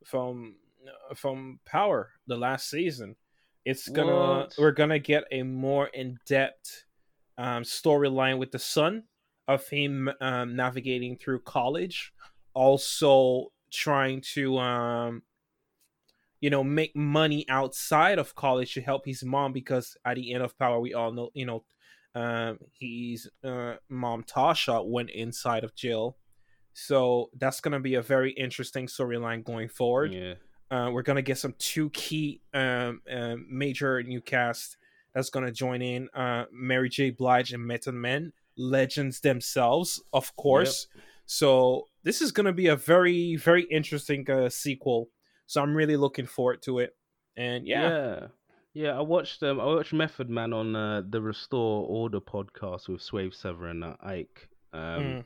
from 0.03 0.55
from 1.15 1.59
Power, 1.63 2.09
the 2.25 2.37
last 2.37 2.71
season. 2.71 3.15
It's 3.65 3.87
gonna 3.87 4.39
what? 4.39 4.55
we're 4.57 4.71
gonna 4.71 4.97
get 4.97 5.25
a 5.31 5.43
more 5.43 5.87
in 5.87 6.17
depth 6.25 6.85
um, 7.37 7.61
storyline 7.61 8.39
with 8.39 8.51
the 8.51 8.59
son 8.59 9.03
of 9.47 9.67
him 9.69 10.09
um, 10.21 10.55
navigating 10.55 11.15
through 11.15 11.39
college 11.39 12.13
also 12.53 13.51
trying 13.71 14.19
to 14.19 14.57
um 14.57 15.21
you 16.41 16.49
know 16.49 16.63
make 16.63 16.95
money 16.95 17.45
outside 17.49 18.17
of 18.17 18.33
college 18.33 18.73
to 18.73 18.81
help 18.81 19.05
his 19.05 19.23
mom 19.23 19.53
because 19.53 19.95
at 20.05 20.15
the 20.15 20.33
end 20.33 20.43
of 20.43 20.57
power 20.57 20.79
we 20.79 20.93
all 20.93 21.11
know 21.11 21.29
you 21.35 21.45
know 21.45 21.63
um 22.15 22.57
his 22.79 23.29
uh, 23.43 23.75
mom 23.89 24.23
tasha 24.23 24.83
went 24.85 25.09
inside 25.11 25.63
of 25.63 25.75
jail. 25.75 26.17
So 26.73 27.29
that's 27.37 27.59
gonna 27.59 27.79
be 27.79 27.95
a 27.95 28.01
very 28.01 28.31
interesting 28.31 28.87
storyline 28.87 29.43
going 29.43 29.69
forward. 29.69 30.13
Yeah. 30.13 30.33
Uh, 30.69 30.89
we're 30.91 31.03
gonna 31.03 31.21
get 31.21 31.37
some 31.37 31.55
two 31.57 31.89
key 31.91 32.41
um, 32.53 33.01
uh, 33.11 33.35
major 33.47 34.01
new 34.03 34.21
cast 34.21 34.77
that's 35.13 35.29
gonna 35.29 35.51
join 35.51 35.81
in 35.81 36.09
uh, 36.15 36.45
mary 36.51 36.89
j. 36.89 37.11
Blige 37.11 37.53
and 37.53 37.65
method 37.65 37.93
man 37.93 38.33
legends 38.57 39.19
themselves 39.21 40.01
of 40.13 40.35
course. 40.35 40.87
Yep. 40.93 41.03
so 41.25 41.87
this 42.03 42.21
is 42.21 42.31
going 42.31 42.45
to 42.45 42.53
be 42.53 42.67
a 42.67 42.75
very 42.75 43.35
very 43.35 43.63
interesting 43.63 44.29
uh, 44.29 44.49
sequel. 44.49 45.09
So 45.45 45.61
i'm 45.61 45.75
really 45.75 45.97
looking 45.97 46.25
forward 46.25 46.61
to 46.63 46.79
it. 46.79 46.95
And 47.35 47.67
yeah. 47.67 47.89
Yeah. 47.89 48.27
Yeah 48.73 48.97
i 48.97 49.01
watched 49.01 49.43
um 49.43 49.59
i 49.59 49.65
watched 49.65 49.93
method 49.93 50.29
man 50.29 50.53
on 50.53 50.75
uh, 50.75 51.03
the 51.07 51.21
restore 51.21 51.85
order 51.87 52.19
podcast 52.19 52.89
with 52.89 53.01
swave 53.01 53.33
severin 53.33 53.83
and 53.83 53.95
ike 54.01 54.49
um 54.73 54.81
mm. 54.81 55.25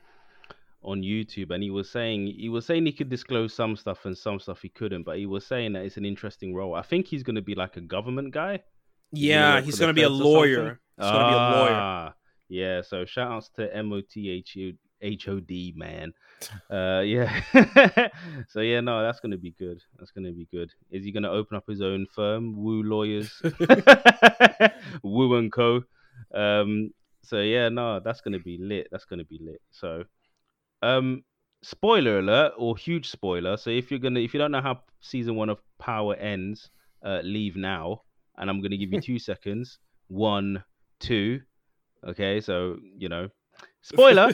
on 0.83 1.01
youtube. 1.01 1.51
And 1.51 1.63
he 1.63 1.69
was 1.69 1.89
saying 1.89 2.27
he 2.27 2.49
was 2.49 2.65
saying 2.65 2.85
he 2.85 2.91
could 2.91 3.09
disclose 3.09 3.53
some 3.53 3.75
stuff 3.75 4.05
and 4.05 4.17
some 4.17 4.39
stuff 4.39 4.61
he 4.61 4.69
couldn't 4.69 5.03
but 5.03 5.17
he 5.17 5.25
was 5.25 5.45
saying 5.45 5.73
that 5.73 5.85
it's 5.85 5.97
an 5.97 6.05
interesting 6.05 6.53
role. 6.53 6.75
I 6.75 6.81
think 6.81 7.07
he's 7.07 7.23
going 7.23 7.35
to 7.37 7.41
be 7.41 7.55
like 7.55 7.77
a 7.77 7.81
government 7.81 8.33
guy. 8.33 8.63
Yeah 9.11 9.61
he's 9.61 9.79
going 9.79 9.89
to 9.89 9.93
be 9.93 10.03
a 10.03 10.09
lawyer. 10.09 10.79
he's 10.97 11.05
ah, 11.05 11.11
going 11.11 11.25
to 11.25 11.31
be 11.31 11.37
a 11.37 11.59
lawyer 11.59 12.13
yeah 12.51 12.81
so 12.81 13.05
shout 13.05 13.31
outs 13.31 13.49
to 13.55 13.73
m-o-t-h-u 13.75 14.73
HOD 15.03 15.75
man. 15.75 16.13
Uh, 16.71 17.01
yeah. 17.01 17.29
so 18.49 18.61
yeah, 18.61 18.79
no, 18.79 19.03
that's 19.03 19.19
gonna 19.19 19.37
be 19.37 19.53
good. 19.59 19.79
That's 19.99 20.09
gonna 20.09 20.31
be 20.31 20.47
good. 20.51 20.71
Is 20.89 21.05
he 21.05 21.11
gonna 21.11 21.29
open 21.29 21.55
up 21.55 21.65
his 21.67 21.81
own 21.81 22.07
firm, 22.15 22.55
Woo 22.55 22.81
Lawyers, 22.81 23.39
Woo 25.03 25.35
and 25.35 25.51
Co. 25.51 25.83
Um, 26.33 26.89
so 27.21 27.41
yeah, 27.41 27.69
no, 27.69 27.99
that's 27.99 28.21
gonna 28.21 28.39
be 28.39 28.57
lit. 28.59 28.87
That's 28.91 29.05
gonna 29.05 29.23
be 29.23 29.39
lit. 29.39 29.61
So, 29.69 30.05
um, 30.81 31.23
spoiler 31.61 32.17
alert 32.17 32.53
or 32.57 32.75
huge 32.75 33.07
spoiler. 33.07 33.55
So 33.55 33.69
if 33.69 33.91
you're 33.91 33.99
gonna, 33.99 34.21
if 34.21 34.33
you 34.33 34.39
don't 34.39 34.51
know 34.51 34.61
how 34.61 34.81
season 35.01 35.35
one 35.35 35.49
of 35.49 35.59
Power 35.77 36.15
ends, 36.15 36.71
uh, 37.05 37.19
leave 37.23 37.55
now, 37.55 38.01
and 38.37 38.49
I'm 38.49 38.63
gonna 38.63 38.77
give 38.77 38.91
you 38.91 38.99
two 38.99 39.19
seconds. 39.19 39.77
One, 40.07 40.63
two. 40.99 41.41
Okay, 42.07 42.41
so 42.41 42.77
you 42.97 43.09
know, 43.09 43.29
spoiler. 43.81 44.33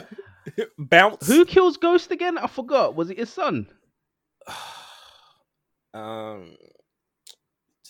Bounce. 0.78 1.26
Who 1.26 1.44
kills 1.44 1.76
Ghost 1.76 2.10
again? 2.10 2.38
I 2.38 2.46
forgot. 2.46 2.94
Was 2.94 3.10
it 3.10 3.18
his 3.18 3.30
son? 3.30 3.66
um, 5.94 6.56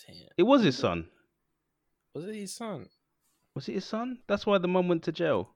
damn. 0.05 0.27
it 0.37 0.43
was 0.43 0.63
his 0.63 0.77
son. 0.77 1.07
Was 2.13 2.25
it 2.25 2.35
his 2.35 2.53
son? 2.53 2.87
Was 3.55 3.69
it 3.69 3.73
his 3.73 3.85
son? 3.85 4.19
That's 4.27 4.45
why 4.45 4.57
the 4.57 4.67
mom 4.67 4.89
went 4.89 5.03
to 5.03 5.11
jail. 5.11 5.51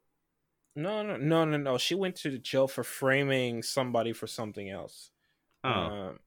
No, 0.76 1.04
no, 1.04 1.18
no, 1.18 1.46
no, 1.46 1.58
no. 1.58 1.78
She 1.78 1.94
went 1.94 2.16
to 2.18 2.38
jail 2.40 2.68
for 2.68 2.84
framing 2.84 3.62
somebody 3.64 4.14
for 4.14 4.28
something 4.28 4.70
else. 4.70 5.12
Oh. 5.64 5.70
Um, 5.70 6.20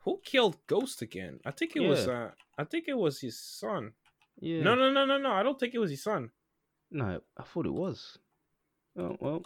who 0.00 0.20
killed 0.24 0.58
Ghost 0.66 1.02
again? 1.02 1.40
I 1.44 1.52
think 1.52 1.76
it 1.76 1.82
yeah. 1.82 1.88
was. 1.88 2.08
Uh, 2.08 2.30
I 2.58 2.64
think 2.64 2.84
it 2.88 2.98
was 2.98 3.20
his 3.20 3.38
son. 3.38 3.92
Yeah. 4.40 4.62
No, 4.62 4.74
no, 4.74 4.90
no, 4.90 5.04
no, 5.04 5.18
no. 5.18 5.32
I 5.32 5.42
don't 5.42 5.58
think 5.58 5.74
it 5.74 5.78
was 5.78 5.90
his 5.90 6.02
son. 6.02 6.30
No, 6.92 7.20
I 7.38 7.42
thought 7.42 7.66
it 7.66 7.72
was. 7.72 8.18
Oh 8.98 9.16
well, 9.20 9.42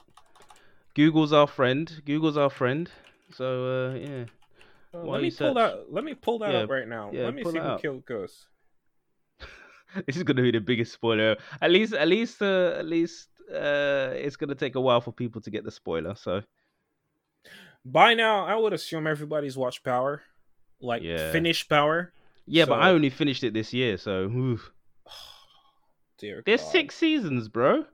Google's 0.94 1.32
our 1.32 1.46
friend. 1.46 2.02
Google's 2.04 2.36
our 2.36 2.50
friend. 2.50 2.90
So 3.32 3.90
uh, 3.92 3.94
yeah. 3.94 4.24
Uh, 4.94 5.04
let 5.06 5.22
me 5.22 5.30
pull 5.30 5.54
search. 5.54 5.56
that. 5.56 5.92
Let 5.92 6.04
me 6.04 6.14
pull 6.14 6.38
that 6.40 6.50
Yeah, 6.50 6.62
up 6.62 6.70
right 6.70 6.88
now. 6.88 7.10
yeah, 7.12 7.24
let 7.24 7.34
me 7.34 7.44
see 7.44 7.50
who 7.52 7.58
up. 7.58 7.80
killed 7.82 8.04
Ghost. 8.06 8.46
this 10.06 10.16
is 10.16 10.22
gonna 10.24 10.42
be 10.42 10.50
the 10.50 10.60
biggest 10.60 10.92
spoiler. 10.92 11.36
At 11.60 11.70
least, 11.70 11.92
at 11.94 12.08
least, 12.08 12.42
uh, 12.42 12.74
at 12.78 12.86
least, 12.86 13.28
uh, 13.52 14.10
it's 14.14 14.36
gonna 14.36 14.54
take 14.54 14.74
a 14.74 14.80
while 14.80 15.00
for 15.00 15.12
people 15.12 15.40
to 15.42 15.50
get 15.50 15.64
the 15.64 15.70
spoiler. 15.70 16.14
So 16.16 16.42
By 17.84 18.14
now, 18.14 18.44
I 18.46 18.56
would 18.56 18.72
assume 18.72 19.06
everybody's 19.06 19.56
watched 19.56 19.84
Power, 19.84 20.22
like 20.80 21.02
Yeah. 21.02 21.30
finished 21.30 21.68
Power. 21.68 22.12
yeah, 22.46 22.64
but 22.64 22.80
I 22.80 22.90
only 22.90 23.10
finished 23.10 23.44
it 23.44 23.54
this 23.54 23.72
year. 23.72 23.96
So 23.98 24.24
oof. 24.24 24.72
Dear 26.18 26.42
there's 26.46 26.62
God. 26.62 26.70
six 26.72 26.94
seasons, 26.94 27.48
bro. 27.48 27.84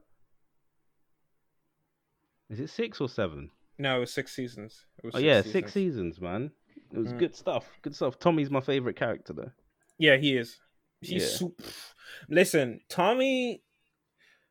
Is 2.49 2.59
it 2.59 2.69
six 2.69 3.01
or 3.01 3.09
seven? 3.09 3.49
No, 3.77 3.97
it 3.97 3.99
was 4.01 4.13
six 4.13 4.35
seasons. 4.35 4.85
It 4.99 5.05
was 5.05 5.15
Oh 5.15 5.19
yeah, 5.19 5.41
six 5.41 5.73
seasons, 5.73 6.21
man. 6.21 6.51
It 6.91 6.97
was 6.97 7.11
Mm. 7.13 7.19
good 7.19 7.35
stuff. 7.35 7.71
Good 7.81 7.95
stuff. 7.95 8.19
Tommy's 8.19 8.51
my 8.51 8.61
favorite 8.61 8.95
character 8.95 9.33
though. 9.33 9.51
Yeah, 9.97 10.17
he 10.17 10.37
is. 10.37 10.59
He's 11.01 11.23
Yeah. 11.23 11.37
super. 11.37 11.63
Listen, 12.29 12.81
Tommy. 12.89 13.63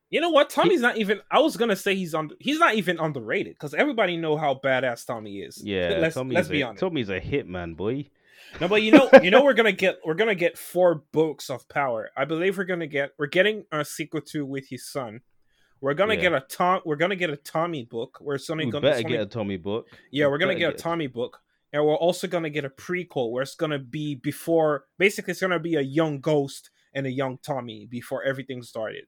You 0.09 0.21
know 0.21 0.29
what? 0.29 0.49
Tommy's 0.49 0.81
not 0.81 0.97
even. 0.97 1.21
I 1.31 1.39
was 1.39 1.57
gonna 1.57 1.75
say 1.75 1.95
he's 1.95 2.13
on. 2.13 2.31
He's 2.39 2.59
not 2.59 2.75
even 2.75 2.99
underrated 2.99 3.53
because 3.55 3.73
everybody 3.73 4.17
know 4.17 4.37
how 4.37 4.53
badass 4.55 5.05
Tommy 5.05 5.39
is. 5.39 5.63
Yeah, 5.63 5.97
let's 5.99 6.15
Tommy's 6.15 6.35
let's 6.35 6.49
a, 6.49 6.51
be 6.51 6.63
honest. 6.63 6.81
Tommy's 6.81 7.09
a 7.09 7.19
hitman, 7.19 7.75
boy. 7.75 8.09
No, 8.61 8.67
but 8.67 8.81
you 8.83 8.91
know, 8.91 9.09
you 9.21 9.31
know, 9.31 9.43
we're 9.45 9.53
gonna 9.53 9.71
get 9.71 9.97
we're 10.05 10.13
gonna 10.13 10.35
get 10.35 10.57
four 10.57 11.03
books 11.11 11.49
of 11.49 11.67
power. 11.69 12.09
I 12.15 12.25
believe 12.25 12.57
we're 12.57 12.63
gonna 12.65 12.87
get 12.87 13.11
we're 13.17 13.27
getting 13.27 13.65
a 13.71 13.83
sequel 13.83 14.21
to 14.21 14.45
with 14.45 14.67
his 14.69 14.87
son. 14.87 15.21
We're 15.81 15.93
gonna 15.95 16.13
Yeah. 16.15 16.21
get 16.21 16.33
a 16.33 16.39
Tom. 16.41 16.81
We're 16.85 16.95
gonna 16.95 17.15
get 17.15 17.29
a 17.29 17.35
Tommy 17.37 17.83
book. 17.83 18.17
We're 18.21 18.37
suddenly 18.37 18.65
We 18.65 18.71
gonna 18.71 18.89
better 18.91 19.03
get 19.07 19.21
a 19.21 19.25
Tommy 19.25 19.57
book. 19.57 19.87
yeah. 20.11 20.25
we 20.27 20.31
We're 20.31 20.37
gonna 20.37 20.51
better 20.53 20.71
get 20.71 20.73
a 20.75 20.77
Tommy 20.77 21.07
book, 21.07 21.39
and 21.73 21.83
we're 21.85 21.95
also 21.95 22.27
gonna 22.27 22.49
get 22.49 22.63
a 22.65 22.69
prequel 22.69 23.31
where 23.31 23.43
it's 23.43 23.55
gonna 23.55 23.79
be 23.79 24.15
before. 24.15 24.85
Basically, 24.97 25.31
it's 25.31 25.41
gonna 25.41 25.59
be 25.59 25.75
a 25.75 25.81
young 25.81 26.19
Ghost 26.21 26.69
and 26.93 27.05
a 27.07 27.11
young 27.11 27.37
Tommy 27.39 27.85
before 27.89 28.23
everything 28.23 28.61
started. 28.61 29.05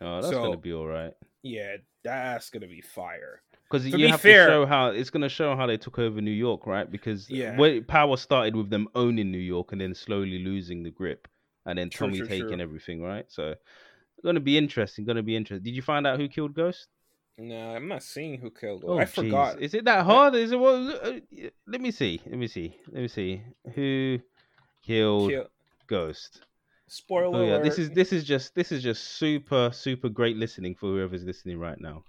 Oh, 0.00 0.16
that's 0.16 0.28
So- 0.28 0.42
gonna 0.42 0.56
be 0.58 0.72
all 0.72 0.86
right. 0.86 1.14
Yeah, 1.42 1.76
that's 2.02 2.50
gonna 2.50 2.66
be 2.68 2.80
fire. 2.80 3.42
Because 3.70 3.86
you 3.86 3.96
be 3.96 4.08
have 4.08 4.20
fair- 4.20 4.46
to 4.46 4.52
show 4.52 4.66
how 4.66 4.88
it's 4.88 5.10
going 5.10 5.22
to 5.22 5.28
show 5.28 5.56
how 5.56 5.66
they 5.66 5.76
took 5.76 5.98
over 5.98 6.20
New 6.20 6.30
York, 6.30 6.66
right? 6.66 6.88
Because 6.90 7.28
Yeah. 7.30 7.80
power 7.88 8.16
started 8.16 8.54
with 8.54 8.70
them 8.70 8.88
owning 8.94 9.30
New 9.30 9.38
York 9.38 9.72
and 9.72 9.80
then 9.80 9.94
slowly 9.94 10.44
losing 10.44 10.82
the 10.82 10.90
grip, 10.90 11.26
and 11.66 11.78
then 11.78 11.90
True, 11.90 12.06
Tommy 12.08 12.18
true, 12.18 12.26
taking 12.28 12.48
true. 12.48 12.60
everything, 12.60 13.02
right? 13.02 13.24
So, 13.28 13.54
going 14.22 14.34
to 14.36 14.40
be 14.40 14.56
interesting. 14.58 15.04
Going 15.04 15.16
to 15.16 15.22
be 15.22 15.34
interesting. 15.36 15.64
Did 15.64 15.74
you 15.74 15.82
find 15.82 16.06
out 16.06 16.18
who 16.20 16.28
killed 16.28 16.54
Ghost? 16.54 16.88
No, 17.36 17.74
I'm 17.74 17.88
not 17.88 18.02
seeing 18.04 18.38
who 18.38 18.50
killed. 18.50 18.84
Oh, 18.86 18.98
I 18.98 19.06
jeez. 19.06 19.08
forgot. 19.08 19.60
Is 19.60 19.74
it 19.74 19.84
that 19.86 20.04
hard? 20.04 20.34
Is 20.36 20.52
it 20.52 20.58
what? 20.58 20.74
uh, 20.74 21.18
Let 21.66 21.80
me 21.80 21.90
see. 21.90 22.20
Let 22.26 22.38
me 22.38 22.46
see. 22.46 22.76
Let 22.92 23.02
me 23.02 23.08
see. 23.08 23.42
Who 23.74 24.20
killed 24.84 25.30
Kill- 25.30 25.50
Ghost? 25.88 26.42
Spoiler 26.86 27.38
Oh 27.38 27.44
yeah, 27.44 27.58
this 27.58 27.78
is 27.78 27.90
this 27.90 28.12
is 28.12 28.22
just 28.24 28.54
this 28.54 28.70
is 28.70 28.82
just 28.82 29.02
super 29.02 29.70
super 29.72 30.08
great 30.10 30.36
listening 30.36 30.74
for 30.76 30.86
whoever's 30.90 31.24
listening 31.24 31.58
right 31.58 31.80
now. 31.80 32.04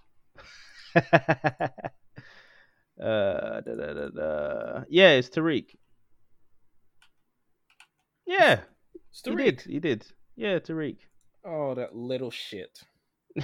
uh, 1.14 1.80
da, 3.00 3.62
da, 3.62 4.10
da. 4.10 4.84
Yeah, 4.89 5.12
it's 5.12 5.30
Tariq. 5.30 5.76
Yeah, 8.26 8.62
It's 9.12 9.22
he 9.24 9.32
Tariq. 9.32 9.38
did. 9.38 9.62
He 9.62 9.80
did. 9.80 10.06
Yeah, 10.36 10.60
Tariq. 10.60 10.98
Oh, 11.46 11.76
that 11.76 11.96
little 11.96 12.32
shit. 12.32 12.80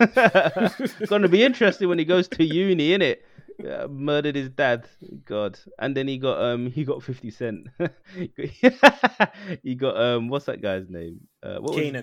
It's 0.00 1.08
Gonna 1.10 1.28
be 1.28 1.44
interesting 1.44 1.88
when 1.88 1.98
he 1.98 2.04
goes 2.04 2.26
to 2.28 2.44
uni, 2.44 2.90
innit? 2.90 3.18
Yeah, 3.58 3.86
murdered 3.88 4.34
his 4.36 4.48
dad. 4.50 4.88
God, 5.24 5.58
and 5.78 5.96
then 5.96 6.08
he 6.08 6.18
got 6.18 6.40
um 6.42 6.70
he 6.70 6.84
got 6.84 7.02
fifty 7.02 7.30
cent. 7.30 7.68
he 9.62 9.74
got 9.74 9.96
um 9.96 10.28
what's 10.28 10.46
that 10.46 10.60
guy's 10.62 10.88
name? 10.88 11.20
Uh, 11.42 11.58
what 11.58 11.74
was 11.74 11.78
it? 11.78 11.94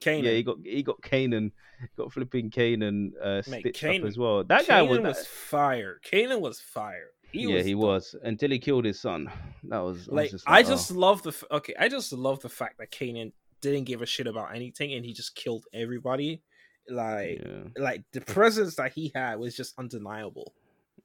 Kanan. 0.00 0.22
Yeah, 0.24 0.32
he 0.32 0.42
got 0.42 0.56
he 0.64 0.82
got 0.82 1.00
Kanan, 1.00 1.52
got 1.96 2.12
flipping 2.12 2.50
Kanan 2.50 3.12
uh, 3.22 3.42
Mate, 3.48 3.60
stitched 3.60 3.82
Kanan- 3.82 4.00
up 4.02 4.08
as 4.08 4.18
well. 4.18 4.44
That 4.44 4.66
guy 4.66 4.82
was, 4.82 4.98
Kanan 4.98 5.04
was 5.04 5.26
fire. 5.26 6.00
Kanan 6.04 6.40
was 6.40 6.60
fire. 6.60 7.10
He 7.32 7.42
yeah, 7.42 7.56
was 7.56 7.66
he 7.66 7.74
was 7.74 8.14
until 8.22 8.50
he 8.50 8.58
killed 8.58 8.84
his 8.84 9.00
son. 9.00 9.30
That 9.64 9.78
was 9.78 9.96
I 9.96 10.00
was 10.00 10.08
Like, 10.08 10.30
just 10.30 10.48
I 10.48 10.52
like, 10.52 10.66
oh. 10.66 10.68
just 10.70 10.90
love 10.90 11.22
the 11.22 11.30
f- 11.30 11.44
okay. 11.50 11.74
I 11.78 11.88
just 11.88 12.12
love 12.12 12.40
the 12.40 12.48
fact 12.48 12.78
that 12.78 12.90
Kanan 12.90 13.32
didn't 13.60 13.84
give 13.84 14.02
a 14.02 14.06
shit 14.06 14.26
about 14.26 14.54
anything 14.54 14.92
and 14.94 15.04
he 15.04 15.12
just 15.12 15.34
killed 15.34 15.64
everybody. 15.74 16.42
Like, 16.88 17.42
yeah, 17.44 17.64
like 17.76 18.02
the 18.12 18.22
presence 18.22 18.76
that 18.76 18.92
he 18.92 19.12
had 19.14 19.38
was 19.38 19.54
just 19.54 19.74
undeniable. 19.78 20.54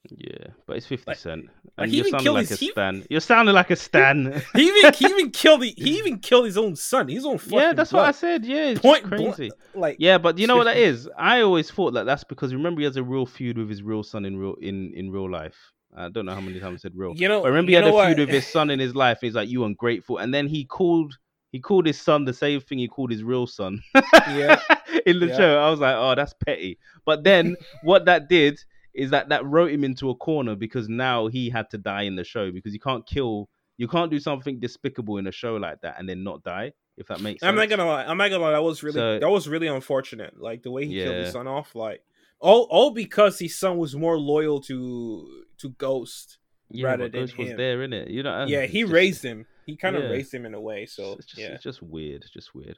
Yeah, 0.10 0.47
but 0.68 0.78
it's 0.78 0.86
fifty 0.86 1.12
Like- 1.12 1.18
cent, 1.18 1.45
and 1.78 1.89
he 1.89 1.97
you're 1.97 2.08
sounding 2.08 2.34
like 2.34 2.47
his- 2.49 2.62
a 2.62 2.66
he- 2.66 2.72
stan. 2.72 3.06
You're 3.10 3.22
sounding 3.22 3.56
like 3.56 3.72
a 3.72 3.76
stan. 3.76 4.41
He 4.56 4.68
even 4.68 4.93
he 4.93 5.06
even 5.06 5.32
killed 5.41 5.62
the, 5.62 5.74
he 5.78 5.97
even 5.97 6.20
killed 6.20 6.45
his 6.45 6.58
own 6.58 6.76
son. 6.76 7.08
His 7.08 7.26
own 7.26 7.38
fucking 7.38 7.58
yeah, 7.58 7.74
that's 7.74 7.93
what 7.93 8.06
I 8.06 8.12
said. 8.12 8.43
Yeah, 8.45 8.66
it's 8.72 8.82
Point 8.82 9.06
crazy. 9.06 9.51
Like, 9.74 9.95
Yeah, 9.99 10.18
but 10.18 10.38
you 10.38 10.47
know 10.47 10.58
what 10.58 10.66
that 10.66 10.78
is? 10.78 11.10
I 11.18 11.41
always 11.41 11.72
thought 11.72 11.93
that 11.93 12.06
that's 12.06 12.24
because 12.26 12.54
remember 12.54 12.82
he 12.82 12.86
has 12.86 12.97
a 12.97 13.04
real 13.04 13.26
feud 13.26 13.58
with 13.58 13.70
his 13.70 13.82
real 13.82 14.04
son 14.04 14.26
in 14.26 14.38
real 14.38 14.56
in 14.56 14.93
in 14.93 15.10
real 15.12 15.30
life. 15.30 15.56
I 15.95 16.10
don't 16.10 16.26
know 16.26 16.34
how 16.34 16.41
many 16.41 16.60
times 16.60 16.82
I 16.82 16.89
said 16.89 16.93
real. 16.95 17.14
you 17.16 17.28
know, 17.28 17.41
But 17.41 17.45
I 17.45 17.49
remember 17.49 17.70
he 17.70 17.76
had 17.76 17.84
a 17.86 17.91
feud 17.91 17.93
what? 17.93 18.18
with 18.18 18.30
his 18.30 18.47
son 18.47 18.70
in 18.72 18.80
his 18.80 18.95
life. 18.95 19.20
He's 19.22 19.36
like, 19.36 19.47
"You 19.47 19.64
ungrateful," 19.64 20.18
and 20.18 20.34
then 20.34 20.47
he 20.47 20.66
called 20.66 21.18
he 21.51 21.60
called 21.60 21.86
his 21.86 22.01
son 22.01 22.26
the 22.26 22.34
same 22.34 22.60
thing 22.62 22.80
he 22.80 22.88
called 22.88 23.12
his 23.12 23.24
real 23.24 23.45
son. 23.47 23.80
Yeah. 23.95 24.60
in 25.06 25.20
the 25.20 25.28
Yeah. 25.28 25.38
show, 25.38 25.60
I 25.60 25.70
was 25.70 25.80
like, 25.80 25.95
"Oh, 25.95 26.14
that's 26.16 26.34
petty." 26.45 26.78
But 27.06 27.24
then 27.24 27.56
what 27.84 28.06
that 28.06 28.28
did 28.28 28.60
is 28.93 29.11
that 29.11 29.29
that 29.29 29.45
wrote 29.45 29.71
him 29.71 29.83
into 29.83 30.09
a 30.09 30.15
corner 30.15 30.55
because 30.55 30.87
now 30.89 31.27
he 31.27 31.49
had 31.49 31.69
to 31.71 31.77
die 31.77 32.03
in 32.03 32.15
the 32.15 32.23
show 32.23 32.51
because 32.51 32.73
you 32.73 32.79
can't 32.79 33.05
kill, 33.05 33.49
you 33.77 33.87
can't 33.87 34.11
do 34.11 34.19
something 34.19 34.59
despicable 34.59 35.17
in 35.17 35.27
a 35.27 35.31
show 35.31 35.55
like 35.55 35.81
that 35.81 35.95
and 35.99 36.07
then 36.07 36.23
not 36.23 36.43
die. 36.43 36.73
If 36.95 37.07
that 37.07 37.21
makes 37.21 37.39
sense. 37.41 37.49
I'm 37.49 37.55
not 37.55 37.69
gonna 37.69 37.87
lie. 37.87 38.05
I'm 38.05 38.17
not 38.17 38.29
gonna 38.29 38.43
lie. 38.43 38.51
That 38.51 38.61
was 38.61 38.83
really 38.83 38.93
So- 38.99 39.19
that 39.19 39.29
was 39.29 39.47
really 39.49 39.67
unfortunate. 39.67 40.39
Like 40.39 40.61
the 40.61 40.69
way 40.71 40.85
he 40.85 40.93
killed 40.95 41.15
his 41.15 41.31
son 41.31 41.47
off. 41.47 41.73
Like 41.73 42.03
all 42.39 42.67
all 42.69 42.91
because 42.91 43.39
his 43.39 43.57
son 43.57 43.77
was 43.77 43.95
more 43.95 44.17
loyal 44.19 44.61
to 44.61 45.43
to 45.57 45.69
Ghost. 45.69 46.37
yeah, 46.69 46.87
rather 46.89 47.09
than 47.09 47.21
Ghost 47.21 47.37
was 47.37 47.49
him. 47.49 47.57
there, 47.57 47.79
innit? 47.79 48.11
You 48.11 48.21
know. 48.23 48.45
yeah, 48.47 48.65
he 48.67 48.81
just- 48.81 48.93
raised 48.93 49.23
him. 49.23 49.47
He 49.65 49.75
kind 49.75 49.95
of 49.95 50.03
yeah. 50.03 50.09
raised 50.09 50.33
him 50.33 50.45
in 50.45 50.53
a 50.53 50.61
way. 50.61 50.85
So 50.85 51.13
it's 51.13 51.25
just, 51.25 51.41
yeah, 51.41 51.47
it's 51.53 51.63
just 51.63 51.81
weird. 51.81 52.25
Just 52.31 52.53
weird. 52.53 52.77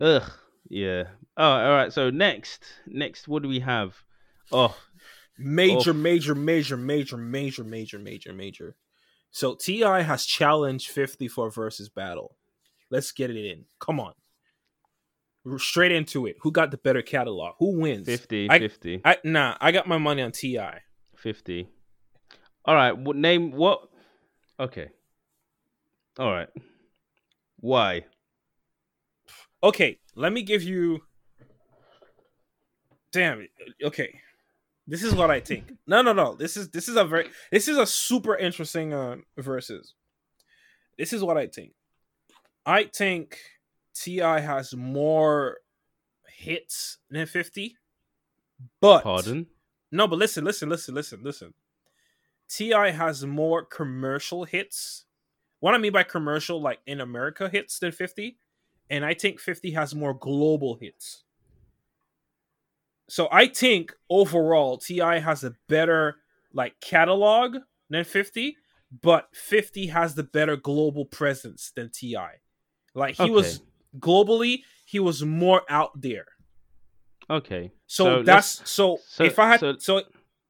Ugh. 0.00 0.22
Yeah. 0.68 1.04
Oh, 1.36 1.44
all 1.44 1.72
right. 1.72 1.92
So 1.92 2.08
next, 2.10 2.64
next, 2.86 3.26
what 3.28 3.42
do 3.42 3.48
we 3.48 3.60
have? 3.60 3.96
Oh, 4.52 4.76
Oh. 5.40 5.44
major, 5.44 5.90
Oof. 5.90 5.96
major, 5.96 6.34
major, 6.34 6.76
major, 6.76 7.16
major, 7.16 7.64
major, 7.64 7.98
major, 7.98 8.32
major. 8.32 8.76
So 9.30 9.54
T.I. 9.54 10.02
has 10.02 10.24
challenged 10.26 10.90
50 10.90 11.28
for 11.28 11.50
versus 11.50 11.88
battle. 11.88 12.36
Let's 12.90 13.12
get 13.12 13.30
it 13.30 13.36
in. 13.36 13.64
Come 13.78 14.00
on, 14.00 14.12
We're 15.44 15.58
straight 15.58 15.92
into 15.92 16.26
it. 16.26 16.36
Who 16.42 16.50
got 16.50 16.70
the 16.72 16.76
better 16.78 17.02
catalog? 17.02 17.54
Who 17.60 17.78
wins? 17.80 18.06
50, 18.06 18.50
I- 18.50 18.58
50, 18.58 19.00
I 19.04 19.16
nah. 19.24 19.56
I 19.60 19.70
got 19.72 19.86
my 19.86 19.98
money 19.98 20.22
on 20.22 20.32
Ti. 20.32 20.58
50. 21.16 21.68
All 22.64 22.74
right. 22.74 22.96
What 22.96 23.16
name? 23.16 23.52
What? 23.52 23.88
Okay. 24.58 24.88
All 26.18 26.30
right. 26.32 26.48
Why? 27.58 28.04
Okay, 29.62 29.98
let 30.16 30.32
me 30.32 30.42
give 30.42 30.62
you. 30.62 31.00
Damn 33.12 33.40
it. 33.42 33.50
Okay, 33.82 34.18
this 34.90 35.04
is 35.04 35.14
what 35.14 35.30
I 35.30 35.38
think. 35.38 35.72
No, 35.86 36.02
no, 36.02 36.12
no. 36.12 36.34
This 36.34 36.56
is 36.56 36.68
this 36.70 36.88
is 36.88 36.96
a 36.96 37.04
very 37.04 37.30
this 37.52 37.68
is 37.68 37.78
a 37.78 37.86
super 37.86 38.36
interesting 38.36 38.92
uh, 38.92 39.16
versus. 39.38 39.94
This 40.98 41.12
is 41.12 41.22
what 41.22 41.38
I 41.38 41.46
think. 41.46 41.72
I 42.66 42.84
think 42.84 43.38
T.I. 43.94 44.40
has 44.40 44.74
more 44.74 45.58
hits 46.26 46.98
than 47.08 47.26
fifty, 47.26 47.76
but 48.80 49.04
Pardon? 49.04 49.46
no, 49.92 50.08
but 50.08 50.18
listen, 50.18 50.44
listen, 50.44 50.68
listen, 50.68 50.94
listen, 50.94 51.20
listen. 51.22 51.54
T.I. 52.48 52.90
has 52.90 53.24
more 53.24 53.64
commercial 53.64 54.42
hits. 54.42 55.04
What 55.60 55.74
I 55.74 55.78
mean 55.78 55.92
by 55.92 56.02
commercial, 56.02 56.60
like 56.60 56.80
in 56.84 57.00
America 57.00 57.48
hits 57.48 57.78
than 57.78 57.92
50, 57.92 58.38
and 58.88 59.04
I 59.04 59.14
think 59.14 59.38
50 59.38 59.70
has 59.72 59.94
more 59.94 60.14
global 60.14 60.74
hits. 60.74 61.22
So 63.10 63.28
I 63.32 63.48
think 63.48 63.92
overall 64.08 64.78
T.I. 64.78 65.18
has 65.18 65.42
a 65.44 65.54
better 65.68 66.16
like 66.52 66.80
catalog 66.80 67.56
than 67.88 68.04
50, 68.04 68.56
but 69.02 69.28
50 69.34 69.88
has 69.88 70.14
the 70.14 70.22
better 70.22 70.56
global 70.56 71.04
presence 71.04 71.72
than 71.74 71.90
Ti. 71.90 72.16
Like 72.94 73.16
he 73.16 73.30
was 73.30 73.60
globally, 73.98 74.60
he 74.84 75.00
was 75.00 75.24
more 75.24 75.62
out 75.68 76.00
there. 76.00 76.26
Okay. 77.28 77.72
So, 77.86 78.04
So 78.04 78.22
that's 78.22 78.68
so, 78.70 79.00
so- 79.08 79.24
if 79.24 79.38
I 79.38 79.48
had 79.48 79.60
so- 79.60 79.76
so 79.78 80.02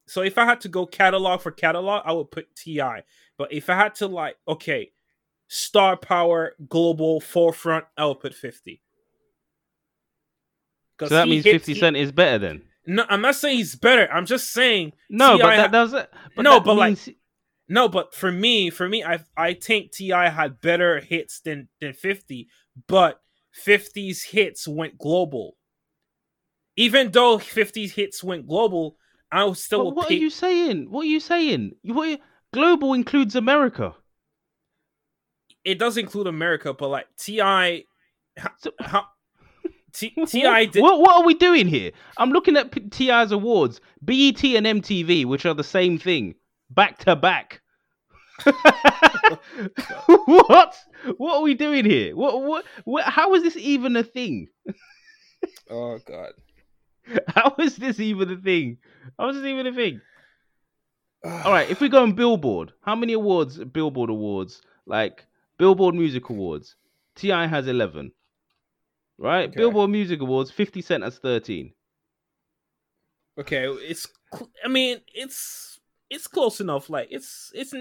so 0.07 0.21
if 0.23 0.37
I 0.37 0.45
had 0.45 0.59
to 0.61 0.67
go 0.69 0.85
catalog 0.85 1.41
for 1.41 1.51
catalog, 1.51 2.03
I 2.05 2.11
would 2.11 2.31
put 2.31 2.53
Ti. 2.55 2.81
But 3.37 3.53
if 3.53 3.69
I 3.69 3.75
had 3.75 3.95
to 3.95 4.07
like 4.07 4.37
okay, 4.47 4.91
star 5.47 5.95
power, 5.97 6.53
global, 6.69 7.21
forefront, 7.21 7.85
I 7.97 8.05
would 8.05 8.19
put 8.19 8.33
fifty. 8.35 8.81
So 11.09 11.15
that 11.15 11.27
means 11.27 11.43
hits- 11.45 11.65
50 11.65 11.73
he- 11.95 12.01
is 12.01 12.11
better 12.11 12.39
then? 12.39 12.61
No, 12.87 13.05
I'm 13.09 13.21
not 13.21 13.35
saying 13.35 13.57
he's 13.57 13.75
better. 13.75 14.11
I'm 14.11 14.25
just 14.25 14.51
saying 14.51 14.93
No, 15.09 15.37
T.I. 15.37 15.45
but 15.45 15.55
ha- 15.55 15.61
that 15.61 15.71
doesn't. 15.71 16.09
But 16.35 16.41
No, 16.41 16.53
that 16.55 16.65
but 16.65 16.75
like- 16.75 16.97
No, 17.67 17.87
but 17.87 18.13
for 18.15 18.31
me, 18.31 18.69
for 18.69 18.89
me, 18.89 19.03
I 19.03 19.19
I 19.37 19.53
think 19.53 19.91
T.I. 19.91 20.29
had 20.29 20.61
better 20.61 20.99
hits 20.99 21.39
than 21.41 21.69
than 21.79 21.93
Fifty, 21.93 22.47
but 22.87 23.21
50's 23.65 24.23
hits 24.23 24.67
went 24.67 24.97
global. 24.97 25.57
Even 26.77 27.11
though 27.11 27.37
50's 27.37 27.91
hits 27.93 28.23
went 28.23 28.47
global, 28.47 28.97
I 29.31 29.43
was 29.43 29.63
still. 29.63 29.85
But 29.85 29.95
what 29.95 30.07
pick... 30.07 30.17
are 30.17 30.21
you 30.21 30.29
saying? 30.29 30.89
What 30.89 31.01
are 31.01 31.09
you 31.09 31.19
saying? 31.19 31.73
You, 31.83 31.93
what, 31.93 32.19
global 32.53 32.93
includes 32.93 33.35
America. 33.35 33.93
It 35.63 35.77
does 35.77 35.97
include 35.97 36.27
America, 36.27 36.73
but 36.73 36.87
like 36.87 37.07
T.I., 37.19 37.83
so, 38.57 38.71
how, 38.79 39.01
T- 39.01 39.05
T.I. 39.93 40.65
did. 40.65 40.81
What, 40.81 40.99
what 40.99 41.17
are 41.17 41.23
we 41.23 41.33
doing 41.33 41.67
here? 41.67 41.91
I'm 42.17 42.31
looking 42.31 42.57
at 42.57 42.91
T.I.'s 42.91 43.31
awards, 43.31 43.81
BET 44.01 44.43
and 44.43 44.65
MTV, 44.65 45.25
which 45.25 45.45
are 45.45 45.53
the 45.53 45.63
same 45.63 45.97
thing, 45.97 46.35
back 46.69 46.99
to 46.99 47.15
back. 47.15 47.61
what? 50.05 50.77
What 51.17 51.35
are 51.35 51.41
we 51.41 51.53
doing 51.53 51.85
here? 51.85 52.15
What, 52.15 52.41
what? 52.41 52.65
What? 52.85 53.03
How 53.03 53.33
is 53.35 53.43
this 53.43 53.57
even 53.57 53.95
a 53.95 54.03
thing? 54.03 54.47
oh 55.69 55.99
God. 56.05 56.31
How 57.27 57.55
is 57.59 57.77
this 57.77 57.99
even 57.99 58.31
a 58.31 58.37
thing? 58.37 58.77
How 59.19 59.29
is 59.29 59.35
this 59.35 59.45
even 59.45 59.67
a 59.67 59.73
thing? 59.73 60.01
All 61.23 61.51
right, 61.51 61.69
if 61.69 61.81
we 61.81 61.89
go 61.89 62.01
on 62.01 62.13
Billboard, 62.13 62.73
how 62.81 62.95
many 62.95 63.13
awards? 63.13 63.57
Billboard 63.57 64.09
awards, 64.09 64.61
like 64.85 65.25
Billboard 65.57 65.95
Music 65.95 66.29
Awards. 66.29 66.75
T.I. 67.15 67.45
has 67.47 67.67
eleven. 67.67 68.11
Right, 69.21 69.49
okay. 69.49 69.55
Billboard 69.55 69.91
Music 69.91 70.19
Awards. 70.19 70.49
Fifty 70.49 70.81
Cent 70.81 71.03
has 71.03 71.19
thirteen. 71.19 71.73
Okay, 73.39 73.65
it's. 73.67 74.07
I 74.65 74.67
mean, 74.67 75.01
it's 75.13 75.79
it's 76.09 76.25
close 76.25 76.59
enough. 76.59 76.89
Like 76.89 77.09
it's 77.11 77.51
it's 77.53 77.71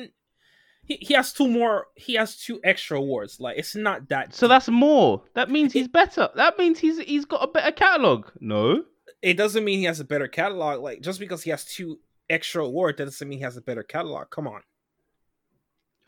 he, 0.83 0.99
he 1.01 1.15
has 1.15 1.33
two 1.33 1.49
more 1.49 1.87
he 1.95 2.15
has 2.15 2.37
two 2.37 2.61
extra 2.65 2.99
awards 2.99 3.39
like 3.39 3.57
it's 3.59 3.77
not 3.77 4.09
that 4.09 4.35
so 4.35 4.49
that's 4.49 4.69
more 4.69 5.23
that 5.35 5.51
means 5.51 5.73
he's 5.73 5.89
better 5.89 6.29
that 6.35 6.59
means 6.59 6.79
he's 6.79 6.99
he's 7.01 7.25
got 7.25 7.45
a 7.45 7.47
better 7.47 7.71
catalog 7.71 8.27
no 8.41 8.83
it 9.23 9.35
doesn't 9.35 9.65
mean 9.65 9.79
he 9.79 9.85
has 9.85 10.01
a 10.01 10.05
better 10.05 10.27
catalog 10.27 10.81
like 10.81 11.01
just 11.01 11.21
because 11.21 11.43
he 11.43 11.51
has 11.51 11.65
two 11.65 12.01
extra 12.29 12.65
awards 12.65 12.99
that 12.99 13.05
doesn't 13.05 13.29
mean 13.29 13.39
he 13.39 13.45
has 13.45 13.57
a 13.57 13.63
better 13.63 13.83
catalog 13.83 14.31
come 14.31 14.49
on 14.49 14.63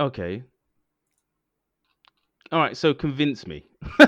okay 0.01 0.43
all 2.53 2.61
right 2.61 2.77
so 2.77 2.95
convince 2.95 3.47
me. 3.47 3.67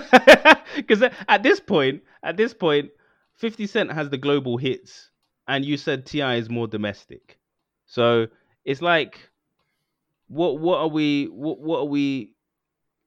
Because 0.77 1.03
at 1.03 1.43
this 1.43 1.61
point 1.61 2.03
at 2.23 2.37
this 2.37 2.53
point 2.53 2.91
50 3.35 3.67
cent 3.67 3.93
has 3.93 4.11
the 4.11 4.19
global 4.19 4.57
hits 4.57 5.11
and 5.47 5.65
you 5.65 5.77
said 5.77 6.07
T.I. 6.07 6.37
is 6.37 6.49
more 6.49 6.67
domestic. 6.67 7.39
So 7.87 8.27
it's 8.65 8.83
like 8.83 9.19
what 10.29 10.59
what 10.59 10.79
are 10.79 10.89
we 10.89 11.27
what 11.27 11.61
what 11.61 11.81
are 11.81 11.87
we 11.87 12.35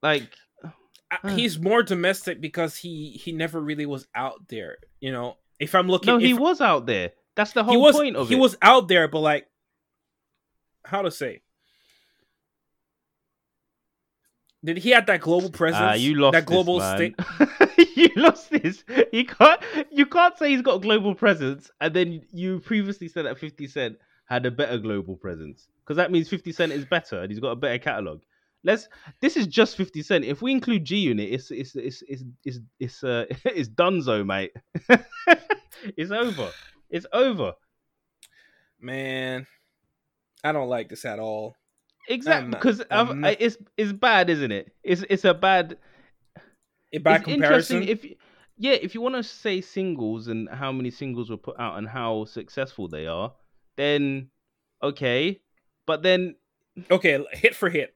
like 0.03 0.33
uh, 0.63 1.29
he's 1.29 1.59
more 1.59 1.83
domestic 1.83 2.39
because 2.39 2.75
he 2.75 3.11
he 3.11 3.31
never 3.31 3.59
really 3.59 3.85
was 3.85 4.07
out 4.15 4.47
there 4.49 4.77
you 4.99 5.11
know? 5.11 5.37
If 5.59 5.73
i'm 5.73 5.87
looking 5.87 6.07
no 6.07 6.17
he 6.19 6.31
if, 6.31 6.39
was 6.39 6.61
out 6.61 6.85
there. 6.85 7.11
That's 7.35 7.53
the 7.53 7.63
whole 7.63 7.81
was, 7.81 7.95
point 7.95 8.15
of 8.15 8.27
he 8.27 8.33
it. 8.33 8.37
he 8.37 8.41
was 8.41 8.55
out 8.61 8.87
there 8.87 9.07
but 9.07 9.19
like 9.19 9.47
how 10.85 11.01
to 11.01 11.11
say 11.11 11.41
did 14.63 14.77
he 14.77 14.89
have 14.91 15.05
that 15.05 15.21
global 15.21 15.49
presence? 15.49 15.93
Uh, 15.93 15.95
you 15.97 16.15
lost 16.15 16.33
that 16.33 16.45
global 16.45 16.81
stick. 16.81 17.15
you 17.95 18.09
lost 18.15 18.49
this. 18.49 18.83
You 19.11 19.25
can't. 19.25 19.61
You 19.91 20.05
can't 20.05 20.37
say 20.37 20.49
he's 20.49 20.61
got 20.61 20.75
a 20.75 20.79
global 20.79 21.15
presence, 21.15 21.69
and 21.79 21.93
then 21.93 22.21
you 22.31 22.59
previously 22.59 23.07
said 23.07 23.25
that 23.25 23.37
Fifty 23.37 23.67
Cent 23.67 23.97
had 24.27 24.45
a 24.45 24.51
better 24.51 24.77
global 24.77 25.15
presence 25.15 25.67
because 25.83 25.97
that 25.97 26.11
means 26.11 26.29
50 26.29 26.51
Cent 26.51 26.71
is 26.71 26.85
better 26.85 27.21
and 27.21 27.31
he's 27.31 27.39
got 27.39 27.51
a 27.51 27.55
better 27.55 27.79
catalog. 27.79 28.21
Let's. 28.63 28.89
This 29.21 29.37
is 29.37 29.47
just 29.47 29.77
50 29.77 30.03
Cent. 30.03 30.25
If 30.25 30.41
we 30.41 30.51
include 30.51 30.83
G 30.83 30.97
Unit, 30.97 31.31
it's 31.31 31.51
it's 31.51 31.75
it's 31.75 32.03
it's 32.07 32.23
it's 32.43 32.59
it's 32.79 33.03
uh 33.03 33.25
it's 33.45 33.69
Dunzo, 33.69 34.25
mate. 34.25 34.51
it's 35.95 36.11
over. 36.11 36.51
It's 36.89 37.05
over. 37.13 37.53
Man, 38.79 39.47
I 40.43 40.51
don't 40.51 40.69
like 40.69 40.89
this 40.89 41.05
at 41.05 41.19
all. 41.19 41.55
Exactly 42.07 42.51
because 42.51 42.81
it's 42.89 43.57
it's 43.75 43.91
bad, 43.91 44.29
isn't 44.29 44.51
it? 44.51 44.73
It's 44.83 45.03
it's 45.09 45.25
a 45.25 45.33
bad. 45.33 45.77
A 46.93 46.99
bad 46.99 47.25
comparison. 47.25 47.83
If 47.83 48.05
yeah, 48.57 48.73
if 48.73 48.95
you 48.95 49.01
want 49.01 49.15
to 49.15 49.23
say 49.23 49.61
singles 49.61 50.29
and 50.29 50.49
how 50.49 50.71
many 50.71 50.89
singles 50.89 51.29
were 51.29 51.37
put 51.37 51.59
out 51.59 51.77
and 51.77 51.87
how 51.87 52.25
successful 52.25 52.87
they 52.87 53.05
are, 53.05 53.33
then 53.75 54.29
okay. 54.81 55.41
But 55.85 56.01
then 56.01 56.35
okay, 56.89 57.23
hit 57.33 57.55
for 57.55 57.69
hit. 57.69 57.93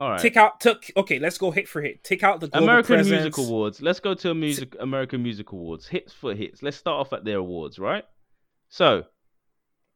All 0.00 0.10
right. 0.10 0.20
Take 0.20 0.36
out 0.36 0.60
took 0.60 0.84
okay, 0.96 1.20
let's 1.20 1.38
go 1.38 1.52
hit 1.52 1.68
for 1.68 1.80
hit. 1.80 2.02
Take 2.02 2.24
out 2.24 2.40
the 2.40 2.50
American 2.52 2.96
presence. 2.96 3.10
Music 3.10 3.38
Awards. 3.38 3.80
Let's 3.80 4.00
go 4.00 4.14
to 4.14 4.30
a 4.30 4.34
music 4.34 4.74
American 4.80 5.22
Music 5.22 5.52
Awards. 5.52 5.86
Hits 5.86 6.12
for 6.12 6.34
hits. 6.34 6.62
Let's 6.62 6.76
start 6.76 7.00
off 7.00 7.12
at 7.12 7.24
their 7.24 7.38
awards, 7.38 7.78
right? 7.78 8.04
So 8.68 9.04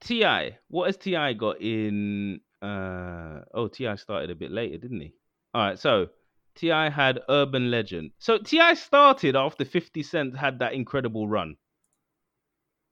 T.I., 0.00 0.58
what 0.68 0.86
has 0.86 0.96
T.I. 0.96 1.32
got 1.32 1.60
in 1.60 2.40
uh 2.62 3.40
oh 3.54 3.68
T.I. 3.68 3.96
started 3.96 4.30
a 4.30 4.34
bit 4.34 4.50
later, 4.50 4.78
didn't 4.78 5.00
he? 5.00 5.14
Alright, 5.54 5.78
so 5.78 6.08
T.I. 6.56 6.90
had 6.90 7.20
Urban 7.28 7.70
Legend. 7.70 8.10
So 8.18 8.38
T.I. 8.38 8.74
started 8.74 9.36
after 9.36 9.64
50 9.64 10.02
Cent 10.02 10.36
had 10.36 10.58
that 10.58 10.72
incredible 10.72 11.28
run. 11.28 11.56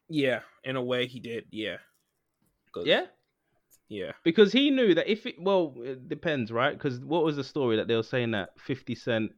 Yeah, 0.09 0.41
in 0.63 0.77
a 0.77 0.83
way 0.83 1.07
he 1.07 1.19
did, 1.19 1.47
yeah. 1.51 1.79
Yeah? 2.85 3.07
Yeah. 3.89 4.13
Because 4.25 4.53
he 4.53 4.71
knew 4.71 4.95
that 4.95 5.11
if 5.11 5.27
it 5.27 5.41
well, 5.41 5.75
it 5.79 6.09
depends, 6.09 6.51
right? 6.51 6.73
Because 6.73 7.01
what 7.01 7.25
was 7.25 7.37
the 7.37 7.45
story 7.45 7.77
that 7.77 7.89
they 7.89 7.97
were 7.97 8.03
saying 8.03 8.33
that 8.33 8.51
50 8.59 8.95
Cent 8.95 9.33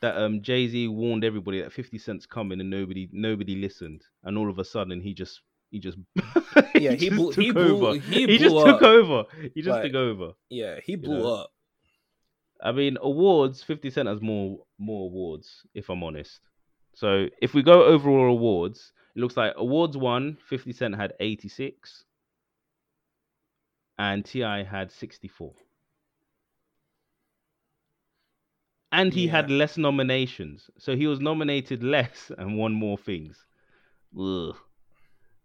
that 0.00 0.16
um 0.16 0.42
Jay 0.42 0.68
Z 0.68 0.88
warned 0.88 1.24
everybody 1.24 1.62
that 1.62 1.72
50 1.72 1.98
Cent's 1.98 2.26
coming 2.26 2.60
and 2.60 2.70
nobody 2.70 3.08
nobody 3.12 3.56
listened. 3.56 4.02
And 4.24 4.36
all 4.36 4.50
of 4.50 4.58
a 4.58 4.64
sudden 4.64 5.00
he 5.00 5.14
just 5.14 5.40
he 5.72 5.80
just 5.80 5.98
Yeah, 6.74 6.92
he, 6.92 7.08
he 7.08 7.10
blew, 7.10 7.32
he 7.32 7.50
blew, 7.50 7.86
over. 7.86 7.98
He, 7.98 8.26
he 8.26 8.38
just 8.38 8.54
up. 8.54 8.66
took 8.66 8.82
over. 8.82 9.24
He 9.54 9.62
just 9.62 9.70
like, 9.70 9.84
took 9.84 9.94
over. 9.94 10.32
Yeah, 10.50 10.78
he 10.84 10.94
blew 10.94 11.16
you 11.16 11.22
know? 11.22 11.34
up. 11.34 11.50
I 12.62 12.70
mean, 12.70 12.96
awards, 13.00 13.62
50 13.62 13.90
Cent 13.90 14.08
has 14.08 14.20
more 14.20 14.60
more 14.78 15.06
awards, 15.06 15.66
if 15.74 15.88
I'm 15.88 16.04
honest. 16.04 16.40
So 16.94 17.26
if 17.40 17.54
we 17.54 17.62
go 17.62 17.84
overall 17.84 18.30
awards, 18.30 18.92
it 19.16 19.20
looks 19.20 19.36
like 19.36 19.54
awards 19.56 19.96
one, 19.96 20.36
50 20.48 20.72
Cent 20.72 20.94
had 20.94 21.14
86 21.18 22.04
and 23.98 24.24
T.I. 24.24 24.62
had 24.62 24.92
64. 24.92 25.54
And 28.92 29.12
he 29.12 29.24
yeah. 29.24 29.32
had 29.32 29.50
less 29.50 29.78
nominations. 29.78 30.68
So 30.78 30.94
he 30.94 31.06
was 31.06 31.18
nominated 31.18 31.82
less 31.96 32.30
and 32.36 32.58
won 32.58 32.74
more 32.74 32.98
things. 32.98 33.44
Ugh. 34.18 34.54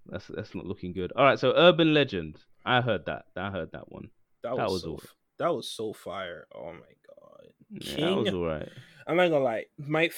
That's 0.10 0.28
that's 0.28 0.56
not 0.56 0.66
looking 0.66 0.94
good. 0.94 1.12
All 1.16 1.26
right, 1.26 1.40
so 1.40 1.54
Urban 1.56 1.94
Legend. 1.94 2.38
I 2.66 2.82
heard 2.82 3.06
that. 3.06 3.26
I 3.36 3.50
heard 3.50 3.72
that 3.72 3.92
one. 3.92 4.10
That, 4.44 4.56
that 4.58 4.70
was, 4.70 4.86
was 4.86 5.02
so, 5.02 5.10
that 5.40 5.54
was 5.54 5.70
so 5.70 5.94
fire. 5.94 6.48
Oh 6.54 6.74
my 6.74 6.94
god. 7.08 7.48
Yeah, 7.70 7.96
King, 7.96 8.06
that 8.06 8.16
was 8.16 8.34
all 8.34 8.46
right. 8.46 8.70
I'm 9.08 9.18
not 9.18 9.30
gonna 9.30 9.44
lie. 9.44 9.66
My 9.78 10.10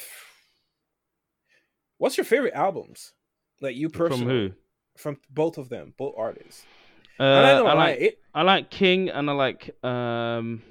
What's 1.98 2.18
your 2.18 2.26
favorite 2.26 2.54
albums? 2.54 3.14
Like 3.62 3.76
you 3.76 3.90
personally 3.90 4.24
From 4.24 4.30
who? 4.30 4.52
From 4.98 5.18
both 5.30 5.58
of 5.58 5.70
them, 5.70 5.94
both 5.98 6.16
artists. 6.18 6.66
Uh, 7.20 7.24
I 7.24 7.74
like 7.74 8.00
it. 8.00 8.20
I 8.34 8.44
like 8.44 8.70
King 8.70 9.10
and 9.10 9.30
I 9.30 9.34
like 9.34 9.84
um 9.84 10.62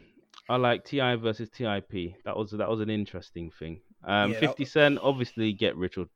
I 0.48 0.56
like 0.56 0.84
T.I. 0.84 1.16
versus 1.16 1.50
Tip. 1.50 1.90
That 2.24 2.36
was 2.36 2.52
that 2.52 2.68
was 2.68 2.80
an 2.80 2.90
interesting 2.90 3.50
thing. 3.58 3.80
Um, 4.04 4.32
yeah, 4.32 4.40
Fifty 4.40 4.64
that... 4.64 4.70
Cent 4.70 4.98
obviously 5.02 5.52
get 5.52 5.76
rich 5.76 5.98
or 5.98 6.06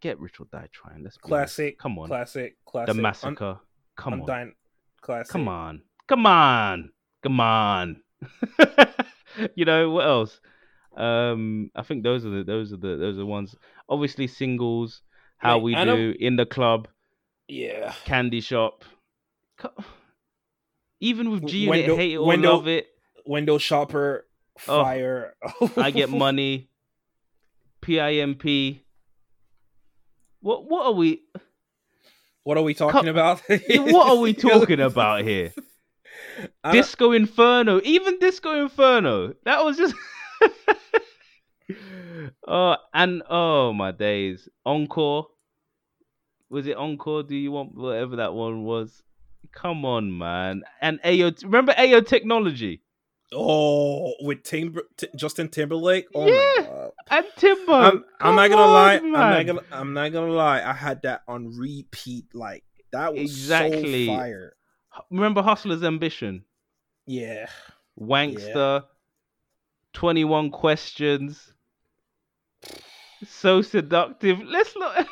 get 0.00 0.18
rich 0.18 0.40
or 0.40 0.46
die 0.50 0.68
trying. 0.72 1.04
Let's 1.04 1.16
classic. 1.18 1.78
Come 1.78 1.98
on, 1.98 2.08
classic, 2.08 2.56
classic. 2.64 2.94
The 2.94 3.00
massacre. 3.00 3.44
I'm, 3.44 3.58
Come 3.96 4.12
I'm 4.14 4.20
on, 4.22 4.26
dying. 4.26 4.54
classic. 5.00 5.32
Come 5.32 5.48
on, 5.48 5.82
come 6.06 6.26
on, 6.26 6.90
come 7.22 7.40
on. 7.40 8.02
you 9.54 9.64
know 9.64 9.90
what 9.90 10.06
else? 10.06 10.40
Um, 10.96 11.70
I 11.76 11.82
think 11.82 12.02
those 12.02 12.24
are 12.24 12.30
the 12.30 12.44
those 12.44 12.72
are 12.72 12.76
the 12.76 12.96
those 12.96 13.16
are 13.16 13.20
the 13.20 13.26
ones. 13.26 13.54
Obviously, 13.88 14.26
singles. 14.26 15.02
How 15.38 15.58
we 15.58 15.74
do 15.74 16.14
in 16.18 16.34
the 16.34 16.46
club. 16.46 16.88
Yeah. 17.48 17.94
Candy 18.04 18.40
shop. 18.40 18.84
Even 21.00 21.30
with 21.30 21.46
G 21.46 21.58
Unit, 21.58 21.86
hate 21.96 22.12
it 22.12 22.16
or 22.16 22.26
window, 22.26 22.54
love 22.54 22.68
it. 22.68 22.88
Window 23.24 23.58
shopper, 23.58 24.26
fire. 24.58 25.34
Oh, 25.60 25.72
I 25.76 25.90
get 25.90 26.10
money. 26.10 26.68
PIMP. 27.88 28.80
What 30.40 30.68
what 30.68 30.86
are 30.86 30.92
we? 30.92 31.22
What 32.44 32.58
are 32.58 32.62
we 32.62 32.74
talking 32.74 33.04
Co- 33.04 33.10
about? 33.10 33.40
what 33.48 34.10
are 34.10 34.20
we 34.20 34.34
talking 34.34 34.80
about 34.80 35.24
here? 35.24 35.52
Uh, 36.62 36.72
Disco 36.72 37.12
Inferno, 37.12 37.80
even 37.84 38.18
Disco 38.18 38.62
Inferno. 38.62 39.34
That 39.44 39.64
was 39.64 39.76
just. 39.76 39.94
oh, 42.46 42.76
and 42.94 43.22
oh 43.28 43.72
my 43.72 43.92
days! 43.92 44.48
Encore. 44.64 45.28
Was 46.50 46.66
it 46.66 46.76
Encore? 46.76 47.22
Do 47.22 47.36
you 47.36 47.50
want 47.50 47.76
whatever 47.76 48.16
that 48.16 48.34
one 48.34 48.64
was? 48.64 49.02
Come 49.52 49.84
on, 49.84 50.16
man. 50.16 50.62
And 50.80 51.00
Ayo, 51.02 51.42
remember 51.42 51.72
Ayo 51.72 52.06
technology? 52.06 52.82
Oh, 53.32 54.14
with 54.22 54.42
Timber, 54.42 54.82
T- 54.96 55.08
Justin 55.14 55.48
Timberlake. 55.48 56.06
Oh 56.14 56.26
Yeah. 56.26 56.88
And 57.10 57.26
Timbo. 57.36 57.72
I'm, 57.72 58.04
I'm 58.20 58.36
not 58.36 58.48
gonna 58.48 58.72
lie. 58.72 58.96
on, 58.98 59.04
I'm 59.04 59.12
not 59.12 59.46
gonna. 59.46 59.62
I'm 59.70 59.92
not 59.92 60.12
gonna 60.12 60.32
lie. 60.32 60.62
I 60.62 60.72
had 60.72 61.02
that 61.02 61.22
on 61.28 61.56
repeat. 61.58 62.34
Like 62.34 62.64
that 62.92 63.12
was 63.12 63.20
Exactly. 63.22 64.06
so 64.06 64.16
fire. 64.16 64.54
Remember 65.10 65.42
Hustler's 65.42 65.82
Ambition? 65.84 66.44
Yeah. 67.06 67.46
Wankster. 68.00 68.84
21 69.92 70.50
questions. 70.50 71.52
So 73.26 73.62
seductive. 73.62 74.40
Let's 74.42 74.74
look. 74.76 75.06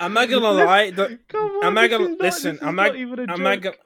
I'm 0.00 0.12
not 0.12 0.28
gonna 0.28 0.50
lie. 0.50 0.90
The, 0.90 1.18
Come 1.28 1.40
on, 1.40 1.64
I'm 1.66 1.74
not 1.74 1.88
gonna- 1.88 2.08
not- 2.10 2.20
listen, 2.20 2.58
I'm 2.62 2.74
not- 2.76 2.96
even 2.96 3.18
a 3.20 3.32
I'm 3.32 3.42
not 3.42 3.60
gonna. 3.60 3.76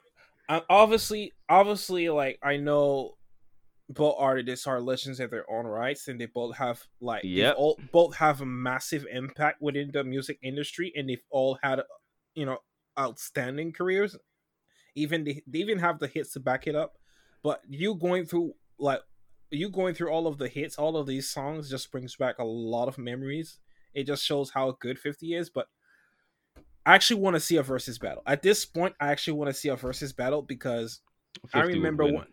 Obviously, 0.69 1.33
obviously, 1.47 2.09
like 2.09 2.39
I 2.41 2.57
know 2.57 3.17
both 3.87 4.15
artists 4.17 4.65
are 4.65 4.81
legends 4.81 5.19
in 5.19 5.29
their 5.29 5.49
own 5.49 5.67
rights, 5.67 6.07
and 6.07 6.19
they 6.19 6.25
both 6.25 6.55
have 6.57 6.81
like 7.01 7.23
all 7.53 7.79
both 7.91 8.15
have 8.15 8.41
a 8.41 8.45
massive 8.45 9.05
impact 9.11 9.61
within 9.61 9.91
the 9.93 10.03
music 10.03 10.39
industry, 10.41 10.91
and 10.95 11.07
they've 11.07 11.21
all 11.29 11.59
had 11.61 11.81
you 12.33 12.45
know 12.45 12.57
outstanding 12.99 13.71
careers. 13.73 14.17
Even 14.95 15.23
they, 15.23 15.43
they 15.45 15.59
even 15.59 15.77
have 15.77 15.99
the 15.99 16.07
hits 16.07 16.33
to 16.33 16.39
back 16.39 16.65
it 16.65 16.75
up. 16.75 16.93
But 17.43 17.61
you 17.69 17.93
going 17.95 18.25
through 18.25 18.53
like 18.79 19.01
you 19.51 19.69
going 19.69 19.93
through 19.93 20.09
all 20.11 20.25
of 20.25 20.39
the 20.39 20.47
hits, 20.47 20.77
all 20.77 20.97
of 20.97 21.05
these 21.05 21.29
songs 21.29 21.69
just 21.69 21.91
brings 21.91 22.15
back 22.15 22.39
a 22.39 22.43
lot 22.43 22.87
of 22.87 22.97
memories. 22.97 23.59
It 23.93 24.07
just 24.07 24.25
shows 24.25 24.49
how 24.49 24.77
good 24.81 24.97
Fifty 24.97 25.35
is, 25.35 25.51
but. 25.51 25.67
I 26.89 26.95
actually 26.95 27.21
want 27.21 27.35
to 27.35 27.39
see 27.39 27.57
a 27.57 27.61
versus 27.61 27.99
battle. 27.99 28.23
At 28.25 28.41
this 28.41 28.65
point, 28.65 28.95
I 28.99 29.09
actually 29.11 29.33
want 29.33 29.49
to 29.49 29.53
see 29.53 29.69
a 29.69 29.75
versus 29.75 30.11
battle 30.11 30.41
because 30.41 31.01
50 31.43 31.59
I 31.59 31.63
remember 31.65 32.05
one. 32.05 32.25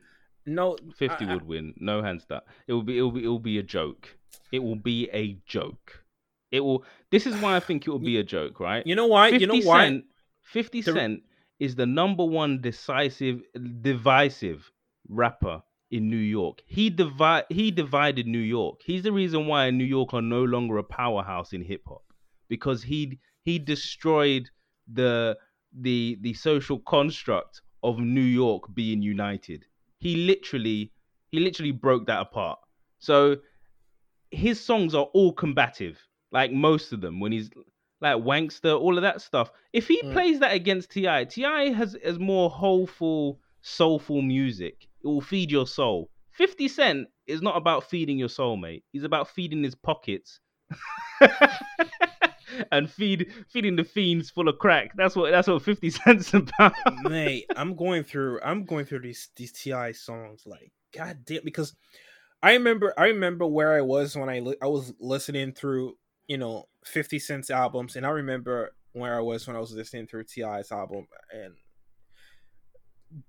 No, 0.46 0.78
50 0.96 1.26
I- 1.26 1.28
I- 1.30 1.34
would 1.34 1.46
win. 1.46 1.74
No 1.76 2.02
hands 2.02 2.24
down. 2.24 2.40
It 2.66 2.72
will 2.72 2.82
be. 2.82 2.96
It 2.96 3.02
will 3.02 3.10
be. 3.10 3.24
It 3.24 3.28
will 3.28 3.38
be 3.38 3.58
a 3.58 3.62
joke. 3.62 4.16
It 4.52 4.60
will 4.60 4.76
be 4.76 5.10
a 5.12 5.36
joke. 5.44 6.02
It 6.50 6.60
will. 6.60 6.84
This 7.10 7.26
is 7.26 7.36
why 7.36 7.56
I 7.56 7.60
think 7.60 7.86
it 7.86 7.90
will 7.90 7.98
be 7.98 8.16
a 8.16 8.24
joke, 8.24 8.58
right? 8.58 8.86
You 8.86 8.94
know 8.94 9.06
why? 9.08 9.30
50 9.30 9.40
You 9.42 9.46
know 9.48 9.68
why? 9.68 9.84
Cent. 9.88 10.04
Fifty 10.40 10.80
The- 10.80 10.92
Cent 10.92 11.22
is 11.58 11.74
the 11.74 11.84
number 11.84 12.24
one 12.24 12.62
decisive, 12.62 13.42
divisive 13.82 14.70
rapper 15.08 15.62
in 15.90 16.08
New 16.08 16.16
York. 16.16 16.62
He 16.66 16.88
divide. 16.88 17.44
He 17.50 17.70
divided 17.70 18.26
New 18.26 18.38
York. 18.38 18.80
He's 18.86 19.02
the 19.02 19.12
reason 19.12 19.46
why 19.48 19.70
New 19.70 19.84
York 19.84 20.14
are 20.14 20.22
no 20.22 20.44
longer 20.44 20.78
a 20.78 20.84
powerhouse 20.84 21.52
in 21.52 21.62
hip 21.62 21.82
hop 21.86 22.04
because 22.48 22.82
he 22.84 23.18
he 23.46 23.58
destroyed 23.58 24.50
the 24.92 25.38
the 25.72 26.18
the 26.22 26.34
social 26.34 26.80
construct 26.80 27.62
of 27.82 27.98
New 28.00 28.20
York 28.44 28.64
being 28.74 29.02
united. 29.02 29.66
He 30.00 30.16
literally 30.16 30.92
he 31.32 31.40
literally 31.40 31.72
broke 31.72 32.06
that 32.06 32.20
apart. 32.20 32.58
So 32.98 33.38
his 34.30 34.60
songs 34.64 34.94
are 34.94 35.06
all 35.14 35.32
combative, 35.32 35.98
like 36.32 36.52
most 36.52 36.92
of 36.92 37.00
them. 37.00 37.20
When 37.20 37.32
he's 37.32 37.50
like 38.00 38.16
Wankster, 38.16 38.78
all 38.78 38.96
of 38.98 39.02
that 39.02 39.20
stuff. 39.22 39.50
If 39.72 39.88
he 39.88 40.02
Mm. 40.02 40.12
plays 40.12 40.40
that 40.40 40.52
against 40.54 40.90
T.I., 40.90 41.24
T.I. 41.24 41.70
has 41.70 41.96
has 42.04 42.18
more 42.18 42.50
wholeful, 42.50 43.40
soulful 43.62 44.22
music. 44.22 44.88
It 45.02 45.06
will 45.08 45.20
feed 45.22 45.50
your 45.50 45.66
soul. 45.66 46.10
Fifty 46.30 46.68
Cent 46.68 47.08
is 47.26 47.42
not 47.42 47.56
about 47.56 47.84
feeding 47.84 48.18
your 48.18 48.28
soul, 48.28 48.56
mate. 48.56 48.84
He's 48.92 49.04
about 49.04 49.28
feeding 49.28 49.62
his 49.62 49.74
pockets. 49.74 50.40
and 52.72 52.90
feed 52.90 53.32
feeding 53.48 53.76
the 53.76 53.84
fiends 53.84 54.30
full 54.30 54.48
of 54.48 54.58
crack. 54.58 54.90
That's 54.96 55.16
what 55.16 55.30
that's 55.30 55.48
what 55.48 55.62
Fifty 55.62 55.90
Cent's 56.04 56.32
about. 56.34 56.74
Mate, 57.02 57.46
I'm 57.56 57.74
going 57.76 58.04
through. 58.04 58.40
I'm 58.42 58.64
going 58.64 58.84
through 58.86 59.00
these 59.00 59.28
these 59.36 59.52
T.I. 59.52 59.92
songs. 59.92 60.42
Like, 60.46 60.72
god 60.94 61.18
damn, 61.24 61.42
because 61.44 61.74
I 62.42 62.52
remember. 62.52 62.94
I 62.98 63.06
remember 63.06 63.46
where 63.46 63.74
I 63.74 63.80
was 63.80 64.16
when 64.16 64.28
I 64.28 64.40
li- 64.40 64.56
I 64.62 64.66
was 64.66 64.92
listening 65.00 65.52
through. 65.52 65.96
You 66.28 66.38
know, 66.38 66.64
Fifty 66.84 67.18
Cent's 67.18 67.50
albums, 67.50 67.94
and 67.96 68.04
I 68.04 68.10
remember 68.10 68.74
where 68.92 69.16
I 69.16 69.20
was 69.20 69.46
when 69.46 69.54
I 69.56 69.60
was 69.60 69.72
listening 69.72 70.06
through 70.06 70.24
T.I.'s 70.24 70.72
album, 70.72 71.06
and 71.32 71.54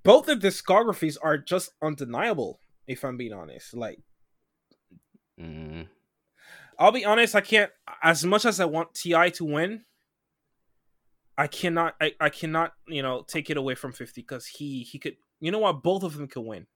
both 0.04 0.26
the 0.26 0.36
discographies 0.36 1.18
are 1.22 1.38
just 1.38 1.72
undeniable. 1.82 2.60
If 2.88 3.04
I'm 3.06 3.18
being 3.18 3.34
honest, 3.34 3.76
like 3.76 4.00
Mm. 5.40 5.88
I'll 6.80 6.92
be 6.92 7.06
honest, 7.06 7.36
I 7.36 7.42
can't 7.42 7.72
as 8.04 8.24
much 8.26 8.46
as 8.46 8.60
I 8.60 8.66
want 8.66 8.94
T.I. 8.94 9.30
to 9.32 9.46
win, 9.46 9.84
I 11.38 11.48
cannot 11.48 11.96
I, 12.02 12.14
I 12.20 12.30
cannot, 12.30 12.74
you 12.88 13.02
know, 13.02 13.24
take 13.28 13.50
it 13.50 13.58
away 13.58 13.76
from 13.76 13.92
50 13.92 14.24
cuz 14.24 14.46
he 14.48 14.84
he 14.84 15.00
could 15.00 15.18
you 15.40 15.52
know 15.52 15.60
what, 15.60 15.84
both 15.84 16.04
of 16.04 16.16
them 16.18 16.28
could 16.28 16.42
win. 16.42 16.68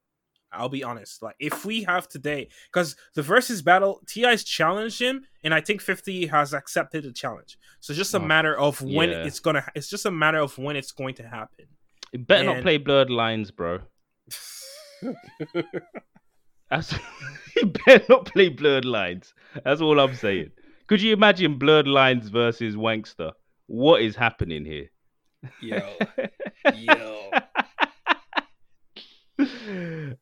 I'll 0.53 0.69
be 0.69 0.83
honest. 0.83 1.21
Like 1.21 1.35
if 1.39 1.63
we 1.65 1.83
have 1.83 2.07
today 2.07 2.49
cuz 2.71 2.95
the 3.15 3.21
versus 3.21 3.61
battle 3.61 4.01
T.I.'s 4.07 4.43
challenged 4.43 5.01
him 5.01 5.25
and 5.43 5.53
I 5.53 5.61
think 5.61 5.81
50 5.81 6.27
has 6.27 6.53
accepted 6.53 7.03
the 7.05 7.13
challenge. 7.13 7.57
So 7.79 7.91
it's 7.93 7.97
just 7.97 8.13
a 8.13 8.19
Oh, 8.19 8.19
matter 8.19 8.57
of 8.57 8.81
when 8.81 9.09
yeah. 9.11 9.23
it's 9.23 9.39
going 9.39 9.55
to 9.55 9.65
it's 9.75 9.89
just 9.89 10.05
a 10.05 10.11
matter 10.11 10.39
of 10.39 10.57
when 10.57 10.75
it's 10.75 10.91
going 10.91 11.15
to 11.15 11.27
happen. 11.27 11.67
It 12.11 12.27
better 12.27 12.43
not 12.43 12.61
play 12.61 12.77
blurred 12.77 13.09
lines, 13.09 13.51
bro. 13.51 13.79
That's, 16.71 16.95
he 17.55 17.65
better 17.65 18.03
not 18.09 18.25
play 18.25 18.49
blurred 18.49 18.85
lines. 18.85 19.33
That's 19.63 19.81
all 19.81 19.99
I'm 19.99 20.15
saying. 20.15 20.51
Could 20.87 21.01
you 21.01 21.13
imagine 21.13 21.59
blurred 21.59 21.87
lines 21.87 22.29
versus 22.29 22.75
Wankster? 22.75 23.33
What 23.67 24.01
is 24.01 24.15
happening 24.15 24.65
here? 24.65 24.89
Yo. 25.61 25.79
Yo. 26.75 27.29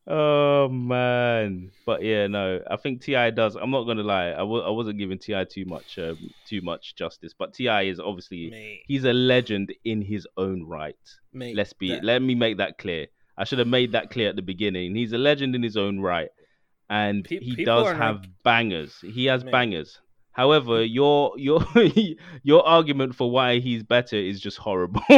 oh 0.06 0.68
man, 0.68 1.70
but 1.84 2.02
yeah, 2.02 2.26
no, 2.26 2.60
I 2.70 2.76
think 2.76 3.02
T.I. 3.02 3.30
does. 3.30 3.54
I'm 3.56 3.70
not 3.70 3.84
gonna 3.84 4.02
lie, 4.02 4.30
I 4.30 4.36
w- 4.38 4.62
I 4.62 4.70
wasn't 4.70 4.98
giving 4.98 5.18
T.I. 5.18 5.44
too 5.44 5.64
much, 5.66 5.98
um, 5.98 6.16
too 6.46 6.60
much 6.62 6.94
justice. 6.96 7.34
But 7.38 7.52
T.I. 7.54 7.82
is 7.82 8.00
obviously 8.00 8.50
Mate, 8.50 8.80
he's 8.86 9.04
a 9.04 9.12
legend 9.12 9.74
in 9.84 10.00
his 10.02 10.26
own 10.36 10.64
right. 10.66 10.94
mate. 11.32 11.54
Let's 11.56 11.72
be. 11.74 11.90
that- 11.90 12.04
Let 12.04 12.22
me 12.22 12.34
make 12.34 12.56
that 12.58 12.78
clear. 12.78 13.06
I 13.36 13.44
should 13.44 13.58
have 13.58 13.68
made 13.68 13.92
that 13.92 14.10
clear 14.10 14.28
at 14.28 14.36
the 14.36 14.42
beginning. 14.42 14.94
He's 14.94 15.12
a 15.12 15.18
legend 15.18 15.54
in 15.54 15.62
his 15.62 15.76
own 15.76 16.00
right, 16.00 16.28
and 16.90 17.24
Pe- 17.24 17.38
he 17.38 17.64
does 17.64 17.86
have 17.96 18.16
not- 18.16 18.26
bangers. 18.42 18.98
He 19.00 19.26
has 19.26 19.42
bangers. 19.44 20.00
However, 20.32 20.84
your 20.84 21.32
your 21.38 21.64
your 22.42 22.66
argument 22.66 23.14
for 23.14 23.30
why 23.30 23.58
he's 23.60 23.82
better 23.82 24.16
is 24.16 24.40
just 24.40 24.58
horrible. 24.58 25.02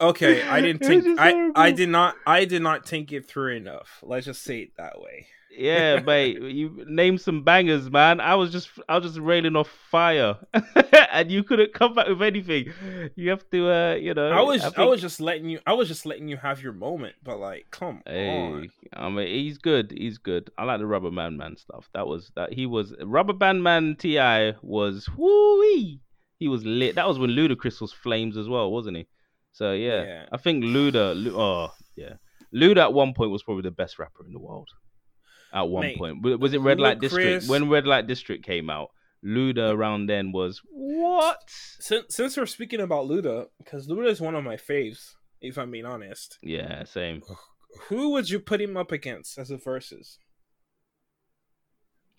Okay, 0.00 0.42
I 0.48 0.60
didn't 0.60 0.84
think 0.84 1.20
I 1.20 1.52
I 1.54 1.70
did 1.70 1.88
not 1.88 2.16
I 2.26 2.44
did 2.44 2.60
not 2.60 2.88
think 2.88 3.12
it 3.12 3.28
through 3.28 3.54
enough. 3.54 4.00
Let's 4.02 4.26
just 4.26 4.42
say 4.42 4.58
it 4.58 4.76
that 4.76 5.00
way. 5.00 5.28
Yeah, 5.56 6.00
mate. 6.06 6.40
You 6.40 6.84
name 6.88 7.18
some 7.18 7.42
bangers, 7.44 7.90
man. 7.90 8.20
I 8.20 8.34
was 8.36 8.50
just 8.52 8.70
I 8.88 8.96
was 8.98 9.04
just 9.06 9.18
railing 9.18 9.54
off 9.56 9.68
fire, 9.90 10.36
and 11.12 11.30
you 11.30 11.42
couldn't 11.44 11.74
come 11.74 11.94
back 11.94 12.08
with 12.08 12.22
anything. 12.22 12.72
You 13.16 13.30
have 13.30 13.48
to, 13.50 13.70
uh, 13.70 13.94
you 13.94 14.14
know. 14.14 14.30
I 14.30 14.40
was 14.42 14.62
I, 14.64 14.70
think- 14.70 14.90
was 14.90 15.00
just 15.00 15.20
letting 15.20 15.48
you 15.48 15.60
I 15.66 15.74
was 15.74 15.88
just 15.88 16.06
letting 16.06 16.28
you 16.28 16.36
have 16.38 16.62
your 16.62 16.72
moment, 16.72 17.14
but 17.22 17.38
like 17.38 17.66
come 17.70 18.02
Hey, 18.06 18.28
on. 18.30 18.68
I 18.94 19.08
mean, 19.10 19.26
he's 19.28 19.58
good. 19.58 19.92
He's 19.96 20.18
good. 20.18 20.50
I 20.56 20.64
like 20.64 20.78
the 20.80 20.86
Rubber 20.86 21.10
Band 21.10 21.36
Man 21.36 21.56
stuff. 21.56 21.88
That 21.94 22.06
was 22.06 22.30
that. 22.36 22.52
He 22.52 22.66
was 22.66 22.94
Rubber 23.02 23.34
Band 23.34 23.62
Man. 23.62 23.96
T.I. 23.98 24.54
was 24.62 25.08
woo 25.16 25.62
He 26.38 26.48
was 26.48 26.64
lit. 26.64 26.94
That 26.94 27.06
was 27.08 27.18
when 27.18 27.30
Ludacris 27.30 27.80
was 27.80 27.92
flames 27.92 28.36
as 28.36 28.48
well, 28.48 28.70
wasn't 28.70 28.96
he? 28.96 29.06
So 29.52 29.72
yeah, 29.72 30.02
Yeah. 30.04 30.26
I 30.32 30.38
think 30.38 30.64
Luda. 30.64 31.14
Lu- 31.14 31.38
oh 31.38 31.70
yeah, 31.94 32.14
Luda 32.54 32.78
at 32.78 32.92
one 32.94 33.12
point 33.12 33.30
was 33.30 33.42
probably 33.42 33.62
the 33.62 33.70
best 33.70 33.98
rapper 33.98 34.24
in 34.26 34.32
the 34.32 34.38
world. 34.40 34.68
At 35.54 35.68
one 35.68 35.82
Mate, 35.86 35.98
point, 35.98 36.22
was 36.40 36.54
it 36.54 36.60
Red 36.60 36.80
Light 36.80 36.98
District? 36.98 37.46
When 37.46 37.68
Red 37.68 37.86
Light 37.86 38.06
District 38.06 38.42
came 38.44 38.70
out, 38.70 38.88
Luda 39.24 39.72
around 39.74 40.06
then 40.06 40.32
was 40.32 40.60
what? 40.72 41.38
Since 41.78 42.14
since 42.14 42.36
we're 42.36 42.46
speaking 42.46 42.80
about 42.80 43.06
Luda, 43.06 43.46
because 43.58 43.86
Luda 43.86 44.08
is 44.08 44.20
one 44.20 44.34
of 44.34 44.44
my 44.44 44.56
faves, 44.56 45.10
if 45.42 45.58
I'm 45.58 45.70
being 45.70 45.84
honest. 45.84 46.38
Yeah, 46.42 46.84
same. 46.84 47.22
Who 47.88 48.10
would 48.12 48.30
you 48.30 48.40
put 48.40 48.60
him 48.62 48.76
up 48.76 48.92
against 48.92 49.38
as 49.38 49.50
a 49.50 49.58
versus? 49.58 50.18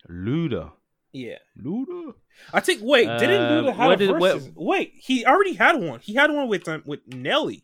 Luda. 0.10 0.72
Yeah. 1.12 1.38
Luda. 1.64 2.14
I 2.54 2.60
think 2.60 2.82
wait, 2.84 3.06
didn't 3.20 3.42
Uh, 3.42 3.50
Luda 3.62 3.76
have 3.76 3.92
a 3.92 3.96
did- 3.98 4.10
where- 4.20 4.34
versus? 4.36 4.52
Wait, 4.56 4.94
he 4.98 5.26
already 5.26 5.54
had 5.54 5.80
one. 5.80 6.00
He 6.02 6.16
had 6.16 6.32
one 6.32 6.48
with 6.48 6.68
um, 6.68 6.84
with 6.86 7.02
Nelly. 7.08 7.64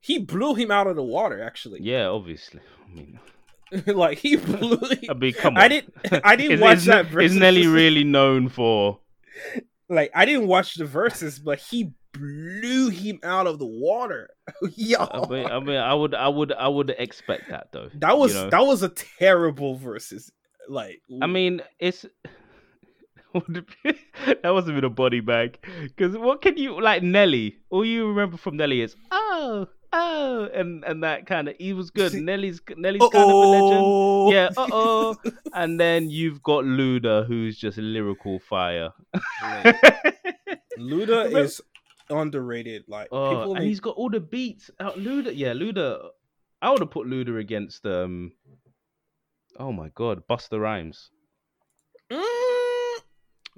He 0.00 0.18
blew 0.18 0.54
him 0.54 0.70
out 0.70 0.86
of 0.86 0.96
the 0.96 1.02
water 1.02 1.42
actually. 1.42 1.80
Yeah, 1.82 2.06
obviously. 2.08 2.60
I 2.86 2.94
mean, 2.94 3.18
like 3.86 4.18
he 4.18 4.36
blew 4.36 4.78
I 5.08 5.14
mean, 5.14 5.32
come 5.34 5.56
on. 5.56 5.62
I 5.62 5.68
didn't 5.68 5.94
I 6.24 6.36
didn't 6.36 6.52
is, 6.52 6.60
watch 6.60 6.76
is, 6.78 6.84
that 6.86 7.06
Is 7.06 7.12
versus. 7.12 7.36
Nelly 7.36 7.66
really 7.66 8.04
known 8.04 8.48
for? 8.48 8.98
like 9.88 10.10
I 10.14 10.24
didn't 10.24 10.46
watch 10.46 10.76
the 10.76 10.84
verses, 10.84 11.38
but 11.38 11.58
he 11.58 11.92
blew 12.12 12.88
him 12.90 13.18
out 13.22 13.46
of 13.46 13.58
the 13.58 13.66
water. 13.66 14.30
Yo, 14.76 14.98
I 15.00 15.28
mean, 15.28 15.46
I 15.46 15.58
mean, 15.60 15.76
I 15.76 15.94
would, 15.94 16.14
I 16.14 16.28
would, 16.28 16.52
I 16.52 16.68
would 16.68 16.90
expect 16.98 17.50
that 17.50 17.68
though. 17.72 17.90
that 17.96 18.16
was 18.16 18.34
you 18.34 18.42
know? 18.42 18.50
that 18.50 18.66
was 18.66 18.82
a 18.82 18.88
terrible 18.88 19.76
versus. 19.76 20.30
Like 20.66 21.02
I 21.20 21.26
mean, 21.26 21.60
it's 21.78 22.06
that 23.34 24.40
must 24.44 24.66
have 24.66 24.74
been 24.74 24.84
a 24.84 24.90
body 24.90 25.20
bag. 25.20 25.58
Because 25.82 26.16
what 26.16 26.40
can 26.40 26.56
you 26.56 26.80
like 26.80 27.02
Nelly? 27.02 27.58
All 27.70 27.84
you 27.84 28.08
remember 28.08 28.36
from 28.36 28.56
Nelly 28.56 28.80
is 28.80 28.96
oh 29.10 29.68
oh, 29.94 30.48
and 30.54 30.84
and 30.84 31.02
that 31.02 31.26
kind 31.26 31.48
of 31.48 31.56
he 31.58 31.72
was 31.72 31.90
good. 31.90 32.12
Nelly's 32.14 32.60
Nelly's 32.76 33.08
kind 33.10 33.30
of 33.30 33.36
a 33.42 33.46
legend. 33.46 34.34
Yeah, 34.34 34.50
uh 34.56 34.68
oh. 34.70 35.16
and 35.54 35.78
then 35.80 36.10
you've 36.10 36.42
got 36.42 36.64
Luda, 36.64 37.26
who's 37.26 37.56
just 37.58 37.78
lyrical 37.78 38.38
fire. 38.40 38.90
Luda 40.78 41.32
is 41.44 41.60
underrated. 42.10 42.84
Like 42.88 43.08
Oh, 43.12 43.30
people 43.36 43.54
and 43.56 43.64
he's 43.66 43.80
got 43.80 43.96
all 43.96 44.10
the 44.10 44.20
beats. 44.20 44.70
out. 44.80 44.96
Luda, 44.98 45.32
yeah, 45.34 45.52
Luda. 45.52 46.08
I 46.60 46.70
would 46.70 46.80
have 46.80 46.90
put 46.90 47.06
Luda 47.06 47.38
against 47.38 47.86
um. 47.86 48.32
Oh 49.58 49.72
my 49.72 49.90
god, 49.94 50.22
Busta 50.28 50.58
Rhymes. 50.60 51.10
Mm, 52.10 53.00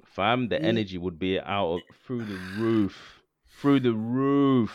Fam, 0.05 0.47
the 0.49 0.57
Mm. 0.57 0.63
energy 0.63 0.97
would 0.97 1.17
be 1.19 1.39
out 1.39 1.73
of, 1.75 1.81
through 2.05 2.23
the 2.25 2.39
roof, 2.61 3.19
through 3.59 3.79
the 3.81 3.93
roof. 3.93 4.71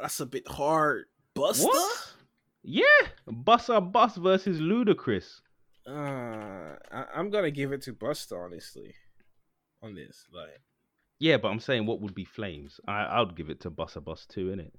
That's 0.00 0.20
a 0.20 0.26
bit 0.26 0.46
hard. 0.48 1.06
Busta. 1.34 1.64
What? 1.64 2.14
Yeah, 2.62 2.84
Busta 3.28 3.92
Bus 3.92 4.16
versus 4.16 4.60
Ludacris. 4.60 5.40
Uh, 5.86 6.76
I, 6.90 7.04
I'm 7.14 7.30
gonna 7.30 7.50
give 7.50 7.72
it 7.72 7.82
to 7.82 7.92
Busta 7.92 8.42
honestly. 8.44 8.94
On 9.82 9.94
this, 9.94 10.26
like, 10.32 10.62
Yeah, 11.18 11.36
but 11.36 11.48
I'm 11.48 11.60
saying 11.60 11.84
what 11.84 12.00
would 12.00 12.14
be 12.14 12.24
Flames? 12.24 12.80
I 12.88 13.02
I 13.04 13.20
would 13.20 13.36
give 13.36 13.50
it 13.50 13.60
to 13.60 13.70
Busta 13.70 14.02
Bus 14.02 14.24
too, 14.26 14.46
innit? 14.46 14.72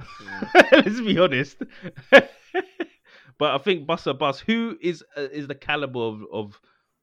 mm, 0.00 0.72
Let's 0.72 1.00
be 1.00 1.18
honest. 1.18 1.58
but 2.10 3.54
I 3.54 3.58
think 3.58 3.86
Busta 3.86 4.18
Bus, 4.18 4.40
who 4.40 4.76
is 4.80 5.04
uh, 5.16 5.28
is 5.32 5.46
the 5.46 5.54
caliber 5.54 6.00
of 6.00 6.22
of 6.32 6.60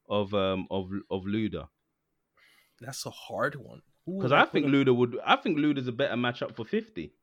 of 0.09 0.33
um 0.33 0.67
of 0.69 0.89
of 1.09 1.23
Luda? 1.23 1.67
that's 2.81 3.05
a 3.05 3.09
hard 3.09 3.55
one. 3.55 3.81
Because 4.05 4.31
I 4.31 4.45
think 4.45 4.67
Luda 4.67 4.95
would. 4.95 5.17
I 5.25 5.35
think 5.37 5.57
Luda's 5.57 5.87
a 5.87 5.91
better 5.91 6.15
matchup 6.15 6.55
for 6.55 6.65
fifty. 6.65 7.13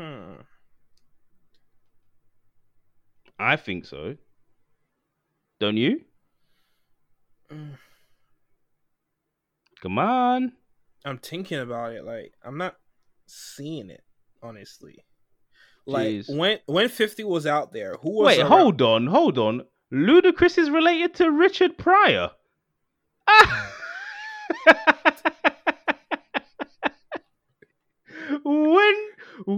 Hmm. 0.00 0.32
I 3.38 3.56
think 3.56 3.84
so. 3.84 4.16
Don't 5.58 5.76
you? 5.76 6.00
Mm, 7.52 7.76
Come 9.82 9.98
on. 9.98 10.52
I'm 11.04 11.18
thinking 11.18 11.58
about 11.58 11.92
it. 11.92 12.04
Like, 12.04 12.32
I'm 12.44 12.58
not 12.58 12.76
seeing 13.26 13.90
it 13.90 14.02
honestly. 14.42 15.04
Like 15.86 16.06
Jeez. 16.08 16.36
when 16.36 16.58
when 16.66 16.88
50 16.88 17.24
was 17.24 17.46
out 17.46 17.72
there, 17.72 17.96
who 18.02 18.10
was 18.18 18.26
Wait, 18.28 18.40
around- 18.40 18.50
hold 18.50 18.82
on, 18.82 19.06
hold 19.06 19.38
on. 19.38 19.62
Ludacris 19.92 20.56
is 20.58 20.70
related 20.70 21.14
to 21.14 21.30
Richard 21.30 21.76
Pryor. 21.78 22.30
Ah! 23.26 23.69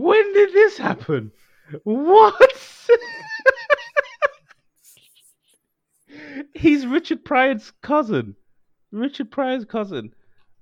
When 0.01 0.33
did 0.33 0.53
this 0.53 0.79
happen? 0.79 1.33
What? 1.85 2.89
He's 6.55 6.87
Richard 6.87 7.25
Pryor's 7.25 7.73
cousin. 7.83 8.37
Richard 8.91 9.31
Pryor's 9.31 9.65
cousin. 9.65 10.13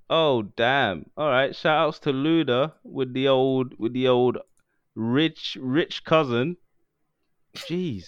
Oh 0.09 0.43
damn. 0.43 1.05
Alright, 1.17 1.55
shout 1.55 1.87
outs 1.87 1.99
to 1.99 2.11
Luda 2.11 2.73
with 2.83 3.13
the 3.13 3.27
old 3.27 3.73
with 3.77 3.93
the 3.93 4.07
old 4.07 4.37
rich 4.95 5.57
rich 5.59 6.03
cousin. 6.03 6.57
Jeez. 7.55 8.05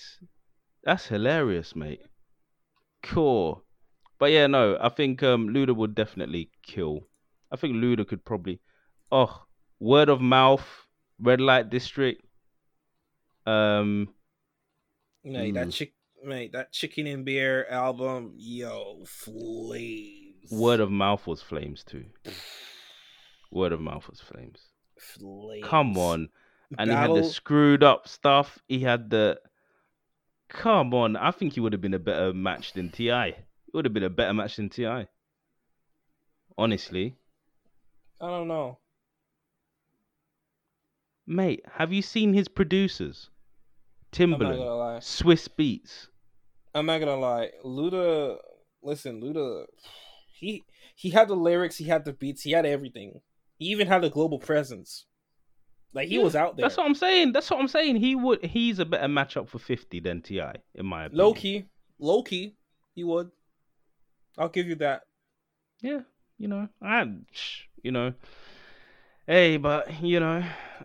That's 0.84 1.08
hilarious, 1.08 1.76
mate. 1.76 2.02
Cool. 3.02 3.64
But 4.20 4.32
yeah, 4.32 4.48
no, 4.48 4.78
I 4.80 4.90
think 4.90 5.24
um 5.24 5.50
Luda 5.50 5.76
would 5.76 5.96
definitely 5.96 6.50
kill. 6.62 7.08
I 7.52 7.56
think 7.56 7.76
Luda 7.76 8.08
could 8.08 8.26
probably 8.26 8.60
oh 9.12 9.44
word 9.80 10.10
of 10.10 10.22
mouth, 10.22 10.83
red 11.20 11.42
light 11.42 11.70
district. 11.70 12.24
Um 13.46 14.14
Mate, 15.26 15.54
that 15.54 15.68
Mm. 15.68 15.74
chick, 15.74 15.94
mate, 16.24 16.52
that 16.52 16.74
chicken 16.74 17.08
and 17.08 17.24
beer 17.24 17.66
album, 17.70 18.34
yo, 18.38 19.04
flames. 19.06 20.52
word 20.52 20.80
of 20.82 20.92
mouth 20.92 21.26
was 21.26 21.42
flames 21.42 21.84
too. 21.84 22.06
Word 23.52 23.72
of 23.72 23.80
mouth 23.82 24.10
was 24.10 24.20
flames. 24.20 24.70
flames. 24.98 25.66
Come 25.66 25.98
on. 25.98 26.30
And 26.78 26.90
he 26.90 26.96
had 26.96 27.14
the 27.14 27.24
screwed 27.24 27.84
up 27.84 28.08
stuff. 28.08 28.60
He 28.68 28.80
had 28.80 29.10
the 29.10 29.40
Come 30.50 30.94
on, 30.94 31.16
I 31.16 31.32
think 31.32 31.54
he 31.54 31.60
would 31.60 31.74
have 31.74 31.82
been 31.82 31.94
a 31.96 32.00
better 32.00 32.32
match 32.34 32.74
than 32.74 32.90
Ti. 32.92 33.10
It 33.10 33.38
would 33.74 33.86
have 33.86 33.94
been 33.94 34.04
a 34.04 34.10
better 34.10 34.34
match 34.34 34.58
than 34.58 34.70
Ti. 34.70 35.08
Honestly, 36.58 37.16
I 38.22 38.28
don't 38.28 38.48
know. 38.48 38.78
Mate, 41.26 41.64
have 41.74 41.94
you 41.94 42.02
seen 42.02 42.34
his 42.34 42.48
producers? 42.48 43.30
I'm 44.30 44.40
not 44.40 44.40
Timbaland, 44.40 44.58
gonna 44.58 44.76
lie. 44.76 44.98
Swizz 45.00 45.48
Beatz. 45.58 46.08
I'm 46.76 46.86
not 46.86 47.00
gonna 47.00 47.16
lie. 47.16 47.52
Luda, 47.64 48.38
listen, 48.82 49.22
Luda, 49.22 49.66
he 50.34 50.64
he 50.96 51.10
had 51.12 51.28
the 51.28 51.36
lyrics, 51.36 51.78
he 51.78 51.86
had 51.86 52.06
the 52.06 52.14
beats, 52.14 52.42
he 52.44 52.52
had 52.52 52.66
everything. 52.66 53.22
He 53.58 53.66
even 53.68 53.88
had 53.88 54.04
a 54.04 54.10
global 54.10 54.40
presence. 54.40 55.06
Like 55.94 56.10
he 56.10 56.16
Yeah, 56.16 56.24
was 56.24 56.36
out 56.36 56.58
there. 56.58 56.64
That's 56.66 56.78
what 56.78 56.86
I'm 56.88 56.96
saying. 56.96 57.34
That's 57.34 57.50
what 57.50 57.60
I'm 57.60 57.68
saying. 57.68 57.98
He 57.98 58.16
would. 58.16 58.44
He's 58.44 58.80
a 58.80 58.86
better 58.86 59.08
matchup 59.08 59.48
for 59.48 59.60
50 59.60 60.00
than 60.00 60.22
T.I., 60.22 60.56
in 60.76 60.86
my 60.86 61.06
opinion. 61.06 61.26
Low 61.26 61.34
key, 61.34 61.66
low 62.00 62.24
key, 62.24 62.56
he 62.96 63.04
would. 63.04 63.30
I'll 64.38 64.50
give 64.50 64.68
you 64.68 64.76
that. 64.76 65.04
Yeah, 65.82 66.02
you 66.40 66.48
know, 66.48 66.68
I, 66.82 67.06
you 67.84 67.92
know, 67.92 68.14
hey, 69.28 69.58
but 69.58 70.02
you 70.02 70.20
know, 70.20 70.44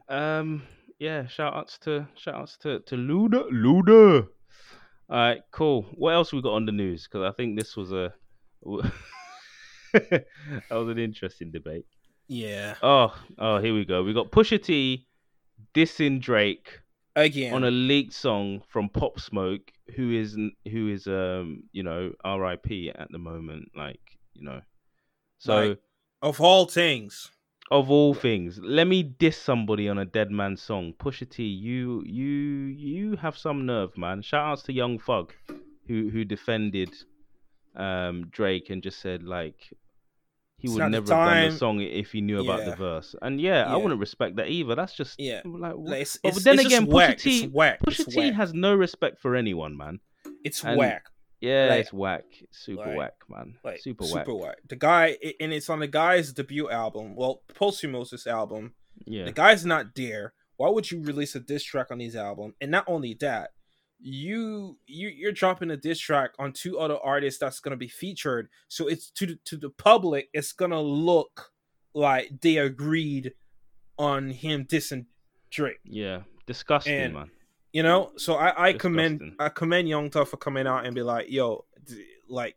um, 0.08 0.62
yeah, 0.98 1.26
shout 1.26 1.54
outs 1.54 1.78
to 1.78 2.06
shout 2.16 2.34
outs 2.34 2.56
to 2.58 2.80
to 2.80 2.96
Luda, 2.96 3.50
Luda. 3.50 4.26
All 5.10 5.16
right, 5.16 5.40
cool. 5.52 5.86
What 5.94 6.12
else 6.14 6.32
we 6.32 6.42
got 6.42 6.52
on 6.52 6.66
the 6.66 6.72
news? 6.72 7.08
Because 7.10 7.26
I 7.26 7.34
think 7.34 7.58
this 7.58 7.76
was 7.76 7.92
a 7.92 8.12
that 9.92 10.24
was 10.70 10.88
an 10.88 10.98
interesting 10.98 11.50
debate. 11.50 11.86
Yeah. 12.28 12.74
Oh, 12.82 13.14
oh, 13.38 13.58
here 13.58 13.74
we 13.74 13.84
go. 13.84 14.02
We 14.02 14.12
got 14.12 14.30
Pusha 14.30 14.62
T 14.62 15.06
dissing 15.74 16.20
Drake 16.20 16.80
Again. 17.16 17.54
on 17.54 17.64
a 17.64 17.70
leaked 17.70 18.12
song 18.12 18.62
from 18.68 18.90
Pop 18.90 19.18
Smoke, 19.18 19.72
who 19.96 20.12
is 20.12 20.36
who 20.70 20.88
is 20.88 21.06
um 21.06 21.62
you 21.72 21.82
know 21.82 22.12
R.I.P. 22.24 22.90
at 22.94 23.08
the 23.10 23.18
moment. 23.18 23.70
Like 23.74 24.00
you 24.34 24.44
know, 24.44 24.60
so. 25.38 25.68
Like- 25.68 25.78
of 26.20 26.40
all 26.40 26.66
things. 26.66 27.30
Of 27.70 27.90
all 27.90 28.14
things, 28.14 28.58
let 28.62 28.86
me 28.86 29.02
diss 29.02 29.36
somebody 29.36 29.88
on 29.88 29.98
a 29.98 30.04
dead 30.04 30.30
man 30.30 30.56
song. 30.56 30.94
Pusha 30.98 31.28
T, 31.28 31.44
you 31.44 32.02
you 32.06 32.26
you 32.26 33.16
have 33.16 33.36
some 33.36 33.66
nerve, 33.66 33.96
man. 33.98 34.22
Shout 34.22 34.46
outs 34.46 34.62
to 34.64 34.72
Young 34.72 34.98
Thug, 34.98 35.32
who 35.86 36.08
who 36.10 36.24
defended 36.24 36.90
um 37.76 38.26
Drake 38.30 38.70
and 38.70 38.82
just 38.82 39.00
said 39.00 39.22
like 39.22 39.56
he 40.56 40.66
It's 40.66 40.74
would 40.74 40.90
never 40.90 40.96
have 40.96 41.06
done 41.06 41.50
the 41.50 41.56
song 41.56 41.80
if 41.80 42.10
he 42.12 42.20
knew 42.20 42.40
about 42.40 42.64
the 42.64 42.74
verse. 42.74 43.14
And 43.22 43.40
yeah, 43.40 43.72
I 43.72 43.76
wouldn't 43.76 44.00
respect 44.00 44.36
that 44.36 44.48
either. 44.48 44.74
That's 44.74 44.92
just 44.94 45.20
Yeah. 45.20 45.42
like, 45.44 45.74
Like, 45.76 46.00
it's, 46.00 46.18
but 46.20 46.34
then 46.42 46.58
it's 46.58 46.66
again, 46.66 46.86
Pusha 46.86 46.92
whack. 46.92 47.18
T. 47.18 47.46
Pusha 47.48 48.00
it's 48.00 48.04
T 48.06 48.16
whack. 48.18 48.34
has 48.34 48.52
no 48.54 48.74
respect 48.74 49.20
for 49.20 49.36
anyone, 49.36 49.76
man. 49.76 50.00
It's 50.42 50.64
and- 50.64 50.76
whack. 50.76 51.04
Yeah, 51.40 51.66
Like- 51.70 51.80
it's 51.82 51.92
whack, 51.92 52.24
super 52.50 52.86
like- 52.86 52.96
whack, 52.96 53.14
man, 53.28 53.58
Like 53.62 53.80
super, 53.80 54.04
super 54.04 54.34
whack. 54.34 54.44
whack. 54.46 54.56
The 54.68 54.76
guy, 54.76 55.16
and 55.40 55.52
it's 55.52 55.70
on 55.70 55.78
the 55.78 55.86
guy's 55.86 56.32
debut 56.32 56.68
album. 56.70 57.14
Well, 57.14 57.42
posthumous 57.54 58.26
album. 58.26 58.74
Yeah, 59.04 59.24
The 59.26 59.32
guy's 59.32 59.64
not 59.64 59.94
there. 59.94 60.34
Why 60.56 60.68
would 60.70 60.90
you 60.90 61.00
release 61.00 61.36
a 61.36 61.40
diss 61.40 61.62
track 61.62 61.92
on 61.92 62.00
his 62.00 62.16
album? 62.16 62.54
And 62.60 62.72
not 62.72 62.84
only 62.88 63.14
that, 63.20 63.52
you 64.00 64.78
you 64.86 65.08
you're 65.08 65.32
dropping 65.32 65.70
a 65.70 65.76
diss 65.76 65.98
track 66.00 66.30
on 66.38 66.52
two 66.52 66.78
other 66.78 66.96
artists 66.98 67.38
that's 67.40 67.60
gonna 67.60 67.76
be 67.76 67.88
featured. 67.88 68.48
So 68.68 68.86
it's 68.88 69.10
to 69.12 69.26
the, 69.26 69.36
to 69.44 69.56
the 69.56 69.70
public, 69.70 70.28
it's 70.32 70.52
gonna 70.52 70.80
look 70.80 71.52
like 71.94 72.40
they 72.40 72.56
agreed 72.58 73.34
on 73.98 74.30
him 74.30 74.64
dissing 74.64 75.06
Drake. 75.50 75.78
yeah, 75.84 76.22
disgusting, 76.46 76.94
And- 77.00 77.14
man. 77.14 77.30
You 77.72 77.82
know, 77.82 78.12
so 78.16 78.34
I, 78.34 78.68
I 78.68 78.72
commend 78.72 79.34
I 79.38 79.48
commend 79.50 79.88
Young 79.88 80.10
Thug 80.10 80.26
for 80.28 80.36
coming 80.38 80.66
out 80.66 80.86
and 80.86 80.94
be 80.94 81.02
like, 81.02 81.30
yo, 81.30 81.64
d- 81.84 82.04
like 82.28 82.56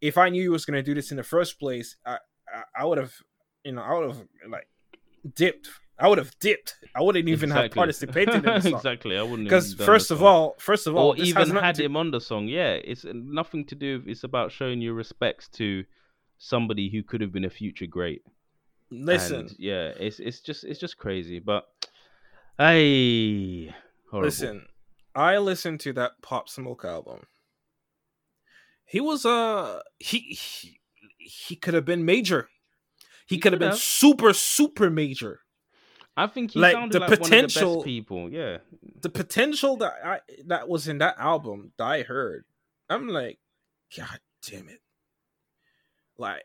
if 0.00 0.18
I 0.18 0.28
knew 0.28 0.42
you 0.42 0.50
was 0.52 0.64
gonna 0.66 0.82
do 0.82 0.94
this 0.94 1.10
in 1.10 1.16
the 1.16 1.22
first 1.22 1.58
place, 1.58 1.96
I 2.04 2.18
I, 2.52 2.62
I 2.80 2.84
would 2.84 2.98
have, 2.98 3.14
you 3.64 3.72
know, 3.72 3.82
I 3.82 3.98
would 3.98 4.08
have 4.10 4.22
like 4.48 4.68
dipped. 5.34 5.68
I 5.98 6.08
would 6.08 6.18
have 6.18 6.32
dipped. 6.40 6.76
I 6.94 7.02
wouldn't 7.02 7.28
even 7.28 7.50
have 7.50 7.70
participated 7.72 8.36
in 8.36 8.42
the 8.42 8.60
song. 8.62 8.74
exactly, 8.74 9.16
I 9.18 9.22
wouldn't 9.22 9.44
Because 9.48 9.74
first 9.74 10.10
of 10.10 10.22
all, 10.22 10.56
first 10.58 10.86
of 10.86 10.96
all, 10.96 11.08
or 11.10 11.16
even 11.18 11.50
had 11.56 11.74
to- 11.76 11.84
him 11.84 11.96
on 11.96 12.10
the 12.10 12.20
song. 12.20 12.46
Yeah, 12.48 12.72
it's 12.72 13.04
nothing 13.12 13.66
to 13.66 13.74
do. 13.74 14.02
It's 14.06 14.24
about 14.24 14.50
showing 14.50 14.80
your 14.80 14.94
respects 14.94 15.48
to 15.58 15.84
somebody 16.38 16.90
who 16.90 17.02
could 17.02 17.20
have 17.20 17.32
been 17.32 17.44
a 17.44 17.50
future 17.50 17.86
great. 17.86 18.22
Listen, 18.90 19.40
And, 19.40 19.54
yeah, 19.58 19.92
it's 19.98 20.20
it's 20.20 20.40
just 20.40 20.64
it's 20.64 20.80
just 20.80 20.96
crazy. 20.96 21.38
But 21.38 21.64
hey, 22.58 23.74
horrible. 24.10 24.26
listen. 24.26 24.66
I 25.14 25.38
listened 25.38 25.80
to 25.80 25.92
that 25.94 26.12
Pop 26.22 26.48
Smoke 26.48 26.84
album. 26.84 27.26
he 28.84 29.00
was 29.00 29.24
uh 29.26 29.80
he 29.98 30.18
he, 30.18 30.80
he 31.18 31.56
could 31.56 31.74
have 31.74 31.84
been 31.84 32.04
major. 32.04 32.48
He, 33.26 33.36
He 33.36 33.40
could 33.40 33.52
have 33.52 33.60
been 33.60 33.74
super 33.76 34.32
super 34.32 34.90
major. 34.90 35.40
I 36.16 36.26
think 36.26 36.52
he 36.52 36.60
Like, 36.60 36.72
sounded 36.74 36.94
the 36.94 37.00
like 37.00 37.10
one 37.10 37.16
of 37.16 37.22
the 37.22 37.24
potential- 37.30 37.76
best 37.76 37.84
people. 37.86 38.30
Yeah, 38.30 38.58
The 39.00 39.08
potential 39.08 39.76
that 39.78 39.94
I 40.04 40.20
that 40.46 40.68
was 40.68 40.86
in 40.88 40.98
that 40.98 41.16
album 41.18 41.72
that 41.78 41.84
I 41.86 42.02
heard, 42.02 42.44
I'm 42.88 43.08
like, 43.08 43.38
God 43.96 44.18
damn 44.46 44.68
it! 44.68 44.80
Like, 46.18 46.44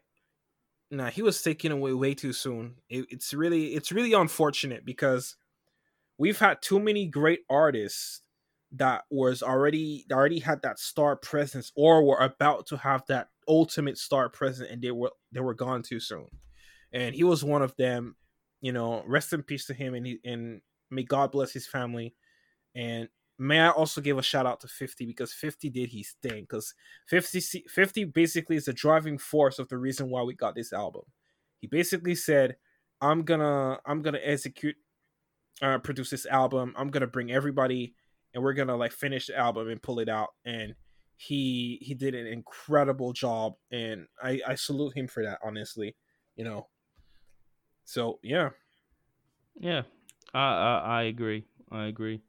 nah, 0.91 1.09
he 1.09 1.21
was 1.21 1.41
taken 1.41 1.71
away 1.71 1.93
way 1.93 2.13
too 2.13 2.31
soon. 2.33 2.75
It, 2.89 3.05
it's 3.09 3.33
really 3.33 3.73
it's 3.73 3.91
really 3.91 4.13
unfortunate 4.13 4.85
because 4.85 5.35
we've 6.17 6.39
had 6.39 6.61
too 6.61 6.79
many 6.79 7.07
great 7.07 7.41
artists 7.49 8.21
that 8.71 9.03
was 9.09 9.41
already 9.41 10.05
already 10.11 10.39
had 10.39 10.61
that 10.61 10.79
star 10.79 11.15
presence 11.15 11.71
or 11.75 12.03
were 12.03 12.17
about 12.17 12.65
to 12.67 12.77
have 12.77 13.03
that 13.07 13.29
ultimate 13.47 13.97
star 13.97 14.29
presence 14.29 14.69
and 14.69 14.81
they 14.81 14.91
were 14.91 15.11
they 15.31 15.39
were 15.39 15.53
gone 15.53 15.81
too 15.81 15.99
soon. 15.99 16.27
And 16.91 17.13
he 17.15 17.23
was 17.23 17.43
one 17.43 17.61
of 17.61 17.75
them 17.77 18.15
you 18.61 18.71
know 18.71 19.03
rest 19.07 19.33
in 19.33 19.43
peace 19.43 19.65
to 19.67 19.73
him 19.73 19.93
and 19.93 20.05
he 20.05 20.19
and 20.25 20.61
may 20.89 21.03
god 21.03 21.31
bless 21.31 21.51
his 21.51 21.67
family. 21.67 22.15
And 22.73 23.07
may 23.37 23.59
i 23.59 23.69
also 23.69 24.01
give 24.01 24.17
a 24.17 24.23
shout 24.23 24.45
out 24.45 24.61
to 24.61 24.67
50 24.67 25.05
because 25.05 25.33
50 25.33 25.69
did 25.69 25.89
his 25.89 26.15
thing 26.23 26.41
because 26.41 26.73
50 27.07 27.65
50 27.67 28.05
basically 28.05 28.55
is 28.55 28.65
the 28.65 28.73
driving 28.73 29.17
force 29.17 29.59
of 29.59 29.67
the 29.69 29.77
reason 29.77 30.09
why 30.09 30.23
we 30.23 30.33
got 30.33 30.55
this 30.55 30.73
album. 30.73 31.03
He 31.59 31.67
basically 31.67 32.15
said 32.15 32.55
i'm 33.01 33.23
gonna 33.23 33.77
i'm 33.85 34.01
gonna 34.01 34.19
execute 34.23 34.75
uh 35.61 35.77
produce 35.79 36.09
this 36.09 36.25
album 36.25 36.73
i'm 36.77 36.89
gonna 36.89 37.07
bring 37.07 37.31
everybody 37.31 37.93
and 38.33 38.43
we're 38.43 38.53
gonna 38.53 38.75
like 38.75 38.91
finish 38.91 39.27
the 39.27 39.37
album 39.37 39.69
and 39.69 39.81
pull 39.81 39.99
it 39.99 40.09
out 40.09 40.29
and 40.45 40.75
he 41.17 41.77
he 41.81 41.93
did 41.93 42.13
an 42.13 42.27
incredible 42.27 43.13
job 43.13 43.53
and 43.71 44.05
i 44.21 44.41
i 44.47 44.55
salute 44.55 44.95
him 44.95 45.07
for 45.07 45.23
that 45.23 45.39
honestly 45.43 45.95
you 46.35 46.43
know 46.43 46.67
so 47.85 48.19
yeah 48.21 48.49
yeah. 49.59 49.83
I, 50.33 50.39
I 50.39 50.77
I 50.99 51.03
agree. 51.03 51.45
I 51.71 51.85
agree. 51.85 52.21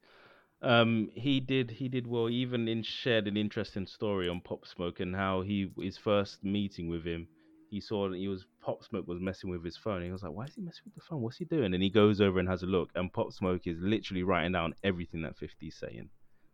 Um, 0.63 1.11
he 1.15 1.41
did 1.41 1.71
he 1.71 1.89
did 1.89 2.07
well. 2.07 2.31
Even 2.31 2.69
in 2.69 2.83
shared 2.83 3.29
an 3.29 3.37
interesting 3.37 3.87
story 3.87 4.29
on 4.29 4.41
Pop 4.41 4.67
Smoke 4.67 5.01
and 5.01 5.15
how 5.15 5.43
he 5.43 5.71
his 5.81 5.99
first 5.99 6.45
meeting 6.45 6.89
with 6.89 7.05
him. 7.05 7.29
He 7.77 7.81
saw 7.83 8.09
that 8.09 8.17
he 8.17 8.27
was 8.27 8.47
Pop 8.63 8.83
Smoke 8.83 9.07
was 9.07 9.21
messing 9.21 9.51
with 9.51 9.63
his 9.63 9.77
phone. 9.77 10.03
He 10.03 10.11
was 10.11 10.23
like, 10.23 10.33
"Why 10.33 10.47
is 10.47 10.55
he 10.55 10.63
messing 10.63 10.85
with 10.87 10.95
the 10.95 11.03
phone? 11.03 11.21
What's 11.21 11.37
he 11.37 11.45
doing?" 11.45 11.75
And 11.75 11.83
he 11.83 11.91
goes 11.91 12.23
over 12.23 12.39
and 12.39 12.49
has 12.49 12.63
a 12.63 12.67
look, 12.67 12.89
and 12.95 13.13
Pop 13.13 13.33
Smoke 13.35 13.67
is 13.67 13.77
literally 13.81 14.23
writing 14.23 14.53
down 14.53 14.75
everything 14.83 15.21
that 15.23 15.37
50's 15.39 15.77
saying. 15.77 16.09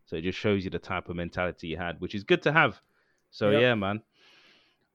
So 0.07 0.17
it 0.17 0.23
just 0.23 0.37
shows 0.37 0.65
you 0.65 0.71
the 0.71 0.81
type 0.81 1.09
of 1.09 1.15
mentality 1.15 1.69
he 1.69 1.75
had, 1.77 2.01
which 2.01 2.17
is 2.17 2.25
good 2.25 2.43
to 2.43 2.51
have. 2.53 2.81
So 3.31 3.51
Yep. 3.51 3.63
yeah, 3.63 3.75
man. 3.77 4.03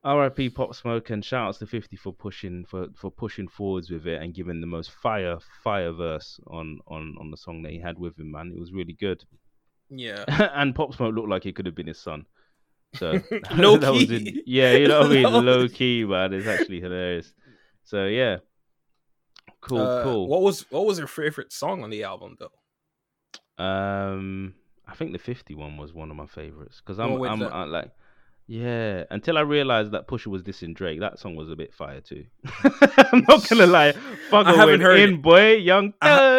R.I.P. 0.04 0.50
Pop 0.50 0.74
Smoke 0.74 1.08
and 1.08 1.24
shout 1.24 1.48
outs 1.48 1.58
to 1.60 1.66
50 1.66 1.96
for 1.96 2.12
pushing 2.12 2.66
for, 2.66 2.88
for 2.94 3.10
pushing 3.10 3.48
forwards 3.48 3.90
with 3.90 4.06
it 4.06 4.20
and 4.20 4.34
giving 4.34 4.60
the 4.60 4.66
most 4.66 4.90
fire 4.90 5.38
fire 5.64 5.92
verse 5.92 6.38
on, 6.46 6.78
on 6.86 7.16
on 7.18 7.30
the 7.30 7.38
song 7.38 7.62
that 7.62 7.72
he 7.72 7.80
had 7.80 7.98
with 7.98 8.18
him, 8.18 8.32
man. 8.32 8.52
It 8.54 8.60
was 8.60 8.70
really 8.70 8.92
good. 9.00 9.24
yeah 9.88 10.24
and 10.54 10.74
Pop 10.74 10.94
Smoke 10.94 11.14
looked 11.14 11.30
like 11.30 11.46
it 11.46 11.56
could 11.56 11.64
have 11.66 11.74
been 11.74 11.86
his 11.86 11.98
son. 11.98 12.26
So 12.94 13.20
Low 13.56 13.76
that 13.78 13.92
was 13.92 14.04
key. 14.06 14.16
in- 14.16 14.42
yeah, 14.46 14.72
you 14.72 14.88
know 14.88 15.00
what 15.00 15.10
I 15.10 15.14
mean? 15.14 15.22
Low 15.24 15.40
Low 15.40 15.68
key, 15.68 16.04
man. 16.04 16.32
It's 16.32 16.46
actually 16.46 16.80
hilarious. 16.80 17.32
So 17.84 18.06
yeah. 18.06 18.38
Cool, 19.60 19.80
Uh, 19.80 20.02
cool. 20.04 20.28
what 20.28 20.42
was 20.42 20.70
what 20.70 20.86
was 20.86 20.98
your 20.98 21.08
favorite 21.08 21.52
song 21.52 21.82
on 21.82 21.90
the 21.90 22.04
album 22.04 22.36
though 22.38 23.62
Um, 23.62 24.54
I 24.86 24.94
think 24.94 25.12
the 25.12 25.18
50 25.18 25.54
one 25.54 25.76
was 25.76 25.92
one 25.92 26.10
of 26.10 26.16
my 26.16 26.26
favorites 26.26 26.80
because 26.80 26.98
I'm, 26.98 27.10
Well, 27.12 27.18
with 27.20 27.30
I'm 27.30 27.42
uh, 27.42 27.66
like, 27.66 27.90
yeah. 28.46 29.04
Until 29.10 29.36
I 29.36 29.40
realized 29.42 29.90
that 29.92 30.06
Pusha 30.06 30.28
was 30.28 30.42
dissing 30.42 30.74
Drake, 30.74 31.00
that 31.00 31.18
song 31.18 31.34
was 31.36 31.50
a 31.50 31.56
bit 31.56 31.74
fire 31.74 32.00
too. 32.00 32.24
I'm 32.64 33.24
not 33.28 33.46
gonna 33.48 33.66
lie, 33.66 33.92
fuck 34.30 34.46
I 34.46 34.54
haven't 34.54 34.80
heard 34.80 35.00
in, 35.00 35.14
it. 35.14 35.22
boy, 35.22 35.56
Young 35.56 35.92
I 36.00 36.08
Thug. 36.08 36.37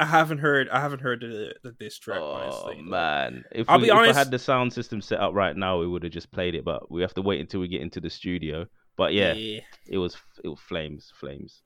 I 0.00 0.06
haven't 0.06 0.38
heard 0.38 0.68
i 0.70 0.80
haven't 0.80 1.00
heard 1.00 1.20
the, 1.20 1.54
the 1.62 1.72
diss 1.72 1.98
track 1.98 2.20
Oh 2.20 2.32
honestly 2.32 2.82
man, 2.82 3.44
if, 3.52 3.68
I'll 3.68 3.78
we, 3.78 3.84
be 3.86 3.90
if 3.90 3.96
I 3.96 4.12
had 4.12 4.30
the 4.30 4.38
sound 4.38 4.72
system 4.72 5.00
set 5.00 5.20
up 5.20 5.34
right 5.34 5.56
now, 5.56 5.78
we 5.78 5.86
would 5.86 6.02
have 6.02 6.12
just 6.12 6.30
played 6.30 6.54
it. 6.54 6.64
But 6.64 6.90
we 6.90 7.02
have 7.02 7.14
to 7.14 7.22
wait 7.22 7.40
until 7.40 7.60
we 7.60 7.68
get 7.68 7.82
into 7.82 8.00
the 8.00 8.10
studio. 8.10 8.66
But 8.96 9.12
yeah, 9.12 9.32
yeah 9.34 9.60
it 9.86 9.98
was 9.98 10.16
it 10.42 10.48
was 10.48 10.60
flames, 10.60 11.12
flames. 11.14 11.62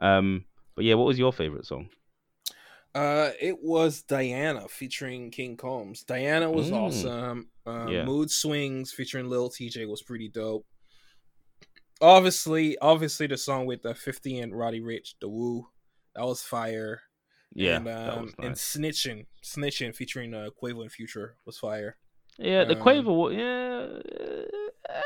Um, 0.00 0.44
but 0.74 0.84
yeah, 0.84 0.94
what 0.94 1.06
was 1.06 1.18
your 1.18 1.32
favorite 1.32 1.66
song? 1.66 1.88
Uh, 2.94 3.30
it 3.40 3.58
was 3.60 4.02
Diana 4.02 4.68
featuring 4.68 5.30
King 5.30 5.56
Combs. 5.56 6.04
Diana 6.04 6.50
was 6.50 6.70
Mm. 6.70 6.76
awesome. 6.76 7.48
Um, 7.66 7.88
Yeah. 7.88 8.04
Mood 8.04 8.30
Swings 8.30 8.92
featuring 8.92 9.28
Lil 9.28 9.50
Tjay 9.50 9.88
was 9.88 10.02
pretty 10.02 10.28
dope. 10.28 10.64
Obviously, 12.00 12.76
obviously 12.78 13.26
the 13.26 13.36
song 13.36 13.66
with 13.66 13.82
the 13.82 13.94
Fifty 13.94 14.38
and 14.38 14.56
Roddy 14.56 14.80
Ricch, 14.80 15.14
the 15.20 15.28
Woo, 15.28 15.68
that 16.14 16.24
was 16.24 16.42
fire. 16.42 17.02
Yeah, 17.54 17.76
and, 17.76 17.88
um, 17.88 18.22
was 18.24 18.34
and. 18.38 18.54
Snitching, 18.54 19.26
Snitching 19.42 19.94
featuring 19.94 20.34
uh, 20.34 20.48
Quavo 20.60 20.82
and 20.82 20.90
Future 20.92 21.36
was 21.46 21.56
fire. 21.58 21.96
Yeah, 22.38 22.64
the 22.64 22.76
um, 22.76 22.82
Quavo, 22.82 23.16
wa- 23.16 23.28
yeah, 23.28 23.86
uh, 24.90 25.00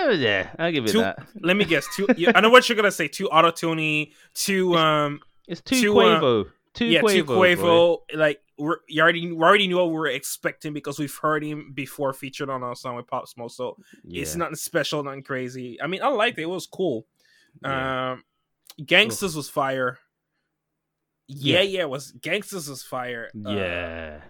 yeah, 0.00 0.10
yeah. 0.10 0.50
I'll 0.58 0.72
give 0.72 0.84
it 0.84 0.90
Two- 0.92 1.00
that. 1.00 1.26
Let 1.40 1.56
me 1.56 1.64
guess. 1.64 1.86
Two, 1.94 2.06
yeah, 2.16 2.32
I 2.34 2.40
know 2.40 2.50
what 2.50 2.68
you're 2.68 2.76
gonna 2.76 2.90
say. 2.90 3.08
Too 3.08 3.28
auto 3.28 3.50
tuney. 3.50 4.12
Too 4.34 4.74
um. 4.76 5.20
It's 5.46 5.60
two 5.62 5.80
two, 5.80 5.98
uh, 6.00 6.20
Quavo, 6.20 6.50
two 6.74 6.86
yeah, 6.86 7.00
Quavo, 7.00 7.12
too 7.12 7.24
boy. 7.24 7.56
Quavo. 7.56 7.98
Like 8.14 8.40
we're, 8.58 8.76
you 8.88 9.00
already, 9.00 9.30
we 9.32 9.42
already 9.42 9.66
knew 9.68 9.76
what 9.76 9.86
we 9.88 9.94
were 9.94 10.08
expecting 10.08 10.72
because 10.72 10.98
we've 10.98 11.16
heard 11.16 11.44
him 11.44 11.72
before 11.72 12.12
featured 12.12 12.50
on 12.50 12.62
our 12.64 12.74
song 12.74 12.96
with 12.96 13.06
Pop 13.06 13.28
Smoke. 13.28 13.52
So 13.52 13.76
Yeah, 14.04 14.22
It's 14.22 14.34
nothing 14.34 14.56
special, 14.56 15.02
nothing 15.04 15.22
crazy. 15.22 15.80
I 15.80 15.86
mean, 15.86 16.02
I 16.02 16.08
liked 16.08 16.38
it. 16.38 16.42
It 16.42 16.46
was 16.50 16.66
cool. 16.66 17.06
yeah. 17.62 18.12
Um, 18.12 18.24
Gangsters 18.84 19.34
was 19.36 19.48
fire. 19.48 19.98
Yeah, 21.28 21.60
Yeah. 21.60 21.78
yeah, 21.80 21.84
was 21.84 22.12
Gangsters 22.12 22.68
was 22.68 22.82
fire. 22.82 23.30
Uh, 23.46 23.50
yeah. 23.50 24.20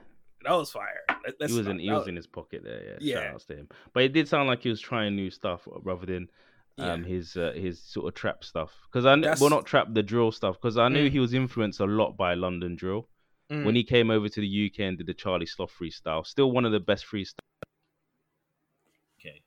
that 0.44 0.52
was 0.52 0.70
fire. 0.72 1.00
Let- 1.40 1.50
he 1.50 1.56
was 1.56 1.66
in 1.68 1.78
he 1.78 1.88
that 1.88 1.94
was 1.98 2.08
in 2.08 2.16
his 2.16 2.26
pocket 2.26 2.62
there. 2.64 2.82
Yeah, 2.84 2.96
Yeah. 3.00 3.14
shout 3.24 3.34
outs 3.34 3.44
to 3.46 3.56
him. 3.56 3.68
But 3.92 4.02
it 4.04 4.12
did 4.12 4.28
sound 4.28 4.48
like 4.48 4.62
he 4.62 4.68
was 4.68 4.80
trying 4.80 5.14
new 5.16 5.30
stuff 5.30 5.66
rather 5.66 6.06
than 6.06 6.28
yeah. 6.76 6.92
um 6.92 7.04
his 7.04 7.36
uh, 7.36 7.52
his 7.54 7.80
sort 7.82 8.06
of 8.08 8.14
trap 8.14 8.44
stuff. 8.44 8.72
Because 8.90 9.06
I 9.06 9.18
kn- 9.20 9.36
well 9.40 9.50
not 9.50 9.66
trap 9.66 9.88
the 9.92 10.02
drill 10.02 10.32
stuff 10.32 10.56
because 10.60 10.76
I 10.78 10.88
knew 10.88 11.08
Mm. 11.08 11.12
he 11.12 11.18
was 11.20 11.34
influenced 11.34 11.80
a 11.80 11.84
lot 11.86 12.16
by 12.16 12.34
London 12.34 12.74
drill 12.76 13.08
Mm. 13.50 13.64
when 13.64 13.74
he 13.74 13.82
came 13.84 14.10
over 14.10 14.28
to 14.28 14.40
the 14.40 14.46
UK 14.46 14.80
and 14.88 14.98
did 14.98 15.06
the 15.06 15.14
Charlie 15.14 15.46
Sloth 15.46 15.72
freestyle. 15.78 16.26
Still 16.26 16.50
one 16.52 16.64
of 16.66 16.72
the 16.72 16.80
best 16.80 17.06
freestyle. 17.06 17.38
Okay. 19.20 19.42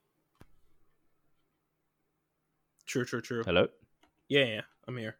True, 2.87 3.05
true, 3.05 3.21
true. 3.21 3.43
Hello. 3.43 3.67
Yeah, 4.27 4.45
yeah, 4.45 4.61
I'm 4.87 4.97
here. 4.97 5.17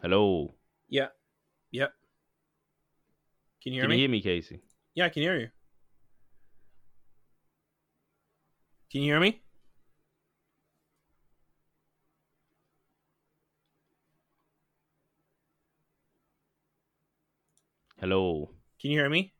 Hello. 0.00 0.54
Yeah, 0.88 1.08
yep. 1.72 1.92
Can 3.62 3.72
you 3.72 3.80
hear 3.80 3.82
Can 3.82 3.90
me? 3.90 3.94
Can 3.96 3.98
you 3.98 4.02
hear 4.02 4.10
me, 4.10 4.20
Casey? 4.20 4.60
Yeah, 4.94 5.06
I 5.06 5.08
can 5.08 5.22
hear 5.22 5.36
you. 5.36 5.48
Can 8.92 9.02
you 9.02 9.12
hear 9.12 9.20
me? 9.20 9.42
Hello. 18.00 18.50
Can 18.80 18.92
you 18.92 19.00
hear 19.00 19.10
me? 19.10 19.34